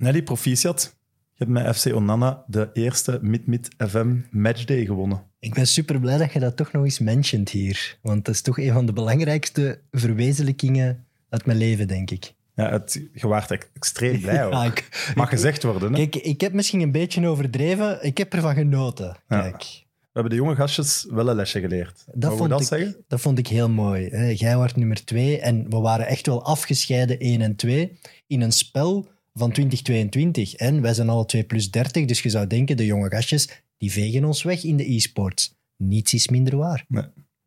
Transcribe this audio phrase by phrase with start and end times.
[0.00, 0.94] Nelly, proficiat.
[1.34, 5.22] Je hebt met FC Onana de eerste Mid-Mid FM matchday gewonnen.
[5.38, 7.98] Ik ben super blij dat je dat toch nog eens mentioned hier.
[8.02, 12.32] Want dat is toch een van de belangrijkste verwezenlijkingen uit mijn leven, denk ik.
[12.54, 14.52] Ja, het, je waart extreem blij hoor.
[14.52, 15.92] Ja, ik- Mag gezegd worden.
[15.92, 15.98] Hè?
[16.06, 18.04] Kijk, ik heb misschien een beetje overdreven.
[18.04, 19.16] Ik heb ervan genoten.
[19.28, 19.40] Ja.
[19.40, 19.62] Kijk,
[20.00, 22.04] We hebben de jonge gastjes wel een lesje geleerd.
[22.14, 22.96] dat, vond dat ik, zeggen?
[23.08, 24.08] dat vond ik heel mooi.
[24.34, 28.52] Jij was nummer twee en we waren echt wel afgescheiden 1 en 2 in een
[28.52, 30.54] spel van 2022.
[30.54, 33.92] En wij zijn alle 2 plus 30, dus je zou denken, de jonge gastjes, die
[33.92, 35.54] vegen ons weg in de e-sports.
[35.76, 36.84] Niets is minder waar.
[36.88, 37.02] We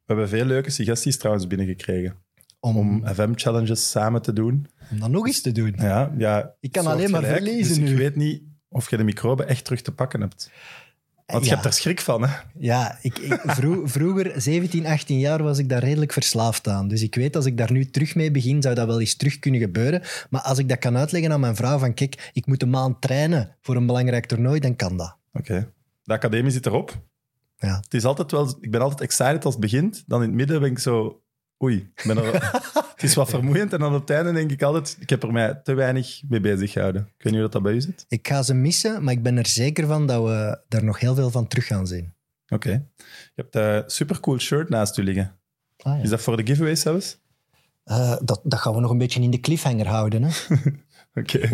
[0.06, 2.16] hebben veel leuke suggesties trouwens binnengekregen.
[2.59, 4.68] Om, Om FM-challenges samen te doen.
[4.92, 5.73] om dat nog eens te doen.
[5.78, 7.44] Ja, ja, Ik kan alleen maar gelijk.
[7.44, 7.92] verliezen dus nu.
[7.92, 10.52] ik weet niet of je de microbe echt terug te pakken hebt.
[11.26, 12.36] Want je hebt er schrik van, hè?
[12.58, 16.88] Ja, ik, ik, vro- vroeger, 17, 18 jaar, was ik daar redelijk verslaafd aan.
[16.88, 19.40] Dus ik weet, als ik daar nu terug mee begin, zou dat wel eens terug
[19.40, 20.02] kunnen gebeuren.
[20.30, 23.02] Maar als ik dat kan uitleggen aan mijn vrouw, van kijk, ik moet een maand
[23.02, 25.16] trainen voor een belangrijk toernooi, dan kan dat.
[25.34, 25.72] Oké.
[26.04, 27.02] De academie zit erop.
[27.58, 27.76] Ja.
[27.83, 30.03] Het is altijd wel, ik ben altijd excited als het begint.
[30.08, 31.22] Dan in het midden ben ik zo...
[31.64, 32.61] Oei, ik ben er,
[33.04, 33.73] het is wat vermoeiend.
[33.73, 34.98] En dan op het einde denk ik altijd...
[35.00, 37.02] Ik heb er mij te weinig mee bezig gehouden.
[37.02, 38.06] Ik weet niet hoe dat, dat bij u zit.
[38.08, 41.16] Ik ga ze missen, maar ik ben er zeker van dat we daar nog heel
[41.16, 42.14] veel van terug gaan zien.
[42.48, 42.70] Oké.
[43.36, 45.36] Je hebt een supercool shirt naast u liggen.
[45.78, 46.04] Ah, ja.
[46.04, 47.18] Is dat voor de giveaway zelfs?
[47.84, 50.23] Eh, dat, dat gaan we nog een beetje in de cliffhanger houden.
[50.23, 50.32] Hè?
[51.22, 51.50] Oké.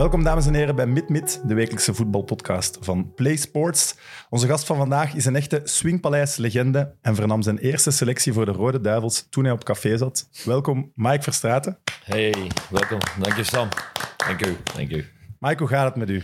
[0.00, 3.94] Welkom dames en heren bij MidMid, de wekelijkse voetbalpodcast van Play Sports.
[4.30, 8.52] Onze gast van vandaag is een echte swingpaleis-legende en vernam zijn eerste selectie voor de
[8.52, 10.28] Rode Duivels toen hij op café zat.
[10.44, 11.78] Welkom, Mike Verstraeten.
[12.04, 12.34] Hey,
[12.70, 12.98] welkom.
[13.18, 13.68] Dank je, Sam.
[14.16, 15.04] Dank u, dank u.
[15.38, 16.22] Mike, hoe gaat het met u?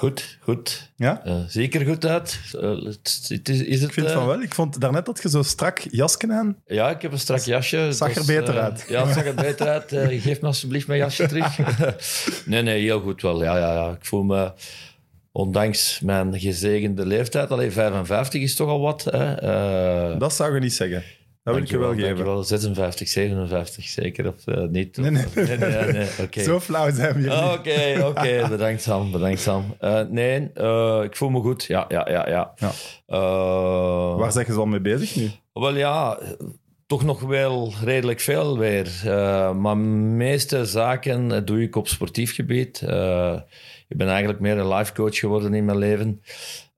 [0.00, 0.90] Goed, goed.
[0.96, 1.24] Ja?
[1.24, 2.40] Eh, zeker goed uit.
[2.60, 4.42] Eh, het, het is, is het, Ik vind eh, van wel.
[4.42, 6.56] Ik vond daarnet dat je zo strak jasken aan.
[6.66, 7.92] Ja, ik heb een strak jasje.
[7.92, 8.84] Zag Dat er beter eh, uit.
[8.88, 9.92] Ja, het zag er beter uit.
[9.92, 11.58] Eh, geef me alsjeblieft mijn jasje terug.
[12.46, 13.42] nee, nee, heel goed wel.
[13.42, 13.90] Ja, ja, ja.
[13.90, 14.52] Ik voel me,
[15.32, 19.04] ondanks mijn gezegende leeftijd, alleen 55 is toch al wat.
[19.04, 19.34] Hè?
[19.34, 21.02] Eh, Dat zou je niet zeggen.
[21.42, 22.06] Dat wil ik je wel geven.
[22.06, 22.42] dankjewel.
[22.44, 24.26] 56, 57 zeker.
[24.26, 24.96] Of eh, niet?
[24.96, 25.24] Nee, nee.
[25.34, 26.44] nee, nee.
[26.44, 27.52] Zo flauw zijn we Ah.
[27.52, 28.46] Oké, oké.
[28.48, 29.74] Bedankt Sam, bedankt Sam.
[29.78, 31.64] Eh, nee, eh, ik voel me goed.
[31.64, 32.28] Ja, ja, ja.
[32.28, 32.54] ja.
[32.56, 32.70] Ja.
[34.16, 35.30] Waar zijn je zo mee bezig nu?
[35.52, 36.18] Wel ja,
[36.86, 38.90] toch nog wel redelijk veel weer.
[39.56, 42.80] Maar meeste zaken doe ik op sportief gebied.
[43.88, 46.22] Ik ben eigenlijk meer een life coach geworden in mijn leven.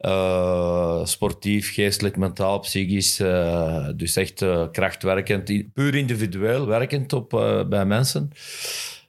[0.03, 3.21] Eh, sportief, geestelijk, mentaal, psychisch.
[3.21, 7.31] eh, dus echt eh, krachtwerkend, puur individueel werkend op,
[7.69, 8.31] bij mensen.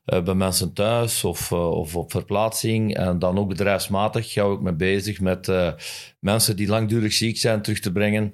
[0.06, 2.96] Bij mensen thuis of, of op verplaatsing.
[2.96, 5.52] En dan ook bedrijfsmatig hou ik me bezig met
[6.20, 8.34] mensen die langdurig ziek zijn terug te brengen.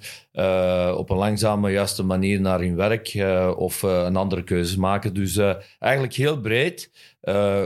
[0.98, 3.24] op een langzame, juiste manier naar hun werk
[3.58, 5.14] of een andere keuze maken.
[5.14, 5.40] Dus
[5.80, 6.92] eigenlijk heel breed.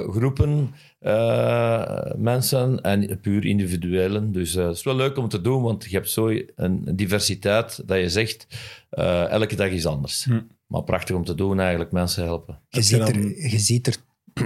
[0.10, 4.32] groepen, eh, mensen en puur individuelen.
[4.32, 7.82] Dus eh, het is wel leuk om te doen, want je hebt zo een diversiteit
[7.88, 8.48] dat je zegt,
[8.90, 10.28] eh, elke dag is anders.
[10.68, 12.60] Maar prachtig om te doen, eigenlijk mensen helpen.
[12.70, 13.96] Je, ziet dan- er, je ziet er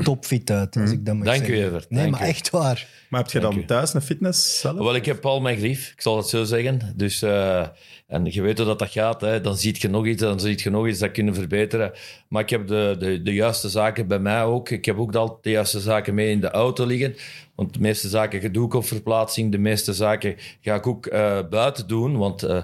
[0.03, 1.65] topfit uit, als ik dat mag Dank u, zeggen.
[1.65, 1.89] Evert.
[1.89, 2.29] Nee, Dank maar u.
[2.29, 2.87] echt waar.
[3.09, 3.65] Maar heb je Dank dan u.
[3.65, 4.77] thuis een fitness zelf?
[4.77, 6.93] Wel, ik heb al mijn grief, ik zal het zo zeggen.
[6.95, 7.67] Dus, eh,
[8.07, 9.21] en je weet hoe dat, dat gaat.
[9.21, 9.41] Hè.
[9.41, 11.91] Dan zie je nog iets, dan zie je nog iets dat kunnen verbeteren.
[12.27, 14.69] Maar ik heb de, de, de juiste zaken bij mij ook.
[14.69, 17.15] Ik heb ook de juiste zaken mee in de auto liggen.
[17.55, 19.51] Want de meeste zaken doe ik op verplaatsing.
[19.51, 22.17] De meeste zaken ga ik ook eh, buiten doen.
[22.17, 22.63] Want eh,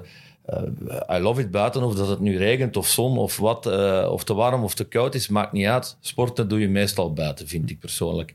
[1.10, 1.84] I love it buiten.
[1.84, 3.66] Of dat het nu regent of zon of wat.
[4.10, 5.98] of te warm of te koud is, maakt niet uit.
[6.00, 8.34] Sporten doe je meestal buiten, vind ik persoonlijk.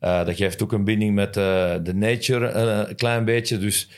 [0.00, 3.58] Dat geeft ook een binding met de nature een klein beetje.
[3.58, 3.88] Dus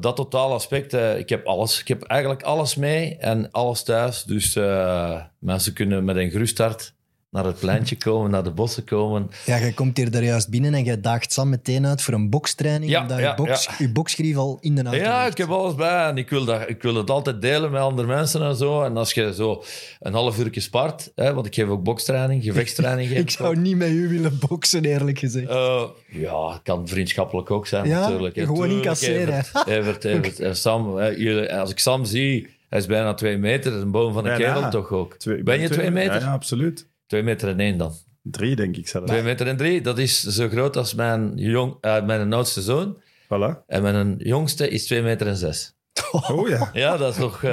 [0.00, 1.80] dat totaal aspect, eh, ik heb alles.
[1.80, 4.24] Ik heb eigenlijk alles mee en alles thuis.
[4.24, 6.94] Dus eh, mensen kunnen met een gerust hart
[7.32, 9.30] naar het pleintje komen, naar de bossen komen.
[9.46, 12.30] Ja, jij komt hier daar juist binnen en jij daagt Sam meteen uit voor een
[12.30, 12.90] bokstraining.
[12.90, 13.74] Ja, omdat ja, je, box, ja.
[13.78, 15.30] je boksgrief al in de auto Ja, ligt.
[15.30, 18.08] ik heb alles bij en ik wil, dat, ik wil het altijd delen met andere
[18.08, 18.82] mensen en zo.
[18.82, 19.62] En als je zo
[20.00, 23.10] een half uur spart, hè, want ik geef ook bokstraining, gevechtstraining.
[23.10, 25.48] Ik zou niet met u willen boksen, eerlijk gezegd.
[25.48, 28.36] Eh, ja, het kan vriendschappelijk ook zijn, Ja, natuurlijk.
[28.36, 28.44] hè.
[28.44, 29.44] gewoon incasseren.
[29.66, 33.90] Evert, Evert, Sam, hè, jullie, als ik Sam zie, hij is bijna twee meter, een
[33.90, 34.54] boom van een Bijna.
[34.54, 35.14] kerel toch ook.
[35.16, 36.14] Twee- ben je twee meter?
[36.14, 36.90] Ja, ja, absoluut.
[37.12, 37.92] Twee meter en één dan.
[38.22, 39.04] Drie, denk ik zelf.
[39.06, 42.96] Twee meter en drie, dat is zo groot als mijn, jong, eh, mijn oudste zoon.
[43.24, 43.66] Voilà.
[43.66, 45.74] En mijn jongste is twee meter en zes.
[46.12, 46.70] Oh ja.
[46.82, 47.42] Ja, dat is nog...
[47.42, 47.50] eh,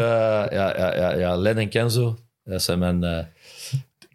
[0.49, 3.03] ja, ja, ja, ja, Len en Kenzo, dat zijn mijn...
[3.03, 3.25] eh,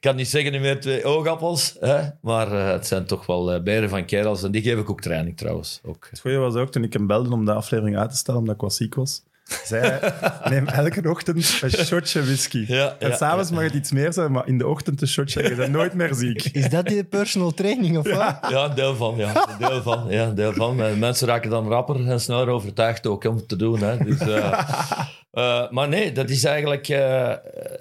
[0.00, 2.08] kan niet zeggen nu meer twee oogappels, hè?
[2.20, 4.43] maar het zijn toch wel eh, beren van kerels.
[4.43, 5.81] En die geef ik ook training trouwens.
[5.82, 6.06] Ook.
[6.11, 8.55] Het goede was ook toen ik hem belde om de aflevering uit te stellen, omdat
[8.55, 9.23] ik was ziek was.
[9.44, 10.12] Zei hij,
[10.50, 12.64] neem elke ochtend een shotje whisky.
[12.69, 15.43] Ja, en ja, s'avonds mag het iets meer zijn, maar in de ochtend een shotje,
[15.43, 16.43] je bent nooit meer ziek.
[16.44, 18.38] Is dat die personal training of wat?
[18.50, 19.17] Ja, deel van.
[19.17, 19.56] Ja.
[19.58, 20.82] Deel van, ja, deel van.
[20.82, 23.81] Eh, Mensen raken dan rapper en sneller overtuigd ook om het te doen.
[23.81, 23.96] Hè.
[24.05, 24.69] Dus, eh,
[25.31, 26.88] eh, maar nee, dat is eigenlijk...
[26.88, 27.29] eh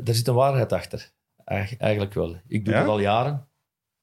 [0.08, 1.10] er zit een waarheid achter.
[1.46, 2.36] Eigen- eigenlijk wel.
[2.48, 2.80] Ik doe Ja?
[2.80, 3.48] dat al jaren.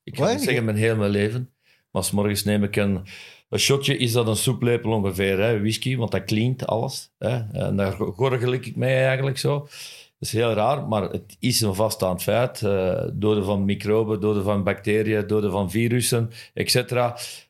[0.03, 1.51] Ik niet zeggen mijn heel mijn leven.
[1.91, 3.06] Maar 's morgens neem ik een...
[3.50, 7.11] Een shotje is dat een soeplepel ongeveer, hè, whisky, want dat cleant alles.
[7.19, 7.38] Hè.
[7.52, 9.58] En daar gorgel ik mee eigenlijk zo.
[9.58, 12.62] Dat is heel raar, maar het is een vaststaand feit.
[12.62, 16.76] eh doden van microben, doden van bacteriën, doden van virussen, etc.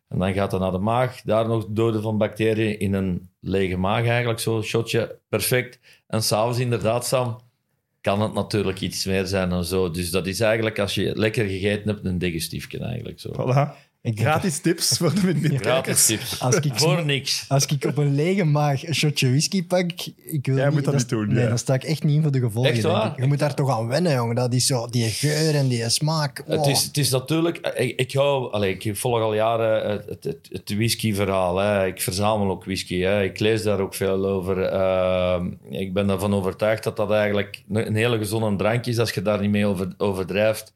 [0.09, 1.21] En dan gaat het naar de maag.
[1.23, 4.39] Daar nog doden van bacteriën in een lege maag eigenlijk.
[4.41, 5.79] Zo, shotje, perfect.
[6.07, 7.41] En s'avonds inderdaad, Sam,
[8.01, 9.91] kan het natuurlijk iets meer zijn dan zo.
[9.91, 13.21] Dus dat is eigenlijk, als je lekker gegeten hebt, een digestiefje eigenlijk.
[13.21, 13.31] Zo.
[13.33, 13.90] Voilà.
[14.03, 16.41] Ik Gratis tips voor de mid Gratis tips.
[16.41, 17.45] Als ik- Voor niks.
[17.49, 19.91] Als ik op een lege maag een shotje whisky pak,
[20.25, 21.49] ik wil Jij moet dat niet doen, Nee, ja.
[21.49, 22.73] dan sta ik echt niet in voor de gevolgen.
[22.73, 23.11] Echt denk waar?
[23.13, 23.17] ik.
[23.21, 24.35] Je moet daar toch aan wennen, jongen.
[24.35, 26.43] Dat is zo, die geur en die smaak.
[26.47, 26.69] Het Oh.
[26.71, 27.57] is, het is natuurlijk...
[27.57, 31.57] Ik, ik, hou, allee, ik volg al jaren het, het, het, het whisky-verhaal.
[31.59, 31.87] Hè.
[31.87, 32.99] Ik verzamel ook whisky.
[33.01, 33.23] Hè.
[33.23, 34.63] Ik lees daar ook veel over.
[34.63, 39.11] Ehm, ik ben ervan overtuigd dat dat eigenlijk een een hele gezonde drank is als
[39.13, 40.73] je daar niet mee over, overdrijft.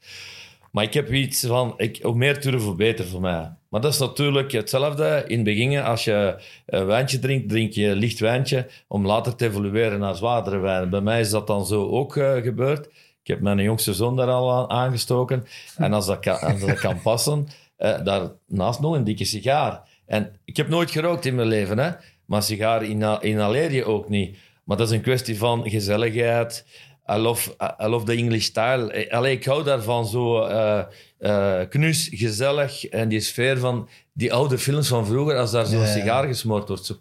[0.75, 1.75] Maar ik heb iets van...
[1.77, 3.53] Ik, hoe meer durf, hoe beter voor mij.
[3.69, 5.79] Maar dat is natuurlijk hetzelfde in het begin.
[5.79, 10.15] Als je een wijntje drinkt, drink je een licht wijntje om later te evolueren naar
[10.15, 10.91] zwaardere wijnen.
[10.91, 12.87] Bij mij is dat dan zo ook eh, gebeurd.
[13.23, 15.45] Ik heb mijn jongste zoon daar al aan aangestoken.
[15.77, 17.47] En als dat kan, als dat kan passen,
[17.77, 19.83] eh, daarnaast nog een dikke sigaar.
[20.07, 21.91] En ik heb nooit gerookt in mijn leven, hè?
[22.25, 24.37] maar sigaar inha- inhaleer je ook niet.
[24.65, 26.65] Maar dat is een kwestie van gezelligheid.
[27.11, 28.93] I love, I love the English style.
[28.93, 30.85] Eh, Allee, ik hou daarvan zo eh,
[31.19, 35.79] eh, knus, gezellig en die sfeer van die oude films van vroeger, als daar zo'n
[35.79, 35.87] ja.
[35.87, 36.87] sigaar gesmoord wordt.
[36.87, 36.99] Zo,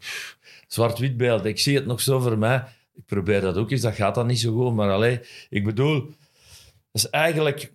[0.68, 1.46] Zwart-wit beeld.
[1.46, 2.64] Ik zie het nog zo voor mij.
[2.96, 4.74] Ik probeer dat ook eens, dat gaat dan niet zo goed.
[4.74, 5.20] Maar allee,
[5.50, 6.00] ik bedoel,
[6.92, 7.72] dat is eigenlijk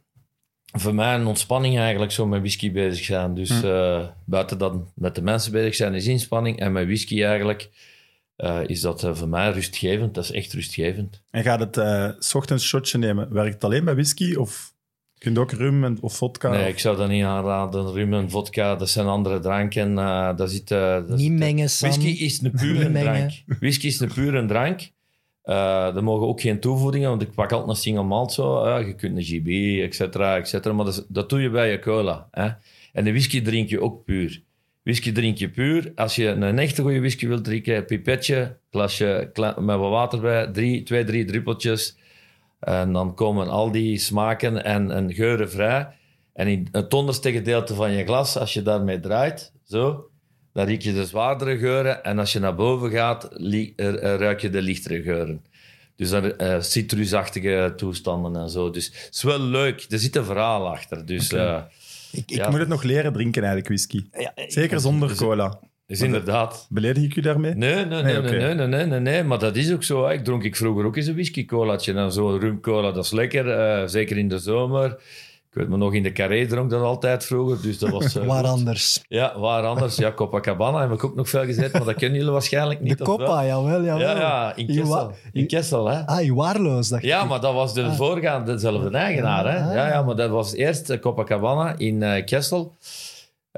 [0.72, 3.34] voor mij een ontspanning eigenlijk zo met whisky bezig zijn.
[3.34, 6.60] Dus eh, buiten dan met de mensen bezig zijn is inspanning.
[6.60, 7.70] En met whisky eigenlijk
[8.38, 10.14] eh, is dat eh, voor mij rustgevend.
[10.14, 11.22] Dat is echt rustgevend.
[11.30, 13.32] En gaat het eh, s ochtends shotje nemen?
[13.32, 14.72] Werkt het alleen bij whisky of
[15.18, 16.50] kun je ook rum en, of vodka?
[16.50, 17.92] Nee, ik zou dat niet aanraden.
[17.92, 19.98] Rum en vodka, dat zijn andere dranken.
[19.98, 21.90] eh daar zit, eh, daar Niet zit, mengen, Sam.
[21.90, 23.30] Whisky is een pure drank.
[23.60, 24.90] Whisky is een pure drank.
[25.42, 28.78] Eh er mogen ook geen toevoegingen, want ik pak altijd een single malt zo.
[28.78, 30.74] je kunt een GB, et cetera, et cetera.
[30.74, 32.28] Maar dat, dat doe je bij je cola.
[32.30, 32.48] Hè?
[32.92, 34.42] En de whisky drink je ook puur.
[34.88, 35.92] Whisky drink je puur.
[35.94, 40.82] Als je een echte goede whisky wilt drinken, pipetje, glasje met wat water bij, drie,
[40.82, 41.96] twee, drie druppeltjes.
[42.60, 45.88] En dan komen al die smaken en, en geuren vrij.
[46.32, 50.10] En in het onderste gedeelte van je glas, als je daarmee draait, zo,
[50.52, 52.04] dan riek je de zwaardere geuren.
[52.04, 53.28] En als je naar boven gaat,
[54.00, 55.44] ruik je de lichtere geuren.
[55.96, 58.70] Dus dan eh, citrusachtige toestanden en zo.
[58.70, 59.86] Dus het is wel leuk.
[59.88, 61.06] Er zit een verhaal achter.
[61.06, 61.32] Dus,
[62.12, 62.50] ik, Ik Ja.
[62.50, 64.04] moet het nog leren drinken eigenlijk, whisky.
[64.18, 65.58] ja, Zeker zonder cola.
[65.86, 66.66] dus inderdaad.
[66.70, 67.54] Beledig ik u daarmee?
[67.54, 70.06] Nee, nee, nee, Nee, nee, nee, nee, nee, nee, nee, maar dat is ook zo.
[70.08, 71.92] Ik dronk ik vroeger ook eens een whisky-colaatje.
[71.94, 73.48] En zo'n rumcola, dat is lekker.
[73.50, 74.96] eh, zeker in de zomer.
[75.50, 77.62] Ik weet me nog, in de Carré dronk dat altijd vroeger.
[77.62, 78.16] Dus dat was...
[78.16, 78.52] eh, waar goed.
[78.58, 79.04] anders?
[79.08, 79.96] Ja, waar anders?
[79.96, 82.98] Ja, Copacabana heb ik ook nog veel gezet, maar dat kennen jullie waarschijnlijk niet.
[82.98, 83.04] De?
[83.04, 83.98] Coppa, jawel, jawel.
[83.98, 85.12] Ja, ja, in Kessel.
[85.32, 86.06] In Kessel, hè.
[86.06, 87.28] Ah, je waarloos, dacht Ja, ik.
[87.28, 89.52] maar dat was de voorgaande, dezelfde eigenaar.
[89.52, 89.68] Hè?
[89.68, 89.74] Ah.
[89.74, 92.76] Ja, ja, maar dat was eerst eh, Copacabana in eh, Kessel.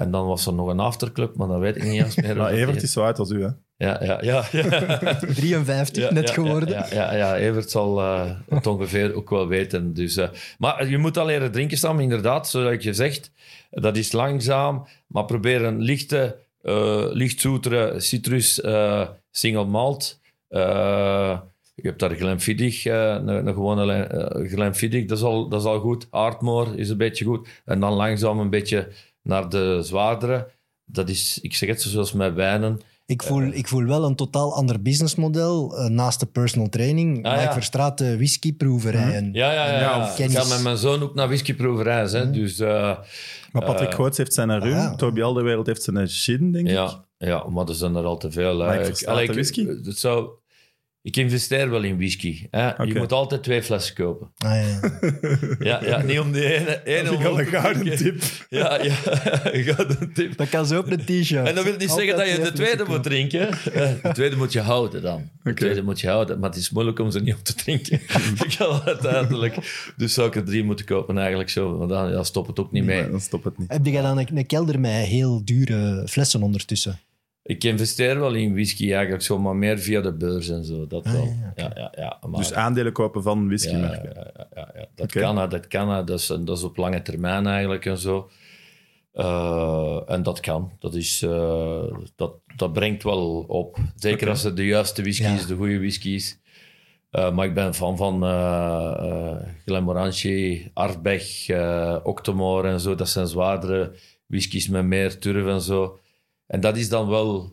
[0.00, 2.36] En dan was er nog een afterclub, maar dat weet ik niet eens meer.
[2.40, 3.48] Maar Evert is zo uit als u, hè?
[3.76, 4.44] Ja, ja, ja.
[4.52, 5.18] ja.
[5.34, 6.68] 53 Ja, net ja, geworden.
[6.68, 9.94] Ja, ja, ja, Evert zal eh, het ongeveer ook wel weten.
[9.94, 10.28] Dus, eh,
[10.58, 12.48] maar je moet al leren drinken, Sam, inderdaad.
[12.48, 13.32] Zoals je zegt,
[13.70, 14.86] dat is langzaam.
[15.06, 20.20] Maar probeer een lichte, eh licht zoetere citrus eh, single malt.
[20.48, 21.38] Eh,
[21.74, 25.66] je hebt daar Glenfiddich, eh een, een gewone uh, Glenfiddich, dat is, al, dat is
[25.66, 26.06] al goed.
[26.10, 27.48] Ardmore is een beetje goed.
[27.64, 28.88] En dan langzaam een beetje
[29.22, 30.50] naar de zwaardere.
[30.84, 32.80] Dat is, ik zeg het zoals met wijnen.
[33.06, 37.24] Ik voel, ik voel wel een totaal ander businessmodel eh, naast de personal training.
[37.24, 37.52] Ah, Mike ja.
[37.52, 39.30] Verstraat, de whiskyproeverijen.
[39.32, 39.72] Ja, ja, ja.
[39.72, 40.02] Ja, ja.
[40.02, 42.06] of Ik ga met mijn zoon ook naar whiskyproeverij.
[42.06, 42.30] hè.
[42.30, 42.98] Dus eh,
[43.52, 44.94] Maar Patrick Goots heeft zijn rum, ah.
[44.94, 46.72] Toby Alderwereld heeft zijn gin, denk ik.
[46.72, 48.56] ja, ja, maar er zijn er al te veel.
[48.56, 49.66] Mike Ik- allee, ik- whisky?
[49.66, 50.28] Het zou,
[51.02, 52.46] Ik investeer wel in whisky.
[52.50, 52.82] Hè.
[52.82, 54.30] Je moet altijd twee flessen kopen.
[54.36, 54.80] Ah, ja.
[55.58, 56.80] Ja, ja niet om de ene...
[56.84, 58.22] ene Dat een gouden tip.
[58.48, 58.94] Ja, ja,
[59.54, 60.36] een gouden tip.
[60.36, 61.46] Dat kan zo op een t-shirt.
[61.48, 63.48] En dat wil niet zeggen dat je de tweede twee moet drinken.
[63.48, 65.30] Eh, De tweede moet je houden dan.
[65.42, 66.38] De tweede moet je houden.
[66.38, 67.92] Maar het is moeilijk om ze niet op te drinken.
[68.44, 69.56] ik ga uiteindelijk...
[69.96, 71.76] Dus zou ik er drie moeten kopen eigenlijk zo.
[71.76, 73.10] Want dan ja, stop het ook niet mee.
[73.10, 73.72] Dan stop het niet.
[73.72, 77.00] Heb jij dan een, een kelder met heel dure flessen ondertussen?
[77.42, 80.86] Ik investeer wel in whisky eigenlijk zo, maar meer via de beurs en zo.
[80.86, 81.24] Dat Ah, wel.
[81.24, 82.18] ja, Ja, ja, ja.
[82.28, 84.12] Maar, Dus aandelen kopen van ja, whiskymerken.
[84.14, 84.86] ja, ja, ja, ja.
[84.94, 86.06] Dat kan, dat kan.
[86.06, 88.30] Dat is, dat is op lange termijn eigenlijk en zo.
[89.12, 90.70] Eh, en dat kan.
[90.78, 91.82] Dat, is, eh,
[92.16, 93.78] dat, dat brengt wel op.
[93.96, 95.34] Zeker als het de juiste whisky Ja.
[95.34, 96.38] is, de goede whisky is.
[97.10, 102.94] Eh, maar ik ben fan van uh, uh, Glenmorangie, Ardbeg, uh, Octomore en zo.
[102.94, 103.92] Dat zijn zwaardere
[104.26, 105.98] whiskies met meer turf en zo.
[106.50, 107.52] En dat is dan wel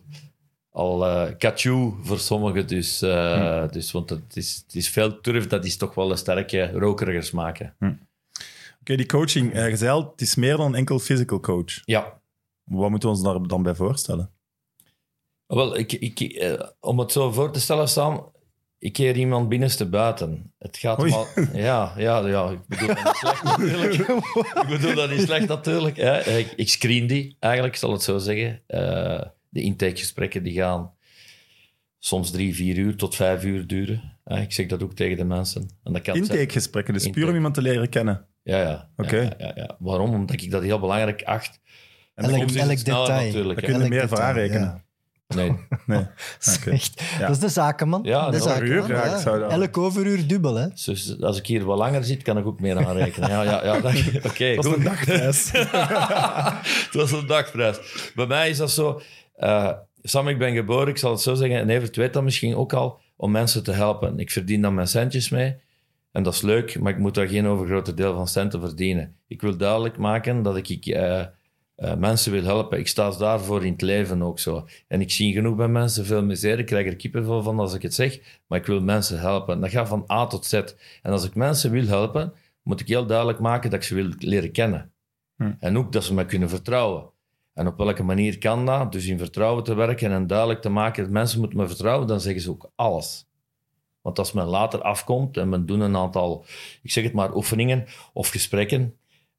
[0.70, 2.66] al uh, voor sommigen.
[2.66, 3.72] Dus, uh, Hm.
[3.72, 7.20] dus, want het is, het is veel turf, dat is toch wel een sterke, rokerige
[7.22, 7.58] smaak.
[7.58, 7.66] hè.
[8.80, 9.52] Oké, die coaching.
[9.52, 11.80] eh, al, het is meer dan enkel physical coach.
[11.84, 12.20] Ja,
[12.64, 14.30] Wat moeten we ons daar dan bij voorstellen?
[15.46, 18.32] Wel, ik, ik, eh, om het zo voor te stellen, Sam,
[18.78, 20.52] ik keer iemand binnenste buiten.
[20.58, 21.10] Het gaat Oei.
[21.10, 21.56] maar...
[21.56, 23.94] Ja, ja, ja, ik bedoel dat niet slecht natuurlijk.
[24.62, 25.96] ik bedoel dat niet slecht natuurlijk.
[25.96, 26.20] Hè.
[26.20, 28.62] Ik, ik screen die, eigenlijk, ik zal het zo zeggen.
[28.66, 30.92] Eh, de intakegesprekken die gaan
[31.98, 34.16] soms drie, vier uur tot vijf uur duren.
[34.24, 35.70] Ik zeg dat ook tegen de mensen.
[35.84, 38.26] En dat kan Intakegesprekken, dus puur om iemand te leren kennen.
[38.42, 38.90] Ja, ja.
[38.96, 39.20] Oké.
[39.20, 39.76] Ja, ja, ja.
[39.78, 40.14] Waarom?
[40.14, 41.60] Omdat ik dat heel belangrijk acht.
[42.14, 43.06] En Elk- detail.
[43.06, 43.58] natuurlijk.
[43.58, 44.84] Kun je Elk meer voor detail, aanrekenen.
[45.34, 45.52] Nee.
[45.86, 46.06] Nee.
[46.44, 47.26] Dat echt, Ja.
[47.26, 48.00] dat is de zakenman.
[48.02, 50.68] Ja, de dat is een zakenman, uur, ja, ik zou dat- Elk overuur dubbel, hè?
[50.84, 53.28] Dus als ik hier wat langer zit, kan ik ook meer aanrekenen.
[53.30, 53.80] Ja, ja, ja.
[53.80, 53.92] dat-
[54.30, 54.76] Oké, Dat is goed.
[54.76, 55.50] een dagprijs.
[56.84, 57.78] het was een dagprijs.
[58.14, 59.00] Bij mij is dat zo...
[59.36, 59.70] eh,
[60.02, 62.72] Sam, ik ben geboren, ik zal het zo zeggen, en Evert weet dat misschien ook
[62.72, 64.18] al, om mensen te helpen.
[64.18, 65.56] Ik verdien dan mijn centjes mee.
[66.12, 69.14] En dat is leuk, maar ik moet daar geen overgrote deel van centen verdienen.
[69.26, 70.86] Ik wil duidelijk maken dat ik, ik
[71.78, 72.78] eh, mensen wil helpen.
[72.78, 74.66] Ik sta daarvoor in het leven ook zo.
[74.88, 76.60] En ik zie genoeg bij mensen veel misère.
[76.60, 78.20] Ik krijg er kippenvel van als ik het zeg.
[78.46, 79.60] Maar ik wil mensen helpen.
[79.60, 80.52] Dat gaat van A tot Z.
[81.02, 82.32] En als ik mensen wil helpen,
[82.62, 84.92] moet ik heel duidelijk maken dat ik ze wil leren kennen.
[85.36, 85.52] Hm.
[85.58, 87.10] En ook dat ze me kunnen vertrouwen.
[87.54, 88.92] En op welke manier kan dat?
[88.92, 92.20] Dus in vertrouwen te werken en duidelijk te maken dat mensen moeten me vertrouwen, dan
[92.20, 93.26] zeggen ze ook alles.
[94.00, 96.44] Want als men later afkomt en men doet een aantal,
[96.82, 98.97] ik zeg het maar, oefeningen of gesprekken,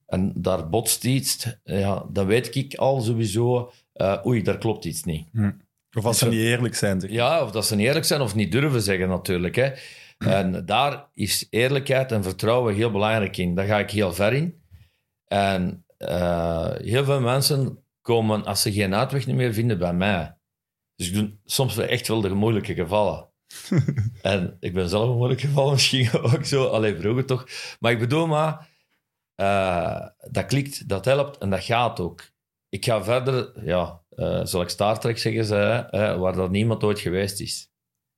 [0.09, 5.03] en daar botst iets, ja, dan weet ik al sowieso, eh, oei, daar klopt iets
[5.03, 5.27] niet.
[5.97, 6.99] Of als ze niet eerlijk zijn.
[6.99, 7.11] Zeg.
[7.11, 9.55] Ja, of dat ze niet eerlijk zijn of niet durven zeggen natuurlijk.
[9.55, 9.71] Hè.
[10.17, 13.55] En daar is eerlijkheid en vertrouwen heel belangrijk in.
[13.55, 14.61] Daar ga ik heel ver in.
[15.27, 20.37] En eh, heel veel mensen komen, als ze geen uitweg meer vinden, bij mij.
[20.95, 23.27] Dus ik doe soms wel echt wel de moeilijke gevallen.
[24.21, 26.65] en ik ben zelf een moeilijk geval misschien ook zo.
[26.65, 27.47] Alleen vroeger toch.
[27.79, 28.68] Maar ik bedoel maar,
[29.39, 32.21] eh, dat klikt, dat helpt en dat gaat ook.
[32.69, 36.83] Ik ga verder, ja, eh, zal ik Star Trek zeggen, ze, hè, waar dat niemand
[36.83, 37.71] ooit geweest is.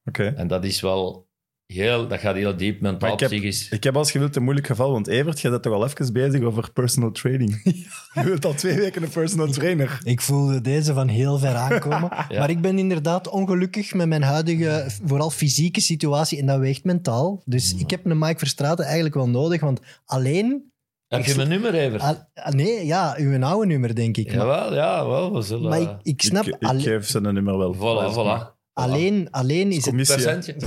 [0.06, 0.34] Oké.
[0.36, 1.30] En dat is wel
[1.66, 3.70] heel, dat gaat heel diep, mentaal, ik heb, psychisch.
[3.70, 6.14] ik heb als je wilt een moeilijk geval, want Evert, jij bent toch al even
[6.14, 7.62] bezig over personal training.
[8.14, 10.00] Je wilt al twee weken een personal trainer.
[10.04, 12.10] Ik voelde deze van heel ver aankomen.
[12.40, 16.40] Maar ik ben inderdaad ongelukkig met mijn huidige, vooral fysieke situatie.
[16.40, 17.42] En dat weegt mentaal.
[17.46, 19.62] Dus ik heb een Mike Verstraeten eigenlijk wel nodig.
[19.62, 20.71] Want alleen...
[21.12, 22.00] Heb je mijn nummer even?
[22.00, 24.28] ah, ah, nee, ja, uw oude nummer, denk ik.
[24.28, 25.70] Maar, Jawel, ja, wel, we zullen...
[25.70, 26.46] maar ik, ik snap...
[26.46, 27.76] ik, ik alle- geef ze een nummer wel.
[27.76, 28.60] Voilà, voilà.
[28.74, 29.86] alleen, alleen is het...
[29.86, 30.16] Commissie.
[30.16, 30.56] Percentje.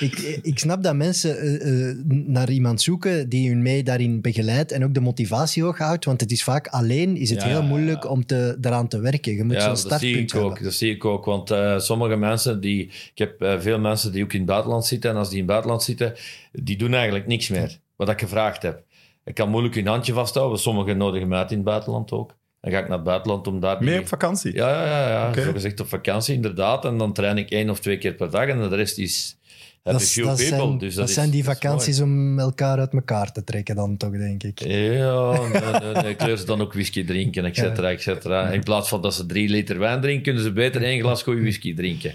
[0.00, 4.72] Ik, ik snap dat mensen eh, eh, naar iemand zoeken die hun mee daarin begeleidt
[4.72, 6.04] en ook de motivatie hoog houdt.
[6.04, 8.08] Want het is vaak alleen is het Ja, heel moeilijk ja.
[8.08, 9.34] om te, daaraan te werken.
[9.34, 10.44] Je moet Ja, zo'n dat zie startpunt ik ook.
[10.46, 10.62] hebben.
[10.64, 11.24] Dat zie ik ook.
[11.24, 12.80] Want eh, sommige mensen die.
[13.14, 15.10] Ik heb veel mensen die ook in het buitenland zitten.
[15.10, 16.14] En als die in het buitenland zitten,
[16.52, 17.82] die doen eigenlijk niks meer.
[17.96, 18.82] Wat ik gevraagd heb.
[19.24, 20.58] Ik kan moeilijk hun handje vasthouden.
[20.58, 22.34] Sommigen nodigen me uit in het buitenland ook.
[22.60, 23.82] Dan ga ik naar het buitenland om daar.
[23.82, 24.54] Meer op vakantie.
[24.54, 25.28] Ja, ja, ja.
[25.36, 25.42] ja.
[25.42, 26.84] Zo gezegd op vakantie, inderdaad.
[26.84, 28.46] En dan train ik één of twee keer per dag.
[28.46, 29.38] En de rest is.
[29.82, 30.56] Dat, few dat people.
[30.56, 33.76] zijn, dus dat is- zijn die dat is vakanties om elkaar uit elkaar te trekken
[33.76, 34.60] dan toch, denk ik.
[34.60, 36.12] Ja, nee, nee, nee.
[36.12, 38.48] Ik leer ze dan ook whisky drinken, et cetera, et cetera.
[38.50, 41.40] In plaats van dat ze drie liter wijn drinken, kunnen ze beter één glas goede
[41.40, 42.14] whisky drinken.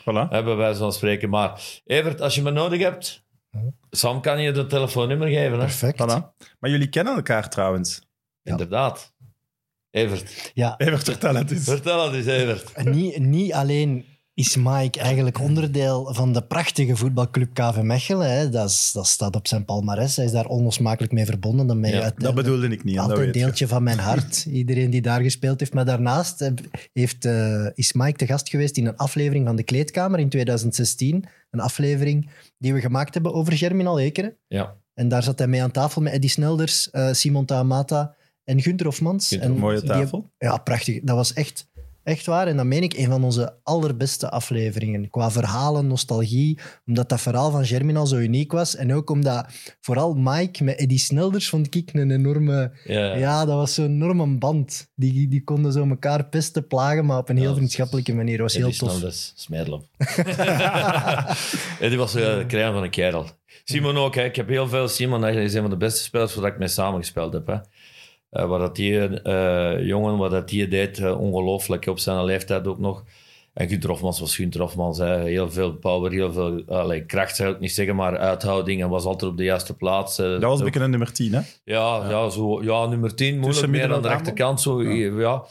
[0.00, 0.28] Voilà.
[0.28, 1.28] Hebben wij van spreken.
[1.30, 3.23] Maar Evert, als je me nodig hebt,
[3.90, 5.52] Sam kan je de telefoonnummer geven.
[5.52, 5.58] Hè?
[5.58, 6.02] Perfect.
[6.02, 6.36] Voilà.
[6.58, 8.00] Maar jullie kennen elkaar trouwens.
[8.42, 9.12] Inderdaad.
[9.90, 11.64] Evert, Ja, Evert, vertel het eens.
[11.64, 12.84] vertel het eens, Evert.
[12.84, 18.30] niet, niet alleen is Mike eigenlijk onderdeel van de prachtige voetbalclub KV Mechelen.
[18.30, 18.48] Hè?
[18.50, 20.16] Dat, is, dat staat op zijn palmares.
[20.16, 21.66] Hij is daar onlosmakelijk mee verbonden.
[21.66, 22.98] Dan ben je Ja, uiteindelijk Dat bedoelde ik niet.
[22.98, 23.32] altijd een je.
[23.32, 24.44] deeltje van mijn hart.
[24.50, 25.74] Iedereen die daar gespeeld heeft.
[25.74, 26.60] Maar daarnaast heb-
[26.92, 31.24] heeft, eh, is Mike te gast geweest in een aflevering van De Kleedkamer in 2016.
[31.50, 34.36] Een aflevering die we gemaakt hebben over Germinal Ekeren.
[34.46, 38.14] Ja, En daar zat hij mee aan tafel met Eddie Snelders, eh, Simon Taamata
[38.44, 39.28] en Gunther Hofmans.
[39.28, 40.30] Gunther, en mooie die- tafel.
[40.38, 41.00] ja, prachtig.
[41.02, 41.66] Dat was echt,
[42.04, 42.46] echt waar.
[42.46, 45.10] En dat meen ik een van onze allerbeste afleveringen.
[45.10, 46.58] Qua verhalen, nostalgie.
[46.86, 48.76] Omdat dat verhaal van Germinal zo uniek was.
[48.76, 49.46] En ook omdat
[49.80, 52.72] vooral Mike met Eddie Snelders vond ik een enorme...
[52.84, 54.90] ja, Ja, dat was zo'n enorme band.
[54.94, 58.38] Die, die konden zo elkaar pesten, plagen, maar op een heel Ja, vriendschappelijke manier.
[58.38, 58.90] Dat was heel tof.
[58.90, 59.84] Snelders, Smeerlop.
[61.80, 63.26] Eddie was een krijn van een kerel.
[63.64, 64.14] Simon ook.
[64.14, 64.24] Hè.
[64.24, 64.88] Ik heb heel veel...
[64.88, 67.46] Simon hij is een van de beste spelers waar ik mee samengespeeld heb.
[67.46, 67.56] Hè.
[68.34, 71.86] Eh, wat dat die eh, jongen, wat dat die deed, eh, ongelooflijk.
[71.86, 73.02] Op zijn leeftijd ook nog.
[73.52, 74.98] En Gunther Hofmans was Gunther Hofmans.
[74.98, 75.18] Hè.
[75.18, 78.82] Heel veel power, heel veel allee, kracht zou ik niet zeggen, maar uithouding.
[78.82, 80.16] En was altijd op de juiste plaats.
[80.16, 81.40] Dat was een beetje een nummer 10, hè?
[81.64, 82.28] Ja, ja.
[82.28, 84.60] zo, ja, nummer 10, moeilijk Tussen meer aan de rechterkant.
[84.60, 85.44] Zo, ja.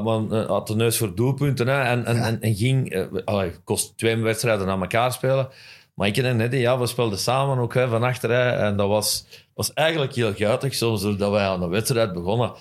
[0.00, 1.66] Maar eh, had de neus voor doelpunten.
[1.66, 5.48] Hè, en, en, en, en ging, allee, kost twee wedstrijden aan elkaar spelen.
[5.94, 8.30] Maar ik en Neddy, ja, we speelden samen ook hè, van achter.
[8.30, 10.74] Hè, en dat was, was eigenlijk heel guitig.
[10.74, 12.52] Soms dat wij aan de wedstrijd begonnen.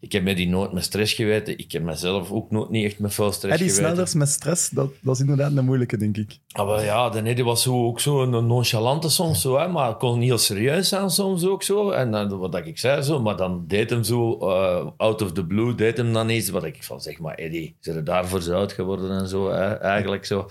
[0.00, 1.58] Ik heb met die nooit met stress geweten.
[1.58, 3.84] Ik heb mezelf ook nooit niet echt met veel stress Eddie geweten.
[3.84, 6.38] Snelders met stress, dat, dat is inderdaad een moeilijke, denk ik.
[6.52, 9.96] Ah, wel ja, de Neddy was zo, ook zo een nonchalante soms, zo, hè, maar
[9.96, 11.90] kon heel serieus zijn soms ook zo.
[11.90, 15.44] En dan, wat ik zei, zo, maar dan deed hem zo, eh, out of the
[15.44, 18.54] blue, deed hem dan iets wat ik van zeg, maar Eddie, zijn er daarvoor zo
[18.54, 20.50] oud geworden en zo, hè, eigenlijk zo.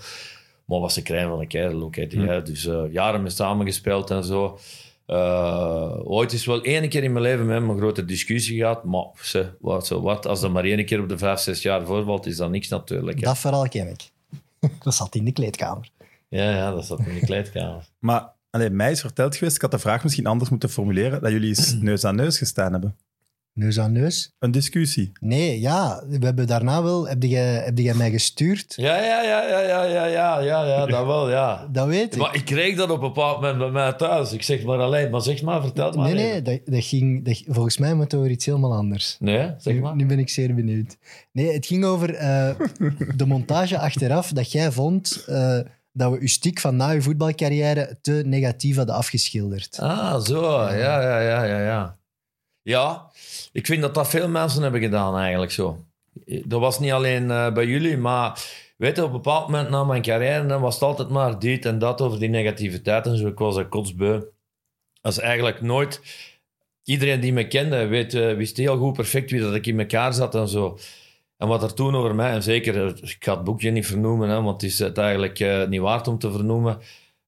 [0.64, 2.42] Maar was de krijn van een kerel ook, Eddie, hè.
[2.42, 4.58] Dus eh, jaren mee samengespeeld en zo.
[5.08, 8.84] Eh, ooit is wel één keer in mijn leven met hem een grote discussie gehad,
[8.84, 11.86] maar ze, wat, zo wat, als er maar één keer op de vijf, zes jaar
[11.86, 13.18] voorvalt, is dat niks natuurlijk.
[13.18, 13.24] hè.
[13.24, 14.10] Dat verhaal ken ik.
[14.84, 15.90] Dat zat in de kleedkamer.
[16.28, 17.88] Ja, ja, dat zat in de kleedkamer.
[17.98, 21.30] Maar allee, mij is verteld geweest, ik had de vraag misschien anders moeten formuleren, dat
[21.30, 22.96] jullie eens neus aan neus gestaan hebben.
[23.58, 24.34] Neus aan neus.
[24.38, 25.12] Een discussie.
[25.20, 26.02] Nee, ja.
[26.08, 27.08] We hebben daarna wel...
[27.08, 28.72] Heb jij, heb jij mij gestuurd?
[28.76, 31.68] Ja, ja, ja, ja, ja, ja, ja, ja, ja, dat wel, ja.
[31.72, 32.20] Dat weet ik.
[32.20, 34.32] Maar ik kreeg dat op een bepaald moment bij mij thuis.
[34.32, 36.14] Ik zeg maar alleen, maar zeg maar, vertel maar.
[36.14, 39.16] Nee, nee, dat, dat ging, dat, volgens mij moet het over iets helemaal anders.
[39.20, 39.96] Nee, zeg Nu, maar.
[39.96, 40.96] nu ben ik zeer benieuwd.
[41.32, 42.50] Nee, het ging over eh,
[43.16, 45.58] de montage achteraf dat jij vond eh,
[45.92, 49.78] dat we uw stuk van na uw voetbalcarrière te negatief hadden afgeschilderd.
[49.80, 50.72] Ah, zo, ja,
[51.02, 51.96] ja, ja, ja, ja.
[52.68, 53.10] Ja,
[53.52, 55.84] ik vind dat dat veel mensen hebben gedaan eigenlijk zo.
[56.24, 58.44] Dat was niet alleen eh, bij jullie, maar
[58.76, 61.64] weet je, op een bepaald moment na mijn carrière dan was het altijd maar dit
[61.64, 63.26] en dat over die negativiteit en zo.
[63.26, 64.20] Ik was er kotsbeu.
[65.00, 66.00] Dat is eigenlijk nooit...
[66.84, 70.14] Iedereen die me kende weet, eh, wist heel goed perfect wie dat ik in elkaar
[70.14, 70.78] zat en zo.
[71.36, 74.28] En wat er toen over mij, en zeker, eh, ik ga het boekje niet vernoemen,
[74.28, 76.78] hè, want het is het eigenlijk niet waard om te vernoemen.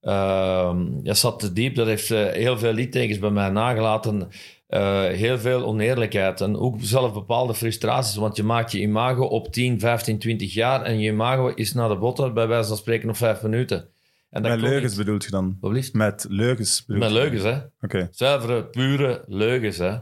[0.00, 4.30] Ehm dat zat te diep, dat heeft heel veel littekens bij mij nagelaten.
[4.70, 9.52] Eh, heel veel oneerlijkheid en ook zelf bepaalde frustraties, want je maakt je imago op
[9.52, 13.08] 10, 15, 20 jaar en je imago is naar de botten, bij wijze van spreken,
[13.08, 13.88] op vijf minuten.
[14.30, 15.04] En dat Met leugens niet.
[15.04, 15.56] bedoelt je dan?
[15.60, 15.92] Wat?
[15.92, 17.58] Met leugens Met leugens, hè?
[17.80, 18.08] Oké.
[18.10, 19.76] Zuivere, pure leugens.
[19.78, 19.98] Hè?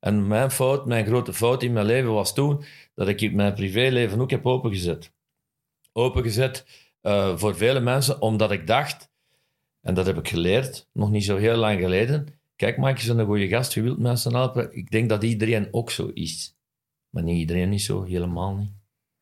[0.00, 4.20] En mijn fout, mijn grote fout in mijn leven was toen dat ik mijn privéleven
[4.20, 5.12] ook heb opengezet.
[5.92, 6.64] Opengezet
[7.00, 9.10] eh, voor vele mensen, omdat ik dacht,
[9.80, 12.40] en dat heb ik geleerd, nog niet zo heel lang geleden.
[12.62, 14.76] Kijk, Mike is een goede gast, je wilt mensen helpen.
[14.76, 16.56] Ik denk dat iedereen ook zo is.
[17.10, 18.70] Maar niet iedereen is zo, helemaal niet.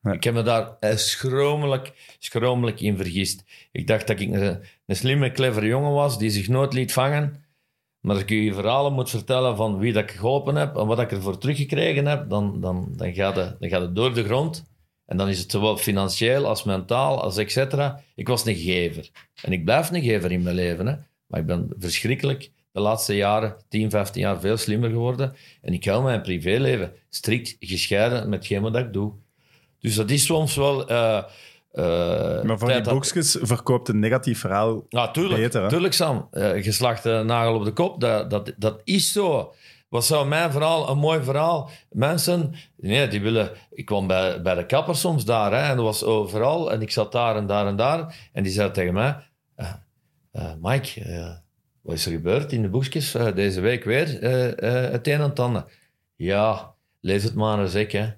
[0.00, 0.14] Nee.
[0.14, 3.44] Ik heb me daar eh, schromelijk, schromelijk in vergist.
[3.72, 7.44] Ik dacht dat ik een, een slimme, clever jongen was, die zich nooit liet vangen.
[8.00, 11.00] Maar als ik je verhalen moet vertellen van wie dat ik geholpen heb en wat
[11.00, 14.64] ik ervoor teruggekregen heb, dan, dan, dan, gaat het, dan gaat het door de grond.
[15.06, 18.02] En dan is het zowel financieel als mentaal, als et cetera.
[18.14, 19.10] Ik was een gever.
[19.42, 20.86] En ik blijf een gever in mijn leven.
[20.86, 20.94] Hè.
[21.26, 25.34] Maar ik ben verschrikkelijk de laatste jaren, 10, 15 jaar, veel slimmer geworden.
[25.62, 29.12] En ik hou mijn privéleven strikt gescheiden met hetgeen wat ik doe.
[29.80, 30.88] Dus dat is soms wel...
[30.88, 31.16] eh,
[31.72, 34.84] eh, Maar van die dat- boekjes verkoopt een negatief verhaal.
[34.88, 35.40] ja, tuurlijk.
[35.42, 35.68] Beter, hè?
[35.68, 36.28] tuurlijk, Sam.
[36.30, 39.54] Eh, geslachte nagel op de kop, dat, dat, dat is zo.
[39.88, 41.70] Wat zou mijn verhaal, een mooi verhaal...
[41.90, 43.50] Mensen, nee, die willen...
[43.70, 46.72] Ik kwam bij, bij de kapper soms daar, hè, en dat was overal.
[46.72, 48.28] En ik zat daar en daar en daar.
[48.32, 49.16] En die zei tegen mij...
[50.32, 51.00] eh, Mike,
[51.90, 54.22] wat is er gebeurd in de boekjes eh, deze week weer?
[54.22, 55.64] eh, eh, het een en het ander.
[56.16, 58.08] Ja, lees het maar eens, ik, hè.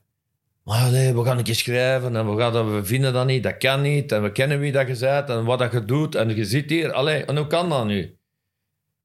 [0.65, 3.57] Maar nee, we gaan een keer schrijven en we, gaan, we vinden dat niet, dat
[3.57, 4.13] kan niet.
[4.13, 6.15] En we kennen wie dat je bent en wat dat je doet.
[6.15, 6.93] En je zit hier.
[6.93, 8.01] Allee, en hoe kan dat nu?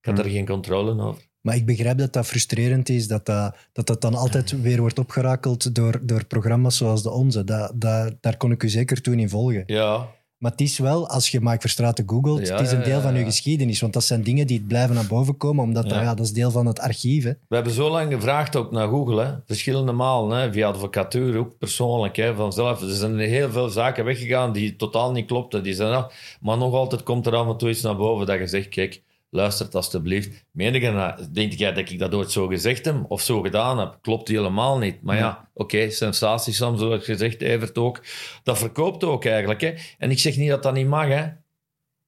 [0.02, 1.24] Ik had er geen controle over.
[1.42, 5.00] Maar ik begrijp dat dat frustrerend is, dat dat, dat, dat dan altijd weer wordt
[5.00, 7.44] opgerakeld door, door programma's zoals de onze.
[7.44, 9.64] Dat, dat, daar kon ik u zeker toen in volgen.
[9.66, 13.02] Ja, Maar het is wel, als je Mike Verstraeten googelt, Ja, het is een deel
[13.02, 13.82] van uw geschiedenis.
[13.82, 16.52] Want dat zijn dingen die blijven naar boven komen, omdat dat, ja, dat is deel
[16.52, 17.24] van het archief.
[17.24, 17.32] Hè.
[17.48, 19.32] We hebben zo lang gevraagd ook naar Google, hè.
[19.46, 20.52] verschillende malen, hè.
[20.52, 22.16] via advocatuur, ook persoonlijk.
[22.16, 22.36] Hè.
[22.36, 25.64] Vanzelf, er zijn heel veel zaken weggegaan die totaal niet klopten.
[25.64, 28.40] Die zijn af, maar nog altijd komt er af en toe iets naar boven dat
[28.40, 30.46] je zegt, kijk, luistert alstublieft.
[30.52, 33.80] Meen je nou, denk jij dat ik dat ooit zo gezegd heb of zo gedaan
[33.80, 33.98] heb?
[34.02, 35.02] Klopt helemaal niet.
[35.02, 38.04] Maar ja, oké, sensatie soms, zoals gezegd, Evert ook.
[38.44, 39.62] Dat verkoopt ook eigenlijk.
[39.62, 39.74] Hè.
[39.98, 41.26] En ik zeg niet dat dat niet mag, hè.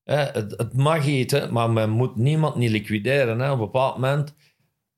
[0.03, 3.39] Hè, het, mag hè, maar men moet niemand niet liquideren.
[3.39, 3.47] Hè.
[3.51, 4.33] Op een bepaald moment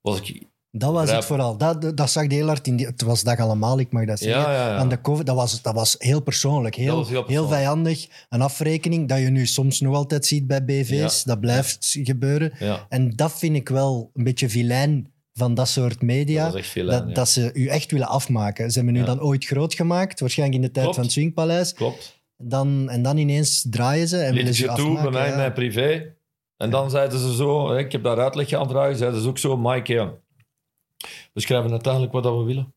[0.02, 1.58] was ik Dat was het vooral.
[1.58, 2.86] Dat, dat zag je heel hard in die...
[2.86, 4.42] Het was dag allemaal, ik mag dat zeggen.
[4.42, 4.76] Ja, ja, ja.
[4.76, 6.76] Aan de dat was, dat was heel persoonlijk.
[6.76, 8.08] Heel, heel vijandig.
[8.30, 11.24] Een afrekening dat je nu soms nog altijd ziet bij BV's.
[11.24, 12.52] Dat blijft gebeuren.
[12.90, 16.50] En dat vind ik wel een beetje vilijn van dat soort media.
[16.50, 17.14] dat dat, aan, ja.
[17.14, 18.72] dat ze u echt willen afmaken.
[18.72, 19.06] Ze hebben u Ja.
[19.06, 20.96] dan ooit groot gemaakt, waarschijnlijk in de tijd Klopt.
[20.96, 21.74] van het Swingpaleis.
[21.74, 22.20] Klopt.
[22.38, 25.12] Dan, en dan ineens draaien ze en willen ze je toe afmaken.
[25.12, 25.36] bij mij, ja.
[25.36, 26.14] mijn privé.
[26.58, 29.58] En dan zeiden ze zo, ik heb daar uitleg gaan dragen, zeiden ze ook zo,
[29.58, 30.20] Mike,
[31.34, 32.74] we schrijven uiteindelijk wat dat we willen.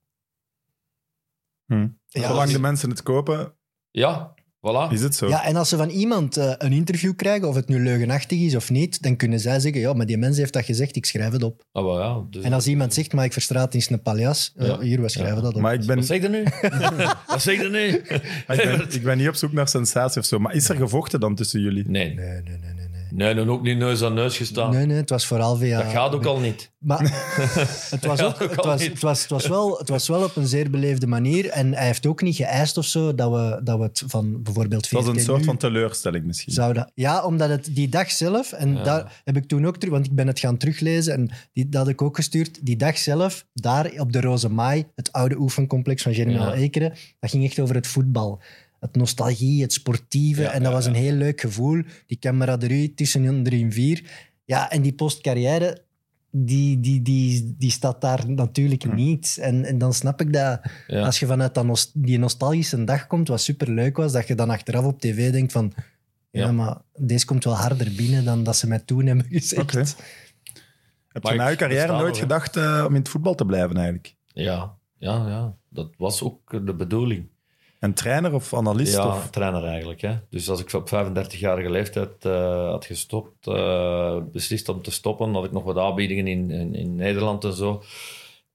[1.67, 1.89] Hm.
[2.09, 3.55] Ja, Zolang dus- de mensen het kopen,
[3.91, 4.91] Ja, voilà.
[4.93, 5.29] is het zo.
[5.29, 8.55] Ja, en als ze van iemand eh, een interview krijgen, of het nu leugenachtig is
[8.55, 11.33] of niet, dan kunnen zij zeggen, ja, maar die mens heeft dat gezegd, ik schrijf
[11.33, 11.65] het op.
[11.73, 14.67] Ah, wel, ja, dus- En als iemand zegt, maar ik verstraat is een paljas, eh,
[14.67, 14.81] Ja.
[14.81, 15.43] hier, we schrijven Ja.
[15.43, 15.61] dat op.
[15.61, 16.43] Maar ik ben, Wat zeg je nu?
[17.27, 17.87] wat zeg je nu?
[17.89, 20.39] ik, ben, ik ben niet op zoek naar sensatie of zo.
[20.39, 21.89] Maar is er gevochten dan tussen jullie?
[21.89, 22.84] Nee, Nee, nee, nee, nee.
[23.15, 23.35] Nee.
[23.35, 24.71] dan ook niet neus aan neus gestaan.
[24.73, 25.83] Nee, nee, het was vooral via...
[25.83, 26.73] Dat gaat ook al niet.
[26.79, 27.01] Maar
[27.91, 28.91] het was, ook, het, was, niet.
[28.91, 31.49] het, was, het, was wel, het was wel op een zeer beleefde manier.
[31.49, 34.91] En hij heeft ook niet geëist of zo dat we, dat we het van bijvoorbeeld
[34.91, 36.53] Dat is een soort van teleurstelling misschien.
[36.53, 36.91] zouden...
[36.95, 38.83] Ja, omdat het die dag zelf, en Ja.
[38.83, 41.81] daar heb ik toen ook terug, want ik ben het gaan teruglezen en die, dat
[41.81, 42.67] had ik ook gestuurd.
[42.67, 46.55] Die dag zelf, daar op de Roze Maai, het oude oefencomplex van Germinal Ja.
[46.55, 48.41] Ekeren, dat ging echt over het voetbal.
[48.85, 50.43] Het nostalgie, het sportieve.
[50.43, 51.01] Ja, en dat ja, was een ja.
[51.01, 51.83] heel leuk gevoel.
[52.07, 54.03] Die camaraderie tussen hun drie en vier.
[54.45, 55.83] Ja, en die postcarrière,
[56.31, 59.39] die, die, die, die staat daar natuurlijk niet.
[59.41, 61.05] En, en dan snap ik dat Ja.
[61.05, 64.85] als je vanuit dat die nostalgische dag komt, wat superleuk was, dat je dan achteraf
[64.85, 65.73] op tv denkt van
[66.31, 66.53] ja, Ja.
[66.53, 69.63] maar deze komt wel harder binnen dan dat ze mij toen hebben gezegd.
[69.63, 69.85] Oké.
[71.09, 73.77] Heb Maar je na je carrière nooit gedacht eh, om in het voetbal te blijven
[73.77, 74.15] eigenlijk?
[74.27, 77.33] Ja, ja, ja, dat was ook de bedoeling.
[77.85, 78.95] Een trainer of analist?
[78.95, 79.31] Ja, Of...
[79.31, 80.01] trainer eigenlijk.
[80.01, 80.15] Hè.
[80.31, 85.45] Dus als ik op 35-jarige leeftijd eh, had gestopt, eh, beslist om te stoppen, had
[85.45, 87.73] ik nog wat aanbiedingen in, in, in Nederland en zo.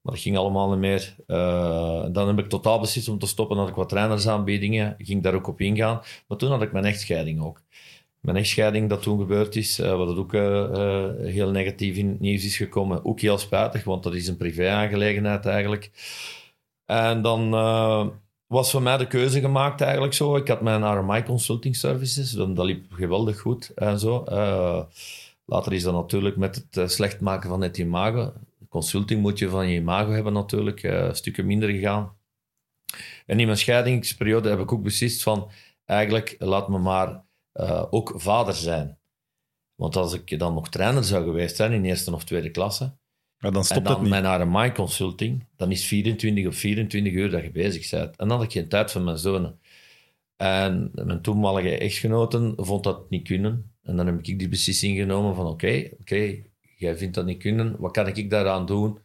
[0.00, 1.14] Maar dat ging allemaal niet meer.
[1.26, 5.34] Eh, dan heb ik totaal beslist om te stoppen, had ik wat trainersaanbiedingen, ging daar
[5.34, 6.00] ook op ingaan.
[6.26, 7.62] Maar toen had ik mijn echtscheiding ook.
[8.20, 10.32] Mijn echtscheiding dat toen gebeurd is, wat ook
[11.22, 13.04] heel negatief in het nieuws is gekomen.
[13.04, 15.90] Ook heel spijtig, want dat is een privé-aangelegenheid eigenlijk.
[16.86, 17.54] En dan
[18.50, 20.36] was voor mij de keuze gemaakt eigenlijk zo.
[20.36, 24.24] Ik had mijn RMI Consulting Services, dat, liep geweldig goed en zo.
[24.24, 24.82] Eh,
[25.44, 28.32] later is dat natuurlijk met het eh, slecht maken van het imago.
[28.68, 32.16] Consulting moet je van je imago hebben natuurlijk, eh stukken minder gegaan.
[33.26, 35.50] En in mijn scheidingsperiode heb ik ook beslist van,
[35.84, 37.24] eigenlijk laat me maar
[37.90, 38.98] ook vader zijn.
[39.74, 42.98] Want als ik dan nog trainer zou geweest zijn in eerste of tweede klasse,
[43.40, 44.10] Maar dan en stopt dan het niet.
[44.10, 48.16] mijn RMI consulting, dan is 24 of 24 uur dat je bezig bent.
[48.16, 49.58] En dan had ik geen tijd voor mijn zonen.
[50.36, 53.72] En mijn toenmalige echtgenoten vond dat niet kunnen.
[53.82, 56.42] En dan heb ik die beslissing genomen van oké, oké,
[56.76, 57.76] jij vindt dat niet kunnen.
[57.78, 58.98] Wat kan ik daaraan doen?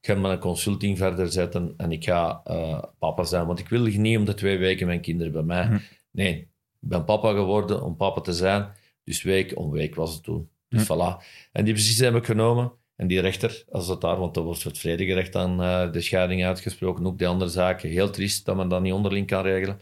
[0.00, 3.46] Ik ga mijn consulting verder zetten en ik ga eh, papa zijn.
[3.46, 5.66] Want ik wilde niet om de twee weken mijn kinderen bij mij.
[5.66, 5.78] Hm.
[6.10, 6.34] Nee,
[6.80, 8.66] ik ben papa geworden om papa te zijn.
[9.04, 10.48] Dus week om week was het toen.
[10.68, 11.24] Dus voilà.
[11.52, 12.72] En die beslissing heb ik genomen.
[12.96, 16.44] En die rechter, als dat daar, want dan wordt het vredegerecht aan eh, de scheiding
[16.44, 17.88] uitgesproken, ook die andere zaken.
[17.88, 19.80] Heel triest dat men dat niet onderling kan regelen.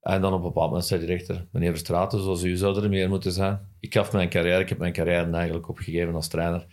[0.00, 2.88] En dan op een bepaald moment zei de rechter, meneer Verstraeten, zoals u zou er
[2.88, 3.68] meer moeten zijn.
[3.80, 6.66] Ik gaf mijn carrière, ik heb mijn carrière eigenlijk opgegeven als trainer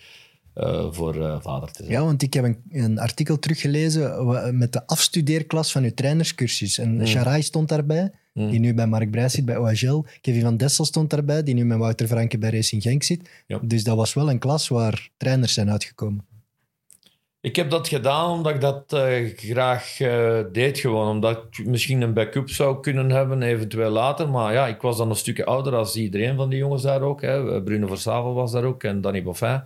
[0.60, 1.92] eh, voor eh, vader te zijn.
[1.92, 6.78] Ja, want ik heb een, een artikel teruggelezen met de afstudeerklas van uw trainerscursus.
[6.78, 7.06] En Mm.
[7.08, 8.50] Sharai stond daarbij, Mm.
[8.50, 10.06] die nu bij Mark Brijs zit bij OHL.
[10.22, 13.30] Kevin van Dessel stond daarbij, die nu met Wouter Franke bij Racing Genk zit.
[13.48, 13.60] Ja.
[13.62, 16.28] Dus dat was wel een klas waar trainers zijn uitgekomen.
[17.42, 19.98] Ik heb dat gedaan omdat ik dat eh, graag
[20.52, 21.08] deed gewoon.
[21.08, 24.30] Omdat ik misschien een backup zou kunnen hebben, eventueel later.
[24.30, 27.22] Maar ja, ik was dan een stukje ouder als iedereen van die jongens daar ook.
[27.22, 27.62] Hè.
[27.64, 29.62] Bruno Versavel was daar ook en Danny Boffin.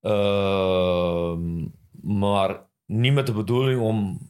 [0.00, 1.66] Ehm,
[2.00, 4.26] maar niet met de bedoeling om...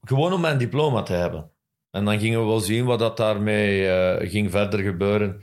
[0.00, 1.50] Gewoon om mijn diploma te hebben.
[1.90, 5.42] En dan gingen we wel zien wat dat daarmee eh, ging verder gebeuren.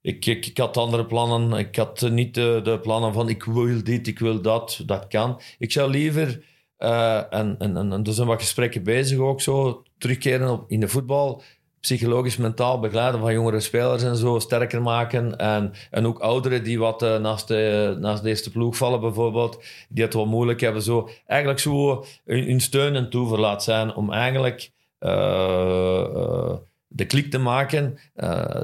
[0.00, 1.58] ik, ik, ik had andere plannen.
[1.58, 4.82] Ik had niet de, plannen van ik wil dit, ik wil dat.
[4.86, 5.40] Dat kan.
[5.58, 6.44] Ik zou liever,
[6.76, 10.88] en, en, en, en er zijn wat gesprekken bezig ook zo, terugkeren op, in de
[10.88, 11.42] voetbal.
[11.80, 15.38] Psychologisch, mentaal begeleiden van jongere spelers en zo, sterker maken.
[15.38, 19.64] En, en ook ouderen die wat eh, naast, de, naast de eerste ploeg vallen bijvoorbeeld,
[19.88, 20.82] die het wat moeilijk hebben.
[20.82, 21.08] Zo.
[21.26, 26.54] Eigenlijk zo een steun en toeverlaat zijn om eigenlijk eh, eh,
[26.86, 27.98] de klik te maken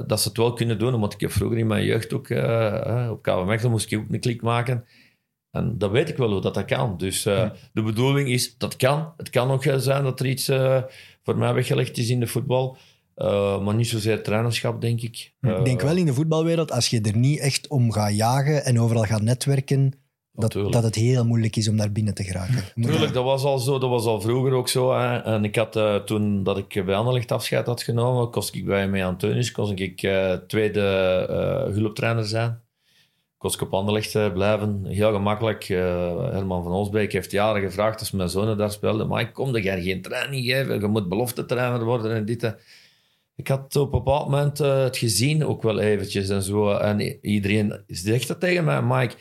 [0.07, 0.99] dat ze het wel kunnen doen.
[0.99, 2.29] Want ik heb vroeger in mijn jeugd ook,
[3.11, 4.85] op KV Mechelen moest ik ook een klik maken.
[5.57, 6.97] En dat weet ik wel hoe dat, dat kan.
[6.97, 9.13] Dus eh, de bedoeling is, dat kan.
[9.17, 10.45] Het kan ook wel zijn dat er iets
[11.23, 12.77] voor mij weggelegd is in de voetbal.
[13.17, 15.33] Eh, maar niet zozeer trainerschap, denk ik.
[15.41, 18.79] Ik denk wel in de voetbalwereld, als je er niet echt om gaat jagen en
[18.79, 19.93] overal gaat netwerken,
[20.31, 22.63] dat, dat het heel moeilijk is om daar binnen te geraken.
[22.75, 23.79] Moet- Tuurlijk, dat was al zo.
[23.79, 24.93] Dat was al vroeger ook zo.
[24.97, 25.17] Hè.
[25.17, 28.87] En ik had eh, toen dat ik bij Anderlecht afscheid had genomen, kost ik bij
[28.87, 30.81] mij Antonius, kost ik eh, tweede
[31.29, 32.59] eh, hulptrainer zijn.
[33.37, 34.85] Kost ik op Anderlecht eh, blijven.
[34.85, 35.69] Heel gemakkelijk.
[35.69, 35.77] Eh,
[36.31, 39.07] Herman van Olsbeek heeft jaren gevraagd als mijn zonen daar speelden.
[39.07, 40.79] Maar ik kom er geen training geven.
[40.79, 42.55] Je moet belofte trainer worden en dit.
[43.37, 46.71] Ik had op een bepaald moment eh, het gezien, ook wel eventjes en zo.
[46.71, 49.15] En iedereen zegt dat tegen mij, Mike.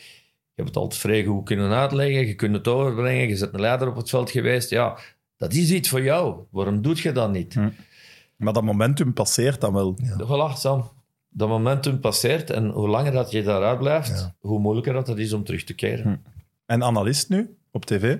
[0.55, 3.61] Je hebt het altijd vrij goed kunnen uitleggen, je kunt het overbrengen, je bent een
[3.61, 4.71] leider op het veld geweest.
[4.71, 4.99] Ja,
[5.37, 6.41] dat is iets voor jou.
[6.51, 7.55] Waarom doe je dat niet?
[8.37, 9.97] Maar dat momentum passeert dan wel.
[10.23, 10.91] Voilà, Sam.
[11.29, 14.35] Dat momentum passeert en hoe langer dat je daaruit blijft, Ja.
[14.41, 16.25] hoe moeilijker dat het is om terug te keren.
[16.67, 18.17] En analist nu, op tv?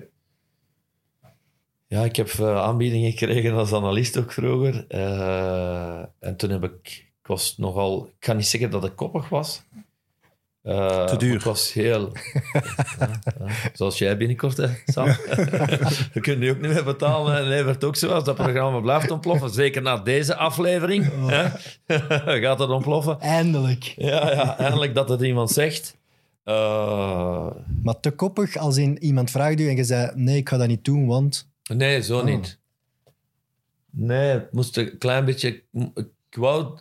[1.87, 4.85] Ja, ik heb eh, aanbiedingen gekregen als analist ook vroeger.
[4.87, 7.05] Eh, en toen heb ik...
[7.21, 8.05] Ik was nogal...
[8.05, 9.63] Ik kan niet zeggen dat ik koppig was.
[10.61, 11.35] Eh, Te duur.
[11.35, 12.11] Ik was heel...
[12.99, 13.49] Ja, ja.
[13.73, 15.05] Zoals jij binnenkort, hè, Sam.
[16.13, 17.37] Je kunt nu ook niet meer betalen.
[17.37, 19.49] En levert ook zo als dat programma blijft ontploffen.
[19.49, 21.05] Zeker na deze aflevering.
[21.27, 21.49] Hè?
[22.41, 23.19] Gaat het ontploffen.
[23.19, 23.83] Eindelijk.
[23.83, 25.97] Ja, ja, eindelijk dat het iemand zegt.
[27.83, 30.67] Maar te koppig als in iemand vraagt u en je zei, nee, ik ga dat
[30.67, 31.47] niet doen, want...
[31.67, 32.23] Nee, zo Oh.
[32.25, 32.59] niet.
[33.89, 35.63] Nee, het moest een klein beetje...
[36.29, 36.79] Ik wou...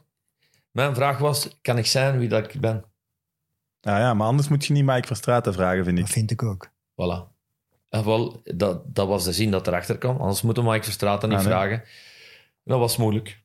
[0.70, 2.85] Mijn vraag was, kan ik zijn wie dat ik ben?
[3.81, 6.12] Ja, ja, maar anders moet je niet Mike Verstraeten vragen, vind Dat ik.
[6.12, 6.70] vind ik ook.
[6.92, 7.35] Voilà.
[7.88, 10.16] En wel, dat, dat was de zin dat erachter kwam.
[10.16, 11.53] Anders moeten Mike Verstraeten niet Ah, nee.
[11.53, 11.83] vragen.
[12.64, 13.44] Dat was moeilijk.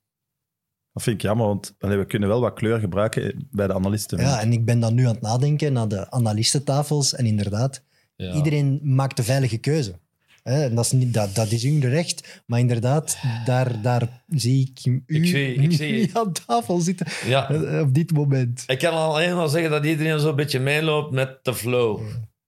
[0.94, 4.20] Dat vind ik jammer, want allee, we kunnen wel wat kleur gebruiken bij de analisten.
[4.20, 7.16] Ja, en ik ben dan nu aan het nadenken naar de analistentafels.
[7.16, 7.84] En inderdaad,
[8.16, 8.34] Ja.
[8.34, 10.00] iedereen maakt de veilige keuze.
[10.44, 12.42] Hè, en dat, is niet, dat, dat is hun recht.
[12.46, 17.08] Maar inderdaad, daar, daar zie ik u Ik zie- ik zie- niet aan tafel zitten.
[17.26, 17.50] Ja.
[17.52, 18.64] eh, Op dit moment.
[18.68, 22.02] Ik kan alleen maar zeggen dat iedereen zo'n beetje meeloopt met de flow.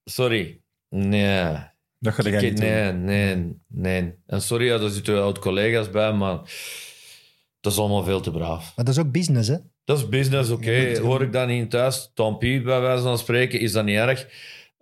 [0.04, 0.60] Sorry.
[0.88, 1.56] Nee.
[1.98, 2.66] Dat ga Ik- niet doen.
[2.68, 4.14] nee, nee, nee.
[4.26, 6.38] En sorry, ja, er zitten oud-collega's bij, maar
[7.60, 8.72] dat is allemaal veel te braaf.
[8.76, 9.56] Maar dat is ook business, hè?
[9.84, 10.98] Dat is business, oké.
[10.98, 12.10] Hoor ik dat niet thuis?
[12.14, 14.26] Tant pis, bij wijze van spreken, is dat niet erg.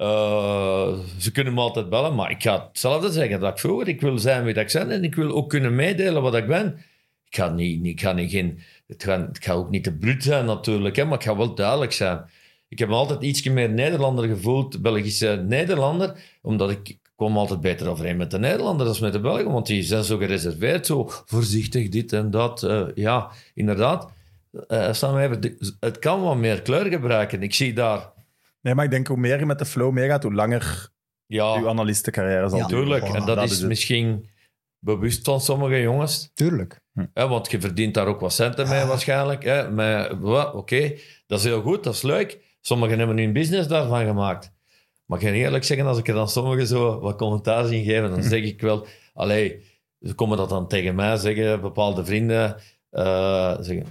[0.03, 3.87] Eh, ze kunnen me altijd bellen, maar ik ga hetzelfde zeggen dat ik.
[3.87, 6.79] Ik wil zijn wie ik ben en ik wil ook kunnen meedelen wat ik ben.
[7.27, 10.45] Ik ga niet, ik ga niet geen, het, gaat, het ook niet te bruut zijn
[10.45, 12.25] natuurlijk, hè, maar ik ga wel duidelijk zijn.
[12.69, 17.89] Ik heb me altijd iets meer Nederlander gevoeld, Belgische Nederlander, omdat ik, kwam altijd beter
[17.89, 21.89] overeen met de Nederlander dan met de Belgen, want die zijn zo gereserveerd, zo voorzichtig,
[21.89, 22.63] dit en dat.
[22.63, 24.11] Eh, ja, inderdaad.
[24.91, 27.43] Sam even, het kan wat meer kleur gebruiken.
[27.43, 28.12] Ik zie daar,
[28.63, 30.89] Nee, maar ik denk hoe meer je met de flow meegaat, hoe langer
[31.27, 32.67] ja, je analistencarrière zal Ja.
[32.67, 32.85] duren.
[32.85, 33.05] tuurlijk.
[33.15, 34.31] En dat, dat is, misschien
[34.79, 36.31] bewust van sommige jongens.
[36.35, 36.81] Tuurlijk.
[37.15, 39.45] Hè, want je verdient daar ook wat centen mee waarschijnlijk.
[39.45, 39.71] Hè.
[39.71, 40.93] Maar oké,
[41.27, 42.39] dat is heel goed, dat is leuk.
[42.61, 44.53] Sommigen hebben hun business daarvan gemaakt.
[45.07, 48.11] Maar ik ga eerlijk zeggen, als ik er dan sommigen zo wat commentaar zie geven,
[48.11, 48.87] dan zeg ik wel...
[49.15, 49.63] Allee,
[50.01, 52.57] ze komen dat dan tegen mij zeggen, bepaalde vrienden.
[52.91, 53.87] eh, zeggen,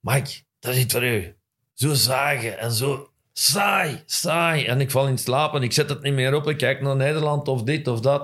[0.00, 1.34] Mike, dat is iets voor u.
[1.72, 4.64] Zo zagen en zo saai, saai.
[4.64, 6.48] En ik val in slaap en ik zet het niet meer op.
[6.48, 8.22] Ik kijk naar Nederland of dit of dat.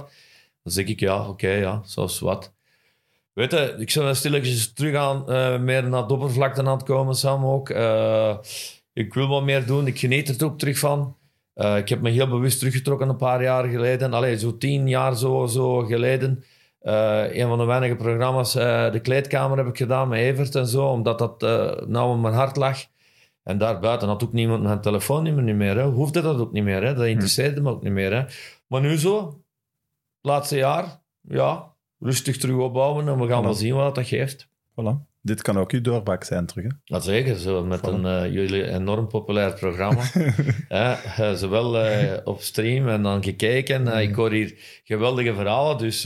[0.63, 2.53] Dan zeg ik, ja, oké, ja, zoals wat.
[3.33, 7.15] Weet je, ik zou stilletjes terug aan, eh, meer naar de oppervlakte aan het komen,
[7.15, 7.71] Sam ook.
[7.71, 8.37] Eh,
[8.93, 11.17] ik wil wat meer doen, ik geniet er ook terug van.
[11.55, 14.13] Eh, ik heb me heel bewust teruggetrokken een paar jaar geleden.
[14.13, 16.45] Allee, zo tien jaar zo, zo geleden.
[16.81, 21.19] Een van de weinige programma's, de kleedkamer heb ik gedaan met Evert en zo, omdat
[21.19, 21.41] dat
[21.89, 22.79] nou in mijn hart lag.
[23.43, 25.77] En daarbuiten had ook niemand mijn telefoonnummer niet meer.
[25.77, 25.85] Hè.
[25.85, 26.83] Hoefde dat ook niet meer.
[26.83, 26.95] Hè.
[26.95, 28.13] Dat interesseerde me ook niet meer.
[28.13, 28.25] Hè.
[28.67, 29.43] Maar nu zo,
[30.21, 33.45] laatste jaar, ja, rustig terug opbouwen en we gaan Voilà.
[33.45, 34.49] wel zien wat dat geeft.
[34.71, 35.09] Voilà.
[35.23, 36.65] Dit kan ook uw doorbraak zijn terug.
[36.65, 36.71] Hè?
[36.85, 40.03] Dat zeker, zo met een eh, jullie enorm populair programma.
[40.69, 43.87] Ja, eh, zowel eh, op stream en dan gekeken.
[43.87, 46.03] Ik hoor hier geweldige verhalen, dus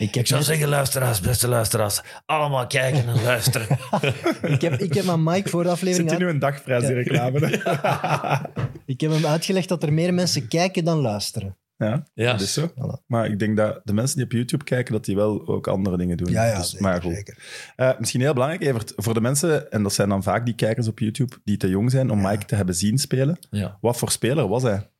[0.00, 3.66] Ik heb, Ik zou net- zeggen, luisteraars, beste luisteraars, allemaal kijken en luisteren.
[4.54, 6.94] ik, heb, ik heb aan Mike voor de aflevering Zit uit- nu een dagprijs, die
[6.94, 7.38] reclame?
[8.92, 11.56] ik heb hem uitgelegd dat er meer mensen kijken dan luisteren.
[11.76, 12.32] ja, Ja.
[12.32, 12.68] dat is zo.
[12.68, 13.06] Voilà.
[13.06, 15.96] Maar ik denk dat de mensen die op YouTube kijken, dat die wel ook andere
[15.96, 16.30] dingen doen.
[16.30, 17.14] Ja, ja, Dus, zeker, maar ja, goed.
[17.14, 17.38] zeker.
[17.76, 20.88] Eh, misschien heel belangrijk, Evert, voor de mensen, en dat zijn dan vaak die kijkers
[20.88, 23.38] op YouTube, die te jong zijn om Mike te hebben zien spelen.
[23.50, 23.78] Ja.
[23.80, 24.90] Wat voor speler was hij?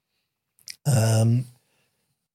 [0.82, 1.40] Ehm,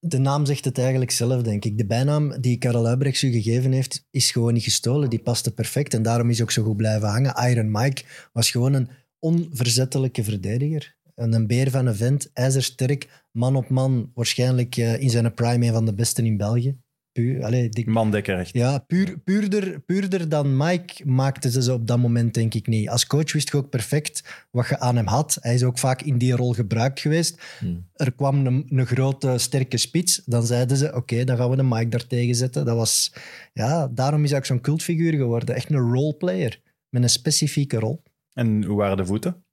[0.08, 1.78] de naam zegt het eigenlijk zelf, denk ik.
[1.78, 5.10] De bijnaam die Karel Uibrechts u gegeven heeft, is gewoon niet gestolen.
[5.10, 7.50] Die paste perfect en daarom is ook zo goed blijven hangen.
[7.50, 8.88] Iron Mike was gewoon een
[9.18, 10.96] onverzettelijke verdediger.
[11.14, 14.10] En een beer van een vent, ijzersterk, man op man.
[14.14, 16.76] Waarschijnlijk eh, in zijn prime een van de besten in België.
[17.16, 18.54] Puur, Mandekker, echt.
[18.54, 22.88] ja, puur, puurder, puurder dan Mike maakten ze ze op dat moment, denk ik niet.
[22.88, 25.38] Als coach wist je ook perfect wat je aan hem had.
[25.40, 27.42] Hij is ook vaak in die rol gebruikt geweest.
[27.58, 27.88] Hmm.
[27.94, 30.22] Er kwam een, een grote, sterke spits.
[30.24, 32.64] Dan zeiden ze, oké, dan gaan we de Mike daar tegen zetten.
[32.64, 33.12] Dat was,
[33.52, 35.54] ja, daarom is hij ook zo'n cultfiguur geworden.
[35.54, 36.60] Echt een roleplayer.
[36.88, 38.02] Met een specifieke rol.
[38.32, 39.44] En hoe waren de voeten?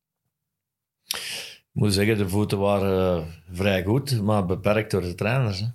[1.08, 5.60] Ik moet zeggen, de voeten waren eh, vrij goed, maar beperkt door de trainers.
[5.60, 5.67] Hè.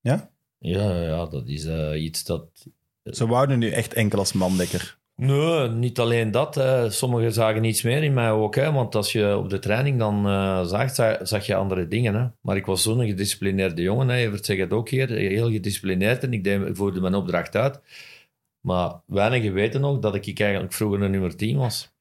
[0.00, 0.32] Ja?
[0.66, 2.46] Ja, ja, dat is eh, iets dat...
[3.04, 4.98] Ze wouden nu echt enkel als mandekker.
[5.16, 6.54] Nee, niet alleen dat.
[6.54, 6.90] Hè.
[6.90, 8.54] Sommigen zagen iets meer in mij ook.
[8.54, 8.72] Hè.
[8.72, 12.14] Want als je op de training dan eh, zag, za- zag je andere dingen.
[12.14, 12.26] Hè.
[12.40, 14.08] Maar ik was zo'n gedisciplineerde jongen.
[14.08, 14.16] Hè.
[14.16, 15.08] Evert zegt het ook hier.
[15.08, 16.22] Heel gedisciplineerd.
[16.22, 17.80] En ik deed, voerde mijn opdracht uit.
[18.60, 21.92] Maar weinigen weten nog dat ik eigenlijk vroeger een nummer 10 was.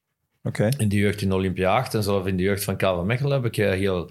[0.44, 0.70] Oké.
[0.78, 3.46] In de jeugd in Olympia 8 en zelf in de jeugd van KV Mechelen heb
[3.46, 4.10] ik eh, heel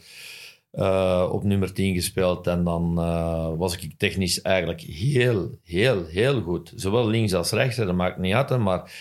[0.72, 2.46] eh, op nummer 10 gespeeld.
[2.46, 6.72] En dan eh, was ik technisch eigenlijk heel, heel, heel goed.
[6.76, 8.58] Zowel links als rechts, dat maakt niet uit.
[8.58, 8.92] Maar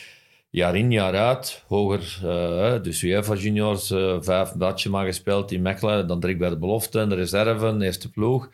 [0.50, 2.20] jaar in, jaar uit, hoger.
[2.24, 3.88] eh dus UEFA juniors,
[4.20, 6.08] vijf badje maar gespeeld in Mechelen.
[6.08, 8.50] Dan direct bij de belofte, de reserve, de eerste ploeg.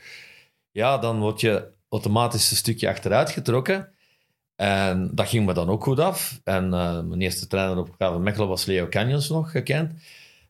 [0.72, 3.90] Ja, dan word je automatisch een stukje achteruit getrokken.
[4.56, 6.42] En dat ging me dan ook goed af.
[6.44, 9.94] En mijn eerste trainer op KV Mechelen was Leo Canyons nog gekend.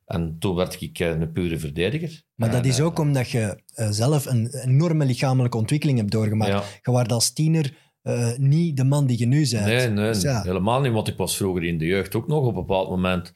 [0.07, 2.21] En toen werd ik eh, een pure verdediger.
[2.35, 6.51] Maar dat is eh, ook omdat je eh, zelf een enorme lichamelijke ontwikkeling hebt doorgemaakt.
[6.51, 6.63] Ja.
[6.83, 7.73] Je was als tiener
[8.07, 9.65] eh, niet de man die je nu bent.
[9.65, 10.41] Nee, nee, Dus ja.
[10.41, 10.91] helemaal niet.
[10.91, 13.33] Want ik was vroeger in de jeugd ook nog op een bepaald moment.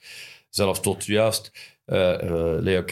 [0.49, 1.51] Zelfs tot juist
[1.86, 2.84] eh eh, Leo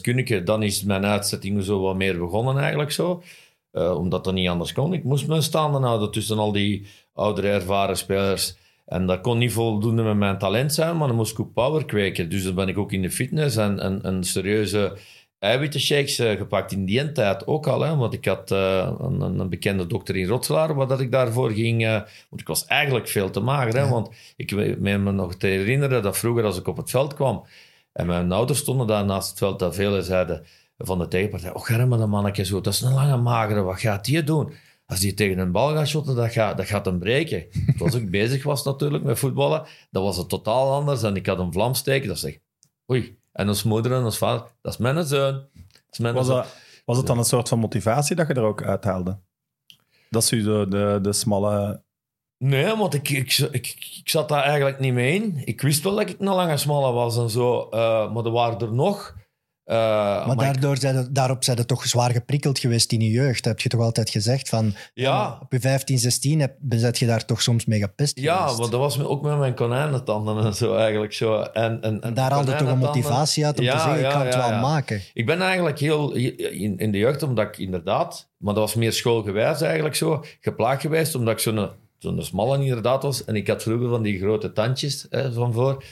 [0.00, 0.42] Kunneke.
[0.42, 3.22] Dan is mijn uitzetting zo wat meer begonnen eigenlijk zo.
[3.70, 4.92] Eh, omdat dat niet anders kon.
[4.92, 8.56] Ik moest me staande houden tussen al die oudere ervaren spelers.
[8.88, 11.84] En dat kon niet voldoende met mijn talent zijn, maar dan moest ik ook power
[11.84, 12.28] kweken.
[12.30, 14.96] Dus dan ben ik ook in de fitness en, en, en serieuze
[15.38, 17.80] eiwittenshakes eh, gepakt in die tijd ook al.
[17.80, 21.12] Hè, want ik had eh, een, een- een bekende dokter in Rotselaar, waar dat ik
[21.12, 21.84] daarvoor ging.
[21.86, 21.92] eh,
[22.28, 23.76] want ik was eigenlijk veel te mager.
[23.80, 27.14] Hè, Want ik weet me nog te herinneren dat vroeger als ik op het veld
[27.14, 27.44] kwam
[27.92, 30.44] en mijn ouders stonden daar naast het veld, dat velen zeiden
[30.78, 34.04] van de tegenpartij, oh Germen, dat mannetje zo, dat is een lange magere, wat gaat
[34.04, 34.52] die doen?
[34.88, 37.46] Als die tegen een bal gaat shotten, dat gaat, dat gaat hem breken.
[37.76, 41.02] Zoals ik bezig was natuurlijk met voetballen, dat was het totaal anders.
[41.02, 42.38] En ik had een vlam steken, dat zeg
[42.90, 43.18] oei.
[43.32, 45.46] En als moeder en als vader, dat is mijn zoon.
[45.90, 46.36] Is mijn Was, zoon.
[46.36, 49.18] dat, was het dan een soort van motivatie dat je er ook uithaalde?
[50.10, 51.82] Dat is u de, de, de smalle...
[52.38, 53.66] Nee, want ik, ik, ik,
[53.98, 55.42] ik zat daar eigenlijk niet mee in.
[55.44, 58.58] Ik wist wel dat ik een lange smalle was en zo, eh, maar er waren
[58.58, 59.16] er nog.
[59.68, 63.42] Eh, Maar, ik- daardoor zijn daarop zijn ze toch zwaar geprikkeld geweest in je jeugd.
[63.44, 64.48] Dat heb je toch altijd gezegd?
[64.48, 65.38] Van, Ja.
[65.42, 68.58] Op je 15, 16 heb, ben je daar toch soms mee gepest Ja, geweest.
[68.58, 71.40] want dat was me- ook met mijn konijnentanden en zo eigenlijk zo.
[71.40, 74.10] En, en, en Daar haalde toch een motivatie uit om Ja, te zeggen, ik ja,
[74.12, 75.00] kan het wel maken.
[75.14, 78.92] Ik ben eigenlijk heel in, in de jeugd, omdat ik inderdaad, maar dat was meer
[78.92, 83.24] schoolgewijs eigenlijk zo, geplaagd geweest, omdat ik zo'n zo'n smalle inderdaad was.
[83.24, 85.84] En ik had vroeger van die grote tandjes hè, van voor.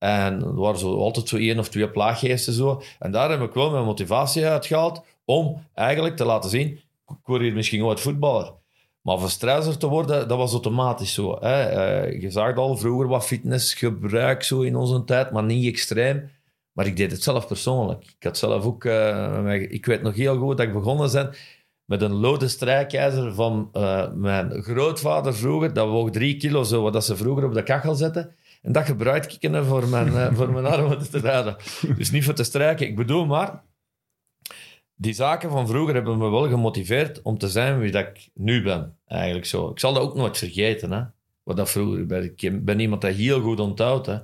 [0.00, 2.82] En er waren zo, altijd zo één of twee plaaggeesten zo.
[2.98, 6.68] En daar heb ik wel mijn motivatie uitgehaald om eigenlijk te laten zien,
[7.08, 8.52] ik word hier misschien ooit voetballer.
[9.00, 11.36] Maar voor stresser te worden, dat was automatisch zo.
[11.40, 11.62] Hè.
[11.62, 16.30] Eh, je zag al vroeger wat fitnessgebruik zo in onze tijd, maar niet extreem.
[16.72, 18.04] Maar ik deed het zelf persoonlijk.
[18.04, 18.84] Ik had zelf ook...
[18.84, 21.34] eh, ik weet nog heel goed dat ik begonnen ben
[21.84, 25.72] met een lode strijkijzer van eh, mijn grootvader vroeger.
[25.72, 28.34] Dat woog drie kilo, zo, wat ze vroeger op de kachel zetten.
[28.62, 31.56] En dat gebruikte ik voor mijn, eh, voor mijn armen te rijden.
[31.96, 32.86] Dus niet voor te strijken.
[32.86, 33.62] Ik bedoel maar...
[34.94, 38.62] Die zaken van vroeger hebben me wel gemotiveerd om te zijn wie dat ik nu
[38.62, 38.96] ben.
[39.06, 39.70] Eigenlijk zo.
[39.70, 40.92] Ik zal dat ook nooit vergeten.
[40.92, 41.02] Hè.
[41.42, 42.34] Wat dat vroeger ben.
[42.36, 44.06] Ik ben iemand dat heel goed onthoudt.
[44.06, 44.18] Hè.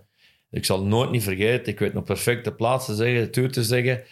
[0.50, 1.72] Ik zal nooit niet vergeten.
[1.72, 4.02] Ik weet nog perfect de plaats te zeggen, de te zeggen,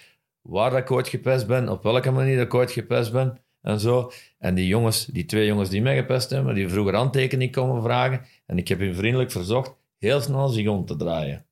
[0.40, 3.80] waar dat ik ooit gepest ben, op welke manier dat ik ooit gepest ben en
[3.80, 4.10] zo.
[4.38, 8.26] En die jongens, die twee jongens die mij gepest hebben, die vroeger handtekening komen vragen.
[8.46, 11.46] En ik heb hun vriendelijk verzocht heel snel zich om te draaien.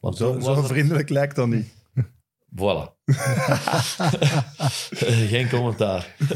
[0.00, 1.74] Want Zo, zo vriendelijk lijkt dat niet.
[2.56, 2.90] Voilà.
[5.32, 6.14] Geen commentaar.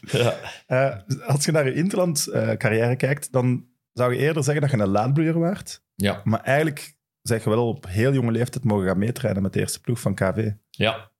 [0.00, 0.36] ja.
[0.66, 4.88] Eh, als je naar je interland-carrière kijkt, dan zou je eerder zeggen dat je een
[4.88, 5.82] laadbloeier waart.
[5.94, 6.20] ja.
[6.24, 9.80] Maar eigenlijk zeg je wel op heel jonge leeftijd mogen gaan meetrainen met de eerste
[9.80, 10.50] ploeg van KV.
[10.70, 11.10] ja.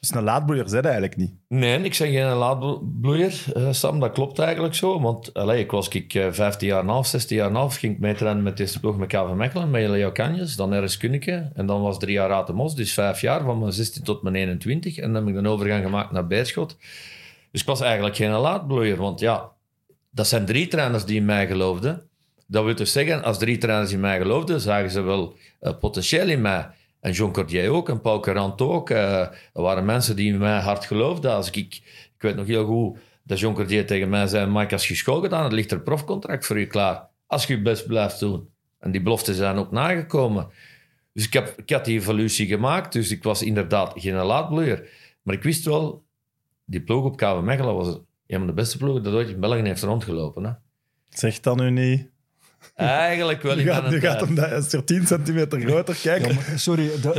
[0.00, 1.34] Dus een laadbloeier zet eigenlijk niet.
[1.48, 4.00] Nee, ik zeg geen laadbloeier, eh, Sam.
[4.00, 5.00] Dat klopt eigenlijk zo.
[5.00, 7.76] Want allee, ik was ik, eh, 15 jaar en half, 16 jaar en half.
[7.76, 10.56] Ging ik meetrainen met deze ploeg met KV Mechelen, met Leo Canjes.
[10.56, 11.50] Dan RS Kunneke.
[11.54, 12.74] En dan was drie jaar Atemos.
[12.74, 14.96] Dus vijf jaar, van mijn 16 tot mijn 21.
[14.96, 16.76] En dan heb ik een overgang gemaakt naar Beerschot.
[17.50, 18.96] Dus ik was eigenlijk geen laadbloeier.
[18.96, 19.50] Want ja,
[20.10, 22.02] dat zijn drie trainers die in mij geloofden.
[22.46, 26.28] Dat wil dus zeggen, als drie trainers in mij geloofden, zagen ze wel eh, potentieel
[26.28, 26.66] in mij.
[27.00, 28.90] En John Cordier ook, en Paul Carant ook.
[28.90, 31.34] Er waren mensen die mij hard geloofden.
[31.34, 31.82] Als ik, ik
[32.18, 34.50] weet nog heel goed dat John Cordier tegen mij zei...
[34.50, 37.08] Mike, als je school gedaan hebt, ligt er profcontract voor je klaar.
[37.26, 38.48] Als je je best blijft doen.
[38.78, 40.48] En die beloften zijn ook nagekomen.
[41.12, 42.92] Dus ik, heb, ik had die evolutie gemaakt.
[42.92, 44.88] Dus ik was inderdaad geen laadbloeier.
[45.22, 46.04] Maar ik wist wel,
[46.64, 49.62] die ploeg op KV Mechelen was een van de beste ploegen dat ooit in België
[49.62, 50.44] heeft rondgelopen.
[50.44, 50.52] Hè.
[51.08, 52.09] Zeg dan nu niet.
[52.74, 55.96] Eigenlijk wel Nu gaat, nu gaat hem dat, er 10 centimeter groter.
[56.02, 57.12] Kijk, Ja, maar sorry, de,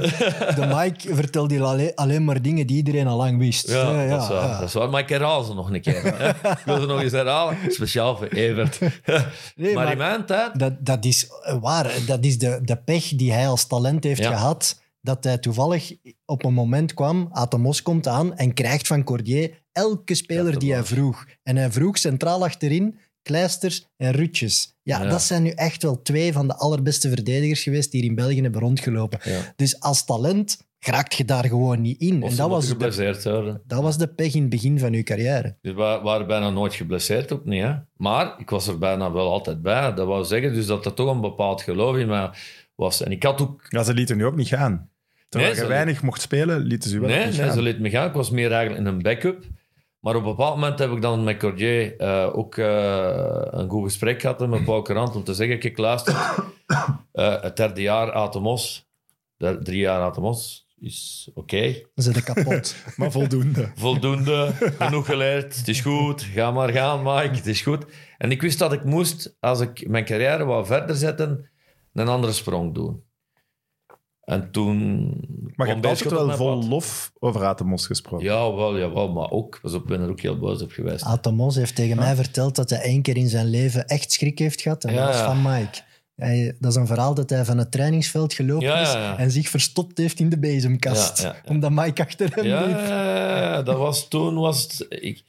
[0.56, 3.70] de Mike vertelt hier alleen, alleen maar dingen die iedereen al lang wist.
[3.70, 4.60] Ja, Eh, dat, is waar, ja.
[4.60, 4.90] dat is waar.
[4.90, 6.06] Maar ik herhaal ze nog een keer.
[6.42, 7.58] ik wil ze nog eens herhalen.
[7.68, 8.80] Speciaal voor Evert.
[8.80, 10.60] Nee, maar, maar- in mijn tijd...
[10.60, 11.28] Dat, dat is
[11.62, 11.92] waar.
[12.06, 14.30] Dat is de, de pech die hij als talent heeft Ja.
[14.32, 14.80] gehad.
[15.02, 15.92] Dat hij toevallig
[16.26, 20.74] op een moment kwam, Atemos komt aan en krijgt van Cordier elke speler Ja, die
[20.74, 21.26] hij vroeg.
[21.44, 24.76] En hij vroeg centraal achterin Kleisters en Rutjes.
[24.84, 25.10] Ja, Ja.
[25.10, 28.42] dat zijn nu echt wel twee van de allerbeste verdedigers geweest die hier in België
[28.42, 29.20] hebben rondgelopen.
[29.24, 29.54] Ja.
[29.56, 32.24] Dus als talent geraakt je daar gewoon niet in.
[32.24, 33.62] Of en dat was, de, geblesseerd worden.
[33.66, 35.58] dat was de pech in het begin van uw carrière.
[35.62, 37.62] Dus we waren bijna nooit geblesseerd, ook niet.
[37.64, 37.74] Hè?
[37.96, 39.94] Maar ik was er bijna wel altijd bij.
[39.94, 42.30] Dat wou zeggen dus dat er toch een bepaald geloof in mij
[42.76, 43.04] was.
[43.04, 43.66] En ik had ook...
[43.70, 44.90] ja, ze lieten nu ook niet gaan.
[45.30, 47.54] Terwijl Nee, je weinig mocht spelen, lieten ze u wel Nee, niet nee gaan.
[47.54, 48.08] ze liet me gaan.
[48.08, 49.44] Ik was meer eigenlijk in een backup.
[50.02, 53.84] Maar op een bepaald moment heb ik dan met Cordier eh, ook eh, een goed
[53.84, 56.14] gesprek gehad met Paul Carant om te zeggen, kijk, luister,
[57.12, 58.90] eh, het derde jaar Atemos,
[59.38, 61.74] de- drie jaar Atemos, is oké.
[61.74, 62.76] Ze zijn kapot.
[62.98, 63.72] Maar voldoende.
[63.76, 67.86] Voldoende, genoeg geleerd, het is goed, ga maar gaan Mike, het is goed.
[68.18, 71.50] En ik wist dat ik moest, als ik mijn carrière wou verder zetten,
[71.94, 73.04] een andere sprong doen.
[74.22, 75.08] En toen...
[75.56, 76.68] Maar je hebt altijd wel vol pad.
[76.70, 78.26] lof over Atemos gesproken.
[78.26, 81.04] Jawel, jawel, maar ook, pas op, ik ben er ook heel boos op geweest.
[81.06, 84.62] Atemos heeft tegen mij verteld dat hij één keer in zijn leven echt schrik heeft
[84.62, 84.84] gehad.
[84.84, 85.26] En Ja, dat was ja.
[85.26, 85.80] van Mike.
[86.16, 89.18] Hij, dat is een verhaal dat hij van het trainingsveld gelopen Ja, is ja, ja.
[89.18, 91.22] en zich verstopt heeft in de bezemkast.
[91.22, 91.50] Ja, ja, ja.
[91.52, 92.78] Omdat Mike achter hem Ja, liep.
[92.78, 94.86] ja, ja, dat was toen was het.
[94.90, 95.24] Ik,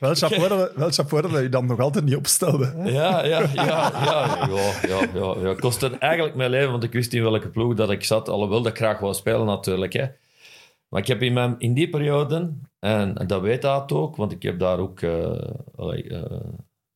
[0.00, 2.72] Wel chapeau, dat, wel chapeau dat je dan nog altijd niet opstelde.
[2.84, 5.54] ja, ja, ja, ja, ja, ja, ja, ja.
[5.54, 8.28] Kostte eigenlijk mijn leven, want ik wist in welke ploeg dat ik zat.
[8.28, 9.92] Alhoewel dat ik graag wou spelen, natuurlijk.
[9.92, 10.06] Hè.
[10.88, 14.32] Maar ik heb in, mijn, in die periode, en, en dat weet dat ook, want
[14.32, 16.40] ik heb daar ook eh, eh,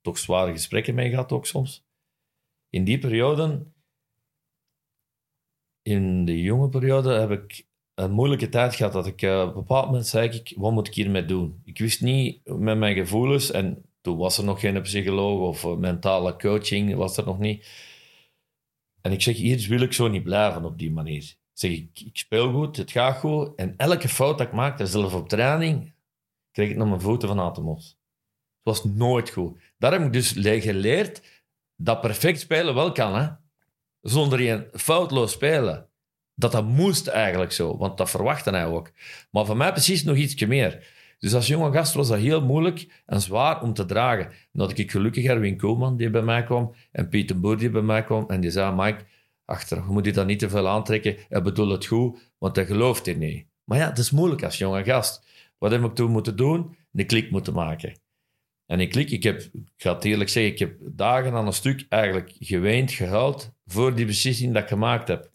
[0.00, 1.84] toch zware gesprekken mee gehad, ook soms.
[2.68, 3.66] In die periode,
[5.82, 7.66] in de jonge periode, heb ik
[8.00, 8.92] een moeilijke tijd gehad.
[8.92, 11.60] Dat ik eh, op een bepaald moment zei ik, wat moet ik hiermee doen?
[11.64, 15.76] Ik wist niet met mijn gevoelens, en toen was er nog geen psycholoog of eh,
[15.76, 17.68] mentale coaching, was er nog niet.
[19.00, 21.22] En ik zeg, hier wil ik zo niet blijven op die manier.
[21.22, 23.54] Ik zeg, ik, ik speel goed, het gaat goed.
[23.56, 25.92] En elke fout dat ik maakte, zelfs op training,
[26.50, 27.88] kreeg ik naar mijn voeten van Atemos.
[27.88, 27.98] Het
[28.62, 29.60] was nooit goed.
[29.78, 31.42] Daar heb ik dus le- geleerd
[31.76, 33.14] dat perfect spelen wel kan.
[33.14, 33.28] Hè?
[34.00, 35.89] Zonder je foutloos spelen.
[36.40, 38.90] Dat dat moest eigenlijk zo, want dat verwachtte hij ook.
[39.30, 40.98] Maar voor mij precies nog ietsje meer.
[41.18, 44.32] Dus als jonge gast was dat heel moeilijk en zwaar om te dragen.
[44.52, 48.04] Dan ik gelukkig Erwin Koolman die bij mij kwam en Pieter Boer die bij mij
[48.04, 48.24] kwam.
[48.28, 49.04] En die zei, Mike,
[49.44, 51.16] achteraf moet je dat niet te veel aantrekken.
[51.28, 53.46] Hij bedoelt het goed, want hij gelooft er niet.
[53.64, 55.26] Maar ja, het is moeilijk als jonge gast.
[55.58, 56.76] Wat heb ik toen moeten doen?
[56.92, 58.00] Een klik moeten maken.
[58.66, 61.52] En ik klik, ik heb, ik ga het eerlijk zeggen, ik heb dagen aan een
[61.52, 65.29] stuk eigenlijk geweend, gehuild voor die beslissing dat ik gemaakt heb.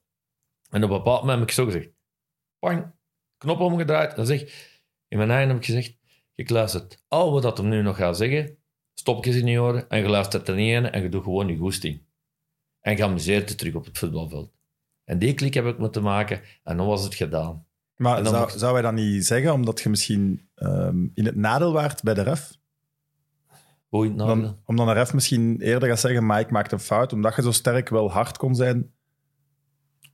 [0.75, 1.89] En op een bepaald moment heb ik zo gezegd,
[2.59, 2.91] pang,
[3.37, 4.41] knop omgedraaid en zeg,
[5.07, 5.97] in mijn eigen heb ik gezegd,
[6.35, 8.57] ik luister al wat dat hem nu nog gaat zeggen,
[8.93, 11.57] stopjes in je oren en je luistert er niet in en je doet gewoon je
[11.57, 12.01] goesting.
[12.79, 14.51] En je amuseert je terug op het voetbalveld.
[15.03, 17.65] En die klik heb ik moeten maken en dan was het gedaan.
[17.95, 21.35] Maar dan zou, mag- zou hij dat niet zeggen, omdat je misschien ehm, in het
[21.35, 22.57] nadeel waart bij de ref?
[23.87, 24.41] Hoe nou?
[24.41, 27.51] Dan, omdat een ref misschien eerder gaat zeggen, Mike maakt een fout, omdat je zo
[27.51, 28.93] sterk wel hard kon zijn.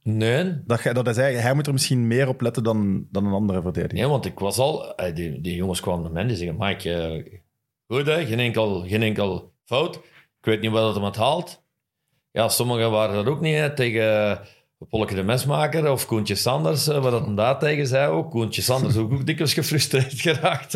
[0.03, 3.33] Nee, Dat, dat hij zei, hij moet er misschien meer op letten dan, dan een
[3.33, 3.97] andere verdediger.
[3.97, 4.95] Nee, want ik was al...
[4.95, 6.55] eh, Die, die jongens kwamen naar mij en die zeggen...
[6.59, 7.39] Mike, eh,
[7.87, 9.95] goed hè, geen enkel, geen enkel fout.
[9.95, 11.63] Ik weet niet wat het hem het haalt.
[12.31, 13.55] Ja, sommigen waren er ook niet.
[13.55, 13.73] Hè.
[13.73, 14.39] Tegen
[14.89, 18.29] Polke de Mesmaker of Koentje Sanders, eh, wat dat hem daar tegen zei ook.
[18.31, 20.73] Koentje Sanders ook, ook dikwijls gefrustreerd geraakt.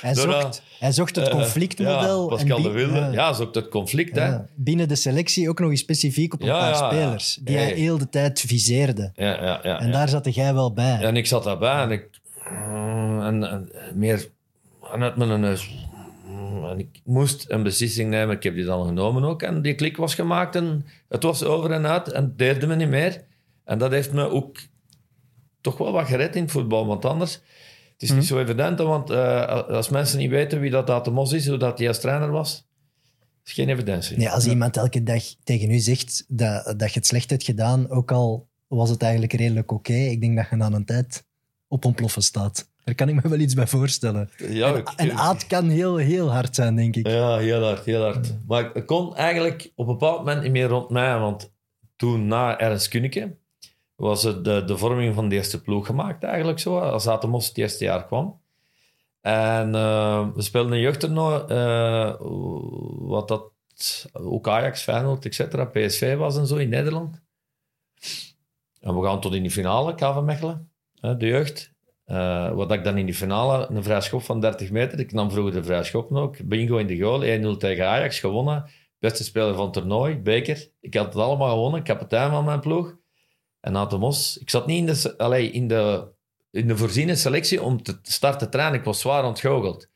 [0.00, 2.22] Hij zocht, dat- hij zocht het eh, conflictmodel.
[2.22, 2.94] Ja, Pascal en de Wilde.
[2.94, 3.10] ja.
[3.12, 4.16] Ja, zoekt het conflict.
[4.16, 4.36] Hè.
[4.54, 7.38] Binnen de selectie ook nog eens specifiek op een paar spelers.
[7.42, 9.12] Die hij heel de tijd viseerde.
[9.14, 10.98] Ja, ja, ja, En daar zat jij wel bij.
[11.00, 12.08] En ik zat daarbij en ik...
[13.20, 14.28] En, en meer
[14.82, 15.86] vanuit mijn neus.
[16.70, 18.36] En ik moest een beslissing nemen.
[18.36, 19.42] Ik heb die dan genomen ook.
[19.42, 22.08] En die klik was gemaakt en het was over en uit.
[22.12, 23.22] En het deerde me niet meer.
[23.66, 24.58] En dat heeft me ook
[25.60, 26.86] toch wel wat gered in het voetbal.
[26.86, 27.40] Want anders...
[27.96, 31.10] Het is niet zo evident, want eh, als mensen niet weten wie dat Aad de
[31.10, 32.68] Mos is, hoe dat hij als trainer was,
[33.44, 34.16] is geen evidentie.
[34.16, 37.90] Nee, als iemand elke dag tegen u zegt dat, dat je het slecht hebt gedaan,
[37.90, 41.24] ook al was het eigenlijk redelijk oké, ik denk dat je na een tijd
[41.68, 42.70] op ontploffen staat.
[42.84, 44.30] Daar kan ik me wel iets bij voorstellen.
[44.48, 47.06] Ja, en, Aad kan heel, heel hard zijn, denk ik.
[47.06, 48.34] Ja, heel hard, heel hard.
[48.46, 51.52] Maar ik kon eigenlijk op een bepaald moment niet meer rond mij, want
[51.96, 53.36] toen na Ernst Kunneke
[53.96, 57.58] was het de, de vorming van de eerste ploeg gemaakt eigenlijk zo, als Atemos het
[57.58, 58.40] eerste jaar kwam.
[59.20, 62.14] En eh, we speelden een jeugdtoernooi, eh,
[63.08, 63.52] wat dat
[64.12, 67.20] ook Ajax, Feyenoord, etc., PSV was en zo in Nederland.
[68.80, 70.70] En we gaan tot in de finale, KV Mechelen,
[71.00, 71.74] de jeugd.
[72.06, 75.00] Eh, wat ik dan in die finale, een vrij schop van 30 meter.
[75.00, 76.44] Ik nam vroeger de vrij schop ook.
[76.44, 78.70] Bingo in de goal, 1-0 tegen Ajax, gewonnen.
[78.98, 80.70] Beste speler van het toernooi, beker.
[80.80, 82.96] Ik had het allemaal gewonnen, kapitein van mijn ploeg.
[83.66, 86.08] En na Mos, ik zat niet in de, allee, in de,
[86.50, 88.78] in de voorziene selectie om te starten trainen.
[88.78, 89.88] Ik was zwaar ontgoocheld.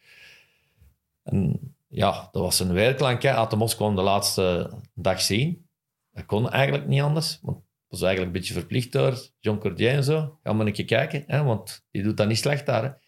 [1.23, 3.23] En ja, dat was een weerklank.
[3.23, 3.35] hè.
[3.35, 5.67] Atemos kwam de laatste dag zien.
[6.13, 7.39] Dat kon eigenlijk niet anders.
[7.43, 10.39] Want ik was eigenlijk een beetje verplicht door John Cordier en zo.
[10.43, 12.99] Ga maar een keer kijken, hè, want die doet dat niet slecht daar.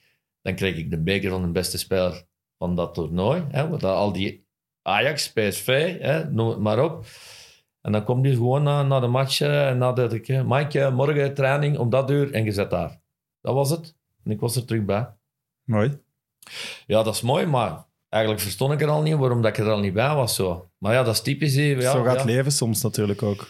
[0.43, 2.25] Dan kreeg ik de beker van de beste speler
[2.59, 3.45] van dat toernooi.
[3.51, 4.47] Hè, want dat- al die
[4.83, 7.05] Ajax, PSV, hè, noem het maar op.
[7.83, 10.45] En dan komt hij gewoon na, na de match eh, en na dat ik...
[10.45, 13.01] Mike, morgen training om dat uur en je zet daar.
[13.41, 13.95] Dat was het.
[14.25, 15.09] En ik was er terug bij.
[15.65, 15.99] Mooi.
[16.87, 19.71] Ja, dat is mooi, maar eigenlijk verstond ik er al niet waarom dat ik er
[19.71, 20.35] al niet bij was.
[20.35, 20.69] Zo.
[20.79, 21.55] Maar ja, dat is typisch.
[21.55, 21.63] hè.
[21.63, 22.19] Ja, Zo gaat ja.
[22.19, 23.49] het leven soms natuurlijk ook.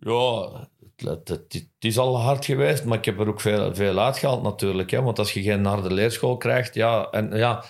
[0.00, 0.48] Ja,
[0.96, 3.98] het, het, het- het is al hard geweest, maar ik heb er ook veel, veel
[3.98, 4.90] uitgehaald natuurlijk.
[4.90, 5.02] Hè?
[5.02, 7.64] Want als je geen harde leerschool krijgt, ja, en, ja,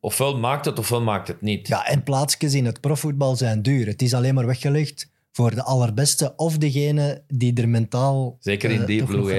[0.00, 1.68] ofwel maakt het ofwel maakt het niet.
[1.68, 3.86] Ja, en plaatsjes in het profvoetbal zijn duur.
[3.86, 8.36] Het is alleen maar weggelegd voor de allerbeste of degene die er mentaal...
[8.40, 9.30] Zeker in eh, die ploeg,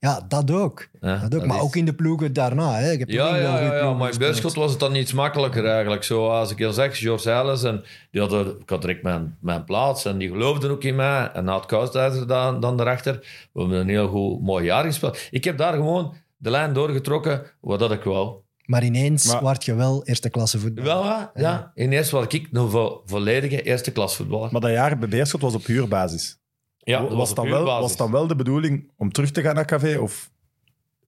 [0.00, 0.88] Ja, dat ook.
[1.00, 1.30] Ja, dat ook.
[1.30, 2.74] dat maar is- ook in de ploegen daarna.
[2.74, 2.90] Hè.
[2.90, 4.18] Je hebt Ja, ja, ja, ja, maar in.
[4.18, 6.04] Beerschot was het dan iets makkelijker eigenlijk.
[6.04, 9.64] Zo, als ik heel zeg, George Ellis, en die hadden, ik had direct mijn, mijn
[9.64, 11.30] plaats en die geloofden ook in mij.
[11.32, 13.18] En Naad Kousthuizer dan, dan daarachter.
[13.52, 15.28] We hebben een heel goed, mooi jaar gespeeld.
[15.30, 18.34] Ik heb daar gewoon de lijn doorgetrokken, wat dat ik wou.
[18.70, 20.84] Maar ineens Maar- word je wel eerste klasse voetbal.
[20.84, 21.30] Wel, ja.
[21.34, 21.70] ja.
[21.74, 24.48] In eerste was ik een vo- volledige eerste klas voetballer.
[24.52, 26.38] Maar dat jaar bij Beerschot was op huurbasis.
[26.78, 27.80] ja, dat was, op dan wel, huurbasis.
[27.82, 29.98] was dan wel de bedoeling om terug te gaan naar café?
[29.98, 30.30] Of,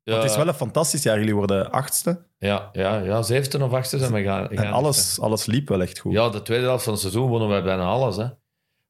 [0.04, 1.18] want het is wel een fantastisch jaar.
[1.18, 2.24] Jullie worden achtste.
[2.38, 4.50] Ja, ja, ja, zevende of achtste zijn we gaan.
[4.50, 6.12] En gaan- alles, alles liep wel echt goed.
[6.12, 8.16] Ja, de tweede helft van het seizoen wonnen wij bijna alles.
[8.16, 8.26] Hè.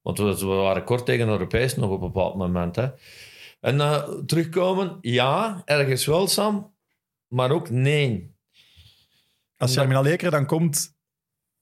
[0.02, 2.76] Want we, we waren kort tegen Europees nog op een bepaald moment.
[2.76, 2.88] Hè.
[3.60, 6.74] En eh, terugkomen, ja, ergens wel, Sam.
[7.28, 8.31] Maar ook nee.
[9.62, 10.94] Als Jarmina Leker dan komt,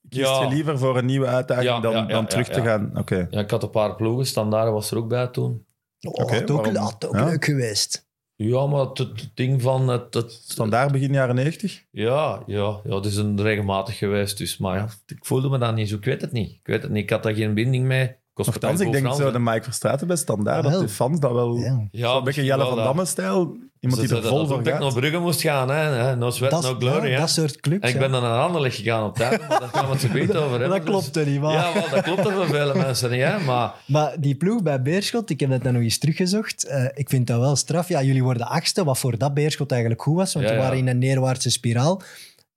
[0.08, 0.42] kiest Ja.
[0.42, 2.64] je liever voor een nieuwe uitdaging Ja, dan, ja, ja, dan ja, terug te ja.
[2.66, 2.98] gaan?
[2.98, 3.26] Oké.
[3.30, 5.66] Ja, ik had een paar ploegen, Standaard was er ook bij toen.
[6.00, 6.82] Oh, Oké, had ook, waarom?
[6.82, 7.24] had ook Ja.
[7.24, 8.08] leuk geweest.
[8.36, 9.88] Ja, maar het, het ding van...
[9.88, 11.84] Het, het, Standaard begin jaren 90?
[11.90, 14.38] Ja, ja, ja, het is een regelmatig geweest.
[14.38, 15.96] Dus, maar ja, ik voelde me dat niet zo.
[15.96, 16.50] Ik weet het niet.
[16.50, 17.02] Ik weet het niet.
[17.02, 18.16] Ik had daar geen binding mee.
[18.44, 21.32] Kost Nochtans, ik denk zo de Mike Verstraeten bij Standaard, Ah, dat de fans dat
[21.32, 21.56] wel...
[21.56, 21.88] Ja.
[21.90, 23.56] Ja, Zo'n beetje Jelle van dat- Damme-stijl.
[23.80, 24.94] Iemand die er vol dat, voor dat ik naar gaat.
[24.94, 25.68] Brugge moest gaan.
[25.70, 25.76] Hè.
[25.76, 26.16] hè.
[26.16, 27.06] No sweat, Dat, no glory.
[27.06, 27.18] ja, hè.
[27.20, 27.82] dat soort clubs.
[27.82, 28.00] En ik ja.
[28.00, 30.50] ben dan naar Anderlecht gegaan op tijd, maar daar gaan we het zo goed over
[30.50, 30.68] hebben.
[30.68, 31.52] Dat klopt er niet, maar...
[31.52, 33.38] Ja, wel, dat klopt er voor vele mensen niet, hè.
[33.38, 36.64] Maar Maar die ploeg bij Beerschot, ik heb dat dan nog eens teruggezocht.
[36.66, 37.88] eh, ik vind dat wel straf.
[37.88, 40.62] Ja, jullie worden achtste, wat voor dat Beerschot eigenlijk goed was, want Ja, we ja.
[40.64, 42.02] waren in een neerwaartse spiraal.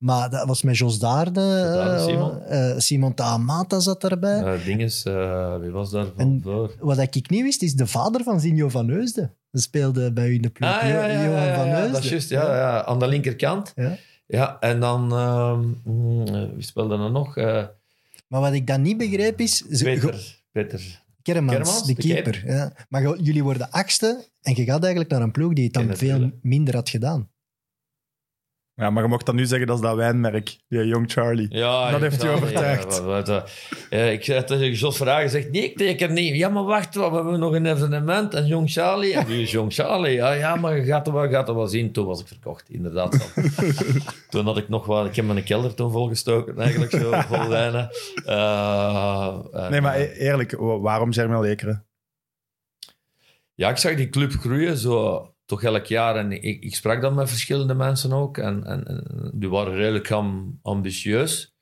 [0.04, 1.40] Maar dat was met Jos Daarde.
[1.40, 2.40] Daarde, eh, Simon.
[2.42, 4.42] eh, Simon Taamata zat erbij.
[4.42, 6.74] eh dinges, eh, wie was daar van voor?
[6.80, 9.34] Wat ik niet wist, is de vader van Zinjo van Heusden.
[9.50, 10.70] Dat speelde bij u in de ploeg.
[10.70, 11.92] Ah, ja, ja, Johan ja, van ja, Heusden.
[11.92, 12.28] dat is juist.
[12.30, 13.72] Ja, ja, aan de linkerkant.
[13.76, 13.96] Ja.
[14.26, 15.12] Ja, en dan...
[15.12, 17.36] ehm, mm, eh, wie speelde er nog?
[17.36, 17.64] Eh,
[18.28, 19.56] Maar wat ik dan niet begreep is...
[19.56, 20.42] ze- Peter.
[20.52, 21.02] Peter.
[21.22, 22.42] Kermans, Kermans, de de keeper.
[22.46, 22.72] Ja.
[22.88, 26.30] Maar jullie worden achtste en je gaat eigenlijk naar een ploeg die het dan veel
[26.42, 27.28] minder had gedaan.
[28.76, 31.46] Ja, maar je mocht dan nu zeggen, dat is dat wijnmerk, die Young Charlie.
[31.50, 32.96] Ja, Dat heeft u ja, overtuigd.
[32.96, 33.50] Ja, wat, wat,
[33.90, 36.34] ik zei tegen Jos Vragen, zegt nee, ik teken niet.
[36.36, 38.34] Ja, maar wacht, we hebben nog een evenement.
[38.34, 39.14] En Jong Charlie.
[39.14, 40.12] En is Jong Charlie?
[40.12, 41.92] Ja, ja, maar je gaat er wel, gaat er wel zien.
[41.92, 43.32] Toen was ik verkocht, inderdaad.
[44.30, 45.06] toen had ik nog wat...
[45.06, 47.90] Ik heb mijn kelder toen volgestoken, eigenlijk zo, vol wijnen.
[48.24, 51.84] Eh, Nee, maar eh, eerlijk, wa- waarom Germinal Lekeren?
[53.54, 56.16] ja, ik zag die club groeien, zo toch elk jaar.
[56.16, 58.38] En ik, ik sprak dan met verschillende mensen ook.
[58.38, 61.54] En, en, en die waren redelijk am- ambitieus.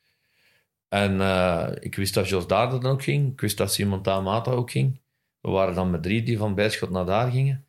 [0.88, 3.32] En eh, ik wist dat Jos daar dan ook ging.
[3.32, 5.00] Ik wist dat Simon Tamata ook ging.
[5.40, 7.64] We waren dan met drie die van Bijschot naar daar gingen.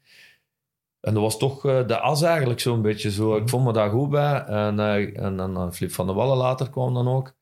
[1.00, 3.36] En dat was toch eh, de as eigenlijk zo'n beetje zo.
[3.36, 4.44] Ik vond me daar goed bij.
[4.44, 7.34] En, eh, en, en, Flip van der Wallen later kwam dan ook.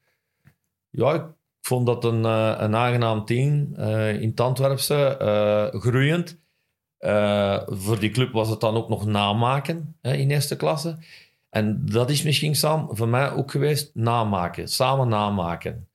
[0.90, 1.24] Ja, ik
[1.62, 3.74] vond dat een, een aangenaam team
[4.20, 5.18] in het Antwerpse.
[5.74, 6.40] groeiend.
[7.02, 10.98] Eh, voor die club was het dan ook nog namaken hè, in eerste klasse.
[11.50, 14.68] En dat is misschien, Sam, voor mij ook geweest, namaken.
[14.68, 15.88] Samen namaken.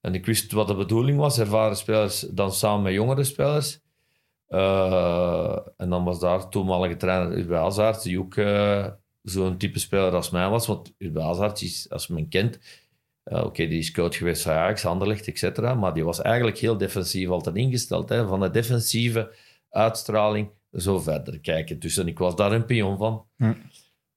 [0.00, 1.38] En ik wist wat de bedoeling was.
[1.38, 3.80] Ervaren spelers dan samen met jongere spelers.
[4.46, 8.86] Eh, en dan was daar toenmalige trainer Hazard, die ook eh,
[9.22, 10.66] zo'n type speler als mij was.
[10.66, 12.58] Want Urbe is, als men kent,
[13.24, 15.74] oké, die is coach geweest van Ajax, Anderlecht, et cetera.
[15.74, 18.08] Maar die was eigenlijk heel defensief altijd ingesteld.
[18.08, 19.32] Hè, van de defensieve
[19.70, 21.78] uitstraling zo verder kijken.
[21.78, 23.24] Dus en ik was daar een pion van.
[23.36, 23.52] Hm.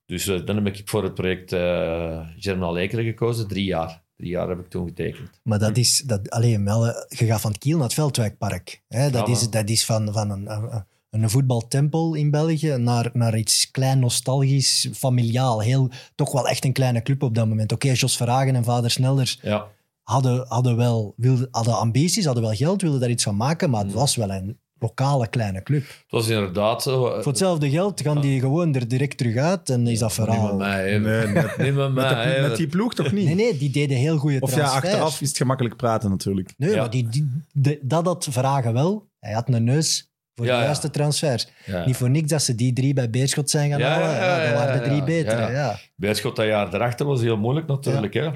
[0.05, 3.47] Dus eh, dan heb ik voor het project uh, Germinal Ekeren gekozen.
[3.47, 4.01] Drie jaar.
[4.17, 5.29] Drie jaar heb ik toen getekend.
[5.43, 5.99] Maar dat is...
[6.05, 8.83] Dat, alleen, Melle, je gaat van het Kiel naar het Veldwijkpark.
[8.87, 9.09] Hè?
[9.09, 13.37] Dat, Ja, is, dat is van, van een, een, een voetbaltempel in België naar, naar
[13.37, 15.61] iets klein, nostalgisch, familiaal.
[15.61, 17.71] Heel, toch wel echt een kleine club op dat moment.
[17.71, 19.67] Oké, Jos Verhagen en vader Snelders Ja,
[20.03, 23.81] hadden, hadden wel wilden, hadden ambities, hadden wel geld, wilden daar iets van maken, maar
[23.81, 23.97] het Mm.
[23.97, 25.81] was wel een lokale kleine club.
[25.87, 27.07] het was inderdaad zo.
[27.07, 30.17] eh, Voor hetzelfde geld gaan die gewoon er direct terug uit en is dat Niet
[30.27, 30.55] met verhaal...
[30.55, 30.89] mij.
[30.91, 30.99] hè.
[30.99, 32.33] Nee, met, Niet met met, de- mij.
[32.35, 32.47] hè.
[32.47, 33.25] met die ploeg toch niet?
[33.25, 34.83] Nee, nee, die deden heel goede Of ja, transfers.
[34.85, 36.53] achteraf is het gemakkelijk praten natuurlijk.
[36.57, 36.75] Nee, Ja.
[36.79, 39.07] maar die, die, de- dat had Vragen wel.
[39.19, 40.63] Hij had een neus voor Ja, de ja.
[40.65, 41.47] juiste transfers.
[41.65, 41.85] Ja.
[41.85, 44.09] Niet voor niks dat ze die drie bij Beerschot zijn gaan Ja, halen.
[44.09, 45.03] ja, Ja, ja, dat waren de drie ja.
[45.03, 45.41] betere.
[45.41, 45.49] Ja.
[45.49, 45.79] Ja.
[45.95, 48.13] Beerschot dat jaar erachter was heel moeilijk natuurlijk.
[48.13, 48.29] Hè?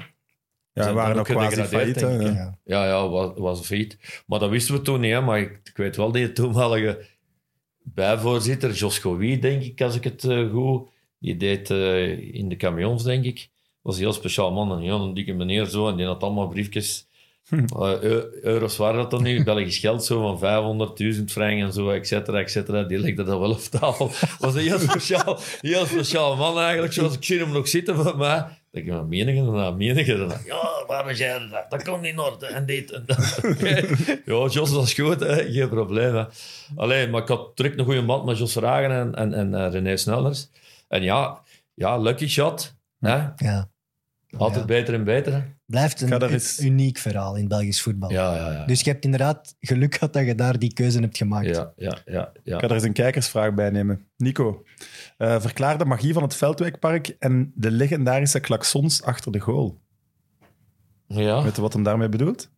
[0.84, 2.00] Ja, waren ook quasi failliet.
[2.00, 2.56] ja.
[2.64, 2.84] Ja.
[2.86, 3.98] Ja, was, was failliet.
[4.26, 5.12] Maar dat wisten we toen niet.
[5.12, 5.20] Hè?
[5.20, 7.06] Maar ik, ik weet wel, die toenmalige
[7.82, 10.88] bijvoorzitter, Jos Gowie, denk ik, als ik het eh, goed...
[11.20, 13.48] Die deed eh, in de camions, denk ik.
[13.82, 15.88] was een heel speciaal man, een heel dikke meneer zo.
[15.88, 17.06] En die had allemaal briefjes.
[17.50, 20.38] Eh, eu- euro's waren dat dan nu, Belgisch geld zo van
[21.18, 22.82] 500.000 frank en zo, et cetera, et cetera.
[22.82, 24.10] Die legde dat wel op tafel.
[24.38, 26.92] was een heel speciaal, heel speciaal man eigenlijk.
[26.92, 28.44] Zoals ik zie hem nog zitten voor mij.
[28.78, 30.40] Ik, maar menige daarna, menige daarna.
[30.44, 31.64] Ja, waar was jij dat?
[31.70, 32.46] Dat komt niet in orde.
[32.46, 33.40] En dit en dat.
[34.24, 35.52] Ja, Jos was goed, hè.
[35.52, 36.14] geen probleem.
[36.14, 36.24] Hè.
[36.76, 39.70] Alleen, maar ik had terug een goede band met Jos Vragen en, en, en eh,
[39.72, 40.48] René Snellers.
[40.88, 41.40] En ja,
[41.74, 42.74] ja, lucky shot.
[43.00, 43.16] Hè?
[43.36, 43.70] Ja.
[44.36, 44.66] Altijd Ja.
[44.66, 45.32] beter en beter.
[45.32, 45.40] Hè?
[45.66, 48.10] Blijft een eens- uniek verhaal in Belgisch voetbal.
[48.10, 48.64] Ja, ja, ja.
[48.66, 51.46] Dus je hebt inderdaad geluk gehad dat je daar die keuze hebt gemaakt.
[51.46, 52.32] Ja, ja, ja.
[52.44, 52.54] ja.
[52.54, 54.06] Ik ga er eens een kijkersvraag bij nemen.
[54.16, 54.62] Nico,
[55.18, 59.80] eh, verklaar de magie van het Veldwijkpark en de legendarische klaksons achter de goal.
[61.06, 61.42] ja.
[61.42, 62.50] Weet je wat hem daarmee bedoelt?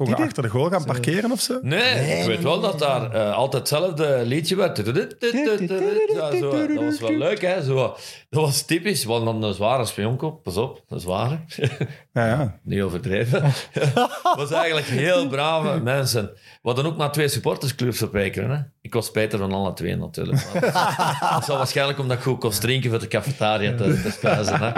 [0.00, 1.58] Kon je achter de goal gaan parkeren of zo?
[1.62, 4.76] Nee, ik weet wel dat daar eh, altijd hetzelfde liedje werd.
[4.76, 4.84] Ja,
[6.38, 7.62] zo, dat was wel leuk, hè?
[7.62, 7.74] Zo,
[8.30, 11.38] dat was typisch, want dan een zware spionkop, pas op, een zware.
[12.12, 12.58] Ja, ja.
[12.62, 13.42] Niet overdreven.
[13.70, 13.92] Het
[14.36, 16.24] was eigenlijk heel brave mensen.
[16.34, 18.50] We hadden ook maar twee supportersclubs op Ekeren.
[18.50, 18.58] Hè?
[18.80, 20.46] Ik was beter van alle twee natuurlijk.
[20.72, 24.58] Maar dat zal waarschijnlijk omdat ik goed kost drinken voor de cafetaria te, te spijzen.
[24.60, 24.70] Hè?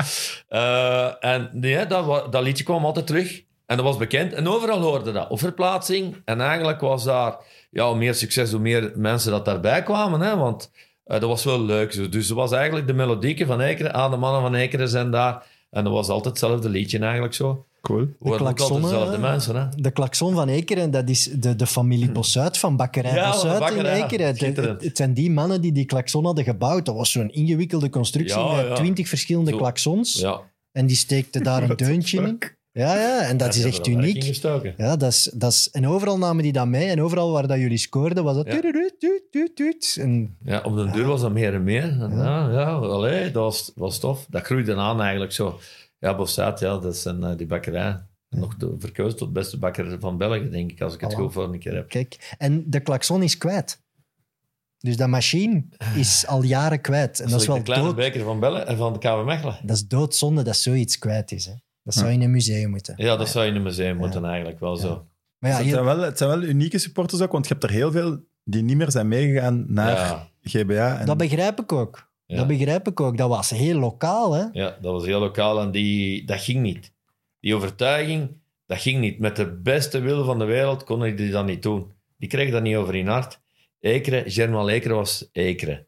[0.48, 3.42] Eh, en nee, dat, wa- dat liedje kwam altijd terug.
[3.72, 4.32] En dat was bekend.
[4.32, 5.28] En overal hoorde dat.
[5.30, 6.16] Op verplaatsing.
[6.24, 7.36] En eigenlijk was daar...
[7.70, 10.20] Ja, hoe meer succes, hoe meer mensen dat daarbij kwamen.
[10.20, 10.36] Hè?
[10.36, 10.70] Want
[11.04, 11.92] eh, dat was wel leuk.
[11.92, 12.08] zo.
[12.08, 13.92] Dus dat was eigenlijk de melodieke van Ekeren.
[13.92, 15.46] Ah, de mannen van Ekeren zijn daar.
[15.70, 17.64] En dat was altijd hetzelfde liedje eigenlijk zo.
[17.80, 18.08] Cool.
[18.18, 19.18] Klaksonnen, dezelfde hè?
[19.18, 19.68] mensen, hè?
[19.76, 23.16] De klakson van Ekeren, dat is de, de familie Bossuit van Bakkerij Hm.
[23.46, 23.86] Ja, in.
[23.86, 24.76] Ekeren.
[24.80, 26.86] Het, zijn die mannen die die klakson hadden gebouwd.
[26.86, 28.74] Dat was zo'n ingewikkelde constructie Ja, met ja.
[28.74, 29.56] twintig verschillende Zo.
[29.56, 30.20] klaksons.
[30.20, 30.40] Ja.
[30.72, 32.38] En die steekte daar een deuntje in.
[32.72, 34.22] Ja, ja, en dat is echt uniek.
[34.76, 36.88] Ja, dat is, dat is, en overal namen die dat mee.
[36.88, 38.46] En overal waar dat jullie scoorden, was dat...
[38.46, 38.60] Ja.
[38.60, 39.96] tuut, tuut, tuut, tuut.
[40.00, 41.82] En Ja, op de duur was dat meer en meer.
[41.82, 44.26] En Ja, ja, allee, dat was, was tof.
[44.30, 45.58] Dat groeide aan eigenlijk zo.
[45.98, 48.06] Ja, Bossaat, ja, dat is een, eh, die bakkerij.
[48.28, 51.44] Nog de, verkozen tot beste bakker van België, denk ik, als ik het goed voor
[51.44, 51.88] een keer heb.
[51.88, 53.80] kijk, en de klakson is kwijt.
[54.78, 55.64] Dus dat machine
[55.96, 57.20] is al jaren kwijt.
[57.20, 59.58] En dat is de wel kleine dood, beker van, Bellen, en van de KV Mechelen.
[59.62, 61.46] dat is doodzonde dat zoiets kwijt is.
[61.46, 61.52] Hè.
[61.82, 62.94] Dat zou in een museum moeten.
[62.96, 65.06] Ja, dat zou in een museum moeten eigenlijk wel zo.
[65.38, 67.64] Maar ja, het, heel- zijn wel, het zijn wel unieke supporters ook, want je hebt
[67.64, 70.98] er heel veel die niet meer zijn meegegaan naar Ja, GBA.
[70.98, 72.10] En dat begrijp ik ook.
[72.26, 72.36] Ja.
[72.36, 73.16] Dat begrijp ik ook.
[73.16, 74.44] Dat was heel lokaal, hè?
[74.52, 76.92] ja, dat was heel lokaal en die, dat ging niet.
[77.40, 78.30] Die overtuiging,
[78.66, 79.18] dat ging niet.
[79.18, 81.92] Met de beste wil van de wereld konden die dat niet doen.
[82.18, 83.40] Die kregen dat niet over in hart.
[83.80, 85.86] Ekeren, Germaal Ekeren was Ekeren.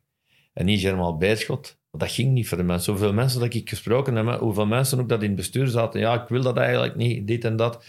[0.53, 1.78] En niet Germaal Beerschot.
[1.97, 2.92] Dat ging niet voor de mensen.
[2.92, 6.01] Hoeveel mensen dat ik gesproken heb, hoeveel mensen ook dat in het bestuur zaten.
[6.01, 7.84] Ja, ik wil dat eigenlijk niet, dit en dat.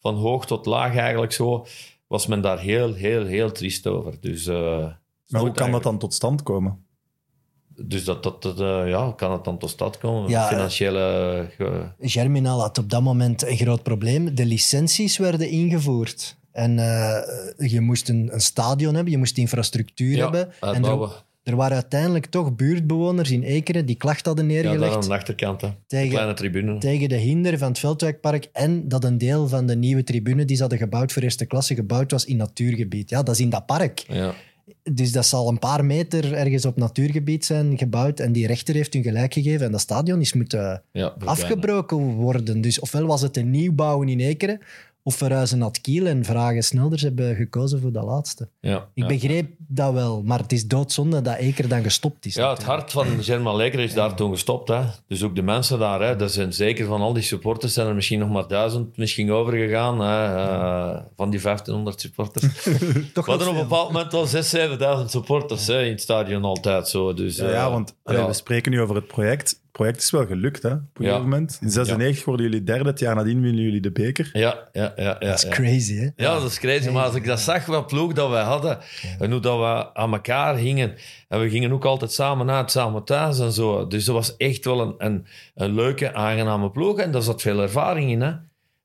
[0.00, 1.66] Van hoog tot laag eigenlijk zo.
[2.06, 4.14] was men daar heel, heel, heel triest over.
[4.20, 4.86] Dus, eh,
[5.28, 6.86] Maar hoe kan dat dan tot stand komen?
[7.80, 10.30] Dus dat, dat, dat, eh, ja, kan het dan tot stand komen?
[10.30, 11.46] Ja, Financiële...
[11.56, 14.34] ge- Germinal had op dat moment een groot probleem.
[14.34, 16.36] De licenties werden ingevoerd.
[16.52, 20.52] En eh, je moest een, een stadion hebben, je moest infrastructuur ja, hebben.
[20.60, 20.82] En
[21.48, 25.14] er, waren uiteindelijk toch buurtbewoners in Ekeren die klacht hadden Ja, daar neergelegd aan de
[25.14, 25.60] achterkant.
[25.60, 25.68] Hè.
[25.86, 26.78] tegen, Kleine tribune.
[26.78, 30.56] tegen de hinder van het Veldwijkpark en dat een deel van de nieuwe tribune die
[30.56, 33.10] ze hadden gebouwd voor eerste klasse gebouwd was in natuurgebied.
[33.10, 34.04] Ja, dat is in dat park.
[34.08, 34.34] Ja.
[34.92, 38.92] Dus dat zal een paar meter ergens op natuurgebied zijn gebouwd en die rechter heeft
[38.92, 42.60] hun gelijk gegeven en dat stadion is moeten Ja, afgebroken worden.
[42.60, 44.60] Dus ofwel was het een nieuw bouwen in Ekeren
[45.02, 48.48] of verhuizen naar het Kiel en Vragen Snelders hebben gekozen voor dat laatste.
[48.60, 49.06] Ja, Ik ja.
[49.06, 52.34] begreep dat wel, maar het is doodzonde dat Ekeren dan gestopt is.
[52.34, 54.68] Ja, het hart van German Leker is daar toen gestopt.
[54.68, 54.80] Hè.
[55.06, 56.16] Dus ook de mensen daar, hè.
[56.16, 60.00] dat zijn zeker van al die supporters, zijn er misschien nog maar duizend misschien overgegaan.
[60.00, 60.34] Hè.
[60.36, 62.62] eh, van die 1500 supporters.
[63.14, 66.44] Toch We hadden op een bepaald moment al 6.000, 7.000 supporters hè, in het stadion
[66.44, 67.14] altijd zo.
[67.14, 69.60] Dus, Ja, eh, ja, want allee, we spreken nu over het project.
[69.78, 70.68] Het project is wel gelukt, hè?
[70.72, 71.08] Op een Ja.
[71.10, 71.58] gegeven moment.
[71.60, 74.30] In 96 worden jullie derde, het jaar nadien winnen jullie de beker.
[74.32, 75.02] Ja, ja, ja.
[75.04, 75.48] ja, Dat is ja.
[75.48, 76.08] crazy, hè?
[76.16, 76.88] Ja, dat is crazy.
[76.90, 78.78] Maar als ik dat zag, wat ploeg dat wij hadden,
[79.18, 80.94] en hoe dat we aan elkaar hingen,
[81.28, 83.86] en we gingen ook altijd samen uit, samen thuis en zo.
[83.86, 86.98] Dus dat was echt wel een, een, een leuke, aangename ploeg.
[86.98, 88.32] En daar zat veel ervaring in, hè.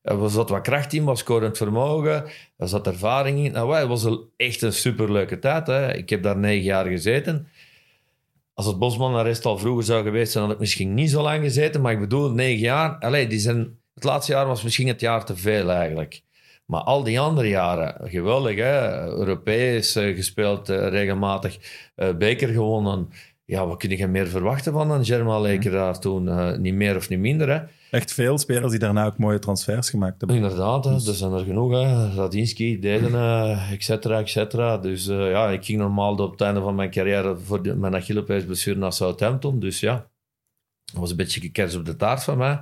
[0.02, 2.24] Er zat wat kracht in, was scorend vermogen,
[2.58, 3.52] er zat ervaring in.
[3.52, 5.68] Nou, wij- het was een- echt een superleuke tijd.
[5.68, 5.94] Hè.
[5.94, 7.48] Ik heb daar negen jaar gezeten.
[8.54, 11.44] Als het Bosman arrest al vroeger zou geweest zijn, had ik misschien niet zo lang
[11.44, 11.82] gezeten.
[11.82, 12.98] Maar ik bedoel, negen jaar.
[13.00, 16.24] Allee, die zijn, het laatste jaar was misschien het jaar te veel eigenlijk.
[16.66, 19.06] Maar al die andere jaren, geweldig hè.
[19.06, 21.58] Europees eh, gespeeld, eh, regelmatig
[21.96, 23.10] eh, beker gewonnen.
[23.46, 26.30] Ja, wat kun je meer verwachten van een Germa Leker daar toen?
[26.30, 27.62] Eh, niet meer of niet minder, hè.
[27.92, 30.38] Echt veel spelers die daarna ook mooie transfers gemaakt hebben.
[30.38, 30.92] Inderdaad, hè.
[30.92, 31.72] er zijn er genoeg.
[31.72, 32.14] Hè.
[32.14, 34.78] Radinski, Deden, eh, et cetera, et cetera.
[34.78, 37.96] Dus eh, ja, ik ging normaal op het einde van mijn carrière voor de, mijn
[37.96, 39.60] Achillespeesblessure naar Southampton.
[39.60, 40.10] Dus ja,
[40.86, 42.60] dat was een beetje kers op de taart van mij.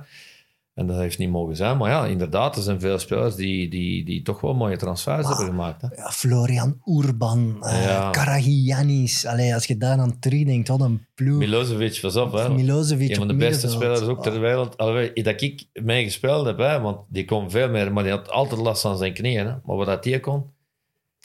[0.74, 1.76] En dat heeft niet mogen zijn.
[1.76, 5.46] Maar ja, inderdaad, er zijn veel spelers die, die, die toch wel mooie transfers hebben
[5.46, 5.82] gemaakt.
[5.82, 5.88] Hè.
[5.96, 8.10] Ja, Florian Urban, eh Ja.
[8.10, 9.26] Karagiannis.
[9.26, 11.38] Allee, als je daar aan terugdenkt, wat een ploeg.
[11.38, 12.32] Milosevic, pas op.
[12.32, 12.48] Hè.
[12.48, 13.96] Milosevic Een van de beste middenveld.
[13.98, 14.76] spelers ook ter wereld.
[14.76, 18.30] Allee, dat ik mee gespeeld heb, hè, want die kon veel meer, maar die had
[18.30, 19.46] altijd last van zijn knieën.
[19.46, 19.54] Hè.
[19.64, 20.44] Maar wat dat die kon,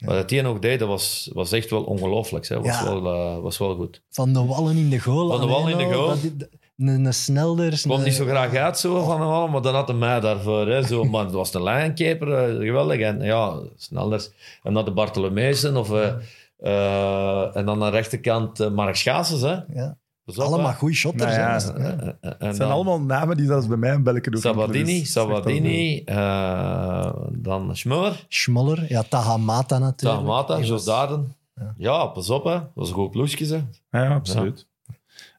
[0.05, 2.47] wat dat die nog deed, dat was, was echt wel ongelooflijk.
[2.47, 2.55] hè.
[2.61, 2.83] Was, Ja.
[2.83, 4.01] wel, eh, was wel goed.
[4.09, 5.29] Van de wallen in de goal.
[5.29, 6.07] Van de wallen in de al, goal.
[6.37, 7.75] dat Een, een Snelders.
[7.79, 9.97] Ik kwam een- niet zo graag uit zo van hem allen, maar dan had hij
[9.97, 10.67] mij daarvoor.
[10.67, 11.03] Hè, zo.
[11.03, 12.99] Maar het was de lijnkeeper, eh, geweldig.
[12.99, 14.27] En ja, sneller.
[14.63, 15.77] En dan de Bartolomeesen.
[15.77, 16.13] Of, eh,
[16.57, 19.41] eh, en dan aan de rechterkant eh, Mark Schaases.
[19.41, 19.55] Hè.
[19.73, 19.97] Ja.
[20.25, 20.73] Op, Allemaal hè.
[20.75, 21.35] goede shotters.
[21.35, 21.99] Nou ja, Ja.
[21.99, 24.41] En- Het zijn dan- allemaal namen die zelfs bij mij een belletje doen.
[24.41, 30.21] Sabadini, Dus, Sabadini, eh, dan Schmuller, Schmoller, ja, Tahamata natuurlijk.
[30.21, 31.35] Tamata, Die Jos was- Daden.
[31.77, 32.05] Ja.
[32.05, 32.51] pas op, hè.
[32.51, 33.15] dat was een goed.
[33.39, 33.47] Hè.
[33.89, 34.03] wel.
[34.03, 34.66] Ja, absoluut.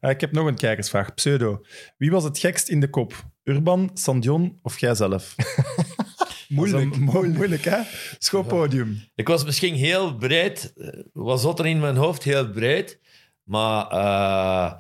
[0.01, 1.15] Eh, ik heb nog een kijkersvraag.
[1.15, 1.61] Pseudo.
[1.97, 3.25] Wie was het gekst in de kop?
[3.45, 5.35] Urban, Sandion of jijzelf?
[6.49, 6.97] moeilijk.
[6.97, 7.81] moeilijk, hè?
[8.19, 9.01] Schoolpodium.
[9.15, 13.01] Ik was misschien heel breed, eh, was zat er in mijn hoofd heel breed,
[13.43, 14.73] maar eh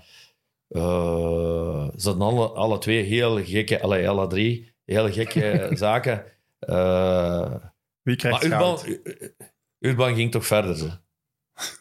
[0.69, 6.25] eh, ze hadden alle, alle twee heel gekke, alle, alle drie, heel gekke zaken.
[8.03, 8.85] Wie krijgt maar
[9.79, 10.77] Urban, ging toch verder.
[10.77, 10.91] Ze.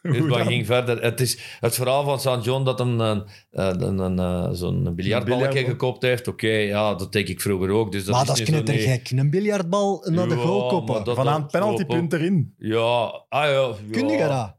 [0.01, 0.45] Dan?
[0.45, 1.01] ging verder.
[1.01, 2.45] Het is het verhaal van St.
[2.45, 5.63] John dat hem een, een, een, een, eh, zo'n biljartballetje biljartbal.
[5.63, 6.27] gekopt heeft.
[6.27, 7.91] Oké, ja, dat deed ik vroeger ook.
[7.91, 9.09] Dus dat maar is dat is knettergek.
[9.11, 11.29] Een biljartbal naar de Ja, goal koppen.
[11.33, 12.53] het penaltypunt erin.
[12.57, 13.49] Ja, ah ja.
[13.49, 13.73] ja.
[13.91, 14.55] Kun je dat?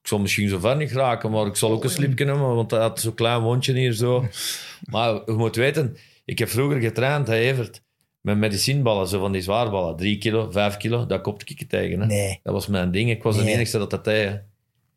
[0.00, 2.70] Ik zal misschien zo ver niet geraken, maar ik zal ook een slipje hebben, want
[2.70, 4.24] hij had zo'n klein wondje hier zo.
[4.90, 7.82] Maar je moet weten, ik heb vroeger getraind, hè, Evert,
[8.24, 9.96] met medicijnballen, zo van die zwaarballen.
[9.96, 12.00] Drie kilo, vijf kilo, dat kopte ik tegen.
[12.00, 12.06] Hè.
[12.06, 12.40] Nee.
[12.42, 13.10] Dat was mijn ding.
[13.10, 14.28] Ik was de enige dat dat deed.
[14.28, 14.36] hè.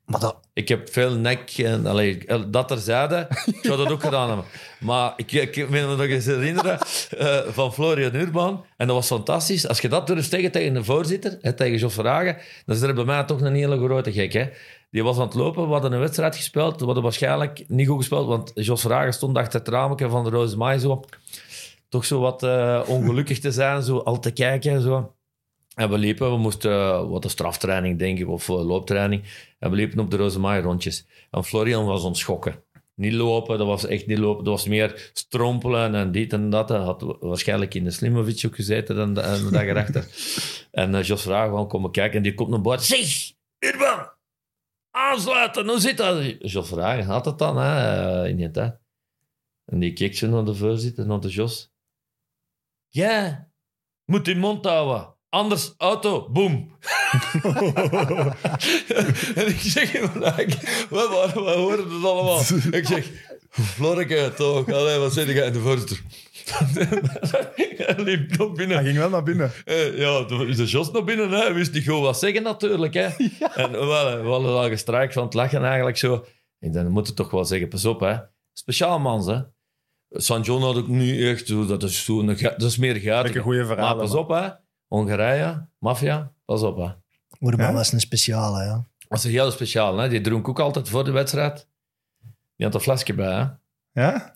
[0.06, 0.38] Maar dat...
[0.54, 3.28] Ik heb veel nek en allee, dat terzijde.
[3.46, 4.46] Ik zou dat ook gedaan hebben.
[4.80, 6.80] Maar ik, ik weet me nog eens herinneren
[7.18, 8.66] eh, van Florian Urban.
[8.78, 9.68] En dat was fantastisch.
[9.68, 12.94] Als je dat durft zeggen tegen de voorzitter, hè, tegen Jos Verhagen, dan is er
[12.94, 14.34] bij mij toch een hele grote gek.
[14.34, 14.46] Hè?
[14.92, 16.80] Die was aan het lopen, we hadden een wedstrijd gespeeld.
[16.80, 20.30] We hadden waarschijnlijk niet goed gespeeld, want Jos Verhagen stond achter het raamje van de
[20.30, 21.04] Roze Maai zo.
[21.90, 24.82] Toch zo wat eh, ongelukkig te zijn, zo al te kijken.
[24.82, 25.18] Zo.
[25.78, 29.24] En we liepen, we moesten eh, wat een straftraining, denk ik, of eh, looptraining.
[29.60, 31.08] En we liepen op de Rozemaai rondjes.
[31.32, 32.64] En Florian was ons schokken.
[32.96, 34.44] Niet lopen, dat was echt niet lopen.
[34.44, 36.70] Dat was meer strompelen en dit en dat.
[36.70, 40.08] Hij had waarschijnlijk in de Slimovic ook gezeten dan de, en de dag erachter.
[40.72, 42.82] en eh, Jos vraagt gewoon komen kijken en die komt naar boven.
[42.82, 44.10] Zeg, Urban,
[44.92, 46.36] aansluiten, hoe zit dat?
[46.40, 48.80] Jos vragen, had het dan hè, in die tijd?
[49.66, 51.72] En die keek zo naar de voorzitter, naar de Jos.
[52.90, 53.50] Ja,
[54.06, 55.16] moet je mond houden.
[55.30, 56.52] Anders, auto, boom.
[59.36, 60.10] en ik zeg hem,
[60.90, 62.40] wat horen het allemaal?
[62.72, 63.10] Ik zeg,
[63.50, 66.02] Florke, toch, allee, wat zeg jij in de voorzitter?
[67.78, 68.78] Hij liep nog binnen.
[68.78, 69.52] Hij ging wel naar binnen.
[69.66, 71.30] Eh, ja, toen is de Jos naar binnen.
[71.30, 71.38] Hè.
[71.38, 72.94] Hij wist niet goed wat zeggen natuurlijk.
[72.94, 73.06] Hè.
[73.64, 76.14] En we hadden, we hadden al gestraikt van het lachen eigenlijk zo.
[76.60, 78.00] Ik denk, dan moet het toch wel zeggen, pas op.
[78.00, 78.16] Hè.
[78.54, 79.40] Speciaal mans, hè.
[80.10, 81.68] San John had ik nu echt...
[81.68, 83.24] Dat is, zo een, dat is meer gaten.
[83.24, 83.98] Lekker goede Maar verhalen.
[83.98, 84.50] pas op, hè.
[84.88, 86.90] Hongarije, maffia, pas op, hè.
[87.56, 87.74] Ja?
[87.74, 88.88] was een speciale, ja.
[89.08, 90.10] Dat is heel speciaal, hè.
[90.10, 91.68] Die dronk ook altijd voor de wedstrijd.
[92.56, 93.46] Die had een flesje bij, hè.
[94.02, 94.32] Ja?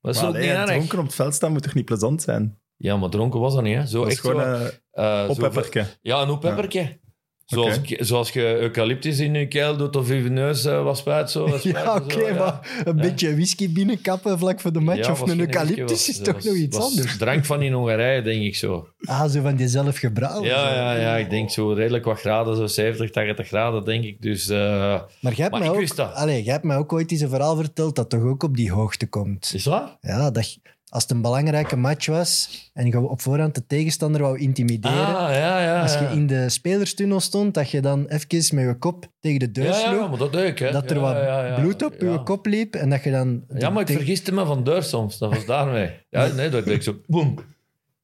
[0.00, 0.66] Dat is Maar ook allee, niet erg.
[0.70, 2.58] dronken op het veld staan moet toch niet plezant zijn?
[2.76, 3.86] Ja, maar dronken was dat niet, hè.
[3.86, 5.86] Zo, Dat is echt gewoon zo, een eh, zo- oppepperke.
[6.02, 6.98] Ja, een oppepperke.
[7.46, 11.30] Zoals, zoals je eucalyptus in je keel doet of je neus eh, was spuit.
[11.30, 12.34] Zo, was spuit Ja, oké, ja.
[12.34, 16.18] maar een beetje whisky binnenkappen vlak voor de match Ja, of een eucalyptus was- is
[16.18, 17.16] toch was- nog iets anders.
[17.16, 18.88] Drank van in Hongarije, denk ik zo.
[19.00, 20.48] Ah, zo van die zelf gebrouwen.
[20.48, 24.22] Ja, ja, ja, ik denk zo redelijk wat graden, zo 70, 80 graden, denk ik.
[24.22, 25.98] Dus eh, Maar jij hebt, Maar mij ook.
[26.14, 28.72] Allee, jij hebt mij ook ooit eens een verhaal verteld dat toch ook op die
[28.72, 29.50] hoogte komt.
[29.54, 29.96] is dat?
[30.00, 30.58] Ja, dat,
[30.94, 35.34] als het een belangrijke match was en je op voorhand de tegenstander wou intimideren, Ah,
[35.34, 35.82] ja, ja.
[35.82, 39.50] als je in de spelerstunnel stond, dat je dan even met je kop tegen de
[39.50, 40.70] deur sloeg, ja, maar dat hè.
[40.70, 43.44] dat er wat bloed op je kop liep en dat je dan...
[43.54, 45.18] Ja, maar ik tegen- vergiste me van deur soms.
[45.18, 45.90] Dat was daarmee.
[46.10, 47.34] Ja, nee, dat deed ik zo, boem.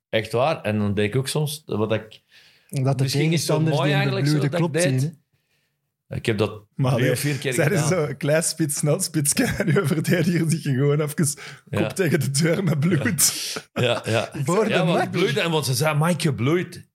[0.09, 0.61] Echt waar.
[0.63, 2.21] En dan deed ik ook soms, wat ik...
[2.69, 5.13] Dat de Misschien is zo tegenstanders mooi eigenlijk zo dat ik klop deed.
[6.11, 9.45] Ik heb dat Maar drie of vier keer zij is zo klein spits, snel spitsje.
[9.45, 11.15] En uw verdediger zich gewoon even
[11.71, 11.87] kop Ja.
[11.87, 13.33] tegen de deur met bloed.
[13.73, 14.31] Ja, ja.
[14.45, 15.41] Voor de ja, het bloeide.
[15.41, 16.89] En want ze zei, Mike, je bloeit.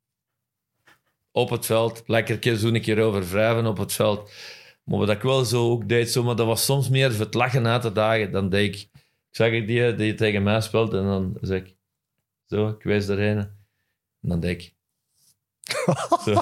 [1.32, 2.04] Op het veld.
[2.06, 4.32] Lekker keer zo een keer over wrijven op het veld.
[4.84, 7.34] Maar wat ik wel zo ook deed, zo, maar dat was soms meer voor het
[7.34, 8.32] lachen uit de dagen.
[8.32, 8.82] Dan deed ik...
[8.82, 11.76] Ik zag ik die, die tegen mij speelt en dan zeg ik...
[12.46, 13.38] Zo, ik wijs erheen.
[13.38, 13.50] En
[14.22, 14.75] dan deed ik...
[16.26, 16.34] zo.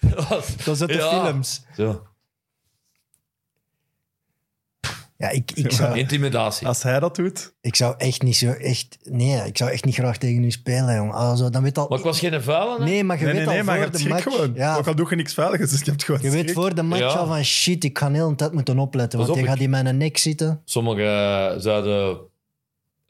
[0.00, 1.24] dat was, Dat is uit de Ja.
[1.24, 1.62] films.
[1.76, 2.02] zo.
[5.16, 6.66] Ja, ik, ik, zou, Intimidatie.
[6.66, 7.54] Als hij dat doet.
[7.60, 8.50] ik zou echt niet zo...
[8.50, 11.12] Echt, nee, ik zou echt niet graag tegen u spelen, jong.
[11.12, 12.84] Ah, zo, dan weet al, Maar ik was geen vuile, hè?
[12.84, 14.22] Nee, maar je Nee, weet nee, nee, al voor de match...
[14.22, 14.52] gewoon.
[14.54, 16.82] Ja, Ook al doe je niks veiligs, dus je hebt gewoon je weet voor de
[16.82, 17.06] match Ja.
[17.08, 19.62] al van shit, ik ga heel een tijd moeten opletten, Pas want op, hij gaat
[19.64, 20.60] ik- in mijn nek zitten.
[20.64, 22.18] Sommigen eh, zouden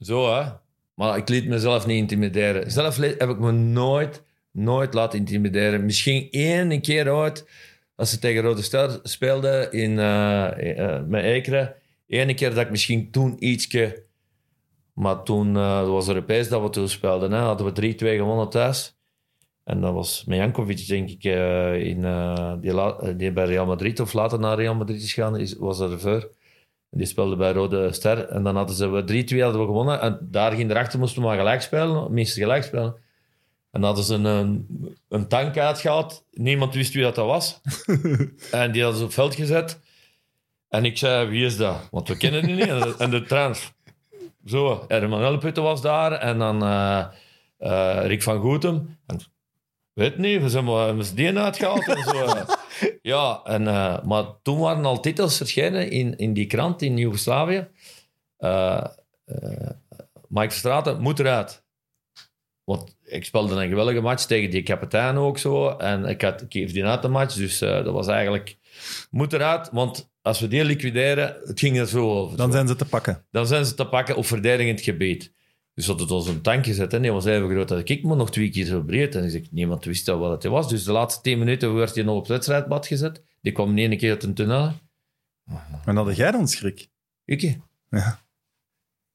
[0.01, 0.51] zo, hè.
[0.95, 2.71] Maar ik liet mezelf niet intimideren.
[2.71, 4.23] Zelf heb ik me nooit,
[4.53, 5.85] nooit laten intimideren.
[5.85, 7.49] Misschien één keer ooit,
[7.97, 11.75] als ze tegen Rode Ster speelden in, eh, eh, met.
[12.09, 14.03] Eén keer dat ik misschien toen ietsje...
[14.93, 17.33] Maar toen het was Europees dat we toen speelden.
[17.33, 18.97] Hè, hadden we 3-2 gewonnen thuis.
[19.65, 21.25] En dat was met Jankovic, denk ik,
[21.85, 22.01] in,
[22.61, 26.01] die, la- die bij Real Madrid of later naar Real Madrid is gegaan, was er
[26.01, 26.31] voor.
[26.95, 28.29] Die speelde bij Rode Ster.
[28.29, 30.01] En dan hadden ze we 3-2 hadden we gewonnen.
[30.01, 32.13] En daar ging erachter moesten we maar gelijk spelen.
[32.13, 32.95] Minstens gelijk spelen.
[33.73, 34.67] En hadden ze een,
[35.09, 36.25] een tank uitgehaald.
[36.31, 37.61] Niemand wist wie dat, dat was.
[38.51, 39.81] en die hadden ze op het veld gezet.
[40.69, 41.89] En ik zei, wie is dat?
[41.91, 42.67] Want we kennen die niet.
[42.67, 43.73] En de, en de trainer...
[44.45, 46.13] Zo, Herman Elputte was daar.
[46.13, 47.07] En dan eh,
[47.57, 48.99] eh, Rick van Goetem.
[49.07, 49.21] En,
[49.93, 52.27] weet niet, we zijn maar met die uitgehaald en zo.
[53.03, 57.69] Ja, en, eh, maar toen waren al titels verschenen in, in die krant in Joegoslavië.
[58.37, 58.85] Eh
[59.25, 59.71] eh,
[60.29, 61.65] Mike Verstraeten moet eruit.
[62.65, 65.69] Want ik speelde een geweldige match tegen die kapitein ook zo.
[65.69, 68.57] En ik, had, ik geef die uit de match, dus eh, dat was eigenlijk...
[69.11, 72.37] Moet eruit, want als we die liquideren, het ging er zo over.
[72.37, 72.53] Dan Zo.
[72.53, 73.25] zijn ze te pakken.
[73.31, 75.33] Dan zijn ze te pakken op verdedigend gebied.
[75.75, 76.93] Dus dat het ons een tank gezet.
[76.93, 79.15] En die was even groot als ik, maar nog twee keer zo breed.
[79.15, 80.69] En ik zeg, niemand wist al wat het was.
[80.69, 83.23] Dus de laatste tien minuten werd hij nog op het wedstrijdbad gezet.
[83.41, 84.73] Die kwam niet één keer uit een tunnel.
[85.85, 86.89] En hadden jij dan schrik?
[87.25, 87.59] Ik?
[87.91, 88.21] Ja.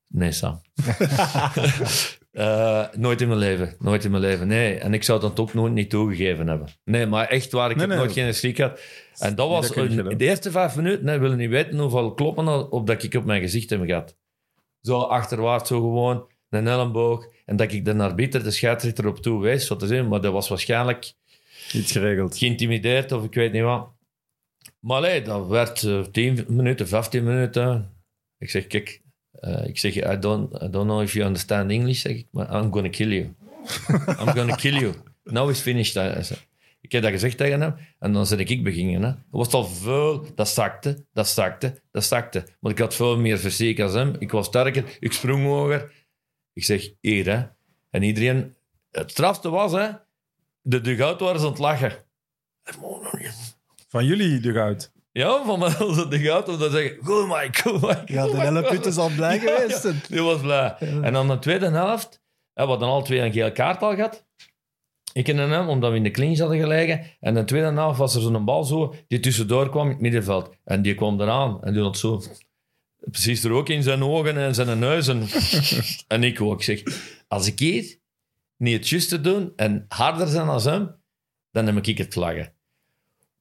[0.08, 0.62] Nee, Sam.
[2.38, 3.76] Eh, nooit in mijn leven.
[3.80, 4.48] Nooit in mijn leven.
[4.48, 4.76] Nee.
[4.76, 6.68] En ik zou dat ook nooit niet toegegeven hebben.
[6.84, 7.70] Nee, maar echt waar.
[7.70, 8.06] Ik Nee, heb nee.
[8.06, 8.82] nooit geen schrik gehad.
[9.18, 10.18] En dat was dat een- gedaan.
[10.18, 11.06] de eerste vijf minuten.
[11.06, 14.18] Nee, willen niet weten hoeveel kloppen op dat ik op mijn gezicht heb gehad.
[14.82, 16.28] Zo achterwaarts, zo gewoon.
[16.50, 17.26] Een elleboog.
[17.46, 19.68] En dat ik de arbiter, de scheidsrechter, op toe wees.
[19.68, 20.08] Wat te zien.
[20.08, 21.14] Maar dat was waarschijnlijk
[21.74, 22.38] Iets geregeld.
[22.38, 23.90] geïntimideerd of ik weet niet wat.
[24.80, 27.92] Maar nee, dat werd eh, 10 minuten, 15 minuten.
[28.38, 29.02] Ik zeg, kijk,
[29.40, 32.56] eh, ik zeg, I don't, I don't know if you understand English, zeg ik, maar
[32.56, 33.34] I'm gonna kill you.
[34.20, 34.94] I'm gonna kill you.
[35.24, 35.94] Now is finished.
[35.94, 36.40] hij zei.
[36.82, 39.04] Ik heb dat gezegd tegen hem en dan ben ik beginnen.
[39.04, 39.10] Hè.
[39.10, 42.48] Dat was al veel, dat zakte, dat zakte, dat zakte.
[42.60, 44.16] Maar ik had veel meer fysiek als hem.
[44.20, 45.92] Ik was sterker, ik sprong hoger.
[46.54, 47.46] Ik zeg, hier hè.
[47.90, 48.56] En iedereen,
[48.92, 49.90] het strafste was hè,
[50.62, 51.94] de dugout waren ze aan het lachen.
[53.88, 54.92] Van jullie de goud.
[55.18, 58.14] Ja, van was het dugout om te zeggen, goed Mike, goed Mike.
[58.14, 59.84] Ja, de goed, Mike." hele put is al blij Ja, geweest.
[59.84, 60.76] ja, die was blij.
[60.80, 62.22] En dan de tweede helft,
[62.54, 64.26] we hadden al twee een geel kaart al gehad.
[65.14, 67.06] Ik en hem, omdat we in de clinch hadden gelegen.
[67.20, 70.56] En de tweede helft was er zo'n bal zo, die tussendoor kwam in het middenveld.
[70.64, 72.22] En die kwam eraan en die had zo...
[73.12, 75.08] Precies er ook in zijn ogen en zijn neus.
[75.08, 75.28] En,
[76.18, 76.54] en ik ook.
[76.54, 76.84] Ik zeg,
[77.28, 77.98] als ik hier
[78.58, 80.96] niet het juiste doen en harder zijn als hem,
[81.52, 82.57] dan heb ik het vlaggen.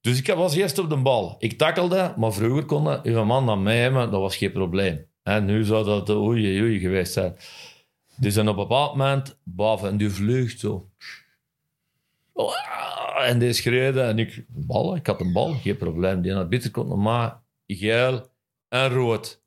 [0.07, 1.37] Dus ik was eerst op de bal.
[1.39, 5.07] Ik takkelde, maar vroeger kon uw man aan mij dat was geen probleem.
[5.23, 7.37] En nu zou dat oei, oei geweest zijn.
[8.17, 10.91] Dus dan op een bepaald moment, boven, en die vlucht zo.
[13.19, 16.23] En die schreeuwde, en ik, bal, ik had een bal, geen probleem.
[16.23, 18.27] Die had bitter komt maar geel
[18.69, 19.43] en rood.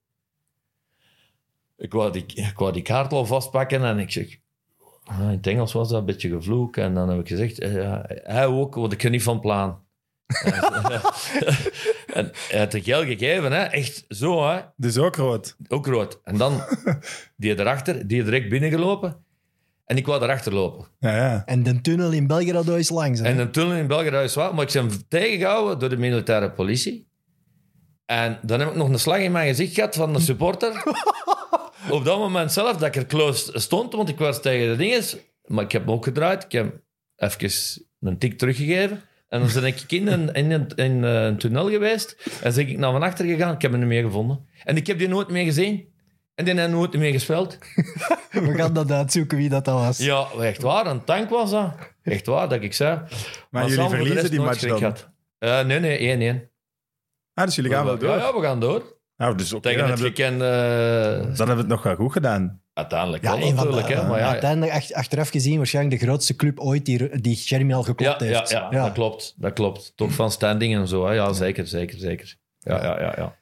[1.77, 4.37] Ik wou die, ik wou die kaart al vastpakken en ik zeg,
[5.03, 6.77] ah, in het Engels was dat een beetje gevloek.
[6.77, 9.87] En dan heb ik gezegd, eh, hij ook, want ik kan niet van plan.
[12.17, 13.63] en hij had het geel gegeven, hè?
[13.63, 14.59] echt zo, hè?
[14.75, 15.55] Dus ook rood.
[15.67, 16.19] ook rood.
[16.23, 16.63] En dan
[17.37, 19.23] die erachter, die direct binnengelopen.
[19.85, 20.87] En ik wou erachter lopen.
[20.99, 21.43] Ja, ja.
[21.45, 23.19] En de tunnel in Belgrado is langs.
[23.19, 23.25] hè?
[23.25, 27.07] En een tunnel in Belgrado is waar, maar ik ben tegengehouden door de militaire politie.
[28.05, 30.83] En dan heb ik nog een slag in mijn gezicht gehad van de supporter.
[31.89, 35.17] Op dat moment zelf dat ik er close stond, want ik was tegen de dinges.
[35.45, 36.43] Maar ik heb me ook gedraaid.
[36.43, 36.81] Ik heb
[37.15, 37.51] even
[37.99, 39.01] een tik teruggegeven.
[39.29, 42.15] En dan ben ik in een, in een, in een tunnel geweest.
[42.43, 43.53] En ben ik naar van achter gegaan.
[43.53, 44.47] Ik heb hem niet meer gevonden.
[44.63, 45.87] En ik heb die nooit meer gezien.
[46.35, 47.57] En die heeft nooit meer gespeeld.
[48.31, 49.97] We gaan dat uitzoeken wie dat, dat was.
[49.97, 50.85] Ja, echt waar.
[50.85, 51.73] Een tank was dat.
[52.03, 52.99] Echt waar, dat ik zei.
[53.49, 54.95] Maar jullie Sam verliezen die match dan?
[55.39, 56.47] Eh, nee, nee, 1-1.
[57.33, 58.09] Ah, dus jullie gaan wel door.
[58.09, 58.98] Ja, ja, we gaan door.
[59.19, 60.45] Nou, dus Tegen dan, het hebben we, gekende...
[61.19, 62.61] dan hebben we het nog wel goed gedaan.
[62.73, 64.01] Uiteindelijk Ja, wel een van de, natuurlijk.
[64.01, 67.73] hè, maar ja, uiteindelijk, ach- achteraf gezien, waarschijnlijk de grootste club ooit die, die Jeremy
[67.73, 68.49] al geklopt ja, ja, heeft.
[68.49, 69.33] ja, dat klopt.
[69.37, 69.93] Dat klopt.
[69.95, 71.05] Toch van standing en zo.
[71.07, 71.13] Hè?
[71.13, 72.35] Ja, zeker, zeker, zeker.
[72.59, 73.13] Ja, ja, ja.
[73.17, 73.35] ja.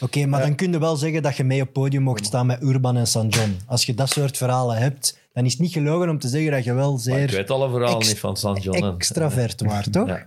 [0.00, 2.62] Oké, maar dan kun je wel zeggen dat je mee op podium mocht staan met
[2.62, 3.26] Urban en St.
[3.28, 3.56] John.
[3.66, 6.64] Als je dat soort verhalen hebt, dan is het niet gelogen om te zeggen dat
[6.64, 8.62] je wel Maar zeer ik weet alle verhalen niet van St.
[8.62, 8.84] John.
[8.84, 10.18] extravert waart, toch?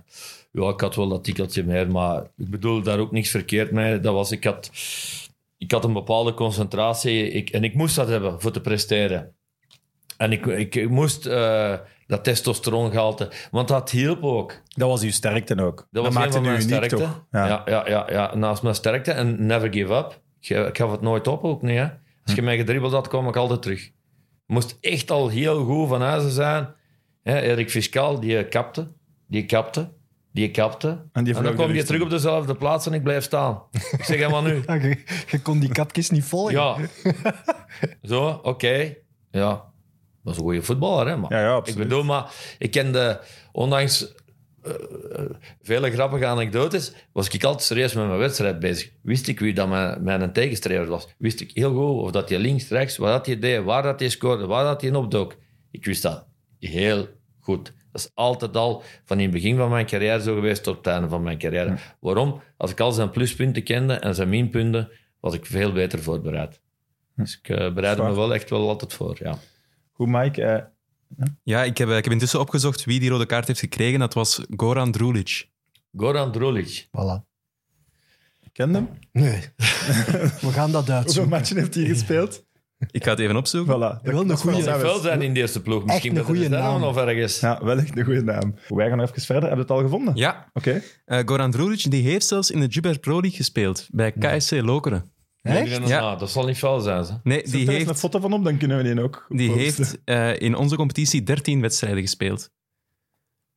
[0.52, 0.68] Ja.
[0.68, 4.00] ik had wel dat tikkeltje meer, maar ik bedoel daar ook niks verkeerd mee.
[4.00, 4.70] Dat was, ik, had,
[5.58, 9.34] ik had een bepaalde concentratie ik, en ik moest dat hebben voor te presteren.
[10.16, 11.74] En ik, ik, ik moest eh,
[12.06, 14.60] dat testosterongehalte, want dat hielp ook.
[14.68, 15.88] Dat was uw sterkte ook.
[15.90, 16.96] Dat was maakte van u mijn uniek, sterkte.
[16.96, 17.24] toch?
[17.30, 17.46] Ja.
[17.46, 17.62] Ja.
[17.66, 19.12] Ja, ja, ja, naast mijn sterkte.
[19.12, 20.20] En never give up.
[20.40, 21.76] Ik, ik gaf het nooit op ook niet.
[21.76, 21.86] Hè.
[22.24, 23.90] Als je mij gedribbeld had, kwam ik altijd terug.
[24.46, 26.74] Moest echt al heel goed van huizen zijn.
[27.22, 28.86] Hè, Erik Fiscaal, die kapte,
[29.26, 29.92] die kapte,
[30.32, 31.02] die kapte.
[31.12, 33.62] En dan kwam de je terug op dezelfde plaats en ik blijf staan.
[33.70, 34.62] Ik zeg, helemaal nu.
[34.66, 34.96] Ja, je,
[35.30, 36.52] je kon die kapjes niet volgen.
[36.52, 36.76] Ja.
[38.02, 38.94] Zo, oké.
[39.30, 39.70] Ja.
[40.24, 41.16] Dat is een goede voetballer, hè.
[41.16, 41.88] Maar Ja, ja, ik absoluut.
[41.88, 43.20] bedoel, maar ik kende,
[43.52, 44.14] ondanks
[44.62, 44.72] eh,
[45.12, 45.30] eh,
[45.62, 48.90] vele grappige anekdotes, was ik altijd serieus met mijn wedstrijd bezig.
[49.02, 51.08] Wist ik wie dat mijn, mijn tegenstrever was.
[51.18, 54.00] Wist ik heel goed of dat je links, rechts, wat dat je deed, waar dat
[54.00, 55.36] je scoorde, waar dat je opdook.
[55.70, 56.26] Ik wist dat
[56.58, 57.08] heel
[57.40, 57.72] goed.
[57.92, 60.86] Dat is altijd al van in het begin van mijn carrière zo geweest tot het
[60.86, 61.76] einde van mijn carrière.
[62.00, 62.40] Waarom?
[62.56, 64.90] Als ik al zijn pluspunten kende en zijn minpunten,
[65.20, 66.60] was ik veel beter voorbereid.
[67.16, 69.38] Dus ik eh, bereidde me wel echt wel altijd voor, ja.
[69.92, 70.42] Goed, Mike.
[70.42, 70.62] eh,
[71.42, 73.98] Ja, ik heb, ik heb intussen opgezocht wie die rode kaart heeft gekregen.
[73.98, 75.48] Dat was Goran Drulic.
[75.96, 76.86] Goran Drulic.
[76.86, 77.30] Voilà.
[78.52, 78.88] ken hem?
[79.12, 79.40] Nee.
[80.40, 81.30] We gaan dat Hoeveel uitzoeken.
[81.30, 82.44] matchen heeft hij gespeeld?
[82.90, 83.74] Ik ga het even opzoeken.
[83.74, 84.02] Voilà.
[84.02, 85.84] Wel een wel wel zijn in de eerste ploeg.
[85.84, 86.80] Misschien een dat goede naam.
[86.80, 87.40] nog ergens.
[87.40, 88.54] Ja, wel echt een goede naam.
[88.68, 89.42] Wij gaan even verder.
[89.48, 90.16] Heb je het al gevonden?
[90.16, 90.82] Ja, Oké.
[91.04, 93.88] eh, Goran Drulic die heeft zelfs in de Juber Pro League gespeeld.
[93.90, 95.10] Bij KSC Lokeren.
[95.42, 95.88] Nee, Echt?
[95.88, 96.00] Ja.
[96.00, 97.04] nou, dat zal niet fel zijn.
[97.04, 97.12] Ze.
[97.22, 99.26] Nee, Zet die er eens een heeft, foto van op, dan kunnen we die ook
[99.28, 99.64] die posten.
[99.84, 102.50] heeft eh, in onze competitie 13 wedstrijden gespeeld.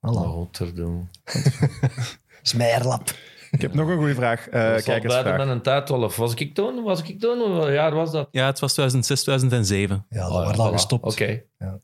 [0.08, 0.52] Voilà.
[0.52, 1.10] Te doen.
[2.42, 3.12] Smeerlap.
[3.56, 4.40] Ik heb nog een goede vraag.
[4.40, 5.38] eh Ik zal blijven kijkersvraag.
[5.38, 6.16] met een tijd 12.
[6.16, 6.84] Was ik toen?
[6.84, 7.38] Was ik toen?
[7.40, 8.28] Hoeveel jaar was dat?
[8.32, 10.06] Ja, het was 2006, 2007.
[10.10, 10.74] Ja, dat Oh, ja, wordt al voilà.
[10.74, 11.04] gestopt.
[11.06, 11.42] Oké.
[11.60, 11.80] Ja.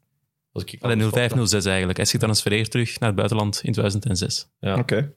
[0.51, 1.45] Was ik Allee, gestopt, 05, hè?
[1.47, 1.97] 06 eigenlijk.
[1.97, 4.49] Hij is getransfereerd terug naar het buitenland in 2006.
[4.59, 4.75] Ja.
[4.77, 5.13] Oké.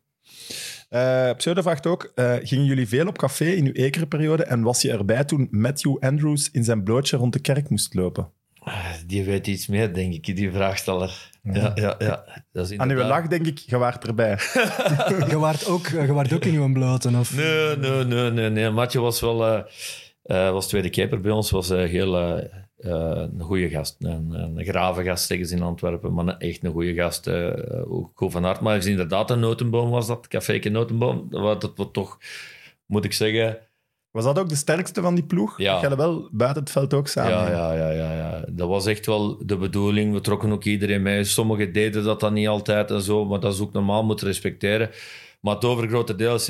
[0.88, 4.82] Eh, Pseudo vraagt ook, eh, gingen jullie veel op café in uw ekerperiode en was
[4.82, 8.30] je erbij toen Matthew Andrews in zijn blootje rond de kerk moest lopen?
[8.64, 11.30] Ah, Die weet iets meer, denk ik, die vraagsteller.
[11.42, 12.24] Ja, ja, ja.
[12.52, 14.38] Dat is Aan uw inderdaad- lach denk ik, je waart erbij.
[15.30, 17.36] Je waart ook, je waart ook in uw bloten, of?
[17.36, 18.50] Nee, nee, nee, nee.
[18.50, 18.70] nee.
[18.70, 19.62] Matje was wel eh,
[20.22, 21.50] eh, was tweede keeper bij ons.
[21.50, 22.14] Was eh, heel
[22.76, 23.96] een goede gast.
[23.98, 26.14] Een, een grave gast, zeggen ze in Antwerpen.
[26.14, 27.26] Maar een- echt een goede gast.
[27.26, 28.60] eh, ook goed van hart.
[28.60, 30.28] Maar inderdaad een notenboom was dat.
[30.28, 31.26] Caféke notenboom.
[31.30, 32.18] Dat, dat, dat toch,
[32.86, 33.58] moet ik zeggen...
[34.14, 35.58] Was dat ook de sterkste van die ploeg?
[35.58, 35.72] Ja.
[35.72, 37.32] Dat jij wel buiten het veld ook samen.
[37.32, 38.44] Ja, ja, ja, ja, ja.
[38.50, 40.12] Dat was echt wel de bedoeling.
[40.12, 41.24] We trokken ook iedereen mee.
[41.24, 44.90] Sommigen deden dat dan niet altijd en zo, maar dat is ook normaal, moeten respecteren.
[45.40, 46.42] Maar het overgrote deel, 70%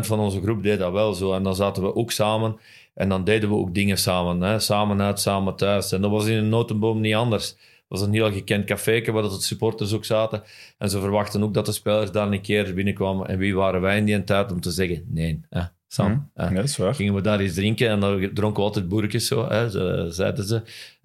[0.00, 1.32] van onze groep, deed dat wel zo.
[1.32, 2.56] En dan zaten we ook samen
[2.94, 4.40] en dan deden we ook dingen samen.
[4.40, 4.58] Hè?
[4.58, 5.92] Samen uit, samen thuis.
[5.92, 7.56] En dat was in een notenboom niet anders.
[7.88, 10.42] was een heel gekend café waar de supporters ook zaten.
[10.78, 13.28] En ze verwachten ook dat de spelers daar een keer binnenkwamen.
[13.28, 16.30] En wie waren wij in die tijd om te zeggen, nee, hè, Sam.
[16.34, 16.48] Hm, hè.
[16.48, 16.94] ja, dat is waar.
[16.94, 20.44] Gingen we daar eens drinken en dan dronken we altijd boerkjes zo, hè, ze- zeiden
[20.44, 20.62] ze.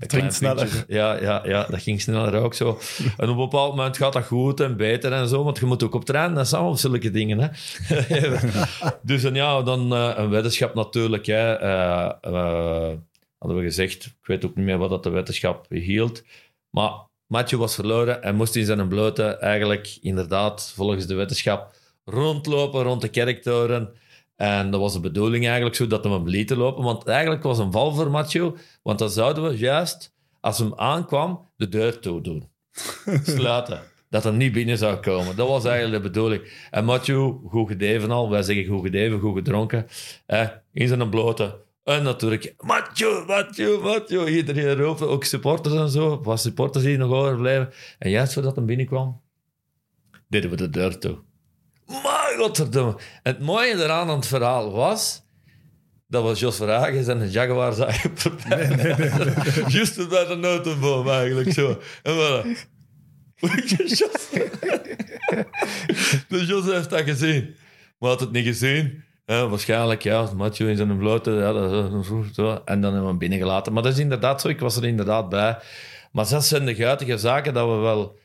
[0.07, 0.85] Klein sneller.
[0.87, 2.79] Ja, ja, ja, dat ging sneller ook zo.
[3.17, 5.83] En op een bepaald moment gaat dat goed en beter en zo, want je moet
[5.83, 7.39] ook op trainen en samen op zulke dingen.
[7.39, 7.47] Hè.
[9.01, 11.25] dus en ja, dan eh, een weddenschap natuurlijk.
[11.25, 11.53] Hè.
[11.53, 12.91] Eh, eh,
[13.37, 16.23] hadden we gezegd, ik weet ook niet meer wat dat de weddenschap hield,
[16.69, 16.91] maar
[17.27, 21.75] Mathieu was verloren en moest in zijn blote eigenlijk inderdaad, volgens de wetenschap,
[22.05, 23.89] rondlopen rond de kerktoren.
[24.41, 26.83] En dat was de bedoeling eigenlijk zo dat we hem lieten lopen.
[26.83, 28.53] Want eigenlijk was een val voor Mathieu.
[28.83, 32.49] Want dan zouden we juist, als hem aankwam, de deur toe doen.
[33.23, 33.79] Sluiten.
[34.09, 35.35] Dat hij niet binnen zou komen.
[35.35, 36.67] Dat was eigenlijk de bedoeling.
[36.71, 38.29] En Mathieu, goed gedeven al.
[38.29, 39.87] Wij zeggen goed gedeven, goed gedronken.
[40.25, 41.59] Eh, in zijn blote.
[41.83, 44.27] En natuurlijk, Mathieu, Mathieu, Mathieu.
[44.27, 46.21] Iedereen roepen, ook supporters en zo.
[46.21, 47.73] Wat supporters die nog overblijven.
[47.99, 49.21] En juist voordat hij binnenkwam,
[50.27, 51.17] deden we de deur toe.
[52.03, 52.95] Maar godverdomme.
[53.23, 55.21] Het mooie eraan aan het verhaal was
[56.07, 58.67] dat we Jos Verhagen en een Jaguar zagen voorbij.
[59.67, 61.79] Juist bij de notenboom eigenlijk zo.
[62.03, 62.69] En voilà.
[63.75, 64.29] Jos.
[66.27, 67.55] dus Jos heeft dat gezien.
[67.99, 69.03] Maar had het niet gezien.
[69.25, 71.31] Ja, waarschijnlijk, ja, Mathieu in zijn blote.
[71.31, 72.61] Ja, dat, zo.
[72.65, 73.73] En dan hebben we hem binnengelaten.
[73.73, 74.47] Maar dat is inderdaad zo.
[74.47, 75.57] Ik was er inderdaad bij.
[76.11, 78.19] Maar dat zijn de guitige zaken dat we wel...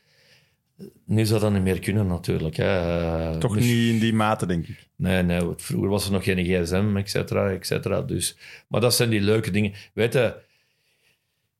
[1.05, 2.55] Nu zou dat niet meer kunnen, natuurlijk.
[2.55, 2.99] Hè.
[3.31, 4.89] Eh, Toch dus- niet in die mate, denk ik.
[4.95, 8.01] Nee, nee, want vroeger was er nog geen gsm, et cetera, et cetera.
[8.01, 9.73] Dus, maar dat zijn die leuke dingen.
[9.93, 10.35] Weet je,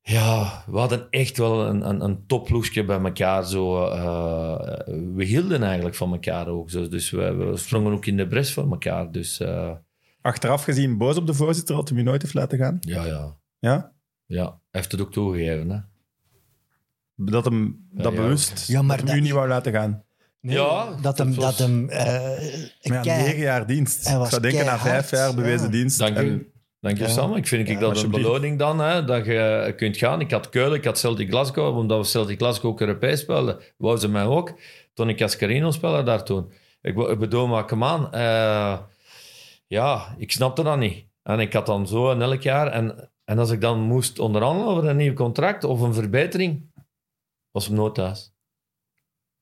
[0.01, 3.45] ja, we hadden echt wel een, een, een topploegje bij elkaar.
[3.45, 4.77] Zo, eh,
[5.15, 6.69] we hielden eigenlijk van elkaar ook.
[6.69, 6.87] Zo.
[6.87, 9.11] Dus we, we sprongen ook in de bres voor elkaar.
[9.11, 9.71] Dus eh,
[10.21, 12.77] Achteraf gezien boos op de voorzitter dat hij je nooit heeft laten gaan.
[12.81, 13.91] ja, ja, Ja?
[14.25, 14.43] ja.
[14.43, 15.69] Hij heeft het ook toegegeven.
[15.69, 15.77] Hè?
[17.19, 18.19] Dat hem dat ja.
[18.21, 20.03] bewust Ja, maar dat hem dat- u niet wou laten gaan.
[20.39, 21.35] Ja, dat hem...
[21.35, 22.05] dat hem eh,
[22.83, 24.07] Maar ja, kei- negen jaar dienst.
[24.09, 25.71] Ik was zou denken na vijf jaar bewezen ja.
[25.71, 25.99] dienst.
[25.99, 26.51] Dank en- u.
[26.79, 27.09] Dank je, Ja.
[27.09, 27.35] Sam.
[27.35, 30.21] Ik vind ik dat een beloning dan, hè, dat je kunt gaan.
[30.21, 33.57] Ik had Keulen, ik had Celtic Glasgow, omdat we Celtic Glasgow ook Europees speelden.
[33.77, 34.53] Wou ze mij ook.
[34.93, 36.51] Tony Cascarino speelde daar toen.
[36.81, 38.11] Ik, ik bedoel, maar come on.
[38.11, 38.77] eh,
[39.67, 41.05] ja, ik snapte dat niet.
[41.23, 42.67] En ik had dan zo en elk jaar.
[42.67, 46.61] En, en als ik dan moest onderhandelen over een nieuw contract of een verbetering,
[47.51, 48.33] was hem nooit thuis.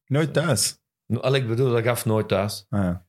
[0.06, 0.80] Nooit thuis.
[1.08, 2.66] Ik bedoel, dat gaf nooit thuis.
[2.70, 3.06] Ah, ja.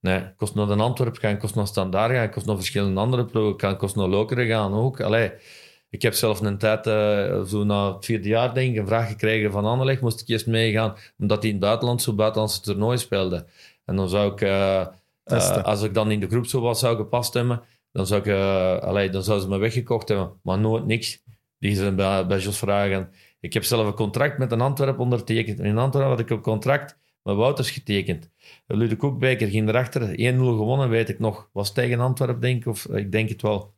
[0.00, 2.56] Nee, ik kost naar de Antwerp gaan, ik kost naar Standaard gaan, ik kost naar
[2.56, 5.00] verschillende andere ploegen, ik kost naar Lokeren gaan ook.
[5.00, 5.32] Allee,
[5.94, 9.08] ik heb zelf een tijd, eh, zo na het vierde jaar denk ik, een vraag
[9.08, 12.98] gekregen van Anderlecht, moest ik eerst meegaan, omdat hij in het buitenland zo buitenlandse toernooi
[12.98, 13.46] speelde.
[13.84, 14.80] En dan zou ik, eh,
[15.24, 18.82] eh, als ik dan in de groep zo was, zou gepast hebben, dan zou, ik,
[18.82, 20.32] allee, dan zou ze me weggekocht hebben.
[20.42, 21.22] Maar nooit niks.
[21.58, 23.12] Die zijn bij, bij Jos vragen.
[23.44, 25.58] Ik heb zelf een contract met een Antwerp ondertekend.
[25.58, 28.30] En in Antwerpen had ik een contract met Wouters getekend.
[28.66, 30.08] Lude Koekbeker ging erachter.
[30.08, 31.50] 1-0 gewonnen, weet ik nog.
[31.52, 32.66] Was tegen Antwerpen, denk ik.
[32.66, 33.74] Of ik denk het wel.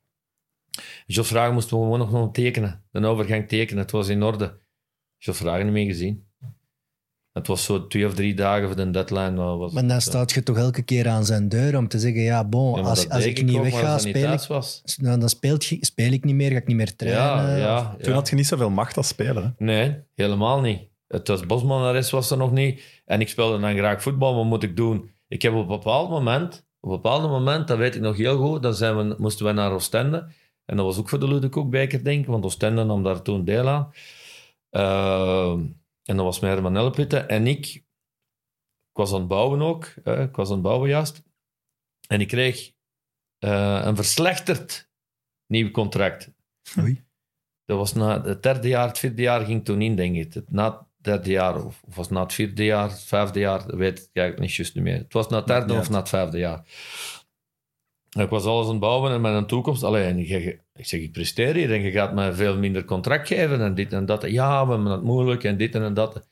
[1.06, 2.84] Jos Vragen moesten we nog nog tekenen.
[2.90, 3.82] De overgang tekenen.
[3.82, 4.58] Het was in orde.
[5.18, 6.25] Jos Vragen niet meer gezien.
[7.36, 9.34] Het was zo twee of drie dagen voor de deadline.
[9.34, 12.22] Was Maar dan het, staat je toch elke keer aan zijn deur om te zeggen,
[12.22, 14.82] ja, bon, ja, als, als ik niet wegga, speel ik, was.
[14.96, 15.56] nou, dan speel
[15.94, 17.22] ik niet meer, ga ik niet meer trainen.
[17.22, 18.14] Ja, ja, Toen ja.
[18.14, 19.42] had je niet zoveel macht als speler.
[19.42, 19.64] Hè?
[19.64, 20.80] Nee, helemaal niet.
[21.08, 22.82] Het was Bosman, was er nog niet.
[23.04, 25.10] En ik speelde dan graag voetbal, wat moet ik doen?
[25.28, 28.38] Ik heb op een bepaald moment, op een bepaald moment, dat weet ik nog heel
[28.38, 30.28] goed, dan zijn we, moesten we naar Oostende.
[30.64, 33.44] En dat was ook voor de Lude Koekbeker, denk ik, want Oostende nam daar toen
[33.44, 33.92] deel aan.
[34.70, 35.60] Ehm,
[36.06, 36.94] en dat was met Herman.
[37.28, 37.84] En ik, ik
[38.92, 41.22] was aan het bouwen ook, hè, ik was aan het bouwen juist.
[42.08, 42.72] En ik kreeg
[43.38, 44.90] eh, een verslechterd
[45.46, 46.30] nieuw contract.
[46.78, 47.04] Oei.
[47.64, 50.50] Dat was na het derde jaar, het vierde jaar ging toen in, denk ik.
[50.50, 53.66] Na het derde jaar, of, of was het na het vierde jaar, het vijfde jaar,
[53.66, 54.98] dat weet ik eigenlijk niet juist niet meer.
[54.98, 55.78] Het was na het derde Ja.
[55.78, 56.64] of na het vijfde jaar.
[58.16, 59.82] Ik was alles aan het bouwen en een toekomst.
[59.82, 63.74] Alleen, ik zeg, ik presteer hier en je gaat me veel minder contract geven en
[63.74, 64.30] dit en dat.
[64.30, 66.26] Ja, we hebben het moeilijk en dit en dat.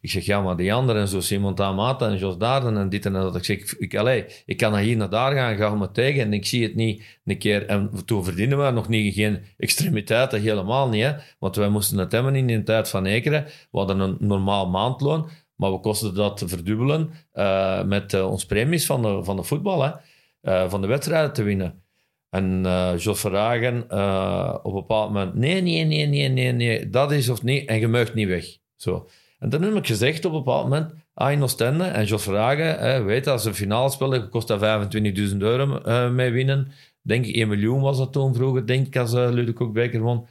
[0.00, 3.12] Ik zeg, ja, maar die anderen, zo Simon Tamata en Jos Daarden en dit en
[3.12, 3.36] dat.
[3.36, 6.62] Ik zeg, ik, ik kan hier naar daar gaan, ga me tegen en ik zie
[6.62, 7.66] het niet een keer.
[7.66, 11.02] En toen verdienen we nog niet, geen extremiteiten, helemaal niet.
[11.02, 11.12] Hè?
[11.38, 13.44] Want wij moesten het hebben in de tijd van Ekeren.
[13.70, 18.86] We hadden een normaal maandloon, maar we kosten dat verdubbelen eh, met eh, ons premies
[18.86, 19.90] van de, van de voetbal, hè?
[20.40, 21.82] Eh, van de wedstrijden te winnen.
[22.30, 26.90] En eh Jos Verhagen eh, op een bepaald moment, nee, nee, nee, nee, nee, nee,
[26.90, 28.58] dat is of niet, en je mag niet weg.
[28.76, 29.08] Zo.
[29.38, 33.24] En toen heb ik gezegd op een bepaald moment, ah, in en Jos Verhagen, weet
[33.24, 36.72] je, als ze finale spelen, kost dat 25.000 euro mee winnen.
[37.02, 40.26] Denk ik, 1 miljoen was dat toen vroeger, denk ik, als uh, Lude Koekbeker won.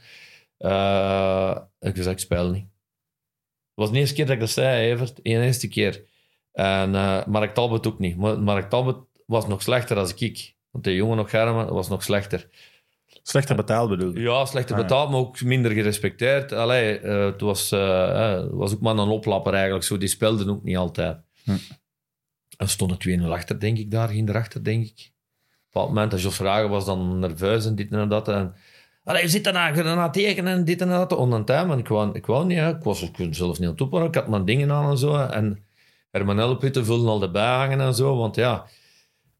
[1.79, 2.65] Ik zei, ik speel niet.
[3.73, 5.15] was de eerste keer dat ik dat zei, Evert.
[5.15, 6.03] De eerste keer.
[6.57, 8.17] En eh, Mark Talbot ook niet.
[8.17, 10.55] Mark Talbot was nog slechter dan ik.
[10.71, 12.47] Want de jongen nog Germen was nog slechter.
[13.23, 14.19] Slechter betaald bedoel je?
[14.19, 14.87] Ja, slechter Ah, ja.
[14.87, 16.51] betaald, maar ook minder gerespecteerd.
[16.51, 19.83] Allee, eh, het was, eh, het was ook maar een oplapper eigenlijk.
[19.83, 21.17] Zo, die speelden ook niet altijd.
[21.43, 21.51] Hm.
[22.57, 24.09] En stonden 2-0 achter, denk ik, daar.
[24.09, 24.91] Ging erachter, denk ik.
[24.91, 28.27] Op een bepaald moment, als Jos Vragen was dan nerveus en dit en dat.
[28.27, 28.55] En,
[29.03, 31.15] Allee, je zit daarna, je daarna tegen en dit en dat.
[31.15, 31.39] Onder
[31.77, 32.69] ik wou, ik wou niet, hè.
[32.69, 34.09] ik was ik kon zelfs niet aan het opwarmen.
[34.09, 35.15] Ik had mijn dingen aan en zo.
[35.15, 35.65] En
[36.11, 38.17] Herman Elpitten vulde al de bijhangen en zo.
[38.17, 38.65] Want ja,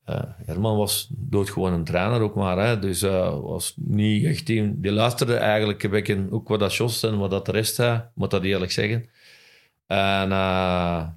[0.08, 2.58] eh, Herman was doodgewoon een trainer ook maar.
[2.58, 2.80] Hè.
[2.80, 4.46] Dus eh, was niet echt...
[4.46, 7.76] Die, die luisterde eigenlijk een beetje ook wat dat Jos en wat dat de rest
[7.76, 8.04] zei.
[8.16, 9.10] Moet dat eerlijk zeggen.
[9.88, 11.08] En eh,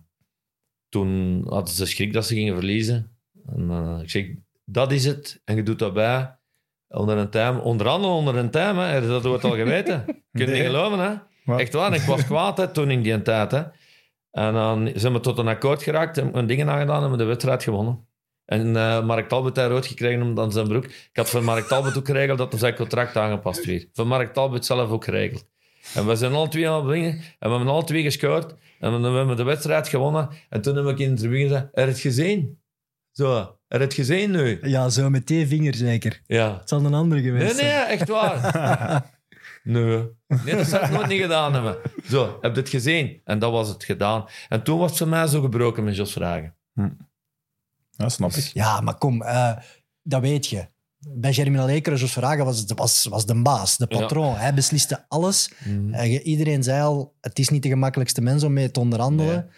[0.88, 3.16] toen hadden ze schrik dat ze gingen verliezen.
[3.46, 4.26] En ik zeg,
[4.64, 5.40] dat is het.
[5.44, 6.36] En je doet daarbij
[6.88, 7.60] onder een time.
[7.60, 9.06] Onder andere onder een time, hè.
[9.06, 10.04] dat wordt al geweten.
[10.32, 11.14] Kun je niet geloven, hè.
[11.44, 11.60] Wat?
[11.60, 13.50] Echt waar, ik was kwaad hè, toen in die tijd.
[13.50, 13.62] Hè.
[14.30, 17.24] En dan zijn we tot een akkoord geraakt en een dingen aangedaan en hebben de
[17.24, 18.08] wedstrijd gewonnen.
[18.50, 20.84] En eh, Mark Talbot heeft rood gekregen omdat aan zijn broek.
[20.84, 23.88] Ik had voor Mark Talbot ook geregeld dat zijn contract aangepast werd.
[23.92, 25.46] Voor Mark Talbot zelf ook geregeld.
[25.94, 28.54] En we zijn alle twee aan het dingen en we hebben alle twee gescoord.
[28.80, 30.28] En we hebben de wedstrijd gewonnen.
[30.48, 32.60] En toen heb ik in de tribune gezegd, je het gezien?
[33.12, 34.58] Zo, je het gezien nu?
[34.62, 36.20] Ja, zo met die vinger zeker.
[36.26, 36.56] Ja.
[36.58, 37.86] Het zal een andere Nee, geweest nee, zijn.
[37.86, 38.40] echt waar.
[39.62, 40.08] nee.
[40.44, 41.76] nee, dat zou ik nooit niet gedaan hebben.
[42.04, 43.20] Zo, heb je het gezien?
[43.24, 44.24] En dat was het gedaan.
[44.48, 46.54] En toen was het voor mij zo gebroken met Jos Vragen.
[48.00, 48.50] Ja, snap ik.
[48.54, 49.52] Ja, maar kom, eh,
[50.02, 50.66] dat weet je.
[51.08, 54.36] Bij Germinal Ekeren, zoals vragen, was, het, was, was de baas, de patroon.
[54.36, 55.50] Hij besliste alles.
[55.92, 59.50] Eh, je- iedereen zei al, het is niet de gemakkelijkste mens om mee te onderhandelen.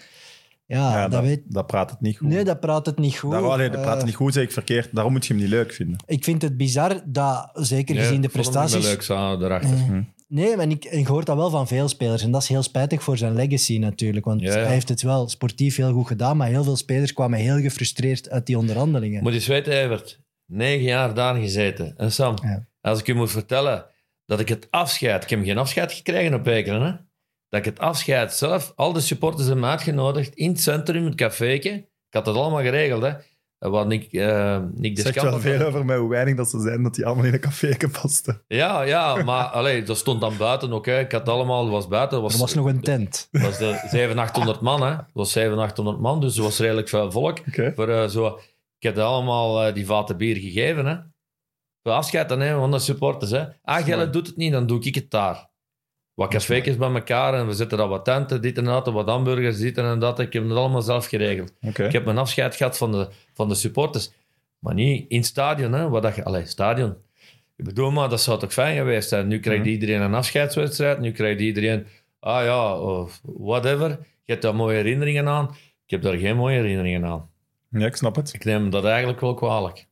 [0.67, 1.43] Ja, Ja, dat, dat, weet...
[1.47, 2.29] dat praat het niet goed.
[2.29, 3.31] Nee, dat praat het niet goed.
[3.31, 4.89] Daar, allee, dat praat Eh, het niet goed, zeg ik verkeerd.
[4.95, 5.97] Daarom moet je hem niet leuk vinden.
[6.07, 8.85] ik vind het bizar dat, zeker gezien de ik prestaties...
[8.85, 10.07] leuk samen daarachter.
[10.33, 12.23] Nee, maar ik, ik hoor dat wel van veel spelers.
[12.23, 14.25] En dat is heel spijtig voor zijn legacy natuurlijk.
[14.25, 14.63] Want Ja, ja.
[14.63, 16.37] hij heeft het wel sportief heel goed gedaan.
[16.37, 19.23] Maar heel veel spelers kwamen heel gefrustreerd uit die onderhandelingen.
[19.23, 20.21] Moet je eens weten, Evert.
[20.47, 21.95] Negen jaar daar gezeten.
[21.97, 22.67] En Sam, Ja.
[22.81, 23.87] als ik je moet vertellen
[24.27, 25.23] dat ik het afscheid...
[25.23, 26.93] Ik heb geen afscheid gekregen op Ekeren, hè.
[27.49, 28.73] Dat ik het afscheid zelf...
[28.77, 31.69] Al de supporters hebben uitgenodigd in het centrum, het caféke.
[31.69, 33.13] Ik had dat allemaal geregeld, hè.
[33.71, 36.83] Waar Nick, eh Nick de zegt wel veel over mij, hoe weinig dat ze zijn,
[36.83, 38.43] dat die allemaal in een café pasten.
[38.47, 40.87] Ja, ja, maar allee, dat stond dan buiten ook.
[40.87, 40.99] Hè.
[41.01, 42.23] Ik had allemaal, het was buiten.
[42.23, 43.29] Was, Er was nog een tent.
[43.31, 44.83] het was de 700, 800 man.
[44.83, 44.91] Hè.
[44.91, 47.39] Het was 700, 800 man, dus er was redelijk veel volk.
[47.75, 48.27] Voor, eh, zo,
[48.79, 50.87] ik heb allemaal eh, die vaten bier gegeven.
[50.87, 50.97] Hè.
[51.83, 53.31] Voor afscheid te nemen van de supporters.
[53.31, 53.45] Hè.
[53.63, 55.51] Ah, Gelle doet het niet, dan doe ik het daar.
[56.15, 59.59] Wat cafékjes bij elkaar en we zetten daar wat tenten, dit en dat, wat hamburgers,
[59.59, 60.19] dit en dat.
[60.19, 61.53] Ik heb het allemaal zelf geregeld.
[61.87, 64.13] Ik heb mijn afscheid gehad van de, van de supporters.
[64.59, 65.73] Maar niet in het stadion.
[65.73, 66.95] Hè, wat dat, je- allee, stadion.
[67.57, 69.29] Ik bedoel, maar dat zou toch fijn geweest zijn.
[69.29, 70.99] Nu krijgt iedereen een afscheidswedstrijd.
[70.99, 71.87] Nu krijgt iedereen,
[72.21, 73.89] ah ja, of whatever.
[74.25, 75.49] Je hebt daar mooie herinneringen aan.
[75.85, 77.31] Ik heb daar geen mooie herinneringen aan.
[77.71, 78.33] Ja, ik snap het.
[78.35, 79.87] Ik neem dat eigenlijk wel kwalijk.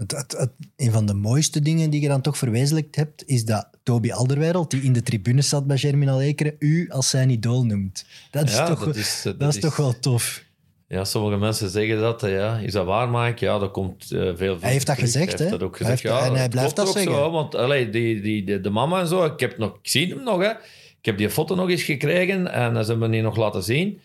[0.00, 3.44] Het, het, het- een van de mooiste dingen die je dan toch verwezenlijkt hebt, is
[3.44, 7.64] dat Toby Alderweireld, die in de tribune zat bij Germinal Ekeren, u als zijn idool
[7.64, 8.04] noemt.
[8.30, 10.44] Dat is, ja, toch, dat is, dat is toch wel tof.
[10.88, 12.20] Ja, sommige mensen zeggen dat.
[12.20, 12.56] Ja.
[12.58, 13.44] Is dat waar, Mike?
[13.44, 15.10] Ja, dat komt eh, veel Hij heeft dat terug.
[15.12, 15.58] gezegd, Hij heeft hè?
[15.58, 16.02] dat ook Hij gezegd.
[16.02, 17.12] heeft- ja, en hij blijft dat zeggen.
[17.12, 20.08] Zo, want allee, die, die, die, de mama en zo, ik, heb nog, ik zie
[20.14, 20.40] hem nog.
[20.40, 20.50] Hè.
[20.98, 24.00] Ik heb die foto nog eens gekregen en ze hebben me die nog laten zien.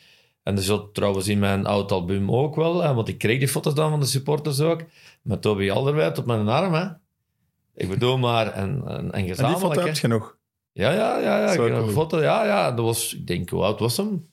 [0.46, 3.48] En dat zit trouwens in mijn oud album ook wel, hè, want ik kreeg die
[3.48, 4.84] foto's dan van de supporters ook.
[5.22, 6.74] Met Toby Alderweireld op mijn arm.
[6.74, 6.86] Hè.
[7.76, 9.64] Ik bedoel maar, en, en, en En die gezamenlijk.
[9.66, 9.86] foto hè.
[9.86, 10.38] heb je nog.
[10.72, 11.40] Ja, ja, ja.
[11.40, 11.52] ja.
[11.52, 12.22] Ik heb een foto.
[12.22, 12.72] Ja, ja.
[12.72, 14.30] Dat was, ik denk, hoe oud was hem?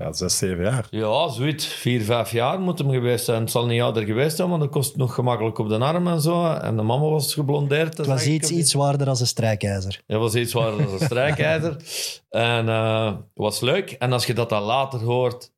[0.00, 0.86] Ja, zes, zeven jaar.
[0.90, 1.66] Ja, zoiets.
[1.66, 3.40] Vier, vijf jaar moet hem geweest zijn.
[3.40, 6.20] Het zal niet ouder geweest zijn, want dat kost nog gemakkelijk op de arm en
[6.20, 6.52] zo.
[6.52, 7.96] En de mama was geblondeerd.
[7.96, 10.02] Het was iets, iets zwaarder als een strijkijzer.
[10.06, 11.76] Het was iets waar als een strijkijzer.
[12.28, 13.90] en eh, het was leuk.
[13.90, 15.52] En als je dat dan later hoort,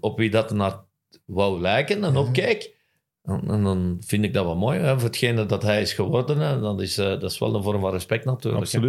[0.00, 0.84] op wie dat naar
[1.26, 2.74] wou lijken en opkijk,
[3.22, 4.78] en, en dan vind ik dat wel mooi.
[4.78, 6.38] Hè, voor hetgene dat hij is geworden.
[6.38, 6.60] Hè.
[6.60, 8.72] Dat, is, eh, dat is wel een vorm van respect natuurlijk.
[8.72, 8.80] hè.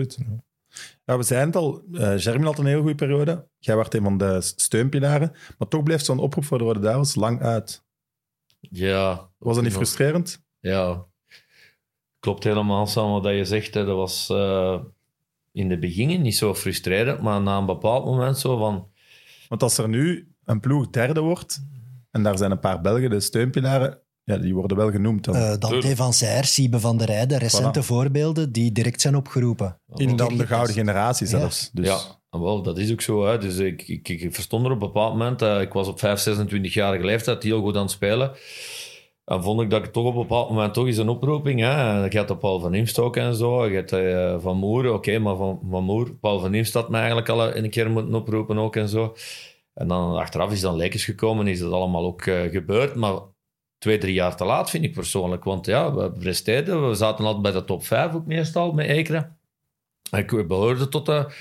[1.05, 3.47] Ja, we het al, eh Germin had een heel goede periode.
[3.59, 5.31] Jij werd een van de steunpilaren.
[5.57, 7.83] Maar toch bleef zo'n oproep voor de Rode Duivels lang uit.
[8.59, 9.29] Ja.
[9.37, 10.43] Was dat niet frustrerend?
[10.59, 11.05] Ja,
[12.19, 13.73] klopt helemaal Sam wat je zegt.
[13.73, 13.85] Hè.
[13.85, 14.79] Dat was eh,
[15.51, 18.89] in de beginnen niet zo frustrerend, maar na een bepaald moment zo van...
[19.47, 21.65] Want als er nu een ploeg derde wordt,
[22.11, 25.35] en daar zijn een paar Belgen, de steunpilaren, ja, die worden wel genoemd dan.
[25.35, 27.85] Eh Dante van Zijr, Siebe van der Rijden, recente Voilà.
[27.85, 29.79] voorbeelden die direct zijn opgeroepen.
[29.95, 31.69] in dan de gouden generatie zelfs.
[31.73, 31.99] Dus, Ja,
[32.39, 33.25] wel, dat is ook zo.
[33.25, 33.37] Hè.
[33.37, 36.27] Dus ik, ik, ik verstond er op een bepaald moment, eh, ik was op 5,
[36.29, 38.31] 26-jarige leeftijd heel goed aan het spelen.
[39.25, 41.59] En vond ik dat ik toch op een bepaald moment toch eens een oproeping.
[41.59, 42.05] Hè.
[42.05, 43.65] Je had de Paul van Imstok en zo.
[43.67, 46.13] Je hebt eh, Van Moer, oké, maar van, van Moer.
[46.15, 49.15] Paul van Imst had me eigenlijk al een keer moeten oproepen ook en zo.
[49.73, 52.95] En dan achteraf is dan Lekens gekomen, is dat allemaal ook eh, gebeurd.
[52.95, 53.13] Maar
[53.81, 55.43] twee, drie jaar te laat vind ik persoonlijk.
[55.43, 56.89] Want ja, we presteerden.
[56.89, 59.37] We zaten altijd bij de top vijf ook meestal met Ekeren.
[60.11, 61.31] Ik behoorde tot de,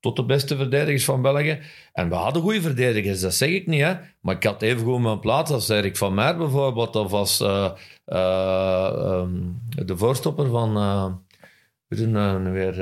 [0.00, 1.60] tot de beste verdedigers van België.
[1.92, 3.80] En we hadden goede verdedigers, dat zeg ik niet.
[3.80, 3.94] Hè.
[4.20, 6.96] Maar ik had even goed mijn plaats als Erik van Meer bijvoorbeeld.
[6.96, 7.70] Of als eh,
[8.04, 9.30] eh, ehm,
[9.86, 10.76] de voorstopper van...
[10.76, 11.06] eh
[12.06, 12.80] nou nu weer...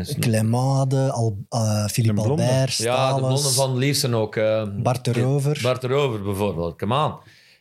[0.00, 2.20] is- Clemade, Al, eh, Philippe.
[2.20, 4.34] Albert, Ja, de blonde Stales, van Liersen ook.
[4.82, 5.58] Bart de Rover.
[5.62, 7.14] Bart de Rover bijvoorbeeld, come on.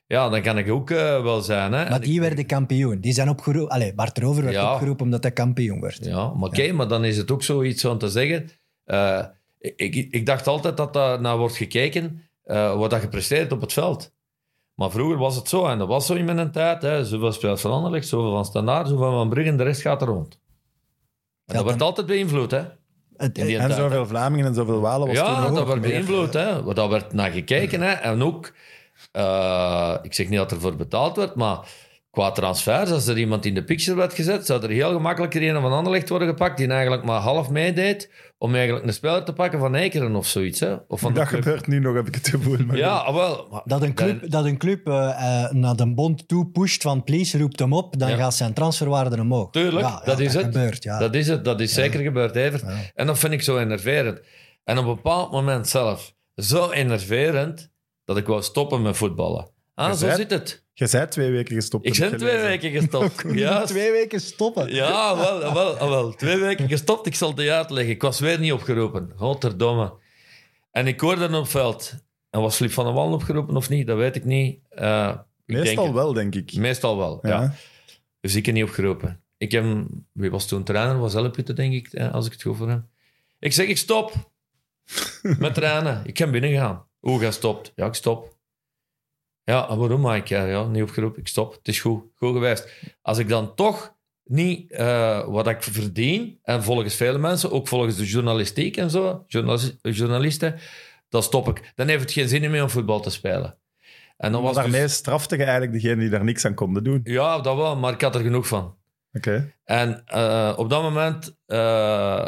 [0.09, 1.73] Ja, dan kan ik ook eh, wel zijn.
[1.73, 1.89] Hè.
[1.89, 2.99] maar die ik- werden kampioen.
[2.99, 3.69] Die zijn opgeroepen.
[3.75, 4.73] Allee, Bart Rover werd Ja.
[4.73, 6.05] opgeroepen omdat hij kampioen werd.
[6.05, 8.49] Ja, maar oké, maar dan is het ook zoiets om te zeggen.
[8.85, 9.23] eh,
[9.59, 13.61] ik, ik, ik dacht altijd dat daar naar wordt gekeken eh, wat dat gepresteerd op
[13.61, 14.11] het veld.
[14.75, 16.81] Maar vroeger was het zo, en dat was zo in mijn tijd.
[16.81, 20.01] Hè, zoveel spelers van Anderlecht, zoveel van Standaard, zoveel van Brugge, en de rest gaat
[20.01, 20.39] er rond.
[21.45, 22.57] En dat werd altijd beïnvloed, hè?
[22.57, 26.33] Het, En tijd, zoveel Vlamingen en zoveel Walen was Ja, dat werd beïnvloed.
[26.33, 26.73] Hè.
[26.73, 27.81] Daar werd naar gekeken.
[27.81, 27.91] Hè.
[27.91, 28.53] En ook,
[29.11, 31.59] eh, ik zeg niet dat er voor betaald werd, maar
[32.11, 35.61] qua transfers, als er iemand in de picture werd gezet, zou er heel gemakkelijk een
[35.61, 39.59] van Anderlecht worden gepakt die eigenlijk maar half meedeed om eigenlijk een speler te pakken
[39.59, 40.59] van Ekeren of zoiets.
[40.59, 40.75] Hè.
[40.87, 42.57] Of van de Dat gebeurt nu nog, heb ik het gevoel.
[42.65, 43.47] Maar Ja, ah, wel.
[43.51, 47.03] maar- dat een club, dat een club eh, eh, naar de bond toe pusht van
[47.03, 48.15] please, roept hem op, dan Ja.
[48.15, 49.49] gaat zijn transferwaarde omhoog.
[49.51, 50.43] Tuurlijk, Ja, ja, dat is het.
[50.43, 50.99] Gebeurt, ja.
[50.99, 52.61] Dat is het, dat is zeker gebeurd, Evert.
[52.61, 52.75] Ja.
[52.95, 54.19] En dat vind ik zo enerverend.
[54.63, 57.71] En op een bepaald moment zelf, zo enerverend,
[58.09, 59.49] dat ik wou stoppen met voetballen.
[59.73, 60.65] Ah, zo zit het.
[60.73, 61.85] Je bent twee weken gestopt.
[61.85, 63.23] Ik ben twee weken gestopt.
[63.33, 64.73] Ja, twee weken stoppen.
[64.73, 66.13] ja wel, wel, wel.
[66.13, 67.93] Twee weken gestopt, ik zal het uitleggen.
[67.93, 69.11] Ik was weer niet opgeroepen.
[69.15, 69.93] Godverdomme.
[70.71, 71.93] En ik hoorde dan op veld.
[72.29, 73.87] En was Filip van der Wallen opgeroepen of niet?
[73.87, 74.59] Dat weet ik niet.
[74.69, 75.07] Eh,
[75.45, 75.93] ik denk Meestal het.
[75.93, 76.55] wel, denk ik.
[76.55, 77.41] Meestal wel, ja.
[77.41, 77.53] Ja.
[78.21, 79.21] Dus ik heb niet opgeroepen.
[79.37, 79.65] Ik heb,
[80.11, 80.99] wie was toen trainer?
[80.99, 82.81] Was Elleputte, denk ik, eh, als ik het goed voor heb.
[83.39, 84.31] Ik zeg, ik stop
[85.39, 86.01] met trainen.
[86.05, 86.87] Ik ben binnengegaan.
[86.99, 87.71] Hoe, jij stopt?
[87.75, 88.37] Ja, ik stop.
[89.43, 90.33] Ja, en waarom, Mike?
[90.35, 91.19] Ja, ja, niet opgeroepen.
[91.19, 91.53] Ik stop.
[91.53, 92.03] Het is goed.
[92.15, 92.73] Goed geweest.
[93.01, 97.95] Als ik dan toch niet eh, wat ik verdien, en volgens vele mensen, ook volgens
[97.95, 100.59] de journalistiek en zo, journalis- journalisten,
[101.09, 101.71] dan stop ik.
[101.75, 103.57] Dan heeft het geen zin meer om voetbal te spelen.
[104.17, 106.83] En dan Maar was dus- daarmee strafte je eigenlijk degene die daar niks aan konden
[106.83, 106.99] doen.
[107.03, 108.77] Ja, dat wel, maar ik had er genoeg van.
[109.13, 109.53] Oké.
[109.63, 112.27] En eh, op dat moment, eh,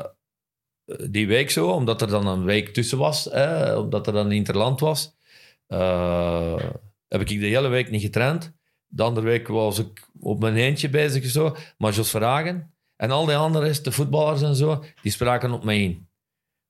[1.09, 4.79] die week zo, omdat er dan een week tussen was, hè, omdat er dan Interland
[4.79, 5.15] was,
[5.67, 6.59] eh,
[7.07, 8.53] heb ik de hele week niet getraind.
[8.87, 11.55] De andere week was ik op mijn eentje bezig zo.
[11.77, 15.83] Maar Jos Verhagen en al die anderen, de voetballers en zo, die spraken op mij
[15.83, 16.07] in.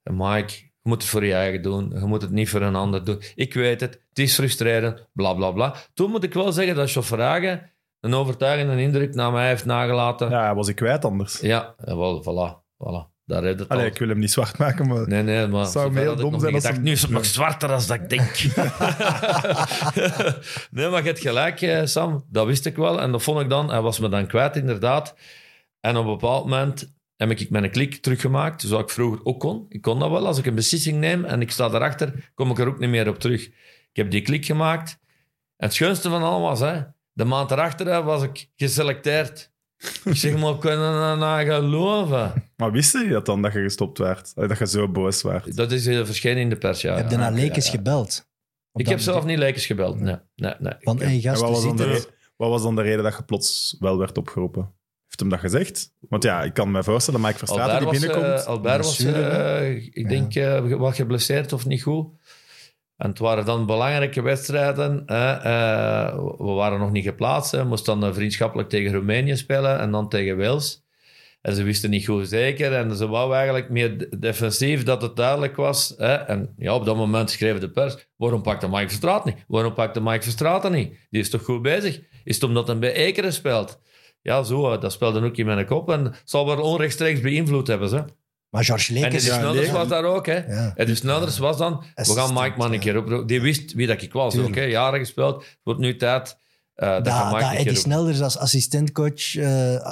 [0.04, 1.90] En Mike, je moet het voor je eigen doen.
[2.00, 3.22] Je moet het niet voor een ander doen.
[3.36, 5.76] Ik weet het, het is frustrerend, bla bla bla.
[5.94, 10.30] Toen moet ik wel zeggen dat Jos Verhagen een overtuigende indruk naar mij heeft nagelaten.
[10.30, 11.40] Ja, was ik kwijt anders.
[11.40, 13.11] Ja, ja, wel, voilà, voilà.
[13.26, 13.92] Daar heb je het Allee, al.
[13.92, 15.08] ik wil hem niet zwart maken, maar...
[15.08, 16.86] Nee, nee, maar Zou zover heel had ik dom nog zijn niet als gedacht.
[16.86, 18.32] Nu is het nog zwarter dan dat ik denk.
[20.72, 22.26] nee, maar je hebt gelijk, eh, Sam.
[22.30, 23.02] Dat wist ik wel.
[23.02, 23.70] En dat vond ik dan...
[23.70, 25.16] Hij was me dan kwijt, inderdaad.
[25.80, 29.66] En op een bepaald moment heb ik mijn klik teruggemaakt, zoals ik vroeger ook kon.
[29.70, 30.28] Ik kon dat wel.
[30.28, 33.08] Als ik een beslissing neem en ik sta daarachter, kom ik er ook niet meer
[33.08, 33.46] op terug.
[33.92, 35.00] Ik heb die klik gemaakt.
[35.58, 36.82] En het schoonste van allemaal was, hè,
[37.12, 39.51] de maand erachter hè, was ik geselecteerd.
[40.06, 42.50] Ik zeg maar, kunnen we nou geloven?
[42.56, 44.32] Maar wist je dat dan, dat je gestopt werd?
[44.36, 45.56] Allee, Dat je zo boos werd?
[45.56, 46.92] Dat is eh, verschenen in de pers, ja.
[46.92, 47.18] Je hebt ja.
[47.18, 47.54] naar ja.
[47.62, 48.30] gebeld.
[48.74, 50.00] Ik heb zelf niet Lekens gebeld.
[50.00, 50.74] Nee, nee, nee.
[50.80, 53.16] Van, Ik- hey En gast, wat was, dan de, wat was dan de reden dat
[53.18, 54.62] je plots wel werd opgeroepen?
[55.06, 55.94] Heeft hem dat gezegd?
[56.00, 58.42] Want ja, ik kan me voorstellen, Mike Verstraeten Albert die was, binnenkomt...
[58.42, 60.08] eh, Albert was Blessure, eh, ik Ja.
[60.08, 62.08] denk, eh, wat geblesseerd of niet goed.
[63.02, 65.06] En het waren dan belangrijke wedstrijden.
[65.06, 67.52] Eh, we waren nog niet geplaatst.
[67.52, 70.84] We moesten dan eh, vriendschappelijk tegen Roemenië spelen en dan tegen Wales.
[71.42, 72.74] En ze wisten niet goed zeker.
[72.74, 75.94] En ze wou eigenlijk meer de- defensief dat het duidelijk was.
[75.98, 76.14] Hè.
[76.14, 79.36] En ja, op dat moment schreef de pers: waarom pakte Mike Verstraat niet?
[79.48, 80.98] Waarom pakte Mike Verstraeten niet?
[81.10, 82.02] Die is toch goed bezig?
[82.24, 83.80] Is het omdat hij bij Ekeren speelt?
[84.22, 85.90] Ja, zo, eh, dat speelde ook in mijn kop.
[85.90, 87.90] En zal wel onrechtstreeks beïnvloed hebben.
[87.90, 88.04] Ze.
[88.52, 89.04] Maar George En.
[89.04, 89.76] Eddie ja, Snulders nee.
[89.76, 90.26] was daar ook.
[90.26, 90.36] Hè.
[90.36, 90.74] Ja.
[90.76, 91.84] Eddie Snulders was dan...
[91.96, 93.28] We gaan Mike maar een keer oproepen.
[93.28, 94.56] Die wist wie dat ik was ook.
[94.56, 94.64] Hè.
[94.64, 95.36] Jaren gespeeld.
[95.36, 96.41] Het wordt nu tijd
[96.90, 99.44] dat, Dat, dat, Mike een Eddie Snelders als assistentcoach eh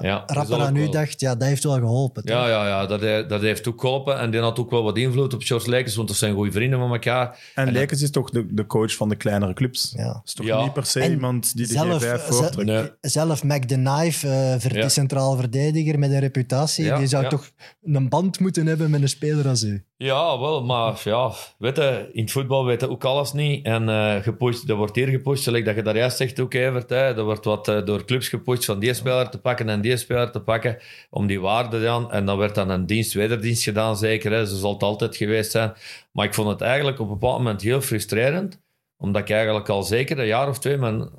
[0.02, 2.24] Ja, dat rapper aan u dacht, ja, dat heeft wel geholpen.
[2.26, 2.36] toch?
[2.36, 4.20] Ja, ja, ja dat, dat heeft ook geholpen.
[4.20, 6.80] En die had ook wel wat invloed op George Lekens, want dat zijn goede vrienden
[6.80, 7.52] van elkaar.
[7.56, 9.94] En en- Lekens is toch de, de coach van de kleinere clubs?
[9.98, 10.04] Ja.
[10.14, 10.62] Dat is toch Ja.
[10.64, 12.68] niet per se En iemand die de zelf- G5 ze- voortrekt?
[12.70, 12.90] Nee.
[13.02, 14.90] Zelf Mac the Knife, eh, ver- Ja.
[14.90, 17.30] centraal verdediger met een reputatie, Ja, die zou ja.
[17.30, 17.50] toch
[17.84, 19.84] een band moeten hebben met een speler als u.
[19.98, 23.66] Ja, wel, maar ja, weet je, in het voetbal weet je ook alles niet.
[23.66, 26.54] En eh gepusht, er wordt hier gepusht, zoals dat je daar juist zegt ook,
[26.88, 29.98] Hè, er wordt wat eh, door clubs gepusht van die speler te pakken en die
[29.98, 30.78] speler te pakken,
[31.10, 32.12] om die waarde dan.
[32.12, 34.32] En dan werd dan een dienst, wederdienst gedaan, zeker.
[34.32, 35.74] Hè, zo zal het altijd geweest zijn.
[36.12, 38.60] Maar ik vond het eigenlijk op een bepaald moment heel frustrerend,
[38.98, 41.10] omdat ik eigenlijk al zeker een jaar of twee men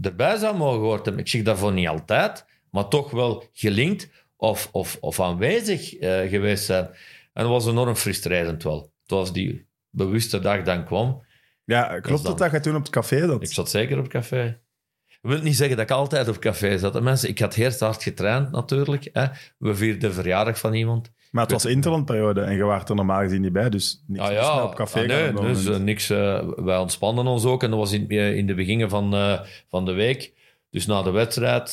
[0.00, 1.18] erbij zou mogen worden.
[1.18, 6.64] Ik zeg daarvoor niet altijd, maar toch wel gelinkt of, of, of aanwezig eh, geweest
[6.64, 6.84] zijn.
[7.32, 8.92] En dat was enorm frustrerend wel.
[9.02, 11.22] Het was die bewuste dag dan kwam.
[11.64, 13.42] Ja, klopt het dat je toen op het café zat?
[13.42, 14.58] Ik zat zeker op café.
[15.20, 17.02] Dat wil niet zeggen dat ik altijd op café zat.
[17.02, 19.08] Mensen, ik had eerst hard getraind natuurlijk.
[19.12, 19.26] Hè.
[19.58, 21.10] We vierden de verjaardag van iemand.
[21.30, 24.32] Maar het was interlandperiode en je waart er normaal gezien niet bij, dus niks Ah
[24.32, 26.10] ja, op café ah, nee, gaan dus eh, niks.
[26.10, 27.62] eh, wij ontspannen ons ook.
[27.62, 29.14] En dat was in, eh, in de beginnen van,
[29.68, 30.32] van de week.
[30.70, 31.70] Dus na de wedstrijd,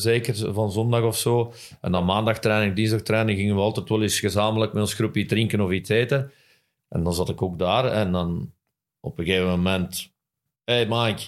[0.00, 1.52] zeker van zondag of zo.
[1.80, 5.26] En dan maandag training, dinsdag training, gingen we altijd wel eens gezamenlijk met ons groepje
[5.26, 6.32] drinken of iets eten.
[6.88, 7.84] En dan zat ik ook daar.
[7.84, 8.52] En dan
[9.00, 10.12] op een gegeven moment...
[10.64, 11.22] hey Mike,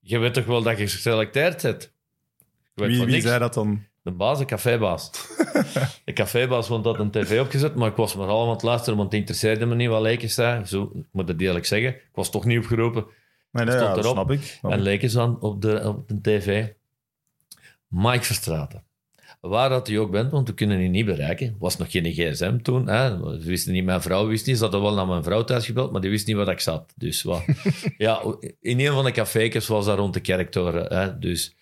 [0.00, 1.92] je weet toch wel dat je geselecteerd bent?
[2.74, 3.26] Weet wie van wie niks.
[3.26, 3.84] zei dat dan?
[4.02, 5.10] De baas, de cafébaas.
[6.04, 8.96] de cafébaas vond dat een tv opgezet, maar ik was maar allemaal aan het luisteren,
[8.96, 10.64] want het interesseerde me niet wat Lekens zei.
[10.64, 11.88] Zo, ik moet het eerlijk zeggen.
[11.88, 13.06] Ik was toch niet opgeroepen.
[13.50, 14.12] Nee, nee, ja, dat erop.
[14.12, 14.58] snap ik.
[14.62, 14.84] En ik.
[14.84, 16.68] Lekens dan op de, op de tv.
[17.88, 18.84] Mike Verstraeten.
[19.40, 21.56] Waar dat u ook bent, want we kunnen u niet bereiken.
[21.58, 22.88] was nog geen gsm toen.
[22.88, 23.20] Hè.
[23.20, 24.56] We wisten niet, mijn vrouw wist niet.
[24.56, 26.92] Ze hadden wel naar mijn vrouw thuis gebeld, maar die wist niet waar ik zat.
[26.96, 27.42] Dus wat.
[27.96, 28.22] ja,
[28.60, 30.98] in een van de cafékes was daar rond de kerktoren.
[30.98, 31.18] Hè.
[31.18, 31.56] Dus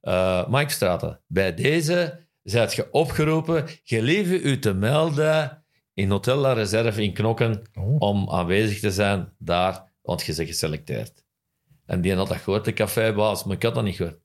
[0.00, 5.64] eh, Mike Verstraeten, bij deze zijt je opgeroepen gelieve u te melden
[5.94, 7.96] in Hotel La Reserve in Knokken Oh.
[7.98, 11.24] om aanwezig te zijn daar, want je bent geselecteerd.
[11.86, 14.21] En die had dat gehoord, de cafébaas, maar ik had dat niet gehoord.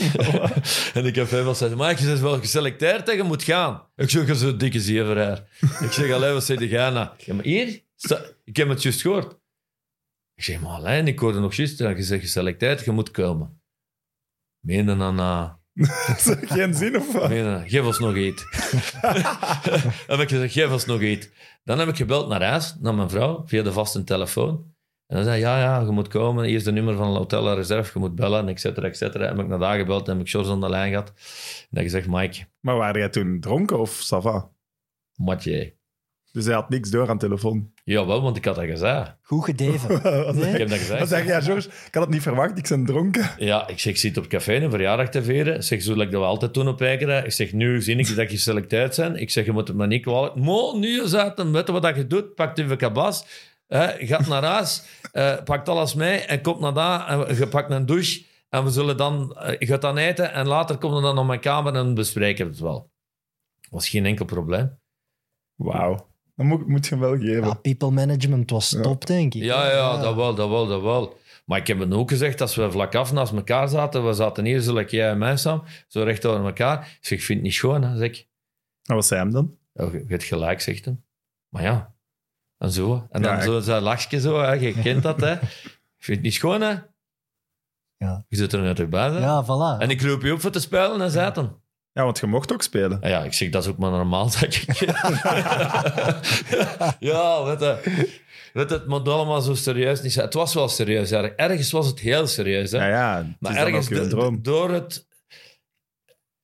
[0.94, 3.86] en de cafébaas zei, maar je bent wel geselecteerd en je moet gaan.
[3.96, 5.48] Ik zeg, je zo'n dikke zeeveraar.
[5.80, 7.08] ik zeg, alleen wat zei jij nou?
[7.18, 9.32] Ja, maar hier, sta- ik heb het juist gehoord.
[10.34, 13.62] Ik zeg, maar alleen, ik hoorde nog juist, dat je bent geselecteerd, je moet komen.
[14.60, 15.20] Meende dan
[16.26, 17.28] er geen zin of wat?
[17.28, 18.44] Nee, nee, geef ons nog iets.
[20.06, 21.28] heb ik gezegd, geef ons nog iets.
[21.64, 24.69] Dan heb ik gebeld naar huis, naar mijn vrouw, via de vaste telefoon.
[25.10, 26.44] En dan zei hij, ja, ja, je moet komen.
[26.44, 28.96] Hier is de nummer van het Hotel La Reserve, je moet bellen, et cetera, et
[28.96, 29.26] cetera.
[29.26, 31.08] Heb ik naar daar gebeld, heb ik George aan de lijn gehad.
[31.08, 34.48] En dan gezegd, Mike, Maar waren jij toen dronken of ça va?
[35.14, 35.78] matje.
[36.32, 37.72] Dus hij had niks door aan de telefoon.
[37.84, 39.16] Jawel, want ik had dat gezegd.
[39.22, 39.88] Goed gedeven.
[40.36, 40.52] Nee?
[40.52, 41.08] Ik heb dat Wat gezegd.
[41.08, 41.68] zeg jij, George?
[41.68, 43.30] Ik had het niet verwacht, ik ben dronken.
[43.38, 45.54] Ja, ik zeg, ik zit op café een verjaardag te vieren.
[45.54, 47.24] Ik zeg, zo like dat we altijd doen op Ekeren.
[47.24, 49.16] Ik zeg, nu zie ik dat je geselecteerd bent.
[49.20, 50.34] Ik zeg, je moet het me niet kwalijk...
[50.34, 52.34] Mo, nu is het, weet je wat dat je doet?
[52.34, 53.24] Pak je kabas,
[53.70, 54.82] eh, gaat naar huis,
[55.12, 57.06] eh, pakt alles mee en komt naar daar.
[57.08, 59.36] En je pakt een douche en we zullen dan...
[59.36, 62.44] eh, je gaat dan eten en later komen we dan op mijn kamer en bespreken
[62.44, 62.90] we het wel.
[63.70, 64.78] was geen enkel probleem.
[65.54, 66.08] Wauw.
[66.34, 67.44] Dat moet, moet je hem wel geven.
[67.46, 68.80] Ja, people management was Ja.
[68.80, 69.42] top, denk ik.
[69.42, 71.18] Ja, ja, dat wel, dat wel, dat wel.
[71.44, 74.44] Maar ik heb het ook gezegd, als we vlak af naast elkaar zaten, we zaten
[74.44, 76.80] hier, zo like jij en mij samen, zo recht over elkaar.
[76.80, 78.28] Ik zeg, ik vind het niet schoon, hè, zeg ik.
[78.82, 79.56] En wat zei hem dan?
[79.72, 81.04] Ja, je je hebt gelijk, zegt hem.
[81.48, 81.94] Maar ja,
[82.60, 83.06] en zo.
[83.10, 84.52] En dan Ja, zo zijn lachje zo, hè.
[84.52, 85.32] je kent dat, hè.
[85.32, 86.74] Ik vind het niet schoon, hè.
[87.96, 88.24] Ja.
[88.28, 89.18] Je zit er net bij, hè.
[89.18, 89.78] Ja, voilà.
[89.82, 91.58] En ik roep je op voor te spelen en hem.
[91.92, 92.98] Ja, want je mocht ook spelen.
[93.00, 94.74] Ja, ja, ik zeg, dat is ook maar normaal, zeg ik.
[97.10, 97.78] ja, weet je.
[98.52, 100.24] Weet je, het moet allemaal zo serieus niet zijn.
[100.24, 101.32] Het was wel serieus, erg.
[101.32, 102.78] Ergens was het heel serieus, hè.
[102.78, 103.16] Ja, ja.
[103.16, 105.08] Het Maar is dan ergens door het...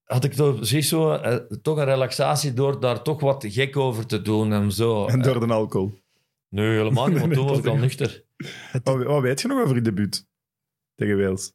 [0.05, 4.07] Had ik toch, zie zo, eh, toch een relaxatie door daar toch wat gek over
[4.07, 5.07] te doen en zo.
[5.07, 6.05] En door de alcohol.
[6.48, 8.24] Nee, helemaal niet, want toen was ik al nuchter.
[8.82, 10.27] Wat, wat weet je nog over je debuut
[10.94, 11.52] tegen Wales?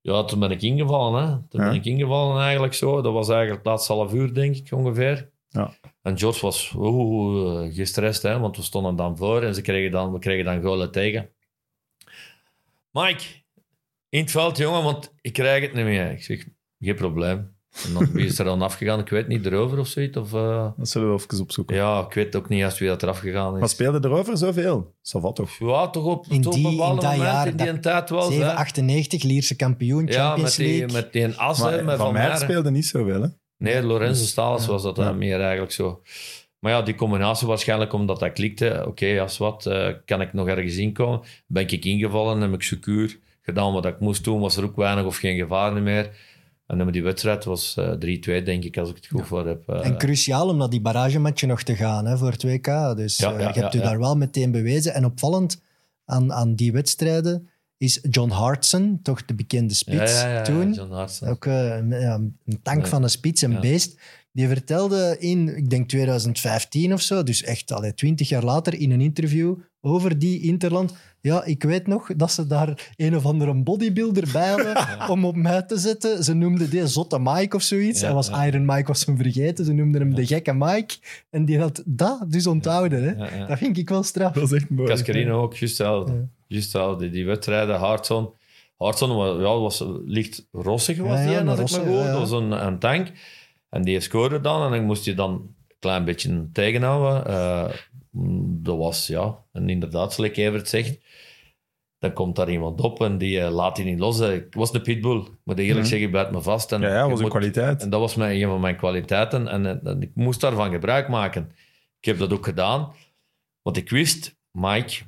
[0.00, 1.22] Ja, toen ben ik ingevallen.
[1.28, 1.48] Hè.
[1.48, 1.66] Toen Ja.
[1.66, 3.00] ben ik ingevallen eigenlijk zo.
[3.02, 5.30] Dat was eigenlijk het laatste half uur, denk ik, ongeveer.
[5.48, 5.74] Ja.
[6.02, 9.90] En George was oeh, eh, gestrest, hè, want we stonden dan voor en ze kregen
[9.90, 11.30] dan, we kregen dan golen tegen.
[12.90, 13.24] Mike,
[14.08, 16.10] in het veld, jongen, want ik krijg het niet meer.
[16.10, 16.46] Ik zeg,
[16.78, 17.55] geen probleem.
[17.84, 18.98] En dan wie is er dan afgegaan?
[19.00, 20.16] Ik weet niet, erover of zoiets.
[20.16, 21.76] Of, eh, Dat zullen we even opzoeken.
[21.76, 23.70] ja, ik weet ook niet juist wie dat eraf gegaan Maar is.
[23.70, 24.94] speelde erover zoveel?
[25.02, 25.50] Savat toch?
[25.58, 27.82] Ja, toch op, In toch op die- in bepaalde dat moment, jaar, in die dat-
[27.82, 28.22] tijd wel.
[28.22, 30.96] 798, Lierse kampioen, Ja, Champions met die, League.
[31.02, 32.38] met die as, hè, Maar met Van Meijeren.
[32.38, 33.28] speelde niet zoveel, hè?
[33.58, 35.12] Nee, Lorenzo Stalis was dat Ja.
[35.12, 36.00] meer eigenlijk zo.
[36.58, 38.84] Maar ja, die combinatie waarschijnlijk omdat dat klikte.
[38.86, 41.20] Oké, als wat, eh, kan ik nog ergens inkomen?
[41.46, 44.40] Ben ik ingevallen, heb ik secuur gedaan wat ik moest doen.
[44.40, 46.10] Was er ook weinig of geen gevaar meer.
[46.66, 49.68] En dan die wedstrijd was eh 3-2, denk ik, als ik het goed voor heb.
[49.68, 49.84] eh.
[49.86, 52.94] En cruciaal om naar die barragematje nog te gaan hè, voor 2K.
[52.96, 54.94] Dus Ja, eh, ja, je hebt u daar wel meteen bewezen.
[54.94, 55.62] En opvallend
[56.04, 57.48] aan, aan die wedstrijden,
[57.78, 60.72] is John Hartson, toch de bekende spits toen.
[60.72, 61.28] John Hartson.
[61.28, 63.98] Ook eh, een- tank van een spits, een beest.
[64.32, 68.90] Die vertelde in, ik denk 2015 of zo, dus echt al 20 jaar later, in
[68.90, 70.94] een interview over die Interland.
[71.26, 74.76] Ja, ik weet nog dat ze daar een of andere bodybuilder bij hadden
[75.14, 76.24] om op mij te zetten.
[76.24, 78.00] Ze noemden die Zotte Mike of zoiets.
[78.00, 78.46] Ja, Hij was ja.
[78.46, 79.64] Iron Mike, was hem vergeten.
[79.64, 80.94] Ze noemden hem de gekke Mike.
[81.30, 83.02] En die had dat dus onthouden.
[83.02, 83.10] Hè?
[83.10, 83.46] Ja, ja.
[83.46, 84.32] Dat vind ik wel straf.
[84.32, 84.88] Dat is echt mooi.
[84.88, 86.28] Cascarino ook, juist hetzelfde.
[86.46, 87.10] Juist hetzelfde.
[87.10, 88.30] Die wedstrijden, Hartson.
[88.76, 91.92] Hartson was, ja, was licht rossig, was Ja, ja, die, als ik me.
[91.92, 93.12] Dat was een, een tank.
[93.70, 94.64] En die scoorde dan.
[94.64, 97.26] En dan moest je dan een klein beetje tegenhouden.
[97.26, 97.68] Eh,
[98.62, 99.38] dat was, ja...
[99.52, 100.98] En inderdaad, zoals Evert zegt...
[102.06, 104.20] Dan komt daar iemand op en die eh, laat hij niet los.
[104.20, 105.18] Eh, Ik was een pitbull.
[105.18, 105.88] Ik moet eerlijk Mhm.
[105.88, 106.72] zeggen, blijft me vast.
[106.72, 107.82] En Ja, was een kwaliteit.
[107.82, 109.48] en dat was mijn, een van mijn kwaliteiten.
[109.48, 111.50] En, en, en ik moest daarvan gebruik maken.
[112.00, 112.92] Ik heb dat ook gedaan.
[113.62, 115.02] Want ik wist, Mike,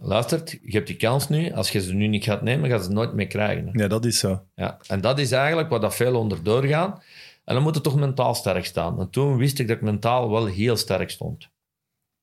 [0.00, 1.52] luistert, je hebt die kans nu.
[1.52, 3.66] Als je ze nu niet gaat nemen, ga je ze nooit meer krijgen.
[3.66, 3.82] hè.
[3.82, 4.42] Ja, dat is zo.
[4.54, 4.78] Ja.
[4.86, 7.02] En dat is eigenlijk wat dat veel onder doorgaan.
[7.44, 9.00] En dan moet het toch mentaal sterk staan.
[9.00, 11.48] En toen wist ik dat ik mentaal wel heel sterk stond.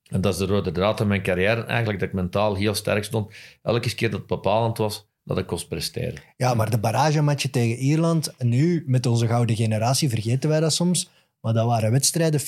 [0.10, 1.64] En dat is de rode draad in mijn carrière.
[1.64, 3.34] Eigenlijk dat ik mentaal heel sterk stond.
[3.64, 6.20] Elke keer dat het bepalend was, dat ik kost presteren.
[6.38, 11.10] Ja, maar de barragematje tegen Ierland, nu met onze gouden generatie vergeten wij dat soms.
[11.42, 12.44] Maar dat waren wedstrijden 50-50,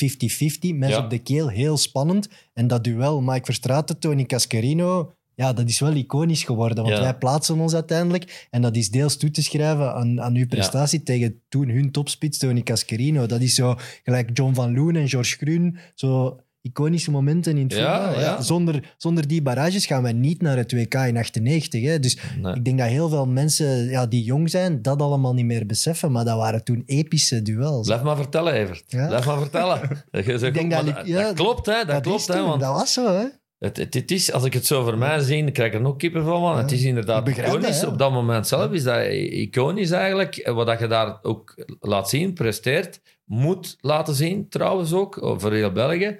[0.75, 1.03] mensen Ja.
[1.03, 2.29] op de keel, heel spannend.
[2.53, 6.83] En dat duel Mike Verstraeten, Tony Cascarino, ja, dat is wel iconisch geworden.
[6.83, 7.01] Want Ja.
[7.01, 8.47] wij plaatsen ons uiteindelijk.
[8.49, 12.37] En dat is deels toe te schrijven aan, aan uw prestatie tegen toen hun topspits,
[12.37, 13.25] Tony Cascarino.
[13.25, 17.73] Dat is zo gelijk John van Loen en George Groen, zo iconische momenten in het
[17.73, 18.21] Ja, voetbal.
[18.21, 18.41] ja.
[18.41, 21.83] Zonder, zonder die barrages gaan wij niet naar het WK in 98.
[21.83, 21.99] Hè.
[21.99, 22.53] Dus Nee.
[22.55, 26.11] ik denk dat heel veel mensen ja, die jong zijn, dat allemaal niet meer beseffen.
[26.11, 27.87] Maar dat waren toen epische duels.
[27.87, 28.83] Blijf maar vertellen, Evert.
[28.87, 29.07] Ja?
[29.07, 29.79] Blijf maar vertellen.
[30.11, 31.73] Zegt Ik denk dat klopt, hè.
[31.73, 32.41] Dat, dat klopt, hè.
[32.43, 33.25] Want Dat was zo, hè?
[33.59, 35.81] het, het, het is, als ik het zo voor mij zie, dan krijg ik er
[35.81, 36.57] nog kippen van.
[36.57, 37.79] Het is inderdaad iconisch.
[37.79, 37.89] dat.
[37.89, 40.35] Op dat moment zelf is dat iconisch eigenlijk.
[40.35, 45.51] En Wat dat je daar ook laat zien, presteert, moet laten zien, trouwens ook, voor
[45.53, 46.19] heel België.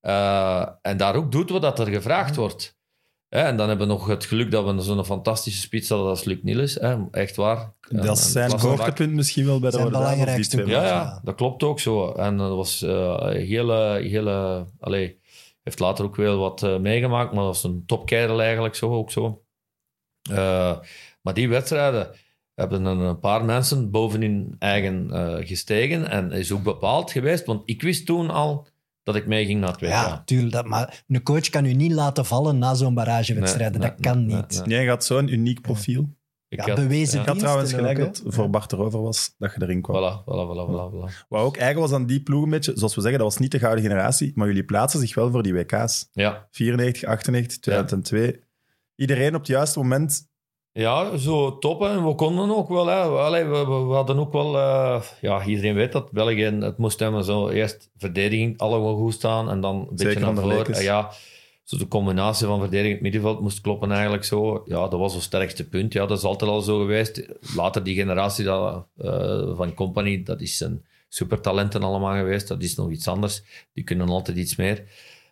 [0.00, 2.76] Eh, en daar ook doet wat dat er gevraagd wordt.
[3.28, 6.24] Hè, en dan hebben we nog het geluk dat we zo'n fantastische spits hadden als
[6.24, 6.74] Luc Niels.
[6.74, 7.72] Hè, echt waar.
[7.88, 11.20] Dat is zijn hoogtepunt misschien wel bij de Zijn belangrijkste Ja, Ja.
[11.24, 12.12] dat klopt ook zo.
[12.12, 14.66] En dat was eh, een hele, hele...
[14.80, 15.20] Allee,
[15.62, 19.10] heeft later ook wel wat eh, meegemaakt, maar dat was een topkerel eigenlijk zo, ook
[19.10, 19.42] zo.
[20.30, 20.78] Eh,
[21.22, 22.10] maar die wedstrijden
[22.54, 27.62] hebben een, een paar mensen bovenin eigen eh, gestegen en is ook bepaald geweest, want
[27.64, 28.66] ik wist toen al
[29.08, 29.88] dat ik meeging naar het WK.
[29.88, 30.52] Ja, tuurlijk.
[30.52, 33.70] Dat, maar een coach kan u niet laten vallen na zo'n barragewedstrijd.
[33.70, 34.62] Nee, dat nee, kan nee, niet.
[34.64, 34.76] nee.
[34.76, 36.16] Jij gaat zo'n uniek profiel.
[36.48, 39.62] Ik Ja, bewezen Ik had trouwens gelijk ook, dat voor Bart erover was dat je
[39.62, 39.96] erin kwam.
[39.96, 41.26] Voilà, voilà, voilà, voilà, voilà.
[41.28, 43.52] Wat ook eigen was aan die ploeg een beetje, zoals we zeggen, dat was niet
[43.52, 46.08] de gouden generatie, maar jullie plaatsen zich wel voor die WK's.
[46.12, 46.48] Ja.
[46.50, 48.40] 94, 98, 2002.
[48.94, 50.28] Iedereen op het juiste moment.
[50.78, 51.80] Ja, zo top.
[51.80, 52.86] We konden ook wel.
[52.86, 53.00] Hè.
[53.00, 54.56] Allee, we, we, we hadden ook wel...
[54.58, 56.42] eh, ja, iedereen weet dat België...
[56.42, 60.74] Het moest helemaal zo eerst verdediging allemaal goed staan en dan een beetje naar voren.
[60.74, 61.10] En ja,
[61.64, 64.62] zo de combinatie van verdediging en middenveld moest kloppen eigenlijk zo.
[64.66, 65.92] Ja, dat was het sterkste punt.
[65.92, 67.28] Ja, dat is altijd al zo geweest.
[67.56, 72.48] Later die generatie dat, eh, van Company, dat is een supertalenten allemaal geweest.
[72.48, 73.42] Dat is nog iets anders.
[73.72, 74.84] Die kunnen altijd iets meer.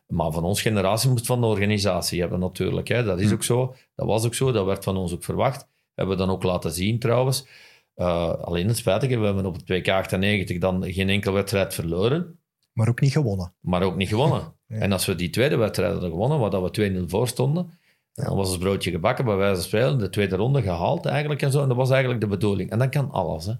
[0.07, 2.89] Maar van onze generatie moest van de organisatie hebben natuurlijk.
[2.89, 3.05] Hè.
[3.05, 3.75] Dat is ook zo.
[3.95, 4.53] Dat was ook zo.
[4.53, 5.69] Dat werd van ons ook verwacht.
[5.95, 7.47] Hebben we dan ook laten zien trouwens.
[7.95, 12.41] Eh, alleen het spijtige, we hebben op het 2K 98 dan geen enkele wedstrijd verloren.
[12.73, 13.55] Maar ook niet gewonnen.
[13.61, 14.55] Maar ook niet gewonnen.
[14.69, 14.79] Ja.
[14.79, 17.79] En als we die tweede wedstrijd hadden gewonnen, waar dat we 2-0 voor stonden,
[18.13, 21.51] dan was het broodje gebakken bij wijze van spelen, de tweede ronde gehaald eigenlijk en
[21.51, 21.63] zo.
[21.63, 22.71] En dat was eigenlijk de bedoeling.
[22.71, 23.53] En dan kan alles, hè.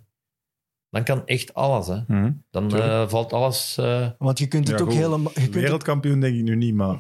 [0.91, 1.97] Dan kan echt alles, hè.
[2.07, 2.31] Hm.
[2.51, 3.77] Dan eh, valt alles...
[3.79, 4.99] eh, Want je kunt het Ja, ook goed.
[5.01, 5.33] helemaal...
[5.35, 6.97] Je kunt het, Wereldkampioen denk ik nu niet, maar...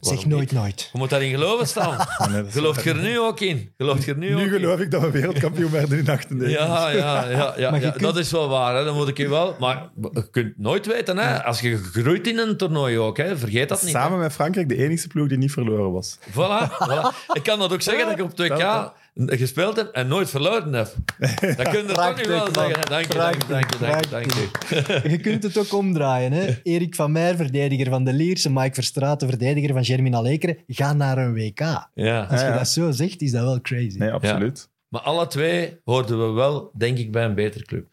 [0.00, 0.52] zeg nooit niet?
[0.60, 0.88] nooit.
[0.92, 1.96] Je moet daarin geloven staan.
[2.32, 3.72] nee, Geloof je er nu ook in?
[3.76, 4.50] Geloof je er nu, ook Nu in?
[4.60, 6.58] geloof ik dat we wereldkampioen werden in 98.
[6.58, 8.76] Ja, ja, ja, ja, kunt- dat is wel waar.
[8.76, 8.84] Hè.
[8.84, 9.56] Dat moet ik je wel.
[9.60, 11.16] Maar je kunt nooit weten.
[11.18, 11.44] Hè.
[11.44, 13.36] Als je groeit in een toernooi ook, hè.
[13.38, 13.92] vergeet dat niet.
[13.94, 14.00] hè.
[14.00, 16.18] Samen met Frankrijk de enige ploeg die niet verloren was.
[16.30, 17.32] Voilà, voilà.
[17.32, 20.94] Ik kan dat ook zeggen dat ik op 2K gespeeld heb en nooit verloren heb.
[21.18, 22.86] Dat kun je er toch niet wel zeggen.
[22.86, 25.10] Dank je, dank je, dank je, dank je, dank je.
[25.10, 26.32] Je kunt het ook omdraaien.
[26.32, 26.54] Hè?
[26.62, 28.50] Erik van Meijer, verdediger van de Lierse.
[28.50, 30.56] Mike Verstraeten, verdediger van Germinal Ekeren.
[30.66, 31.58] Ga naar een WK.
[31.58, 31.86] Ja.
[32.24, 32.58] Als je Ja, ja.
[32.58, 33.98] dat zo zegt, is dat wel crazy.
[33.98, 34.68] Nee, absoluut.
[34.88, 37.86] Maar alle twee hoorden we wel, denk ik, bij een betere club.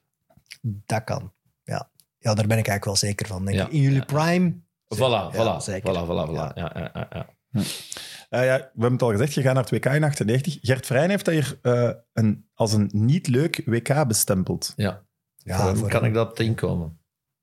[0.61, 1.31] Dat kan.
[1.64, 1.89] Ja.
[2.19, 3.45] ja, daar ben ik eigenlijk wel zeker van.
[3.45, 3.65] Denk Ja.
[3.65, 3.72] ik.
[3.72, 4.53] In jullie prime...
[4.95, 5.94] Voilà, voilà, zeker.
[5.94, 6.53] voilà, voilà, voilà.
[6.56, 6.72] Ja.
[6.76, 7.26] Ja, ja, ja,
[8.29, 8.39] ja.
[8.41, 10.57] Eh, ja, we hebben het al gezegd, je gaat naar het WK in 98.
[10.61, 14.73] Gert Vrijen heeft dat hier eh, een, als een niet leuk WK bestempeld.
[14.75, 15.05] ja.
[15.43, 16.99] Ja, Hoe kan ik dat inkomen?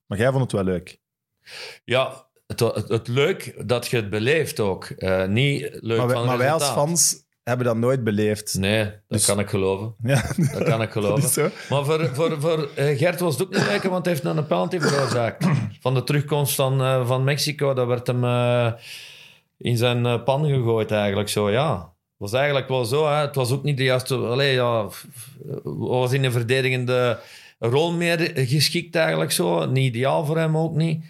[0.06, 1.00] Maar jij vond het wel leuk.
[1.84, 4.84] Ja, het, het, het leuk dat je het beleeft ook.
[4.84, 8.54] Eh, niet leuk Maar van maar wij als fans hebben dat nooit beleefd.
[8.58, 9.94] Nee, dat Dus- kan ik geloven.
[10.02, 11.52] Ja, Dat kan ik geloven.
[11.68, 14.78] Maar voor, voor, voor Gert was het ook niet lekker, want hij heeft een penalty
[14.80, 15.46] veroorzaakt.
[15.80, 18.72] Van de terugkomst van, eh, van Mexico, dat werd hem eh,
[19.58, 21.74] in zijn eh, pan gegooid eigenlijk zo, ja.
[21.78, 23.14] Het was eigenlijk wel zo, hè.
[23.14, 24.16] het was ook niet de juiste...
[24.16, 24.88] Allee, ja,
[25.62, 27.18] was in een verdedigende
[27.58, 29.66] rol meer geschikt eigenlijk zo.
[29.66, 31.04] Niet ideaal voor hem ook niet.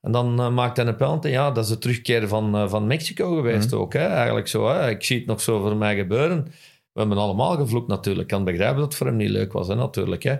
[0.00, 1.28] En dan uh, maakt hij een penalty.
[1.28, 3.92] Ja, dat is de terugkeer van, uh, van Mexico geweest ook.
[3.92, 4.06] Hè?
[4.06, 4.68] Eigenlijk zo.
[4.68, 4.90] Hè?
[4.90, 6.44] Ik zie het nog zo voor mij gebeuren.
[6.92, 8.30] We hebben allemaal gevloekt natuurlijk.
[8.30, 10.22] Ik kan begrijpen dat het voor hem niet leuk was, hè, natuurlijk.
[10.22, 10.36] Hè?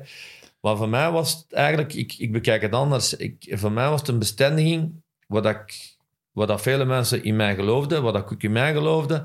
[0.61, 1.95] Maar voor mij was het eigenlijk...
[1.95, 3.17] Ik, ik bekijk het anders.
[3.17, 5.97] Ik, voor mij was het een bestendiging wat, ik,
[6.33, 9.25] wat dat vele mensen in mij geloofden, wat ik ook in mij geloofde.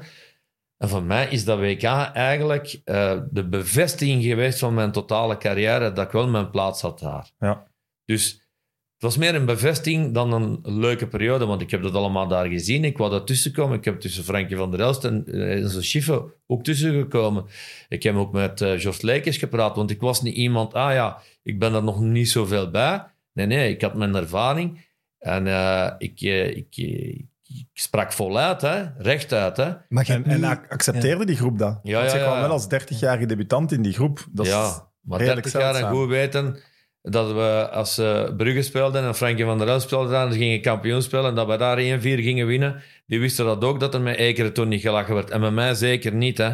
[0.78, 1.84] En voor mij is dat WK
[2.14, 7.00] eigenlijk uh, de bevestiging geweest van mijn totale carrière dat ik wel mijn plaats had
[7.00, 7.32] daar.
[7.40, 7.68] Ja.
[8.06, 8.32] Dus
[8.94, 12.48] het was meer een bevestiging dan een leuke periode, want ik heb dat allemaal daar
[12.48, 12.84] gezien.
[12.84, 13.78] Ik wou dat tussenkomen.
[13.78, 17.46] Ik heb tussen Frankie van der Elst en Enzo Schiffe ook tussengekomen.
[17.90, 21.22] Ik heb ook met uh, Jos Leekes gepraat, want ik was niet iemand, ah ja,
[21.44, 23.04] ik ben er nog niet zoveel bij.
[23.34, 24.85] Nee, nee, ik had mijn ervaring
[25.26, 29.58] en uh, ik, ik, ik, ik sprak voluit, hè, rechtuit.
[29.58, 29.74] Hè.
[29.90, 31.26] Maar en, en accepteerde ja.
[31.26, 31.80] die groep dat?
[31.84, 34.26] Ja, Want ja, ze kwam wel als 30-jarige debutant in die groep.
[34.32, 36.58] Dat ja, maar 30 jaar en goed weten
[37.02, 40.62] dat we als uh, Brugge speelden en Frankie van der Elst speelde daar, ze gingen
[40.62, 42.82] kampioen spelen en dat we daar 1-4 gingen winnen.
[43.08, 45.30] Die wisten dat ook, dat er met Ekeren toen niet gelachen werd.
[45.30, 46.52] En met mij zeker niet, hè.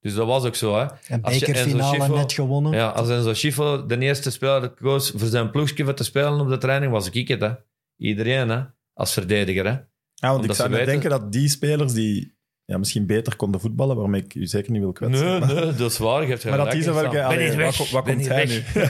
[0.00, 0.86] Dus dat was ook zo, hè.
[1.08, 2.72] En bekerfinale net gewonnen.
[2.72, 6.58] Ja, als Enzo Schifo de eerste speler koos voor zijn ploegje te spelen op de
[6.58, 7.50] training, was ik het, hè.
[7.96, 8.62] Iedereen, hè.
[8.92, 9.70] Als verdediger, hè.
[9.70, 13.60] Ja, want Omdat ik zou weten- denken dat die spelers die ja, misschien beter konden
[13.60, 15.26] voetballen, waarmee ik u zeker niet wil kwetsen.
[15.26, 16.22] Nee, maar, nee, dat is waar.
[16.22, 17.10] Je hebt maar dat zo wel...
[17.10, 18.48] Ben allee, wat, komt hij weg.
[18.48, 18.84] nu?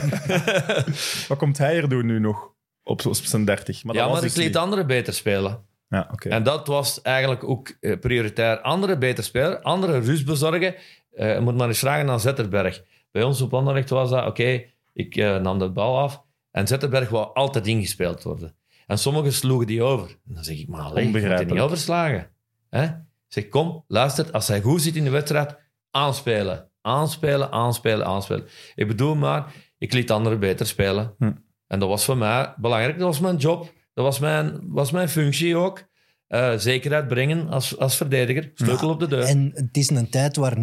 [1.28, 2.54] wat komt hij er doen nu nog?
[2.82, 3.84] Op, op zijn 30.
[3.84, 4.62] Maar dat ja, was maar ik dus liet niet.
[4.62, 5.64] anderen beter spelen.
[5.88, 6.28] Ja, oké.
[6.28, 8.60] En dat was eigenlijk ook eh, prioritair.
[8.60, 10.74] Anderen beter spelen, anderen rust bezorgen.
[11.12, 12.82] Eh, je moet maar eens vragen aan Zetterberg.
[13.10, 17.08] Bij ons op Anderlecht was dat, oké, ik eh, nam de bal af en Zetterberg
[17.08, 18.56] wou altijd ingespeeld worden.
[18.86, 20.08] En sommigen sloegen die over.
[20.08, 22.28] En dan zeg ik, maar alleen, je moet die niet overslagen.
[22.70, 22.84] Hè?
[22.84, 22.92] Ik
[23.28, 25.58] Zeg, kom, luister, als hij goed zit in de wedstrijd,
[25.90, 26.68] aanspelen.
[26.80, 28.46] Aanspelen, aanspelen, aanspelen.
[28.74, 31.14] Ik bedoel maar, ik liet anderen beter spelen.
[31.18, 31.32] Hm.
[31.66, 32.98] En dat was voor mij belangrijk.
[32.98, 33.72] Dat was mijn job.
[33.94, 35.84] Dat was mijn, was mijn functie ook.
[36.26, 38.50] Eh, zekerheid brengen als, als verdediger.
[38.54, 39.22] Sleutel op de deur.
[39.22, 40.60] En het is een tijd waar 90%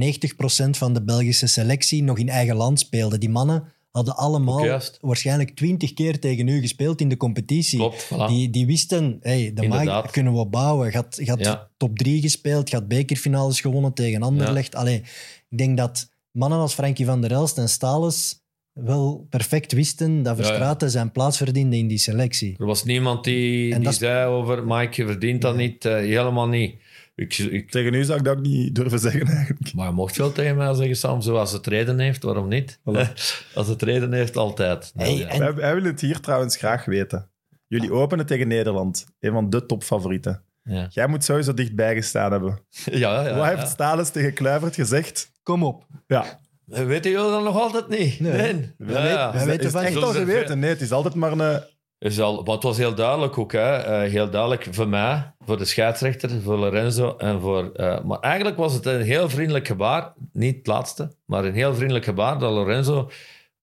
[0.70, 3.18] van de Belgische selectie nog in eigen land speelde.
[3.18, 4.98] Die mannen hadden allemaal juist.
[5.02, 7.80] waarschijnlijk 20 keer tegen u gespeeld in de competitie.
[7.80, 8.28] Klopt, voilà.
[8.28, 10.94] Die, die wisten, hey, de maag kunnen we bouwen.
[10.94, 11.70] Had Ja.
[11.78, 14.76] top 3 gespeeld, had bekerfinales gewonnen tegen Anderlecht.
[14.76, 15.02] Allee,
[15.50, 18.42] ik denk dat mannen als Frankie van der Elst en Stales
[18.74, 20.44] wel perfect wisten dat ja.
[20.44, 22.56] Verstraeten zijn plaats verdiende in die selectie.
[22.58, 25.86] Er was niemand die, En die zei over Mike, je verdient dat niet.
[25.86, 26.76] Eh, helemaal niet.
[27.16, 29.74] Ik, ik, Tegen u zou ik dat ook niet durven zeggen eigenlijk.
[29.74, 32.80] maar je mocht wel tegen mij zeggen, Sam, zoals het reden heeft, waarom niet?
[32.80, 33.14] Voilà.
[33.56, 34.92] Als het reden heeft, altijd.
[34.96, 35.28] Hey, ja.
[35.28, 37.32] en- Wij, wij willen het hier trouwens graag weten.
[37.68, 39.06] Jullie openen tegen Nederland.
[39.20, 40.44] Een van de topfavorieten.
[40.64, 40.88] Ja.
[40.90, 42.60] Jij moet sowieso dichtbij gestaan hebben.
[42.86, 43.56] Ja, ja, Wat ja.
[43.58, 45.32] heeft Stalens tegen Kluivert gezegd?
[45.44, 45.86] Kom op.
[46.08, 48.20] Ja, Weten jullie dat nog altijd niet?
[48.20, 48.54] Nee.
[48.78, 48.98] Nee.
[49.04, 49.32] Ja.
[49.32, 50.60] wij is, weten van echt al geweten?
[50.60, 51.64] Nee, het is altijd maar een...
[52.04, 53.52] Is al, maar het was heel duidelijk ook.
[53.52, 53.78] Hè?
[53.78, 57.18] Eh, heel duidelijk voor mij, voor de scheidsrechter, voor Lorenzo.
[57.18, 60.14] En voor, eh, maar eigenlijk was het een heel vriendelijk gebaar.
[60.32, 63.10] Niet het laatste, maar een heel vriendelijk gebaar dat Lorenzo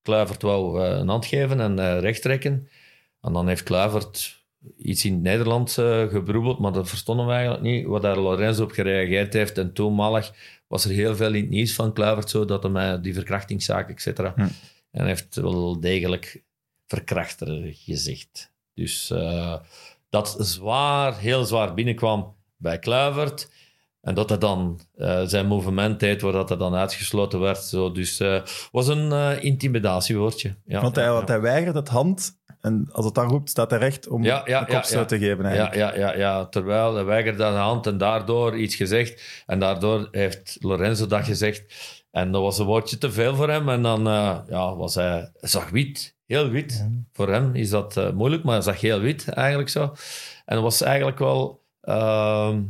[0.01, 2.67] Kluivert wou eh, een hand geven en eh recht trekken.
[3.21, 4.43] En dan heeft Kluivert
[4.77, 5.73] iets in het Nederlands
[6.09, 7.85] gebroebeld, maar dat verstonden we eigenlijk niet.
[7.85, 9.57] Wat daar Lorenzo op gereageerd heeft.
[9.57, 10.31] En toenmalig
[10.67, 13.89] was er heel veel in het nieuws van Kluivert, zo dat hij mij die verkrachtingszaak,
[13.89, 14.33] et cetera.
[14.35, 14.47] Hm.
[14.91, 16.43] En heeft wel degelijk
[16.91, 18.51] verkrachter gezegd.
[18.73, 19.55] Dus eh,
[20.09, 23.49] dat zwaar, heel zwaar binnenkwam bij Kluivert.
[24.01, 27.57] En dat hij dan eh, zijn movement deed, waar dat hij dan uitgesloten werd.
[27.57, 27.91] Zo.
[27.91, 30.55] Dus het was een eh, intimidatiewoordje.
[30.65, 32.39] Ja, want hij, ja, want hij weigert het hand.
[32.61, 35.19] En als het dan roept, staat hij recht om Ja, ja, een kopstoot ja, te
[35.19, 35.43] geven.
[35.43, 35.75] ja, Eigenlijk.
[35.75, 39.43] ja, ja, ja, terwijl hij weigerde aan de hand en daardoor iets gezegd.
[39.45, 41.63] En daardoor heeft Lorenzo dat gezegd.
[42.11, 43.69] En dat was een woordje te veel voor hem.
[43.69, 46.87] En dan eh, ja, was hij, hij zag wit, heel wit.
[47.11, 49.81] Voor hem is dat eh, moeilijk, maar hij zag heel wit eigenlijk zo.
[50.45, 51.63] En dat was eigenlijk wel...
[51.81, 52.63] ehm,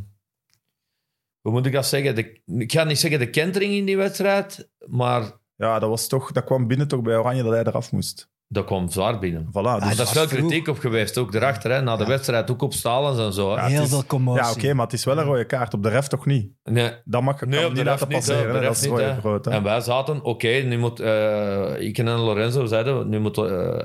[1.40, 2.14] hoe moet ik dat zeggen?
[2.14, 6.32] De, ik ga niet zeggen de kentering in die wedstrijd, maar Ja, dat, was toch,
[6.32, 8.30] dat kwam binnen toch bij Oranje dat hij eraf moest.
[8.52, 9.46] Dat kwam zwaar binnen.
[9.48, 10.48] Voilà, dus, Ah, is veel vroeg.
[10.48, 11.70] kritiek op geweest, ook erachter.
[11.70, 13.56] Hè, na de wedstrijd, ook op Stalens en zo.
[13.56, 13.66] Hè.
[13.68, 14.42] Heel is- veel commotie.
[14.44, 15.74] ja, oké, maar het is wel een rode kaart.
[15.74, 16.50] Op de ref toch niet?
[16.64, 18.16] Nee, Dat mag je Nee, op de niet ref laten niet.
[18.16, 18.40] passeren.
[18.40, 18.58] op de hè.
[18.58, 18.82] ref dat is
[19.14, 19.56] niet, rode hè.
[19.56, 21.00] En wij zaten, oké, nu moet...
[21.00, 23.44] eh, ik en Lorenzo zeiden, nu moet eh,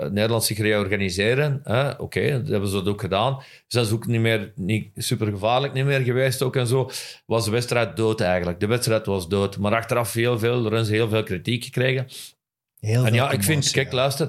[0.10, 1.60] Nederland zich reorganiseren.
[1.64, 1.90] hè.
[2.00, 3.38] Oké, dat hebben ze dat ook gedaan.
[3.68, 6.90] Zijn ze ook niet meer niet super gevaarlijk niet meer geweest ook en zo.
[7.26, 8.60] Was de wedstrijd dood eigenlijk.
[8.60, 9.58] De wedstrijd was dood.
[9.58, 12.08] Maar achteraf heel veel, Lorenzo heel veel kritiek gekregen.
[12.80, 13.96] Heel En veel ja, ik vind, kijk, ja.
[13.96, 14.28] luister.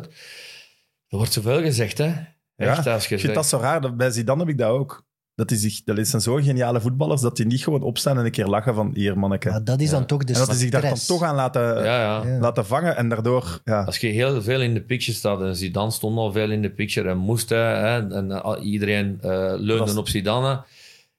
[1.08, 2.12] Er wordt zoveel gezegd, hè.
[2.56, 3.80] Echt, als je Ik vind dat zo raar.
[3.80, 5.06] dat- Bij Zidane heb ik dat ook.
[5.34, 8.30] Dat, is zich, dat zijn zo geniale voetballers dat die niet gewoon opstaan en een
[8.30, 9.50] keer lachen van hier, manneke.
[9.50, 11.62] Maar dat is dan toch de en dat die zich daar dan toch aan laten,
[11.62, 12.22] Ja, ja.
[12.26, 12.38] Ja.
[12.38, 13.60] laten vangen en daardoor...
[13.64, 13.82] Ja.
[13.82, 16.70] Als je heel veel in de picture staat, en Zidane stond al veel in de
[16.70, 20.64] picture en moest, hè, en eh, iedereen eh, leunde op Zidane.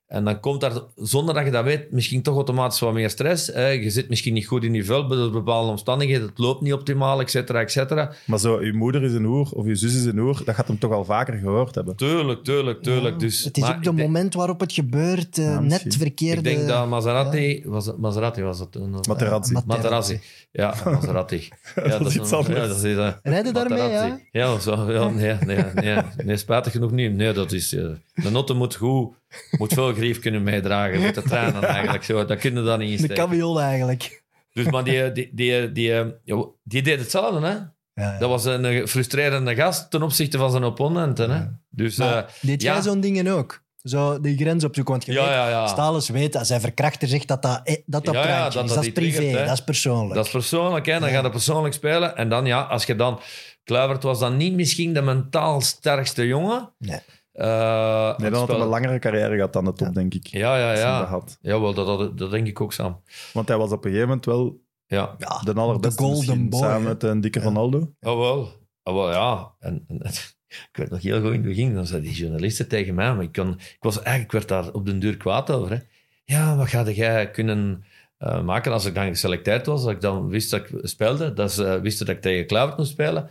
[0.10, 3.48] En dan komt daar, zonder dat je dat weet, misschien toch automatisch wat meer stress.
[3.48, 3.68] Hè.
[3.68, 7.20] Je zit misschien niet goed in je vel door bepaalde omstandigheden, het loopt niet optimaal,
[7.20, 8.12] et cetera, et cetera.
[8.26, 10.68] Maar zo, uw moeder is een hoer of uw zus is een hoer, dat gaat
[10.68, 11.96] hem toch al vaker gehoord hebben.
[11.96, 13.20] Tuurlijk, tuurlijk, tuurlijk.
[13.20, 15.38] Dus, het is maar ook de denk- moment waarop het gebeurt.
[15.38, 16.50] eh, Ja, net verkeerde...
[16.50, 18.98] Ik denk dat Maserati, was het, Maserati was toen.
[18.98, 19.54] of- Materazzi.
[19.54, 20.20] Mat- Materazzi.
[20.52, 21.50] Ja, Maserati.
[21.76, 22.58] Ja, dat is een- iets anders.
[22.60, 22.84] Ja, dat is,
[23.24, 24.24] Rijden daarmee, Materazzi.
[24.32, 27.14] Ja, zo, ja nee, nee, nee, nee, spijtig genoeg niet.
[27.16, 27.74] Nee, dat is...
[27.74, 29.14] eh, de notte moet goed,
[29.58, 32.04] moet veel grief kunnen meedragen met de trainen eigenlijk.
[32.04, 34.24] Zo, dat kunnen dan niet De cabiol eigenlijk.
[34.54, 37.54] Dus, maar die, die, die, die, eh, die deed hetzelfde, hè.
[37.94, 38.18] Ja, ja.
[38.18, 41.46] Dat was een eh, frustrerende gast ten opzichte van zijn opponenten, hè.
[41.70, 42.74] Dus, Maar eh, deed ja.
[42.74, 43.62] jij zo'n dingen ook?
[43.84, 44.94] Zo die grens opzoeken.
[44.94, 45.70] Want je Ja, weet.
[45.70, 48.54] Stalens weet, als hij verkrachter zegt dat dat, dat, dat dat is.
[48.54, 50.14] dat Dat is privé, triggert, dat is persoonlijk.
[50.14, 51.00] Dat is persoonlijk, hè?
[51.00, 52.16] dan gaat het persoonlijk spelen.
[52.16, 53.20] En dan, ja, als je dan...
[53.64, 56.72] Kluivert was dan niet misschien de mentaal sterkste jongen.
[56.78, 57.00] Nee.
[57.40, 60.28] Eh, Nee, dan had een langere carrière gehad dan de top, denk ik.
[60.28, 61.52] Ja, ja, hij dat ja.
[61.52, 63.02] Jawel, dat, dat, dat denk ik ook, Sam.
[63.34, 66.60] Want hij was op een gegeven moment wel Ja, Ja, de allerbeste de golden boy,
[66.60, 67.46] samen met een dikke Ja.
[67.46, 67.94] Ronaldo.
[68.00, 68.50] jawel.
[68.84, 69.52] Jawel, ja.
[69.60, 70.00] En, en,
[70.70, 71.74] ik werd nog heel goed in het begin.
[71.74, 74.74] Dan zeiden die journalisten tegen mij, maar ik, kon, ik, was, eigenlijk, ik werd daar
[74.74, 75.72] op den duur kwaad over.
[75.72, 75.78] Hè.
[76.26, 77.84] Ja, wat ga jij kunnen
[78.18, 79.84] eh, maken als ik dan geselecteerd was?
[79.84, 82.78] Dat ik dan wist dat ik speelde, dat ze eh, wisten dat ik tegen Kluivert
[82.78, 83.30] moest spelen.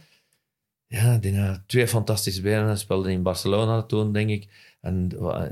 [0.88, 2.78] Ja, die had twee fantastische benen.
[2.78, 4.48] Speelde in Barcelona toen, denk ik.
[4.80, 5.10] En,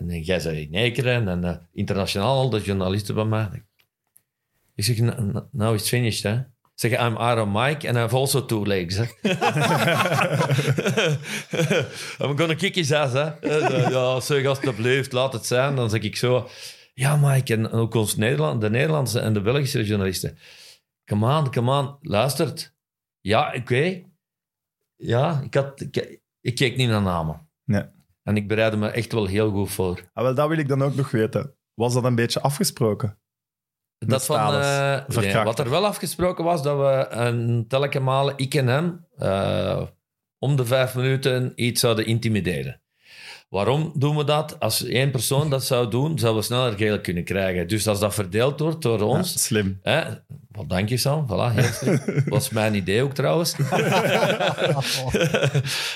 [0.09, 3.49] en jij zei in Ekeren en eh, internationaal al de journalisten bij mij.
[4.75, 6.41] Ik zeg, "Nou, now it's finished, hè.
[6.75, 8.97] Zeg, I'm Aaron Mike and have also two legs.
[12.21, 13.25] I'm gonna kick his ass, hè.
[13.41, 15.77] Eh, Ja, zeg alsjeblieft, laat het zijn.
[15.77, 16.49] Dan zeg ik zo,
[16.95, 20.39] ja Mike, en ook ons Nederland, de Nederlandse en de Belgische journalisten.
[21.05, 22.75] Come on, come on, luistert.
[23.21, 24.03] Ja, oké.
[24.97, 27.49] Ja, ik, had, ik, ik keek niet naar namen.
[27.65, 27.85] Nee.
[28.23, 30.11] En ik bereidde me echt wel heel goed voor.
[30.13, 31.55] Ah, wel, dat wil ik dan ook nog weten.
[31.75, 33.19] Was dat een beetje afgesproken?
[33.99, 35.45] Dat van, nee, Verkrachten.
[35.45, 39.83] wat er wel afgesproken was, dat we een telke malen, ik en hem, eh,
[40.39, 42.81] om de vijf minuten iets zouden intimideren.
[43.49, 44.61] Waarom doen we dat?
[44.61, 47.69] Als één persoon dat zou doen, zouden we sneller geel kunnen krijgen.
[47.69, 49.45] Dus als dat verdeeld wordt door Ja, ons...
[49.45, 49.79] slim.
[49.83, 50.03] Hè,
[50.51, 51.27] wat dank je, Sam.
[51.27, 52.01] Voilà, heel slim.
[52.27, 53.57] was mijn idee ook trouwens.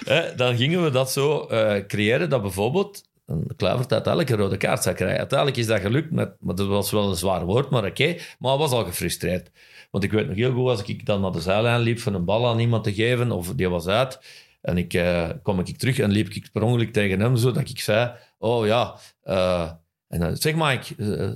[0.04, 4.56] Hè, dan gingen we dat zo eh, creëren dat bijvoorbeeld een Kluivert uiteindelijk een rode
[4.56, 5.18] kaart zou krijgen.
[5.18, 8.16] Uiteindelijk is dat gelukt, met, maar dat was wel een zwaar woord, maar oké.
[8.38, 9.50] Maar hij was al gefrustreerd.
[9.90, 12.24] Want ik weet nog heel goed, als ik dan naar de zijlijn liep van een
[12.24, 14.20] bal aan iemand te geven, of die was uit,
[14.60, 17.68] en ik eh, kwam ik terug en liep ik per ongeluk tegen hem, zo dat
[17.68, 19.70] ik zei, oh ja, eh,
[20.08, 21.30] en dan, zeg Mike, eh,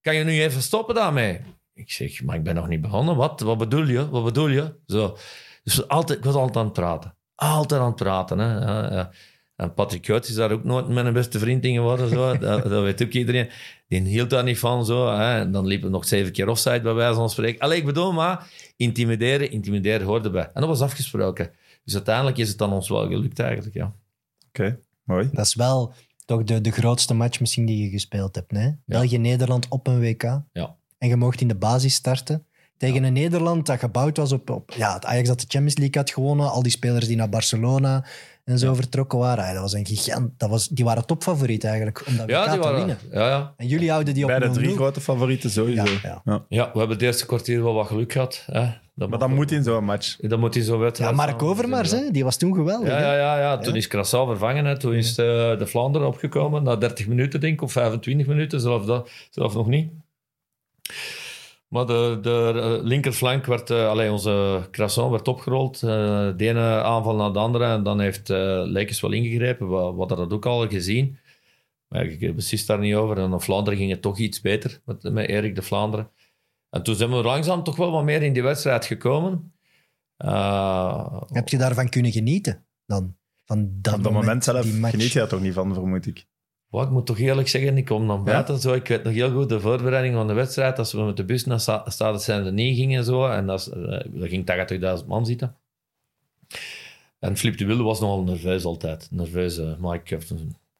[0.00, 1.40] kan je nu even stoppen daarmee?
[1.74, 3.16] Ik zeg, maar ik ben nog niet begonnen.
[3.16, 3.40] Wat?
[3.40, 4.08] Wat bedoel je?
[4.08, 4.74] Wat bedoel je?
[4.86, 5.16] Zo.
[5.64, 7.14] Dus altijd, ik was altijd aan het praten.
[7.34, 8.38] Altijd aan het praten.
[8.38, 9.04] Hè.
[9.56, 12.08] En Patrick Gout is daar ook nooit mijn beste vriend in geworden.
[12.08, 12.38] Zo.
[12.38, 13.48] Dat, weet ook iedereen.
[13.88, 14.84] Die hield daar niet van.
[14.84, 15.38] Zo, hè.
[15.38, 17.60] En dan liepen nog zeven keer offside bij wijze van spreken.
[17.60, 18.46] Allee, ik bedoel maar,
[18.76, 20.50] intimideren, intimideren hoorde bij.
[20.54, 21.50] En dat was afgesproken.
[21.84, 23.94] Dus uiteindelijk is het dan ons wel gelukt eigenlijk, ja.
[24.48, 25.28] Oké, mooi.
[25.32, 25.94] Dat is wel
[26.24, 28.50] toch de, de grootste match misschien die je gespeeld hebt.
[28.50, 28.70] hè?
[28.86, 30.22] België-Nederland op een WK.
[30.52, 30.76] Ja.
[30.98, 32.46] En je mocht in de basis starten.
[32.76, 34.70] Tegen een Nederland dat gebouwd was op, op...
[34.70, 36.50] Ja, het Ajax dat de Champions League had gewonnen.
[36.50, 38.04] Al die spelers die naar Barcelona
[38.44, 39.44] en zo vertrokken waren.
[39.44, 40.30] Ja, dat was een gigant.
[40.36, 42.76] Dat was, die waren topfavoriet eigenlijk om dat WK Ja, die te waren...
[42.76, 42.98] winnen.
[43.12, 43.54] Ja, ja.
[43.56, 44.52] En jullie houden die op Bij de 0-0.
[44.52, 45.84] drie grote favorieten sowieso.
[46.02, 46.44] Ja, ja.
[46.48, 48.42] ja, we hebben het eerste kwartier wel wat geluk gehad.
[48.50, 48.66] Hè.
[48.94, 50.16] Dat Maar dat moet in zo'n match.
[50.16, 51.48] Dat moet in zo'n Ja, wedstrijd Mark staan.
[51.48, 52.88] Overmars, hè, die was toen geweldig.
[52.88, 53.58] Ja, ja, ja, ja.
[53.58, 54.64] toen is Curaçao vervangen.
[54.64, 54.78] Hè.
[54.78, 55.24] Toen is eh,
[55.58, 56.62] de Vlaanderen opgekomen.
[56.62, 58.60] Na 30 minuten, denk ik, of 25 minuten.
[58.60, 59.90] Zelf, dat, zelf nog niet.
[61.68, 63.70] Maar de, de eh, linkerflank werd...
[63.70, 65.74] allee, onze Curaçao werd opgerold.
[65.82, 65.88] eh,
[66.36, 67.64] de ene aanval naar de andere.
[67.64, 69.68] En dan heeft uh, Lekens wel ingegrepen.
[69.68, 71.18] We, we hadden dat ook al gezien.
[71.88, 73.18] Maar ik beslist daar niet over.
[73.18, 76.10] En in Vlaanderen ging het toch iets beter met, met Erik de Vlaanderen.
[76.70, 79.52] En toen zijn we langzaam toch wel wat meer in die wedstrijd gekomen.
[80.16, 83.16] Eh, Heb je daarvan kunnen genieten dan?
[83.44, 84.92] Van dat, Op dat moment zelf die match?
[84.94, 86.26] geniet je daar toch niet van, vermoed ik.
[86.74, 88.58] Wat, ik moet toch eerlijk zeggen, ik kom dan buiten.
[88.58, 90.78] Zo, ik weet nog heel goed de voorbereiding van de wedstrijd.
[90.78, 93.26] Als we met de bus naar Sta- Stade Saint-Denis gingen en zo.
[93.26, 95.56] En dat, eh, daar ging 80.000 man zitten.
[97.18, 99.08] En Flip de Wilde was nogal nerveus altijd.
[99.10, 100.22] Nerveus, eh, maar ik, heb,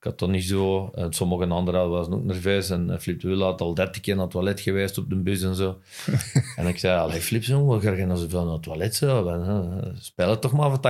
[0.05, 0.91] ik had dat niet zo.
[0.95, 2.71] En sommige anderen waren ook nerveus.
[2.71, 5.43] En eh, Flip de had al 30 keer naar het toilet geweest op de bus
[5.43, 5.79] en zo.
[6.57, 8.95] en ik zei, allee Flip, zo, wat ga je nou zoveel naar het toilet?
[8.95, 9.29] Zo?
[9.29, 10.81] En, eh, speel het toch maar voor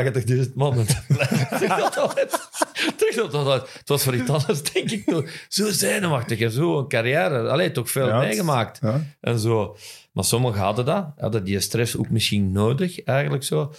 [0.47, 0.75] 80.000 man.
[0.85, 2.49] Terug dat toilet.
[2.97, 3.73] Terug dat toilet.
[3.79, 5.05] Het was voor iets anders, denk ik.
[5.05, 5.31] toch.
[5.49, 7.49] Zo zenuwachtig en zo een carrière.
[7.49, 9.01] Allee, toch veel Ja, het- meegemaakt Ja.
[9.21, 9.77] en zo.
[10.13, 13.73] Maar sommigen hadden dat, hadden die stress ook misschien nodig, eigenlijk zo.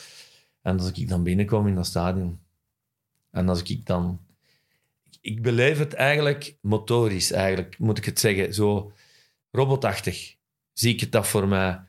[0.61, 2.39] En als ik dan binnenkom in dat stadion,
[3.31, 4.19] en als ik dan...
[5.25, 8.53] Ik beleef het eigenlijk motorisch, eigenlijk, moet ik het zeggen.
[8.53, 8.91] Zo
[9.51, 10.35] robotachtig
[10.73, 11.83] zie ik het dat voor mij.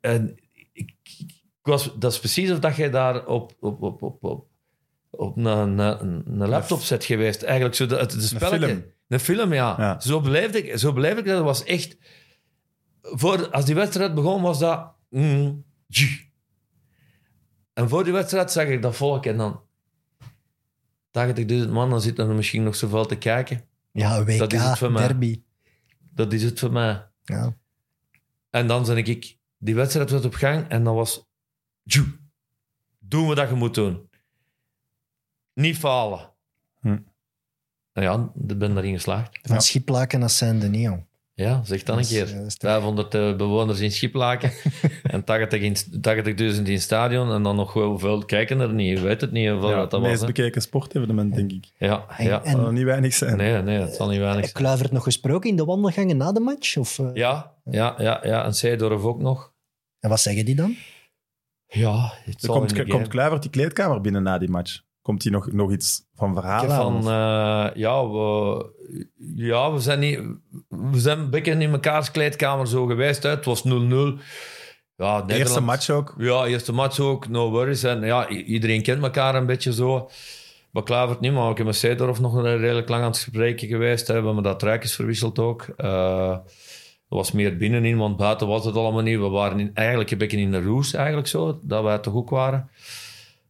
[0.00, 0.36] En
[0.72, 4.46] ik, ik was, dat is precies of dat jij daar op, op, op, op, op,
[5.10, 7.42] op een, een, een laptop zet geweest.
[7.42, 8.66] Eigenlijk zo de, de spelletje.
[8.66, 8.84] film.
[9.08, 9.74] Een film, ja.
[9.78, 10.00] Ja.
[10.00, 11.36] Zo, beleefde ik, zo beleefde ik dat.
[11.36, 11.96] Het was echt...
[13.02, 14.92] Voor, als die wedstrijd begon, was dat...
[15.08, 15.64] mm,
[17.72, 19.63] en voor die wedstrijd zag ik dat volk en dan...
[21.18, 23.64] 80.000 man, dan zitten er misschien nog zoveel te kijken.
[23.92, 25.06] Ja, WK, Dat is het voor mij.
[25.06, 25.42] derby.
[26.14, 27.06] Dat is het voor mij.
[27.22, 27.56] Ja.
[28.50, 29.36] En dan ben ik...
[29.58, 31.26] Die wedstrijd werd op gang en dan was...
[32.98, 34.08] Doen we dat je moet doen.
[35.54, 36.32] Niet falen.
[36.80, 36.98] Hm.
[37.92, 39.38] Nou ja, ik ben daarin geslaagd.
[39.42, 39.60] Van Ja.
[39.60, 40.98] Schiplaken naar Saint-Denis.
[41.36, 42.34] Ja, zeg dan een keer.
[42.36, 44.52] dat is toch- 500 eh, bewoners in Schiplaken
[45.02, 47.32] en 80 in- 80.000 in het stadion.
[47.32, 48.98] En dan nog wel hoeveel kijken er niet.
[48.98, 50.08] Je weet het niet hoeveel Ja, dat, het was.
[50.10, 50.26] meest hè.
[50.26, 51.64] bekeken sportevenement, denk ik.
[51.78, 52.42] Ja, En- ja.
[52.44, 53.36] en- zal niet weinig zijn.
[53.36, 54.62] Nee, nee, het zal niet weinig Heb zijn.
[54.64, 56.76] Kluivert nog gesproken in de wandelgangen na de match?
[56.76, 58.44] Of, eh, Ja, ja, ja, ja.
[58.44, 59.52] En Seedorf ook nog.
[60.00, 60.76] En wat zeggen die dan?
[61.66, 63.08] Ja, het Er zal komt, komt.
[63.08, 64.80] Kluivert die kleedkamer binnen na die match?
[65.04, 68.66] Komt hij nog, nog iets van verhalen van, eh, ja, we,
[69.34, 70.20] ja, we zijn niet...
[70.68, 73.22] We zijn een beetje in mekaars kleedkamer zo geweest.
[73.22, 73.28] Hè.
[73.28, 73.68] Het was 0-0.
[74.96, 76.14] Ja, De eerste match ook.
[76.18, 77.82] Ja, eerste match ook, no worries.
[77.82, 80.10] En ja, iedereen kent elkaar een beetje zo.
[80.70, 83.68] Maar Klavert niet, maar ik heb met Seedorf nog een redelijk lang aan het spreken
[83.68, 84.06] geweest.
[84.06, 84.20] Hè.
[84.20, 85.66] We hebben dat truikjes verwisseld ook.
[85.76, 86.42] Er
[87.08, 89.18] was meer binnenin, want buiten was het allemaal niet.
[89.18, 92.30] We waren in, eigenlijk een beetje in de roes, eigenlijk zo, dat wij toch ook
[92.30, 92.70] waren.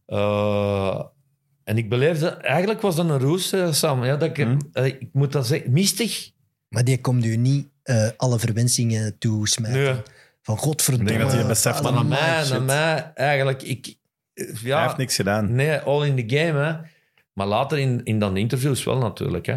[0.05, 0.99] Eh,
[1.65, 4.03] en ik beleefde, eigenlijk was dat een roes, eh, Sam.
[4.03, 4.57] Ja, dat ik, Hm.
[4.73, 6.31] eh, ik moet dat zeggen, mistig.
[6.69, 9.81] Maar die komt u niet eh, alle verwensingen toesmijten.
[9.83, 10.01] Nee.
[10.41, 11.11] Van godverdomme.
[11.11, 12.51] Ik denk dat hij beseft van, Maar naar mij, shit.
[12.51, 13.95] naar mij, eigenlijk, ik...
[14.33, 15.55] eh, Ja, Hij heeft niks gedaan.
[15.55, 16.73] Nee, all in the game, hè.
[17.33, 19.55] Maar later in, in dan interviews wel natuurlijk, hè.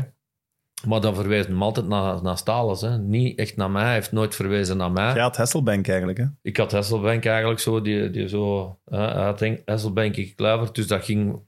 [0.87, 2.99] Maar dan verwijst hem altijd naar, naar Stalens, hè.
[2.99, 5.13] Niet echt naar mij, hij heeft nooit verwezen naar mij.
[5.13, 6.25] Jij had Hasselbank eigenlijk, hè?
[6.43, 8.79] Ik had Hasselbank eigenlijk zo, die, die zo...
[8.85, 11.41] hè, hij had Hasselbank, ik Kluivert, dus dat ging...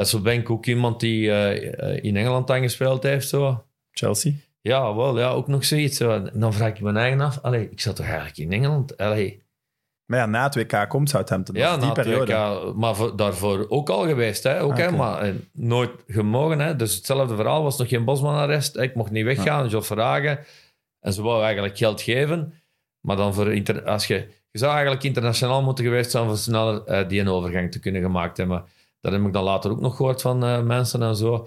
[0.00, 3.64] Hasselbank ook iemand die eh, eh, in Engeland dan gespeeld heeft, zo.
[3.90, 4.32] Chelsea.
[4.60, 5.96] Ja, wel, ja, ook nog zoiets.
[5.96, 6.22] Zo.
[6.32, 8.96] Dan vraag ik mijn eigen af, allee, ik zat toch eigenlijk in Engeland?
[8.96, 9.42] Allee,
[10.06, 11.54] Maar ja, na het WK komt Southampton.
[11.54, 12.32] Ja, die na het periode.
[12.32, 14.42] WK, maar voor- daarvoor ook al geweest.
[14.42, 16.60] Hè, ook, hè, maar eh, nooit gemogen.
[16.60, 16.76] Hè.
[16.76, 18.76] Dus hetzelfde verhaal was nog geen Bosman-arrest.
[18.76, 20.38] Ik mocht niet weggaan, Jos Verhagen.
[21.00, 22.54] En ze wou eigenlijk geld geven.
[23.00, 24.14] Maar dan voor inter, als je,
[24.50, 28.02] je zou eigenlijk internationaal moeten geweest zijn om sneller eh, die een overgang te kunnen
[28.02, 28.64] gemaakt hebben.
[29.00, 31.46] Dat heb ik dan later ook nog gehoord van eh, mensen en zo.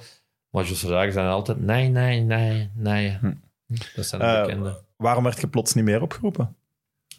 [0.50, 3.18] Maar Jos Verhagen zei altijd nee, nee, nee, nee.
[3.20, 3.34] Hm.
[3.96, 4.82] Dat zijn de Eh, bekende.
[4.98, 6.56] Waarom werd je plots niet meer opgeroepen?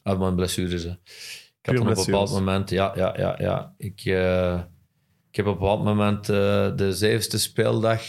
[0.03, 0.83] Uit mijn blessures.
[0.83, 0.91] hè.
[0.91, 3.75] Ik had Puur op een bepaald moment, ja, ja, ja, ja.
[3.77, 4.61] Ik, eh,
[5.31, 6.27] ik heb op een bepaald moment
[6.79, 8.03] de zevende speeldag,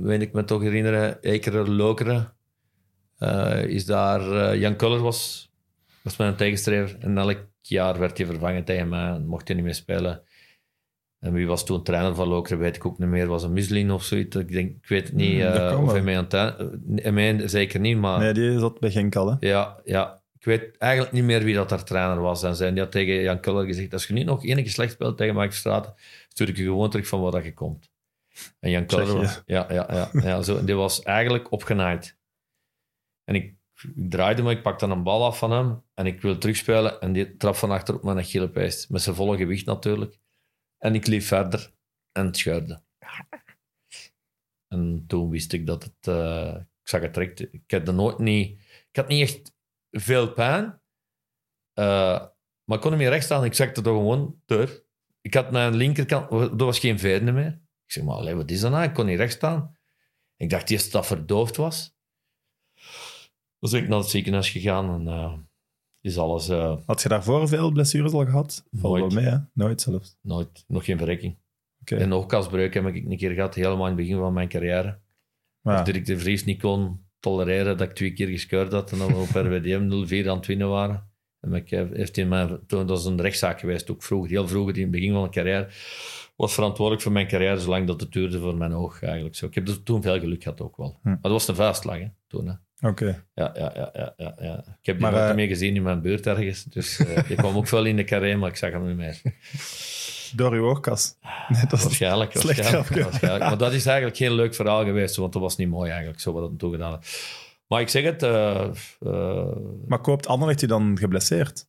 [0.00, 2.32] weet ik me toch herinneren, Ekeren Lokeren,
[3.66, 5.50] is daar, Jan Kuller was,
[6.02, 6.96] was mijn tegenstrever.
[7.00, 10.22] En elk jaar werd hij vervangen tegen mij en mocht hij niet meer spelen.
[11.20, 13.26] En wie was toen trainer van Lokeren, weet ik ook niet meer.
[13.26, 14.36] Was een Muslin of zoiets?
[14.36, 16.34] Ik, denk, ik weet het niet dat eh, of aan het...
[16.34, 16.54] eh,
[16.94, 18.18] hij mee- zeker niet, maar...
[18.18, 19.36] Nee, die zat bij Genk al, hè?
[19.48, 20.22] Ja, ja.
[20.38, 22.42] Ik weet eigenlijk niet meer wie dat daar trainer was.
[22.42, 25.16] En zijn die had tegen Jan Kuller gezegd, als je niet nog enige slecht speelt
[25.16, 25.94] tegen Mike Straat,
[26.28, 27.90] stuur ik je gewoon terug van waar dat je komt.
[28.60, 29.42] En Jan Kuller was...
[29.46, 30.10] Ja, ja, ja.
[30.12, 32.16] ja zo, en die was eigenlijk opgenaaid.
[33.24, 36.38] En ik, ik draaide me, ik pakte een bal af van hem en ik wil
[36.38, 38.86] terugspelen en die trap van achter op mijn Achillepees.
[38.88, 40.18] Met zijn volle gewicht natuurlijk.
[40.80, 41.72] En ik liep verder
[42.12, 42.82] en het scheurde.
[44.68, 46.06] En toen wist ik dat het...
[46.06, 47.40] eh, ik zag het direct.
[47.40, 48.60] Ik had nooit niet...
[48.60, 49.54] Ik had niet echt
[49.90, 50.80] veel pijn.
[51.72, 52.26] Eh,
[52.64, 53.44] maar ik kon niet meer staan.
[53.44, 54.84] Ik zakte er gewoon door.
[55.20, 56.30] Ik had mijn linkerkant...
[56.32, 57.60] Er was geen vijfde meer.
[57.86, 58.84] Ik zeg, maar wat is dat nou?
[58.84, 59.78] Ik kon niet recht staan.
[60.36, 61.96] Ik dacht eerst dat dat verdoofd was.
[63.58, 65.08] Dus ben ik naar het ziekenhuis gegaan en...
[65.08, 65.38] eh,
[66.00, 68.64] is alles eh, Had je daarvoor veel blessures al gehad?
[68.72, 69.14] Valt wel Nooit.
[69.14, 69.36] mee, hè?
[69.52, 70.16] Nooit zelfs.
[70.22, 71.36] nooit, nog geen verrekking.
[71.80, 71.96] Oké.
[71.96, 74.98] En nog kasbreuk heb ik een keer gehad, helemaal in het begin van mijn carrière.
[75.60, 75.82] Maar ja.
[75.82, 79.14] Dirk de Vries niet kon tolereren dat ik twee keer gescoord had en dat we
[79.14, 81.08] op RWDM 0-4 aan het winnen waren.
[81.40, 84.48] En ik heb- heeft in mijn, toen, dat is een rechtszaak geweest, ook vroeger, heel
[84.48, 85.68] vroeger, in het begin van mijn carrière.
[86.36, 89.34] Was verantwoordelijk voor mijn carrière, zolang dat het duurde voor mijn oog eigenlijk.
[89.36, 89.46] Zo.
[89.46, 90.98] Ik heb toen veel geluk gehad ook wel.
[91.02, 91.08] Hm.
[91.08, 92.46] Maar dat was een vuistslag hè, toen.
[92.46, 92.54] Hè.
[92.80, 93.24] Oké.
[93.34, 94.58] Ja, ja, ja, ja, ja, ja.
[94.58, 96.64] Ik heb die Maar, nooit eh, meer gezien in mijn buurt ergens.
[96.64, 99.20] Dus eh, ik kwam ook wel in de carré, maar ik zag hem niet meer.
[100.34, 100.80] Door uw.
[101.48, 101.82] Nee, dat.
[101.82, 103.44] Waarschijnlijk, waarschijnlijk, waarschijnlijk.
[103.44, 106.32] Maar dat is eigenlijk geen leuk verhaal geweest, want dat was niet mooi eigenlijk, zo
[106.32, 107.06] wat dat toen gedaan had.
[107.66, 108.68] Maar ik zeg het, eh,
[109.86, 111.66] Maar koopt Anderlecht u dan geblesseerd?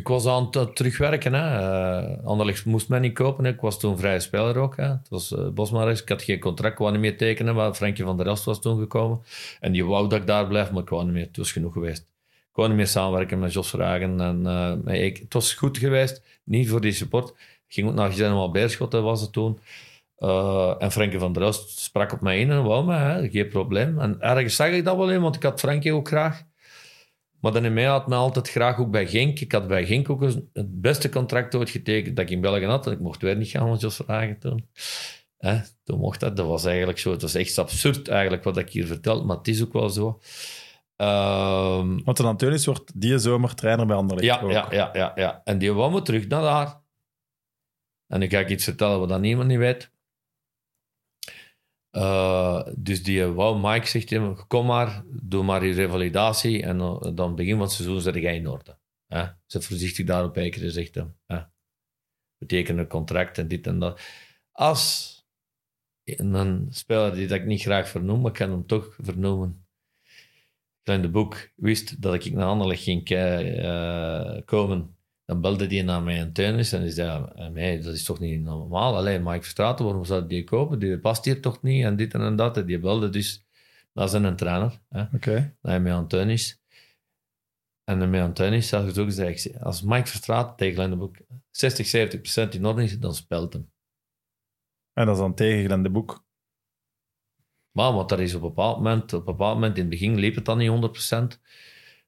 [0.00, 1.32] Ik was aan het eh, terugwerken.
[1.32, 1.58] Hè.
[1.58, 3.44] Eh, Anderlecht moest mij niet kopen.
[3.44, 4.76] Ik was toen vrije speler ook.
[4.76, 4.88] Hè.
[4.88, 6.02] Het was uh, Bosmaris.
[6.02, 8.60] Ik had geen contract, ik wou niet meer tekenen, maar Frankje van der Rast was
[8.60, 9.22] toen gekomen.
[9.60, 11.26] En die wou dat ik daar blijf, maar ik wou niet meer.
[11.26, 12.08] Het was genoeg geweest.
[12.30, 14.20] Ik wou niet meer samenwerken met Jos Vragen.
[14.20, 14.46] En,
[14.86, 17.28] eh, ik, het was goed geweest, niet voor die support.
[17.28, 19.58] Ik ging ook naar General Beerschot, hè, was het toen.
[20.18, 24.00] Uh, en Frankie van der Rast sprak op mij in en wou hè, geen probleem.
[24.00, 26.42] En ergens zag ik dat wel in, want ik had Frankie ook graag.
[27.40, 29.40] Maar dan mij had me altijd graag ook bij Genk.
[29.40, 30.22] Ik had bij Genk ook
[30.52, 32.86] het beste contract ooit getekend dat ik in België had.
[32.86, 34.68] En ik mocht weer niet gaan met Jos Vragen toen.
[35.38, 36.36] Hè, toen mocht dat.
[36.36, 37.10] Dat was eigenlijk zo.
[37.10, 40.20] Het was echt absurd eigenlijk wat ik hier vertel, maar het is ook wel zo.
[40.96, 44.50] Ehm, Want de Antonius wordt die zomer trainer bij Anderlecht ja, ook.
[44.50, 45.40] ja, ja, ja, ja.
[45.44, 46.80] En die wou me terug naar daar.
[48.06, 49.90] En ik ga ik iets vertellen wat dat niemand niet weet.
[51.92, 56.78] Uh, dus die wou Mike zegt hem, kom maar, doe maar je revalidatie en
[57.14, 58.78] dan begin van het seizoen zet jij in orde.
[59.06, 59.26] Hè?
[59.46, 61.40] Ze voorzichtig daarop kijken zegt hem, hè?
[62.38, 64.00] een contract en dit en dat.
[64.52, 65.14] Als
[66.04, 69.66] een speler die dat ik niet graag vernoem, maar ik kan hem toch vernoemen,
[70.82, 73.04] in de boek wist dat ik naar Anderlecht ging
[74.44, 74.96] komen,
[75.30, 78.40] dan belde die naar mij en Teunis en die zei, nee, dat is toch niet
[78.40, 78.96] normaal.
[78.96, 80.78] Alleen Mike Verstraeten, waarom zou die kopen?
[80.78, 82.56] Die past hier toch niet en dit en dat.
[82.56, 83.44] En die belde dus
[83.92, 85.56] naar zijn trainer, hè, okay.
[85.62, 86.08] naar mij aan.
[87.84, 91.16] En met aan Teunis zag ik ook gezegd, als Mike Verstraeten tegen Glenn de Boek
[91.50, 93.72] 60, 70 procent in orde is, dan speelt hem.
[94.92, 96.24] En dat is dan tegen Glenn de Boek?
[97.70, 100.18] Maar, want dat is op een bepaald moment, op een bepaald moment in het begin
[100.18, 101.40] liep het dan niet 100 procent.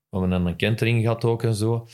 [0.08, 1.86] We hebben dan een kentering gehad ook en zo.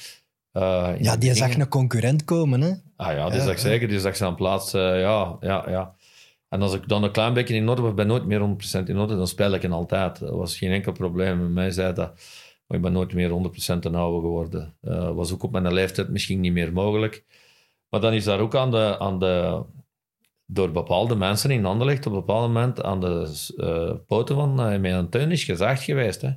[0.52, 2.72] Uh, ja, die zag een concurrent komen, hè?
[2.96, 3.60] Ah ja, die ja, zag ja.
[3.60, 3.88] zeker.
[3.88, 5.94] Die zag zijn plaats, uh, ja, ja, ja.
[6.48, 8.40] En als ik dan een klein beetje in orde was, ben nooit meer
[8.80, 10.18] 100% in orde, dan speel ik hem altijd.
[10.18, 11.38] Dat was geen enkel probleem.
[11.38, 12.12] Met mij zei dat,
[12.66, 13.32] maar ik ben nooit meer 100%
[13.80, 14.76] een oude geworden.
[14.82, 17.24] Uh, was ook op mijn leeftijd misschien niet meer mogelijk.
[17.88, 19.62] Maar dan is daar ook aan de, aan de
[20.46, 25.08] door bepaalde mensen in Anderlecht op een bepaald moment aan de poten van uh, mijn
[25.08, 26.20] tuin is gezegd geweest.
[26.20, 26.30] Hè.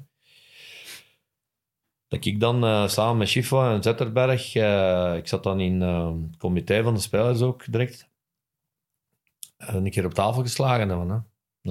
[2.11, 6.07] Dat ik dan uh, samen met Schiffa en Zetterberg, uh, ik zat dan in uh,
[6.07, 8.09] het comité van de spelers ook direct,
[9.57, 11.09] een keer op tafel geslagen hebben.
[11.09, 11.17] Hè.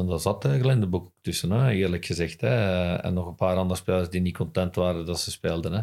[0.00, 2.40] En daar zat Glenn de tussen, hè, eerlijk gezegd.
[2.40, 2.94] Hè.
[2.94, 5.72] En nog een paar andere spelers die niet content waren dat ze speelden.
[5.72, 5.82] Hè.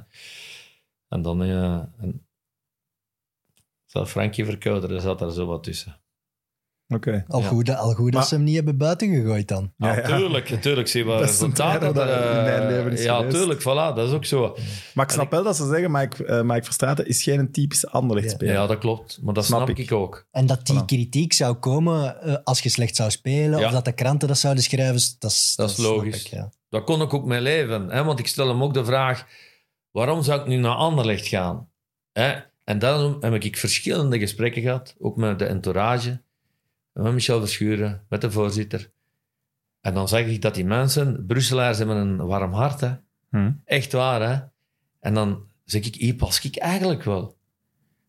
[1.09, 2.25] En dan en,
[3.85, 5.99] zat Frankie Verkouder, zat daar zo wat tussen.
[6.89, 7.23] Okay.
[7.27, 7.47] Al, ja.
[7.47, 9.73] goed, al goed maar, dat ze hem niet hebben buiten gegooid dan.
[9.77, 10.17] Ja, ja.
[10.17, 10.87] Tuurlijk, natuurlijk.
[10.87, 11.93] Zie resultaten.
[11.93, 13.35] Dat in mijn leven is ja, geweest.
[13.35, 14.57] tuurlijk, voilà, dat is ook zo.
[14.93, 17.89] Maar ik snap ik, wel dat ze zeggen, Mike, uh, Mike Verstraeten is geen typische
[17.89, 18.53] Anderlecht-speler.
[18.53, 18.61] Ja.
[18.61, 19.19] ja, dat klopt.
[19.21, 19.77] Maar dat snap, snap ik.
[19.77, 19.91] ik.
[19.91, 20.27] ook.
[20.31, 20.85] En dat die voilà.
[20.85, 24.63] kritiek zou komen uh, als je slecht zou spelen, of dat de kranten dat zouden
[24.63, 26.25] schrijven, dat is, dat is logisch.
[26.25, 26.49] Ik, ja.
[26.69, 27.89] Dat kon ik ook mee leven.
[27.89, 28.03] Hè?
[28.03, 29.25] Want ik stel hem ook de vraag,
[29.91, 31.69] waarom zou ik nu naar Anderlecht gaan?
[32.11, 32.35] Hè?
[32.63, 36.25] En daarom heb ik verschillende gesprekken gehad, ook met de entourage
[37.03, 38.91] met Michel Verschuren, met de voorzitter.
[39.81, 42.81] En dan zeg ik dat die mensen, Brusselaars hebben een warm hart.
[42.81, 42.91] Hè.
[43.29, 43.61] Hmm.
[43.65, 44.39] Echt waar, hè.
[44.99, 47.37] En dan zeg ik, hier pas ik eigenlijk wel.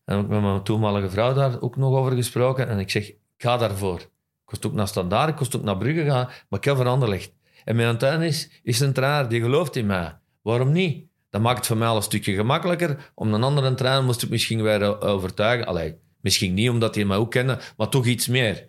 [0.05, 2.67] En heb ik met mijn toenmalige vrouw daar ook nog over gesproken.
[2.67, 3.99] En ik zeg, ik ga daarvoor.
[3.99, 4.09] Ik
[4.45, 7.31] kost ook naar Standaard, ik kost ook naar Brugge gaan, maar ik heb veranderlegd.
[7.65, 10.17] En mijn tuin is, is een trainer die gelooft in mij.
[10.41, 11.05] Waarom niet?
[11.29, 13.11] Dat maakt het voor mij al een stukje gemakkelijker.
[13.15, 15.67] Om een andere trainer moest ik misschien weer overtuigen.
[15.67, 18.67] Allee, misschien niet omdat hij mij ook kende, maar toch iets meer.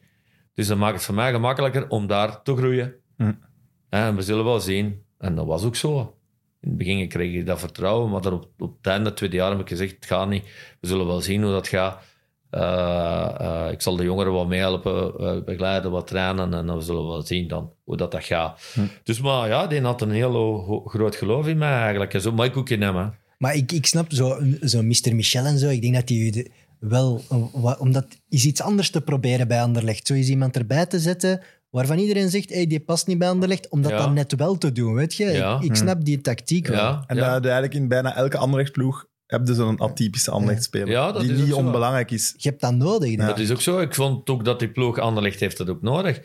[0.61, 2.95] Dus dat maakt het voor mij gemakkelijker om daar te groeien.
[3.17, 3.33] Hm.
[3.89, 5.03] En we zullen wel zien.
[5.19, 5.99] En dat was ook zo.
[6.61, 9.51] In het begin kreeg ik dat vertrouwen, maar op, op het einde, het tweede jaar,
[9.51, 10.45] heb ik gezegd, het gaat niet.
[10.81, 12.03] We zullen wel zien hoe dat gaat.
[12.51, 16.83] Uh, uh, ik zal de jongeren wat meehelpen, uh, begeleiden, wat trainen en dan we
[16.83, 18.63] zullen wel zien dan hoe dat, dat gaat.
[18.75, 18.81] Hm.
[19.03, 22.15] Dus maar ja, die had een heel groot geloof in mij eigenlijk.
[22.15, 22.97] En zo mag ik ook in hem.
[22.97, 23.07] Hè.
[23.39, 25.15] Maar ik, ik snap zo, zo Mr.
[25.15, 27.23] Michel en zo, ik denk dat die wel,
[27.79, 30.07] omdat is iets anders te proberen bij Anderlecht.
[30.07, 31.41] Zo is iemand erbij te zetten
[31.71, 33.99] waarvan iedereen zegt, hey, die past niet bij Anderlecht, om dat Ja.
[33.99, 35.25] dan net wel te doen, weet je?
[35.25, 35.57] Ja.
[35.57, 37.05] Ik, ik snap die tactiek wel.
[37.07, 37.33] En ja.
[37.33, 41.19] dat eigenlijk in bijna elke Anderlecht-ploeg heb je zo'n atypische Anderlecht-speler.
[41.23, 41.57] Die niet zo.
[41.57, 42.35] onbelangrijk is.
[42.37, 43.17] Je hebt dat nodig.
[43.17, 43.79] Dat is ook zo.
[43.79, 46.21] Ik vond ook dat die ploeg Anderlecht heeft dat ook nodig.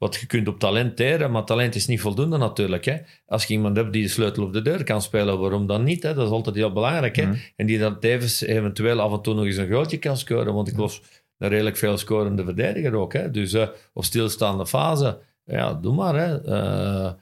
[0.00, 2.84] Want je kunt op talent teren, maar talent is niet voldoende natuurlijk.
[2.84, 2.96] Hè.
[3.26, 6.02] Als je iemand hebt die de sleutel op de deur kan spelen, waarom dan niet?
[6.02, 6.14] Hè?
[6.14, 7.16] Dat is altijd heel belangrijk.
[7.16, 7.28] Hè?
[7.56, 10.54] En die dan tevens eventueel af en toe nog eens een goaltje kan scoren.
[10.54, 11.02] Want ik was
[11.38, 13.12] een redelijk veel scorende verdediger ook.
[13.12, 13.30] Hè?
[13.30, 16.14] Dus eh, op stilstaande fase, ja, doe maar.
[16.14, 16.44] Hè.
[16.44, 17.12] Eh,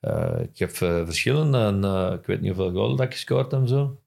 [0.00, 3.66] eh, ik heb verschillende, en, ik weet niet hoeveel goal dat ik gescoord heb.
[3.66, 3.98] Zo.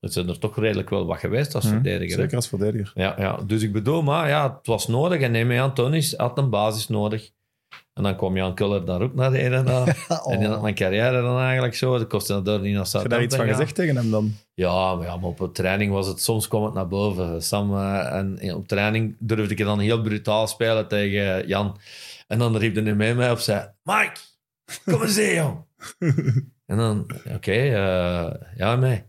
[0.00, 2.16] Dat zijn er toch redelijk wel wat geweest als verdediger.
[2.16, 2.22] hè.
[2.22, 2.92] Zeker als verdediger.
[2.94, 5.20] Ja, ja, dus ik bedoel, maar ja, het was nodig.
[5.20, 7.30] En neem aan, Tonis had een basis nodig.
[7.94, 9.80] En dan kwam Jan Kuller daar ook naar de ene na.
[10.08, 10.32] Oh.
[10.32, 11.98] En die had mijn carrière dan eigenlijk zo.
[11.98, 14.36] Dat kostte dat door niet naar Heb je daar iets van gezegd tegen hem dan?
[14.54, 16.22] Ja, maar, ja, maar op training was het...
[16.22, 17.42] Soms kwam het naar boven.
[17.42, 21.78] Sam, eh, en op training durfde ik dan heel brutaal spelen tegen Jan.
[22.26, 23.70] En dan riep hij mee mij op zei...
[23.82, 24.20] Mike,
[24.84, 25.64] kom eens hier, jong.
[26.66, 27.10] en dan...
[27.34, 29.06] Oké, eh, ja, mij.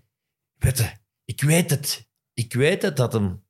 [0.58, 0.90] Weet je,
[1.26, 2.10] ik weet het.
[2.34, 3.44] Ik weet het dat hem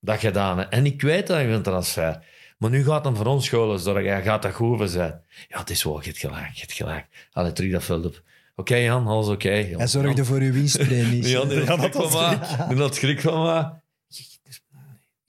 [0.00, 0.70] dat gedaan heeft.
[0.70, 2.24] En ik weet dat hij een transfer.
[2.62, 4.12] Maar nu gaat hem voor ons scholen zorgen.
[4.12, 5.22] Hij gaat dat goed voor zijn.
[5.48, 7.06] Ja, het is wel, je hebt gelijk, je hebt gelijk.
[7.32, 8.22] Allee, terug dat veld op.
[8.56, 9.48] Oké, Jan, alles oké.
[9.48, 11.30] Hij zorgde voor uw winstpremies.
[11.30, 12.66] Ja, die had schrik van me.
[12.68, 13.70] Die had schrik van me.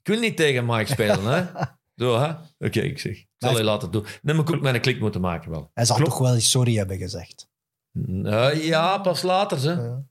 [0.00, 1.44] Ik wil niet tegen Mike spelen, hè.
[2.04, 2.32] Zo, hè.
[2.66, 3.12] Oké, ik zeg.
[3.12, 4.06] Ik zal je laten doen.
[4.22, 5.70] Dan moet ik ook mijn klik moeten maken, wel.
[5.74, 6.10] Hij zal Klopt.
[6.10, 7.48] toch wel eens sorry hebben gezegd.
[8.52, 9.72] Ja, pas later, hè.
[9.72, 10.02] Ja.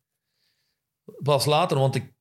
[1.24, 2.14] Pas later, want ik,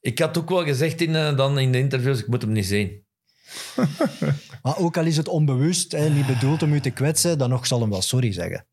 [0.00, 2.66] ik had ook wel gezegd in, eh, dan in de interviews, ik moet hem niet
[2.66, 3.05] zien.
[4.62, 7.66] Maar ook al is het onbewust, hè, niet bedoeld om u te kwetsen, dan nog
[7.66, 8.66] zal hem wel sorry zeggen.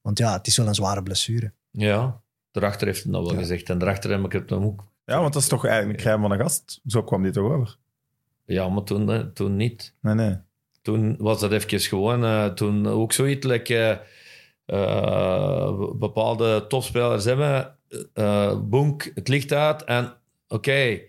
[0.00, 1.52] Want ja, het is wel een zware blessure.
[1.70, 3.38] Ja, daarachter heeft hij dat wel Ja.
[3.38, 3.70] gezegd.
[3.70, 4.84] En daarachter heb ik het dan ook...
[5.04, 6.80] Ja, want dat is toch eigenlijk een crème van een gast.
[6.86, 7.76] Zo kwam dit toch over?
[8.44, 9.94] Ja, maar toen, eh, toen niet.
[10.00, 10.36] Nee, nee.
[10.82, 12.24] toen was dat even gewoon...
[12.24, 13.98] eh, toen ook zoiets, like, eh,
[14.66, 17.76] eh, bepaalde topspelers hebben...
[18.14, 20.14] eh boenk, het licht uit en
[20.48, 21.00] oké.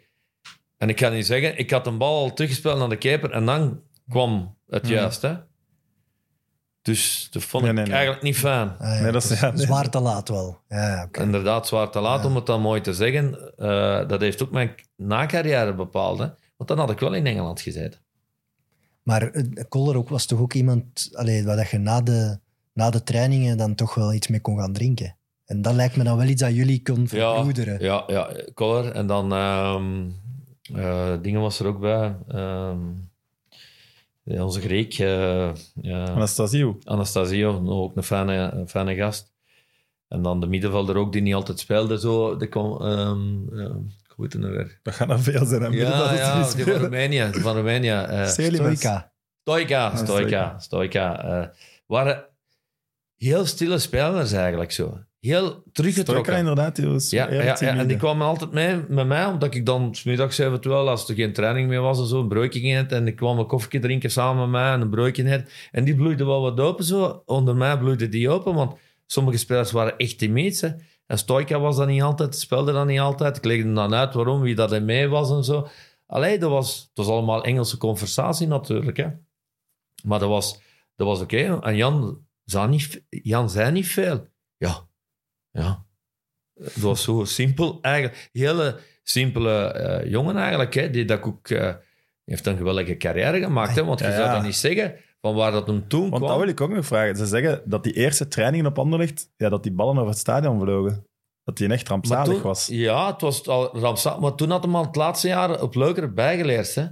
[0.80, 3.46] En ik kan niet zeggen, ik had een bal al teruggespeeld naar de keeper en
[3.46, 4.92] dan kwam het Hmm.
[4.96, 5.22] juist.
[5.22, 5.34] Hè?
[6.82, 7.96] Dus dat vond Nee, ik nee, nee.
[7.96, 8.70] eigenlijk niet fijn.
[8.78, 9.66] Ah, ja, Nee, dat is- het ja, nee.
[9.66, 10.58] Zwaar te laat wel.
[10.70, 11.22] Ja, oké.
[11.22, 12.28] Inderdaad, zwaar te laat Ja.
[12.30, 13.58] om het dan mooi te zeggen.
[13.58, 16.20] Eh, dat heeft ook mijn na-carrière bepaald.
[16.20, 16.26] Hè?
[16.58, 18.00] Want dan had ik wel in Engeland gezeten.
[19.04, 22.40] Maar eh, Koller ook, was toch ook iemand allee, waar dat je na de,
[22.74, 25.18] na de trainingen dan toch wel iets mee kon gaan drinken.
[25.46, 27.80] En dat lijkt me dan wel iets dat jullie kon verbroederen.
[27.84, 28.92] Ja, ja, Color.
[28.92, 30.10] En dan ehm
[30.76, 32.16] eh, dingen was er ook bij.
[32.28, 32.80] Ehm,
[34.24, 35.50] ja, onze Griek, eh
[35.82, 36.78] ja, Anastasio.
[36.84, 39.32] Anastasio, ook een fijne, een fijne gast.
[40.08, 42.00] En dan de middenvelder ook, die niet altijd speelde.
[42.00, 43.44] Zo, ehm
[44.10, 44.80] ik weet het nou weer.
[44.84, 45.62] Dat gaan er veel zijn.
[45.62, 46.74] dat Ja, het ja, die van.
[46.74, 47.30] Roemenië.
[47.32, 48.26] Van Roemenië eh.
[48.26, 49.12] Stoica.
[49.42, 51.24] Stoica, Stoica, Stoica.
[51.24, 51.48] eh,
[51.86, 52.26] waren
[53.18, 55.00] heel stille spelers eigenlijk zo.
[55.20, 56.38] Heel teruggetrokken.
[56.38, 56.76] Inderdaad.
[56.76, 60.38] Die was Ja, ja, en die kwamen altijd mee, met mij, omdat ik dan smiddags
[60.38, 62.86] eventueel, als er geen training meer was, of zo, een broodje.
[62.88, 65.46] En ik kwam een koffie drinken samen met mij en een broodje.
[65.72, 67.22] En die bloeide wel wat open zo.
[67.26, 68.76] Onder mij bloeide die open, want
[69.06, 70.62] sommige spelers waren echt timids.
[70.62, 70.70] hè.
[71.06, 73.38] En Stoica was dat niet altijd, speelde dat niet altijd.
[73.38, 75.68] Ik legde dan uit waarom, wie dat er mee was en zo.
[76.06, 78.98] Allee, dat was, het was allemaal Engelse conversatie natuurlijk.
[78.98, 79.08] Hè.
[80.04, 80.62] Maar dat was,
[80.96, 81.60] dat was oké.
[81.62, 84.28] En Jan zei, niet, Jan zei niet veel.
[84.58, 84.88] Ja,
[85.52, 85.86] ja.
[86.64, 88.30] Het was zo simpel eigenlijk.
[88.32, 90.74] Hele simpele eh, jongen eigenlijk.
[90.74, 91.50] Hè, die dat ook...
[91.50, 91.74] eh,
[92.26, 93.76] heeft een geweldige carrière gemaakt.
[93.76, 96.28] Hè, want je Ja, zou dat niet zeggen van waar dat hem toen Want kwam.
[96.28, 97.16] dat wil ik ook nog vragen.
[97.16, 100.60] Ze zeggen dat die eerste trainingen op Anderlecht, ja, dat die ballen over het stadion
[100.60, 101.04] vlogen.
[101.44, 102.68] Dat die echt rampzalig toen- was.
[102.72, 104.20] Ja, het was al rampzalig.
[104.20, 106.76] Maar toen had hem al het laatste jaar op Leuker bijgeleerd.
[106.76, 106.86] Hè.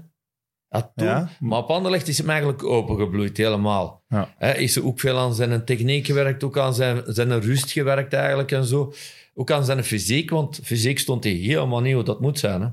[0.70, 1.30] Ja, toen, Ja.
[1.40, 4.04] Maar op Anderlecht is hem eigenlijk opengebloeid, helemaal.
[4.08, 4.34] Ja.
[4.38, 8.14] Hè, is er ook veel aan zijn techniek gewerkt, ook aan zijn, zijn rust gewerkt
[8.14, 8.94] eigenlijk en zo.
[9.34, 12.62] Ook aan zijn fysiek, want fysiek stond hij helemaal niet hoe dat moet zijn.
[12.62, 12.70] Hè.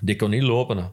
[0.00, 0.76] Die kon niet lopen.
[0.76, 0.84] Hè.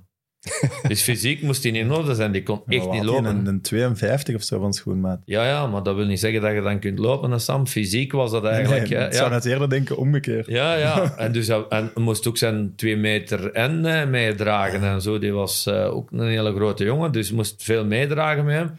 [0.88, 3.26] Dus fysiek moest hij niet in orde zijn, die kon Ja, echt niet lopen.
[3.26, 5.22] Een, een 52 of zo van schoenmaat.
[5.26, 7.68] Ja, ja, maar dat wil niet zeggen dat je dan kunt lopen, hè, Sam.
[7.68, 8.90] Fysiek was dat eigenlijk.
[8.90, 9.06] nee, hè.
[9.08, 9.36] ik zou ja.
[9.36, 10.48] net eerder denken omgekeerd.
[10.48, 10.98] Ja, ja.
[11.18, 15.20] En, dus, hij- en moest ook zijn twee meter en eh, meedragen en zo.
[15.20, 18.72] Die was eh, ook een hele grote jongen, dus moest veel meedragen met hem.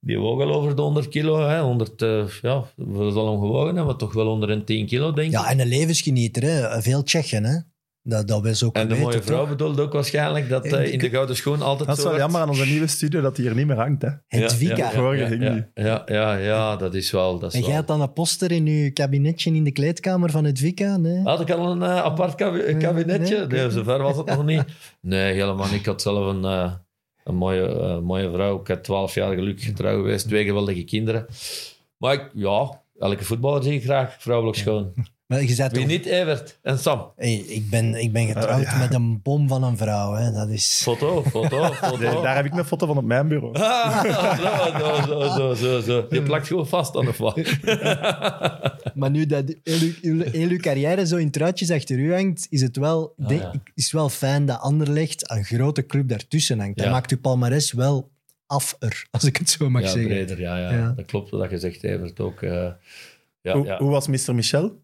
[0.00, 1.48] Die woog al over de 100 kilo.
[1.48, 1.60] Hè.
[1.60, 5.12] 100, eh, ja, we zal hem gewogen hebben, maar toch wel onder een 10 kilo,
[5.12, 5.32] denk ik.
[5.32, 6.82] Ja, en een levensgenieter, hè.
[6.82, 7.44] veel Tsjechen.
[7.44, 7.58] Hè.
[8.02, 9.48] Dat, dat was ook en de weten, mooie vrouw toch?
[9.48, 12.30] bedoelde ook waarschijnlijk dat eh, in de gouden schoen altijd Dat is zo wel werd.
[12.30, 14.02] jammer aan onze nieuwe studio dat die hier niet meer hangt.
[14.02, 14.08] Hè.
[14.26, 14.76] Hedvika.
[14.76, 15.84] Ja, ja, Vorige ja, hing ja, die.
[15.84, 17.38] ja, ja, ja, dat is wel...
[17.38, 17.78] Dat is En jij wel.
[17.78, 20.96] had dan een poster in je kabinetje in de kleedkamer van Hedvika?
[20.96, 21.22] Nee?
[21.22, 23.36] Had ik al een eh, apart kabi- kabinetje?
[23.36, 23.70] Nee, Nee, oké.
[23.70, 24.64] zover was het nog niet.
[25.00, 25.74] Nee, helemaal niet.
[25.80, 26.72] Ik had zelf een, eh,
[27.24, 28.60] Een mooie, eh, mooie vrouw.
[28.60, 30.28] Ik heb twaalf jaar gelukkig getrouwd geweest.
[30.28, 31.26] Twee geweldige kinderen.
[31.96, 34.92] Maar ik, ja, elke voetballer zie ik graag vrouwelijk schoon.
[35.28, 35.86] Maar je Wie toch...
[35.86, 37.12] niet, Evert en Sam?
[37.16, 38.78] Hey, ik, ben, ik ben getrouwd Ah, ja.
[38.78, 40.12] met een bom van een vrouw.
[40.12, 40.32] Hè.
[40.32, 40.80] Dat is...
[40.82, 41.96] Foto, foto, foto.
[41.98, 43.54] Nee, daar heb ik een foto van op mijn bureau.
[43.58, 44.04] Ah,
[44.78, 46.06] zo, zo, zo, zo, zo.
[46.10, 47.38] Je plakt gewoon vast aan of wat?
[48.94, 52.46] Maar nu dat heel uw, uw- heel uw carrière zo in truitjes achter u hangt,
[52.50, 53.52] is het wel, Ah, denk- ja.
[53.74, 56.76] is wel fijn dat Anderlecht een grote club daartussen hangt.
[56.76, 56.92] Dat Ja.
[56.92, 58.10] maakt uw palmares wel
[58.46, 60.08] afer, als ik het zo mag Ja, zeggen.
[60.08, 60.92] breder, ja, ja, Ja.
[60.96, 62.42] Dat klopt wat je zegt, Evert, ook.
[62.42, 62.68] eh,
[63.40, 63.78] ja, Hoe, ja.
[63.78, 64.34] hoe was Mr.
[64.34, 64.80] Michel?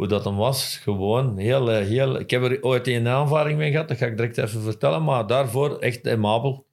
[0.00, 2.18] Hoe dat dan was, gewoon heel, eh, heel...
[2.18, 5.26] Ik heb er ooit een aanvaring mee gehad, dat ga ik direct even vertellen, maar
[5.26, 6.66] daarvoor echt aimabel.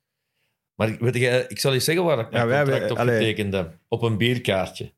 [0.75, 2.97] Maar ik- weet je, ik zal je zeggen waar ik Ja, mijn wij- contract op
[2.97, 3.77] getekend heb.
[3.87, 4.93] Op een bierkaartje.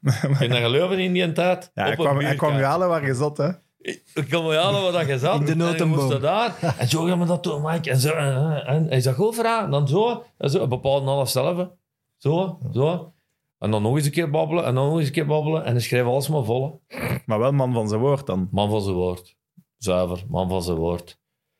[0.20, 1.70] Kun je dat geloven in die tijd?
[1.74, 3.48] Ja, op een kwam, kwam je halen waar je zat, hè?
[3.78, 5.38] Ik ik kon me halen wat dat je zat.
[5.40, 6.04] In de En je notenboom.
[6.08, 6.74] moest daar.
[6.78, 7.90] En zo gaan we dat doen, Mike.
[7.90, 9.64] En, zo, en, en hij goed vragen.
[9.64, 10.24] En dan zo.
[10.38, 10.66] En zo.
[10.66, 11.68] Bepaalde alles zelf.
[12.16, 13.12] Zo, zo.
[13.60, 14.64] En dan nog eens een keer babbelen.
[14.64, 15.64] En dan nog eens een keer babbelen.
[15.64, 16.82] En hij schreef alles maar vol.
[17.26, 18.48] Maar wel man van zijn woord dan.
[18.50, 19.36] Man van zijn woord.
[19.76, 20.22] Zuiver.
[20.28, 21.18] Man van zijn woord.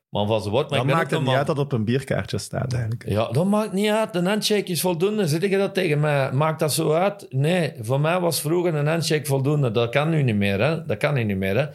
[0.09, 0.71] Man van zijn woord.
[0.71, 1.39] Maar Dan ik ben maakt het niet man.
[1.39, 3.09] uit dat het op een bierkaartje staat, eigenlijk.
[3.09, 4.15] Ja, dat maakt niet uit.
[4.15, 5.29] Een handshake is voldoende.
[5.29, 6.33] Zit je dat tegen mij?
[6.33, 7.27] Maakt dat zo uit?
[7.31, 9.71] Nee, voor mij was vroeger een handshake voldoende.
[9.71, 10.85] Dat kan nu niet meer, hè.
[10.87, 11.67] Dat kan nu niet meer, hè.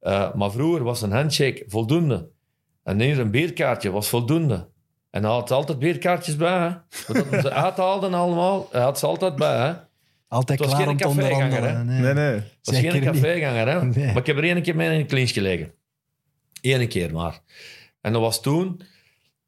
[0.00, 2.28] Eh, maar vroeger was een handshake voldoende.
[2.82, 4.68] En hier een bierkaartje was voldoende.
[5.16, 6.70] En hij had altijd bierkaartjes bij, hè.
[7.12, 9.74] Dat ze uithaalden allemaal, hij had ze altijd bij, hè.
[10.28, 12.02] Altijd Het was klaar geen om te caféganger, onderhandelen.
[12.02, 12.34] Nee, nee.
[12.34, 13.84] Dat was Zeker geen caféganger, hè.
[13.84, 14.06] Nee.
[14.06, 15.72] Maar ik heb er één keer mee in een clinch gelegen.
[16.60, 17.40] Eén keer maar.
[18.00, 18.80] En dat was toen,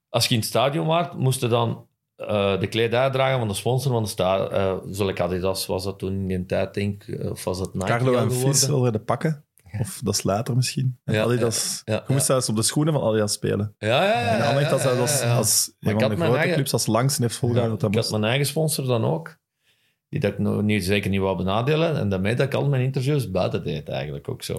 [0.09, 1.87] als je in het stadion was, moest je dan
[2.17, 4.61] eh, de kledij dragen van de sponsor van de stadion.
[4.61, 7.31] Uh, Zulke Adidas was dat toen in die tijd, denk ik.
[7.31, 8.33] Of was dat Nike Carlo en?
[8.33, 9.45] Vis wilden de pakken.
[9.81, 10.99] Of dat is later misschien.
[11.05, 11.83] En Ja, Adidas.
[11.85, 13.75] ja, ja, je moest zelfs op de schoenen van Adidas spelen.
[13.79, 14.51] Ja, ja, ja.
[14.59, 17.37] En had dat als, als een van had de grote eigen- clubs als langste heeft
[17.37, 17.79] volgehouden.
[17.79, 18.21] dat dat ik had moest.
[18.21, 19.37] mijn eigen sponsor dan ook.
[20.09, 21.97] Die dat ik nog niet, zeker niet wou benadelen.
[21.97, 24.59] En daarmee dat ik al mijn interviews buiten deed, eigenlijk ook zo.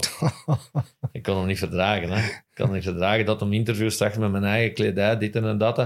[1.12, 2.10] ik kon hem niet verdragen.
[2.12, 2.26] Hè.
[2.28, 5.78] Ik kon niet verdragen dat hem interviews zag met mijn eigen kledij, dit en dat.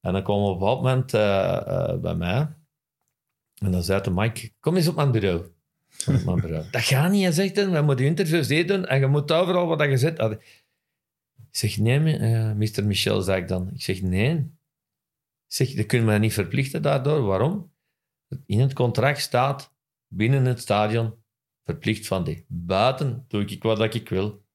[0.00, 2.48] En dan kwam op een bepaald moment eh, eh, bij mij.
[3.62, 5.44] En dan zei hij, Mike, kom eens op mijn bureau.
[6.70, 7.70] Dat gaat niet, hij zegt hij.
[7.70, 10.20] We moeten interviews doen en je moet overal wat je zet.
[10.20, 12.84] Ik zeg, nee, eh, Mr.
[12.84, 13.70] Michel, zei ik dan.
[13.74, 14.34] Ik zeg, nee.
[14.34, 17.22] Ik zeg, dat kunnen we niet verplichten daardoor.
[17.22, 17.72] Waarom?
[18.46, 19.74] In het contract staat,
[20.06, 21.14] binnen het stadion,
[21.64, 22.44] verplicht van die.
[22.48, 24.46] Buiten doe ik wat dat ik wil.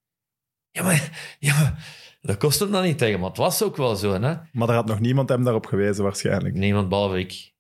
[0.72, 1.86] Ja, maar, ja, maar
[2.22, 4.12] dat kost hem dan niet tegen, maar het was ook wel zo.
[4.12, 4.20] Hè?
[4.20, 6.56] Maar daar had nog niemand hem daarop gewezen, waarschijnlijk.
[6.56, 7.54] Niemand behalve ik.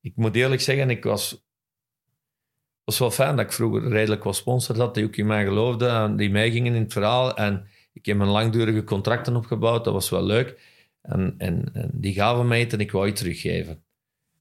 [0.00, 1.45] Ik moet eerlijk zeggen, ik was...
[2.86, 5.44] Het was wel fijn dat ik vroeger redelijk was sponsor had, die ook in mij
[5.44, 7.36] geloofden en die meegingen in het verhaal.
[7.36, 10.60] En ik heb mijn langdurige contracten opgebouwd, dat was wel leuk.
[11.02, 13.84] En, en, en die gaven mij het en ik wou het teruggeven.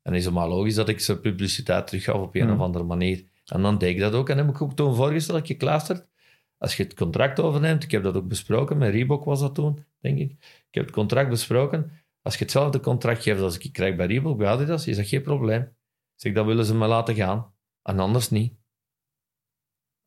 [0.01, 2.51] En is het maar logisch dat ik ze publiciteit teruggaf op een Hmm.
[2.51, 3.25] of andere manier.
[3.45, 4.29] En dan deed ik dat ook.
[4.29, 6.07] En heb ik ook toen voorgesteld, gekluisterd.
[6.57, 9.85] Als je het contract overneemt, ik heb dat ook besproken, met Reebok was dat toen,
[9.99, 10.31] denk ik.
[10.41, 11.91] Ik heb het contract besproken.
[12.21, 15.21] Als je hetzelfde contract geeft als ik krijg bij Reebok, bij Adidas, is dat geen
[15.21, 15.75] probleem.
[16.15, 17.53] Zeg, dat willen ze me laten gaan.
[17.85, 18.53] En anders niet.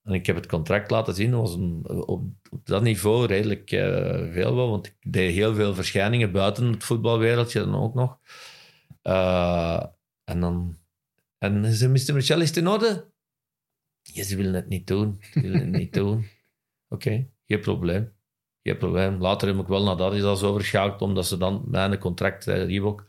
[0.03, 3.71] En ik heb het contract laten zien, dat was een, op, op dat niveau redelijk
[3.71, 8.19] eh, veel wel, want ik deed heel veel verschijningen buiten het voetbalwereldje dan ook nog.
[9.03, 9.85] Eh,
[10.25, 10.79] en dan...
[11.39, 12.15] En ze Mr.
[12.15, 13.11] Michel, is het in orde?
[14.03, 15.17] Ja, ze willen het niet doen.
[15.21, 16.27] Ze willen het niet doen.
[16.95, 18.13] Oké, geen probleem.
[18.63, 19.21] Geen probleem.
[19.21, 23.07] Later heb ik wel naar Adidas overgeschakeld, omdat ze dan mijn contract, eh, Reebok,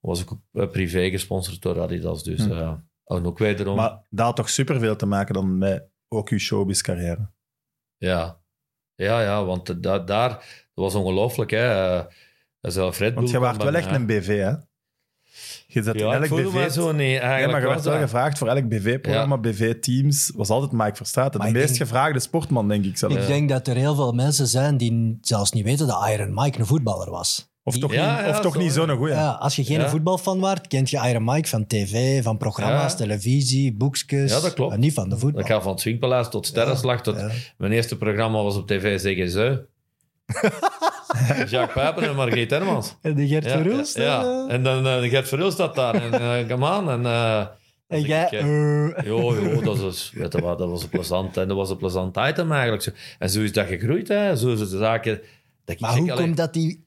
[0.00, 2.24] was ik eh, privé gesponsord door Adidas.
[2.24, 2.76] Dus Hm.
[3.12, 3.76] Eh, en ook wederom...
[3.76, 7.30] Maar dat had toch superveel te maken dan met ook uw showbiz-carrière.
[7.96, 8.40] Ja,
[8.94, 11.50] ja, ja want eh, da- daar, dat was ongelooflijk.
[11.50, 11.96] Hè.
[11.98, 12.04] Eh,
[12.60, 13.94] zelf Red Want je waart wel echt mij.
[13.94, 14.52] een BV, hè?
[15.66, 16.52] Je zat Ja, in elk BV...
[16.54, 16.96] mij zo niet.
[16.96, 18.02] Nee, Eigenlijk maar je werd was wel dat.
[18.02, 21.40] gevraagd voor elk BV-programma, BV-teams, was altijd Mike Verstraeten.
[21.40, 23.12] De meest denk- gevraagde sportman, denk ik zelf.
[23.12, 26.58] Ik denk dat er heel veel mensen zijn die zelfs niet weten dat Iron Mike
[26.58, 27.51] een voetballer was.
[27.64, 29.14] Of toch Ja, niet, ja, of toch zo, niet zo'n goeie.
[29.14, 29.88] Ja, als je geen Ja.
[29.88, 32.96] voetbalfan waart, kent je Iron Mike van tv, van programma's, Ja.
[32.98, 34.32] televisie, boekjes.
[34.32, 34.72] Ja, dat klopt.
[34.72, 35.40] En niet van de voetbal.
[35.40, 37.02] Ik ga van het Swingpaleis tot Sterrenslag.
[37.02, 37.30] Tot, Ja.
[37.58, 38.98] Mijn eerste programma was op tv
[39.30, 39.64] Ze.
[41.50, 42.96] Jacques Pijpen en Margriet Hermans.
[43.02, 43.96] En de Gert Ja, Verhulst.
[43.96, 44.54] ja, eh.
[44.54, 45.94] En dan uh, Gert Verhulst staat daar.
[46.12, 46.90] En uh, come on.
[46.90, 47.46] En, uh,
[48.06, 48.24] jij...
[48.24, 51.48] ik, eh, eh, Jo, jo, dat was, weet je wat, dat was een plezant, en
[51.48, 52.82] dat was een plezant item eigenlijk.
[52.82, 52.90] Zo.
[53.18, 54.36] En zo is dat gegroeid, hè.
[54.36, 55.20] Zo is het de zaken.
[55.64, 56.84] Dat maar hoe komt dat die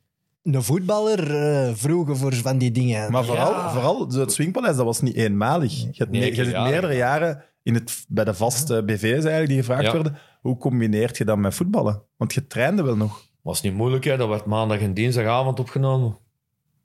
[0.54, 3.12] een voetballer eh, vroegen voor van die dingen?
[3.12, 3.72] Maar vooral, Ja.
[3.72, 5.80] vooral het Swingpaleis, dat was niet eenmalig.
[5.80, 6.72] Je, hebt Nee, me- je zit jaren.
[6.72, 9.92] meerdere jaren in het, bij de vaste BV's eigenlijk die gevraagd Ja.
[9.92, 10.18] werden.
[10.42, 12.02] Hoe combineert je dat met voetballen?
[12.18, 13.24] Want je trainde wel nog.
[13.42, 14.18] Was niet moeilijk, hè.
[14.18, 16.18] dat werd maandag en dinsdagavond opgenomen.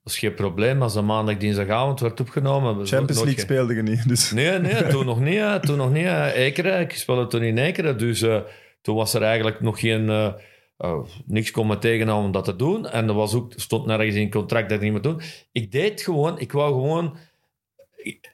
[0.02, 2.86] Dat is geen probleem als dat maandag, dinsdagavond werd opgenomen.
[2.86, 4.08] Champions League speelde je niet.
[4.08, 4.30] Dus.
[4.32, 5.42] Nee, nee, toen nog niet.
[5.62, 6.06] Toen nog niet.
[6.34, 7.98] Ekeren, ik speelde toen in Ekeren.
[7.98, 8.36] Dus eh,
[8.82, 10.08] toen was er eigenlijk nog geen...
[10.10, 10.32] eh,
[10.81, 12.89] eh, niks kon me tegenhouden om dat te doen.
[12.89, 15.20] En er was ook, stond nergens in contract dat ik niet moet doen.
[15.52, 16.39] Ik deed gewoon...
[16.39, 17.16] Ik wou gewoon...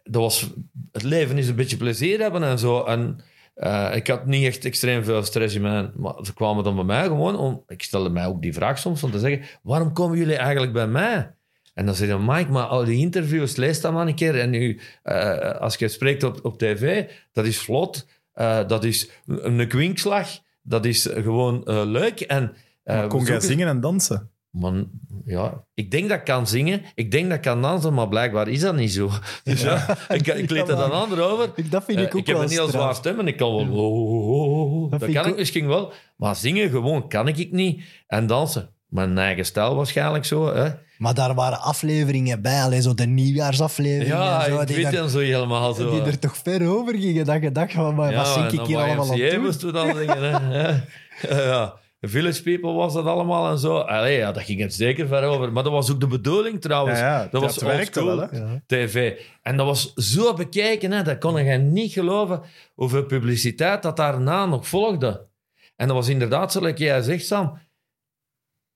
[0.04, 0.50] dat was,
[0.92, 2.84] het leven is een beetje plezier hebben en zo.
[2.84, 3.20] En
[3.54, 5.90] eh, ik had niet echt extreem veel stress in mij.
[5.96, 7.62] Maar ze kwamen dan bij mij gewoon om...
[7.68, 9.58] Ik stelde mij ook die vraag soms om te zeggen...
[9.62, 11.34] Waarom komen jullie eigenlijk bij mij?
[11.74, 14.40] En dan zei je, Mike, maar al die interviews, lees dat maar een keer.
[14.40, 18.06] En nu, eh, als je spreekt op, op tv, dat is vlot.
[18.32, 20.44] eh, dat is een kwinkslag.
[20.68, 22.20] Dat is gewoon eh, leuk.
[22.20, 22.52] En,
[22.84, 24.30] Maar kon jij zingen en dansen?
[24.50, 24.90] Man,
[25.24, 26.82] ja, ik denk dat ik kan zingen.
[26.94, 29.10] Ik denk dat ik kan dansen, maar blijkbaar is dat niet zo.
[29.44, 31.50] Dus ja, ik, ik leed er dan ander over.
[31.56, 33.36] Ik- dat vind ik Eh, ook ik heb wel een heel zwaar stem en ik
[33.36, 33.84] kan wel...
[33.84, 34.90] oh, oh, oh.
[34.90, 35.92] Dat, kan ik misschien wel.
[36.16, 37.82] Maar zingen gewoon kan ik niet.
[38.06, 40.54] En dansen, mijn eigen stijl waarschijnlijk zo.
[40.54, 40.70] Hè.
[40.98, 44.16] Maar daar waren afleveringen bij, alleen zo de nieuwjaarsafleveringen.
[44.16, 45.90] Ja, en zo, ik die, weet en zo helemaal zo.
[45.90, 47.24] die er toch ver over gingen.
[47.24, 49.72] Dat je dacht van, maar wat zing ik hier allemaal aan toe?
[49.72, 50.22] dan zingen.
[50.22, 50.68] Hè.
[50.70, 50.82] Ja.
[51.28, 51.74] ja.
[52.00, 53.76] The Village People was dat allemaal en zo.
[53.78, 55.52] Allee, ja, dat ging het zeker ver over.
[55.52, 56.98] Maar dat was ook de bedoeling trouwens.
[56.98, 58.38] Ja, ja, dat was dat werkte wel, hè?
[58.38, 58.62] Ja.
[58.66, 59.20] tv.
[59.42, 62.42] En dat was zo bekeken, hè, dat kon je niet geloven
[62.74, 65.26] hoeveel publiciteit dat daarna nog volgde.
[65.76, 67.58] En dat was inderdaad zo, like jij zegt, Sam.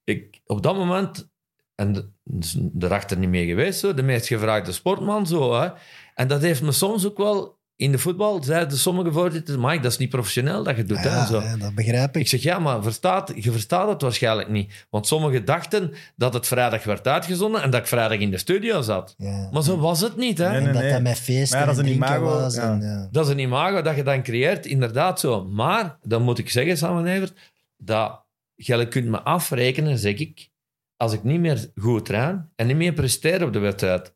[0.04, 1.28] Ik, op dat moment,
[1.74, 5.26] en de- dus erachter niet mee geweest, zo, de meest gevraagde sportman.
[5.26, 5.68] Zo, hè.
[6.14, 9.92] En dat heeft me soms ook wel, in de voetbal, zeiden sommige voorzitters, Mike, dat
[9.92, 10.98] is niet professioneel dat je doet.
[10.98, 11.40] hè, zo.
[11.40, 12.28] ja, dat begrijp Ik ik.
[12.28, 14.86] zeg, ja, maar verstaat, je verstaat het waarschijnlijk niet.
[14.90, 18.80] Want sommigen dachten dat het vrijdag werd uitgezonden en dat ik vrijdag in de studio
[18.82, 19.14] zat.
[19.18, 19.48] Ja.
[19.52, 20.48] Maar zo was het niet, hè?
[20.48, 22.54] Nee, En nee, dat dat met feesten ja, dat en is een imago, was.
[22.54, 22.62] ja.
[22.72, 23.08] En, ja.
[23.10, 25.44] Dat is een imago dat je dan creëert, inderdaad zo.
[25.44, 27.32] Maar, dan moet ik zeggen, Samen Evert,
[27.76, 28.24] dat
[28.66, 30.50] je kunt me afrekenen, zeg ik,
[30.96, 34.12] als ik niet meer goed train en niet meer presteer op de wedstrijd.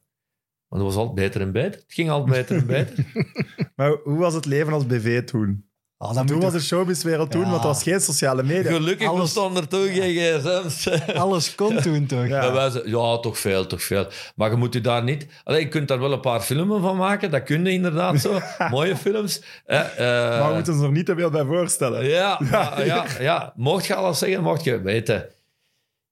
[0.68, 1.80] Want het was altijd beter en beter.
[1.80, 3.04] Het ging altijd beter en beter.
[3.76, 5.70] Maar hoe was het leven als BV toen?
[5.98, 7.48] Ah, dat Toen was de showbizwereld toen, Ja.
[7.50, 8.70] want er was geen sociale media.
[8.72, 10.88] Gelukkig Alles- bestonden er toen geen gsm's.
[11.14, 12.26] Alles kon toen toch?
[12.28, 12.42] Ja.
[12.44, 12.52] Ja.
[12.52, 14.06] Wij ze- ja, toch veel, toch veel.
[14.36, 15.26] Maar je moet je daar niet...
[15.44, 18.40] Allee, je kunt daar wel een paar filmen van maken, dat kun je inderdaad zo.
[18.70, 19.42] Mooie films.
[19.64, 22.04] Eh, eh, Maar we moeten ons er niet te veel bij voorstellen.
[22.08, 23.52] Ja, ja, ja, ja.
[23.56, 25.28] Mocht je alles zeggen, mocht je weten.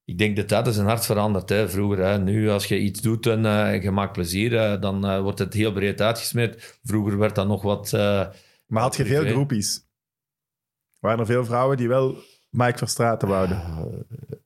[0.05, 1.49] Ik denk dat dat is een hart veranderd.
[1.49, 1.69] Hè.
[1.69, 2.17] Vroeger, hè.
[2.19, 5.53] nu als je iets doet en eh, je maakt plezier, eh, dan eh, wordt het
[5.53, 6.77] heel breed uitgesmeerd.
[6.83, 7.93] Vroeger werd dat nog wat...
[8.73, 9.85] Maar had je veel groepies?
[10.99, 12.15] Waren er veel vrouwen die wel
[12.49, 13.57] Mike Verstraeten wouden?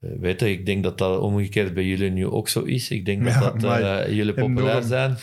[0.01, 2.89] eh, weet je, ik denk dat dat omgekeerd bij jullie nu ook zo is.
[2.89, 4.87] Ik denk dat, Ja, dat eh, jullie populair enorm.
[4.87, 5.17] zijn.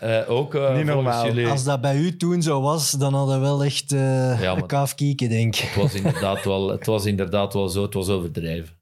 [0.00, 1.26] Eh, ook eh, Niet normaal.
[1.26, 1.46] jullie.
[1.46, 4.66] Als dat bij u toen zo was, dan hadden we wel echt eh Ja, een
[4.66, 5.60] kaaf kieken, denk ik.
[5.62, 7.82] Het was, inderdaad wel, het was inderdaad wel zo.
[7.82, 8.74] Het was overdreven.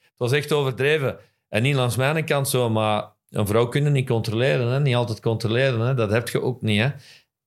[0.00, 1.18] Het was echt overdreven.
[1.48, 4.68] En niet langs mijn kant zo, maar een vrouw kunnen niet controleren.
[4.68, 4.80] Hè?
[4.80, 5.80] Niet altijd controleren.
[5.80, 5.94] Hè?
[5.94, 6.80] Dat heb je ook niet.
[6.80, 6.88] Hè?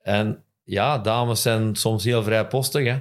[0.01, 2.85] En ja, dames zijn soms heel vrijpostig.
[2.85, 2.97] Hè?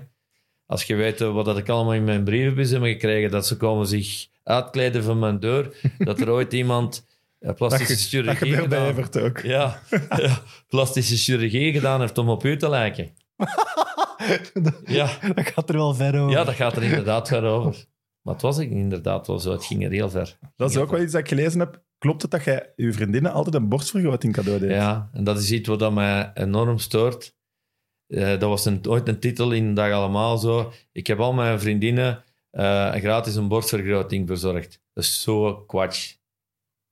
[0.67, 3.87] Als je weet wat dat ik allemaal in mijn brievenbus heb gekregen, dat ze komen
[3.87, 7.07] zich uitkleden van mijn deur, dat er ooit iemand
[7.39, 9.39] eh, plastische Dat chirurgie gedaan- Evert ook.
[9.41, 9.81] ja,
[10.17, 13.11] ja, plastische chirurgie gedaan heeft om op u te lijken.
[14.85, 15.09] Ja.
[15.35, 16.31] Dat gaat er wel ver over.
[16.37, 17.85] Ja, dat gaat er inderdaad ver over.
[18.23, 19.53] Maar het was inderdaad wel zo.
[19.53, 20.39] Het ging er heel ver.
[20.57, 21.83] Dat is ook wel iets dat ik gelezen heb.
[21.99, 24.71] Klopt het dat jij je vriendinnen altijd een borstvergroting cadeau deed?
[24.71, 27.35] Ja, en dat is iets wat dat mij enorm stoort.
[28.07, 30.73] Eh, dat was een, ooit een titel in Dag Allemaal zo.
[30.93, 34.81] Ik heb al mijn vriendinnen eh, een gratis een borstvergroting verzorgd.
[34.93, 36.15] Dat is zo kwatsch.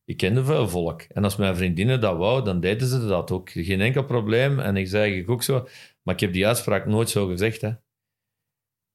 [0.05, 1.03] Ik kende veel volk.
[1.03, 3.51] En als mijn vriendinnen dat wou, dan deden ze dat ook.
[3.51, 4.61] Geen enkel probleem.
[4.61, 5.69] En ik zei ik ook zo.
[6.03, 7.61] Maar ik heb die uitspraak nooit zo gezegd.
[7.61, 7.70] Hè.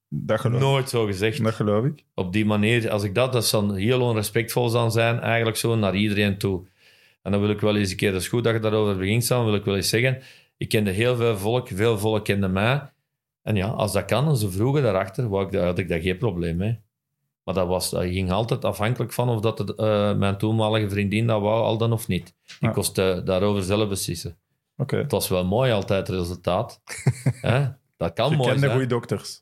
[0.07, 1.43] Dat, geloof, Nooit zo gezegd.
[1.43, 2.05] dat geloof ik.
[2.13, 5.95] op die manier, als ik dat, dat zou heel onrespectvol zou zijn, eigenlijk zo naar
[5.95, 6.67] iedereen toe.
[7.21, 9.25] En dan wil ik wel eens een keer, dat is goed dat je daarover begint,
[9.25, 10.21] Sam, wil ik wel eens zeggen,
[10.59, 12.91] ik kende heel veel volk, veel volk kende mij.
[13.41, 16.17] En ja, als dat kan, en ze vroegen daarachter, wou ik, had ik daar geen
[16.17, 16.79] probleem mee.
[17.43, 21.27] Maar dat, was, dat ging altijd afhankelijk van of dat het, eh, mijn toenmalige vriendin
[21.27, 22.27] dat wou, al dan of niet.
[22.45, 22.69] Ik Ja.
[22.71, 24.37] kost eh, daarover zelf beslissen.
[24.75, 26.81] Het was wel mooi altijd, het resultaat.
[27.41, 27.67] Hè?
[27.97, 28.71] Dat kan Je mooi kende zijn.
[28.71, 29.41] goede dokters.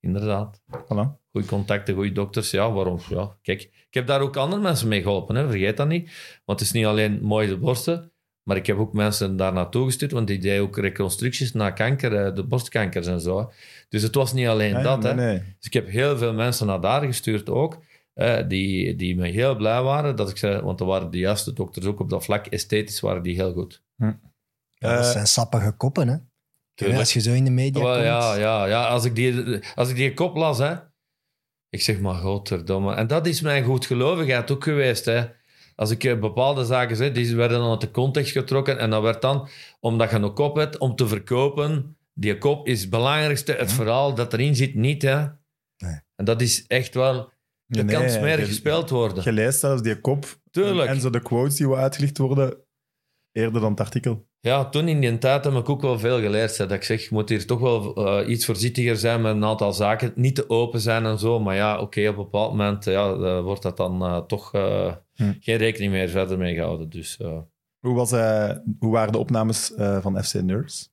[0.00, 0.60] Inderdaad.
[0.70, 1.22] Voilà.
[1.30, 2.50] Goede contacten, goede dokters.
[2.50, 2.98] Ja, waarom?
[3.08, 5.34] Ja, kijk, ik heb daar ook andere mensen mee geholpen.
[5.34, 5.48] Hè?
[5.48, 6.04] Vergeet dat niet.
[6.44, 8.12] Want het is niet alleen mooi de borsten,
[8.44, 12.16] maar ik heb ook mensen daar naartoe gestuurd, want die deden ook reconstructies na kanker,
[12.26, 13.52] eh, de borstkankers en zo.
[13.88, 15.02] Dus het was niet alleen dat.
[15.02, 15.16] nee, hè.
[15.24, 15.38] nee.
[15.38, 17.78] Dus ik heb heel veel mensen naar daar gestuurd ook,
[18.14, 20.16] eh, die, die me heel blij waren.
[20.16, 22.46] Dat ik zei, want er waren de juiste dokters ook op dat vlak.
[22.46, 23.82] Esthetisch waren die heel goed.
[23.96, 24.18] Ja,
[24.96, 26.16] dat Eh, zijn sappige koppen, hè.
[26.74, 26.98] Tuurlijk.
[26.98, 28.04] Als je zo in de media komt.
[28.04, 28.86] ja, ja, ja.
[28.86, 30.74] Als ik die, als ik die kop las, hè.
[31.68, 32.94] Ik zeg maar, godverdomme.
[32.94, 35.04] En dat is mijn goedgelovigheid ook geweest.
[35.04, 35.24] Hè.
[35.76, 38.78] Als ik eh, bepaalde zaken zeg, die werden dan uit de context getrokken.
[38.78, 39.48] En dat werd dan,
[39.80, 41.96] omdat je een kop hebt, om te verkopen.
[42.14, 43.52] Die kop is het belangrijkste.
[43.52, 45.02] Het verhaal dat erin zit, niet.
[45.02, 45.16] Hè.
[45.76, 46.00] Nee.
[46.16, 47.32] En dat is echt wel...
[47.68, 49.24] Er Nee, kan smerig je- gespeeld worden.
[49.24, 50.38] Je leest zelfs die kop.
[50.50, 50.88] Tuurlijk.
[50.90, 52.56] En zo de quotes die wat uitgelicht worden,
[53.32, 54.26] eerder dan het artikel.
[54.44, 56.56] Ja, toen in die tijd heb ik ook wel veel geleerd.
[56.58, 59.44] Hè, dat ik zeg, je moet hier toch wel eh, iets voorzichtiger zijn met een
[59.44, 60.12] aantal zaken.
[60.14, 61.40] Niet te open zijn en zo.
[61.40, 64.50] Maar ja, oké, op een bepaald moment ja, eh, wordt dat dan eh, toch
[65.14, 65.32] Hm.
[65.40, 66.88] geen rekening meer verder mee gehouden.
[66.90, 67.16] Dus
[67.78, 68.10] Hoe, was,
[68.78, 70.92] hoe waren de opnames van FC Nerds?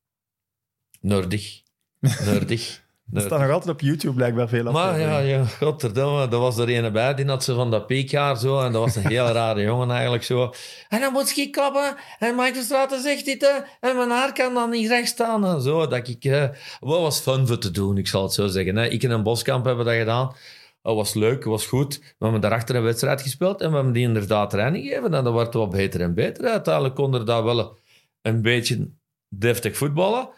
[0.99, 1.61] nerdig.
[2.25, 2.80] Nerdig.
[3.13, 6.69] Er staan nog altijd op YouTube blijkbaar veel Maar ja, ja, godverdomme, er was er
[6.69, 9.61] een bij, die had ze van dat piekhaar zo, en dat was een heel rare
[9.69, 10.53] jongen eigenlijk zo.
[10.89, 14.53] En dan moet je klappen, en de Straten zegt dit, hè, en mijn haar kan
[14.53, 15.87] dan niet recht staan, en zo.
[15.87, 18.75] Dat ik, eh, wat was fun voor te doen, ik zal het zo zeggen.
[18.75, 18.87] Hè.
[18.87, 20.35] Ik en een boskamp hebben dat gedaan.
[20.81, 21.99] Dat was leuk, was goed.
[21.99, 25.13] We hebben daarachter een wedstrijd gespeeld en we hebben die inderdaad training gegeven.
[25.13, 26.45] En dat werd wel beter en beter.
[26.45, 27.77] Uiteindelijk kon er daar wel
[28.21, 28.89] een beetje
[29.29, 30.29] deftig voetballen.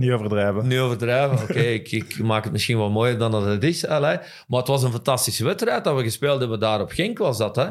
[0.00, 0.66] Niet overdrijven.
[0.66, 1.42] Niet overdrijven.
[1.42, 3.86] Oké, ik, ik maak het misschien wel mooier dan dat het is.
[3.86, 4.16] allee.
[4.46, 7.56] Maar het was een fantastische wedstrijd dat we gespeeld hebben daar op Genk, was dat.
[7.56, 7.70] Hè?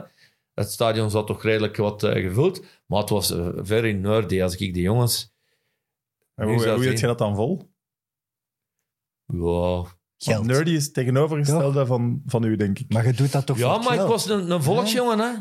[0.54, 2.64] Het stadion zat toch redelijk wat eh, gevuld.
[2.86, 5.32] Maar het was eh, very nerdy als ik die jongens...
[6.36, 7.58] En hoe hoe je dat dan vol?
[7.58, 9.42] Geld.
[9.42, 9.88] Wow.
[10.18, 12.94] Want nerdy is het tegenovergestelde van, van u, denk ik.
[12.94, 14.10] Maar je doet dat toch Ja, voor maar ik geld?
[14.10, 15.32] was een, een volksjongen, hè.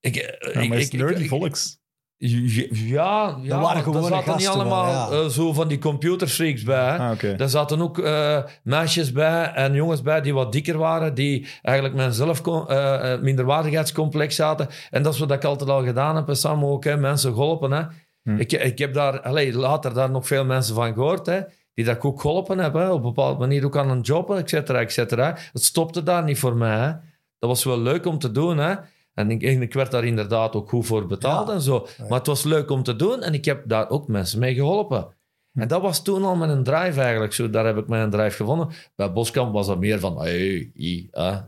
[0.00, 1.78] Ik, eh, Ja, ik, maar is ik- nerdy ik- volks?
[2.20, 5.18] Ja, ja, waren er zaten niet wel, allemaal ja.
[5.18, 6.98] eh, zo van die computerfreaks bij.
[6.98, 7.36] Ah.
[7.36, 11.96] Daar zaten ook eh, meisjes bij en jongens bij die wat dikker waren, die eigenlijk
[11.96, 14.68] met een zelf eh, eh, minderwaardigheidscomplex zaten.
[14.90, 17.70] En dat is wat ik altijd al gedaan heb, en samen ook, hè, mensen geholpen.
[17.70, 17.82] Hè.
[18.22, 18.38] Hm.
[18.38, 21.40] Ik, ik heb daar allee, later daar nog veel mensen van gehoord, hè,
[21.74, 24.34] die dat ik ook geholpen hebben, hè, op een bepaalde manier ook aan een job,
[24.34, 25.36] et cetera, et cetera.
[25.52, 26.78] Het stopte daar niet voor mij.
[26.78, 26.92] Hè.
[27.38, 28.74] Dat was wel leuk om te doen, hè.
[29.20, 31.54] En ik, en ik werd daar inderdaad ook goed voor betaald Ja.
[31.54, 31.86] en zo.
[32.08, 35.08] Maar het was leuk om te doen en ik heb daar ook mensen mee geholpen.
[35.54, 37.32] En dat was toen al een drive eigenlijk.
[37.32, 38.68] Zo, daar heb ik mijn drive gevonden.
[38.96, 40.20] Bij Boskamp was dat meer van...
[40.20, 41.38] Hey, hi, eh,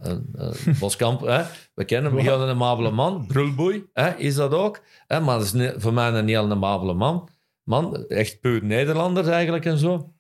[0.81, 1.43] Boskamp, hè,
[1.75, 2.21] we kennen hem.
[2.21, 3.27] Heel een amabele man.
[3.27, 4.81] Brulboei, hè, is dat ook.
[5.07, 7.29] Hè, maar dat is voor mij een heel amabele man.
[7.63, 10.13] Man, echt puur Nederlander eigenlijk en zo.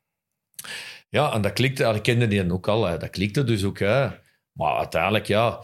[1.08, 1.84] Ja, en dat klikte.
[1.84, 2.84] Ik kende die ook al.
[2.84, 2.96] Hè.
[2.96, 3.78] Dat klikte dus ook.
[3.78, 4.08] Hè.
[4.52, 5.60] Maar uiteindelijk, ja...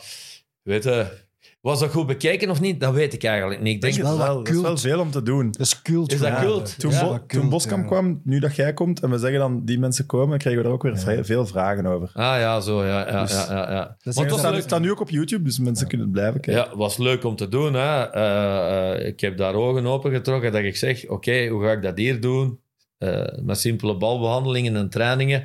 [0.62, 1.27] Weet je...
[1.60, 2.80] Was dat goed bekeken of niet?
[2.80, 3.74] Dat weet ik eigenlijk niet.
[3.74, 4.44] Ik denk, Denk wel het wat wel.
[4.44, 5.51] Dat is wel veel om te doen.
[5.51, 6.12] Dat is cult.
[6.12, 6.78] Is dat cult?
[6.78, 7.89] Toen, Ja, Bo- cult, toen Boskamp ja.
[7.89, 10.68] kwam, nu dat jij komt, en we zeggen dan die mensen komen, dan krijgen we
[10.68, 12.10] er ook weer veel vragen over.
[12.14, 13.80] Ah ja, zo, ja, ja, Dus- ja, ja, ja.
[13.85, 16.64] Dat is Want Het staat, nu ook op YouTube, dus mensen kunnen het blijven kijken.
[16.70, 17.74] Ja, was leuk om te doen.
[17.74, 18.02] Hè.
[18.10, 21.82] Eh, eh, ik heb daar ogen open getrokken dat ik zeg, oké, hoe ga ik
[21.82, 22.60] dat hier doen?
[22.98, 25.40] Eh, met simpele balbehandelingen en trainingen.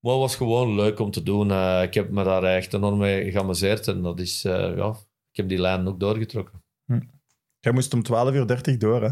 [0.00, 1.50] Maar het was gewoon leuk om te doen.
[1.50, 3.88] Eh, ik heb me daar echt enorm mee geamuseerd.
[3.88, 4.94] En dat is, eh, ja,
[5.36, 6.62] ik heb die lijn ook doorgetrokken.
[7.60, 8.02] Jij moest om
[8.32, 9.10] 12.30 uur door, hè?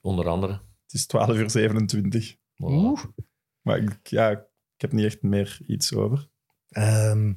[0.00, 0.52] Onder andere.
[0.52, 2.36] Het is 12 uur 27.
[2.56, 3.04] Maar, Oeh.
[3.60, 6.28] Maar ik, ja, ik heb niet echt meer iets over.
[6.68, 7.28] Ehm,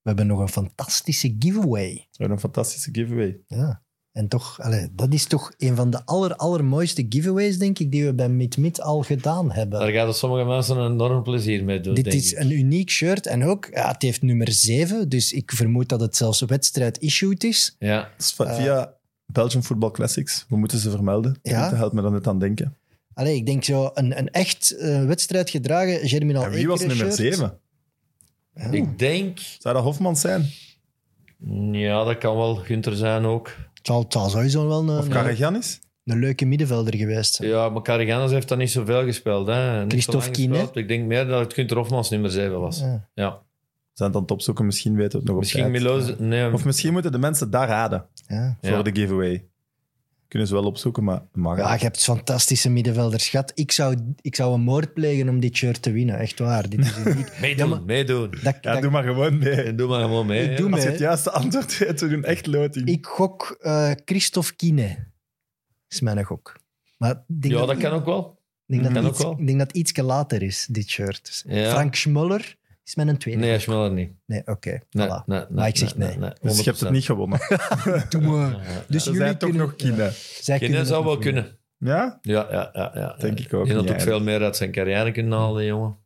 [0.00, 1.94] we hebben nog een fantastische giveaway.
[1.94, 3.42] We hebben een fantastische giveaway.
[3.46, 3.84] Ja.
[4.12, 8.04] En toch, allee, dat is toch een van de aller, allermooiste giveaways, denk ik, die
[8.04, 9.80] we bij Meet Meet al gedaan hebben.
[9.80, 12.38] Daar gaan sommige mensen een enorm plezier mee doen, Dit denk is ik.
[12.38, 16.16] een uniek shirt en ook, ja, het heeft nummer 7, dus ik vermoed dat het
[16.16, 17.76] zelfs wedstrijd-issued is.
[17.78, 18.10] Ja.
[18.18, 18.94] Va- via
[19.26, 20.46] Belgian Football Classics.
[20.48, 21.38] We moeten ze vermelden.
[21.42, 21.68] Ja.
[21.68, 22.76] Dat helpt me dan net aan denken.
[23.14, 26.96] Allee, ik denk zo, een, een echt eh, wedstrijd gedragen Germinal En wie was nummer
[26.96, 27.14] shirt.
[27.14, 27.58] 7?
[28.70, 29.38] Ik denk...
[29.58, 30.50] Zou dat Hofman zijn?
[31.72, 33.56] Ja, dat kan wel Gunther zijn ook.
[33.82, 35.80] Het zal, het zal sowieso wel Of een, Karagiannis?
[36.04, 37.48] een leuke middenvelder geweest zijn.
[37.48, 39.46] Ja, maar Carriganes heeft dat niet zoveel gespeeld.
[39.46, 39.80] Hè.
[39.82, 40.54] Niet Christophe zo Kine.
[40.54, 40.76] gespeeld.
[40.76, 42.80] Ik denk meer dat het Gunther Hofmans nummer 7 was.
[42.80, 43.08] Ja.
[43.14, 43.42] Ja.
[43.92, 46.18] Zijn het aan het opzoeken, misschien weten we het nog Misschien op tijd.
[46.18, 48.56] Nee, Of misschien moeten de mensen daar raden Ja.
[48.60, 48.74] Ja.
[48.74, 49.46] voor de giveaway.
[50.32, 53.24] Kunnen ze wel opzoeken, maar mag Ja, je hebt fantastische middenvelders.
[53.24, 56.18] Schat, ik zou, ik zou een moord plegen om dit shirt te winnen.
[56.18, 56.68] Echt waar.
[56.68, 56.92] Dit is
[57.40, 58.30] meedoen, Ja, maar- meedoen.
[58.42, 59.50] Dat, Ja, dat- doe maar gewoon mee.
[59.62, 60.42] En doe maar gewoon mee.
[60.42, 60.56] Ik hè.
[60.56, 60.82] doe Als mee.
[60.84, 62.88] je het juiste antwoord weet, we doen echt loting.
[62.88, 65.06] ik gok eh Christophe Kine.
[65.88, 66.56] is mijn gok.
[66.98, 68.38] Maar denk Ja, dat, dat kan ook wel.
[68.66, 71.24] ik denk dat, iets, ik denk dat iets later is, dit shirt.
[71.26, 71.70] Dus Ja.
[71.70, 73.40] Frank Schmuller is mijn tweede.
[73.40, 73.60] Nee, gok.
[73.60, 74.12] Schmeller niet.
[74.26, 74.80] Nee, oké.
[74.90, 75.24] Nee, voilà.
[75.26, 76.18] nee, nee, Maar ik zeg nee.
[76.18, 76.92] dus je hebt het 100%.
[76.92, 77.40] niet gewonnen.
[78.08, 78.84] Doe maar.
[78.88, 79.96] Dus jullie zijn toch kunnen- nog Kine.
[79.96, 80.10] Ja,
[80.40, 81.58] zij Kine kunnen zou wel kunnen.
[81.78, 82.18] Ja?
[82.22, 82.90] Ja, ja, ja.
[82.94, 83.16] ja.
[83.18, 85.98] Denk ik ook Die had ook veel meer uit zijn carrière kunnen halen, jongen.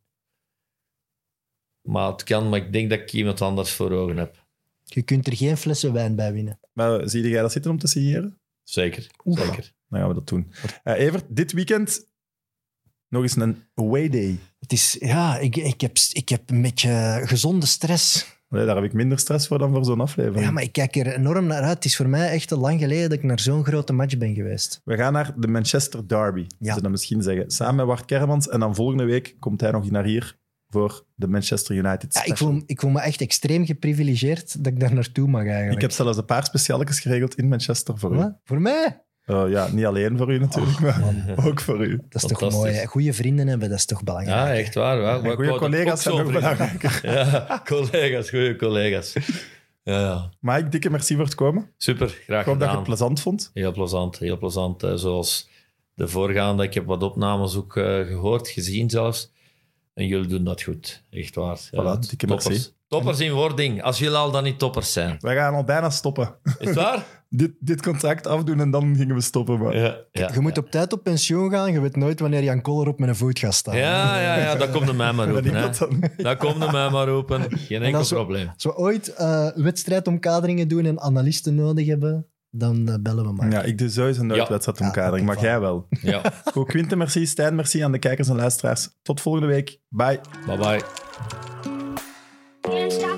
[1.83, 4.45] Maar het kan, maar ik denk dat ik iemand anders voor ogen heb.
[4.85, 6.59] Je kunt er geen flessen wijn bij winnen.
[6.73, 8.39] Maar zie jij dat zitten om te signeren?
[8.63, 9.39] Zeker, Oef.
[9.39, 9.73] zeker.
[9.89, 10.53] Dan gaan we dat doen.
[10.83, 12.07] Eh Evert, dit weekend
[13.17, 14.39] Nog eens een away day.
[14.61, 18.35] Het is, ja, ik, ik, heb, ik heb een beetje gezonde stress.
[18.49, 20.45] Nee, daar heb ik minder stress voor dan voor zo'n aflevering.
[20.45, 21.75] Ja, maar ik kijk er enorm naar uit.
[21.75, 24.35] Het is voor mij echt te lang geleden dat ik naar zo'n grote match ben
[24.35, 24.81] geweest.
[24.85, 26.75] We gaan naar de Manchester Derby, Ja.
[26.75, 27.51] ze dat misschien zeggen.
[27.51, 28.49] Samen met Bart Kermans.
[28.49, 30.39] En dan volgende week komt hij nog naar hier
[30.69, 34.81] voor de Manchester United Ja, ik, voel, ik voel me echt extreem geprivilegeerd dat ik
[34.81, 35.75] daar naartoe mag eigenlijk.
[35.75, 38.17] Ik heb zelfs een paar specialetjes geregeld in Manchester voor u.
[38.17, 38.39] Wat?
[38.45, 39.05] Voor mij?
[39.27, 41.03] Oh, ja, niet alleen voor u natuurlijk, maar
[41.47, 42.01] ook voor u.
[42.09, 42.73] Dat is toch mooi.
[42.73, 42.87] hè?
[42.87, 44.39] Goede vrienden hebben, dat is toch belangrijk.
[44.49, 45.23] Ja, echt waar.
[45.23, 46.41] Maar goede collega's zijn ook vrienden.
[46.57, 47.01] belangrijker.
[47.13, 49.13] Ja, collega's, goede collega's.
[49.83, 50.31] Ja, ja.
[50.41, 51.71] Mike, dikke merci voor het komen.
[51.77, 52.75] Super, graag Ik hoop dat je gedaan.
[52.77, 53.51] het plezant vond.
[53.55, 54.83] Heel plezant, heel plezant.
[54.83, 55.49] Eh, zoals
[55.95, 59.33] de voorgaande, ik heb wat opnames ook eh, gehoord, gezien zelfs.
[59.95, 61.59] En jullie doen dat goed, echt waar.
[61.59, 62.49] Voilà, dikke toppers.
[62.49, 62.75] merci.
[62.89, 65.17] Toppers in wording, als jullie al dan niet toppers zijn.
[65.21, 66.35] Wij gaan al bijna stoppen.
[66.59, 67.05] Is het waar?
[67.29, 69.59] dit, dit contract afdoen en dan gingen we stoppen.
[69.59, 69.77] Maar...
[69.77, 71.73] Ja, ja, Je moet op tijd op pensioen gaan.
[71.73, 73.77] Je weet nooit wanneer Jan Koller op mijn voet gaat staan.
[73.77, 75.43] ja, ja, ja, dat komt er mij maar Hè.
[75.53, 76.11] dat dan?
[76.17, 77.59] Dat komt er mij maar roepen.
[77.59, 78.49] Geen enkel als we- probleem.
[78.55, 83.51] Als we ooit eh, wedstrijdomkaderingen doen en analisten nodig hebben, dan eh, bellen we maar.
[83.51, 84.49] Ja, ik doe sowieso nooit Ja.
[84.49, 85.87] wedstrijdomkadering, Ja, maar jij wel.
[86.01, 86.23] Ja,
[86.53, 87.27] Goed, Quinten, merci.
[87.27, 88.89] Stijn, merci aan de kijkers en luisteraars.
[89.03, 89.81] Tot volgende week.
[89.89, 90.21] Bye.
[90.47, 91.76] bye bye.
[92.67, 93.16] Can't stop.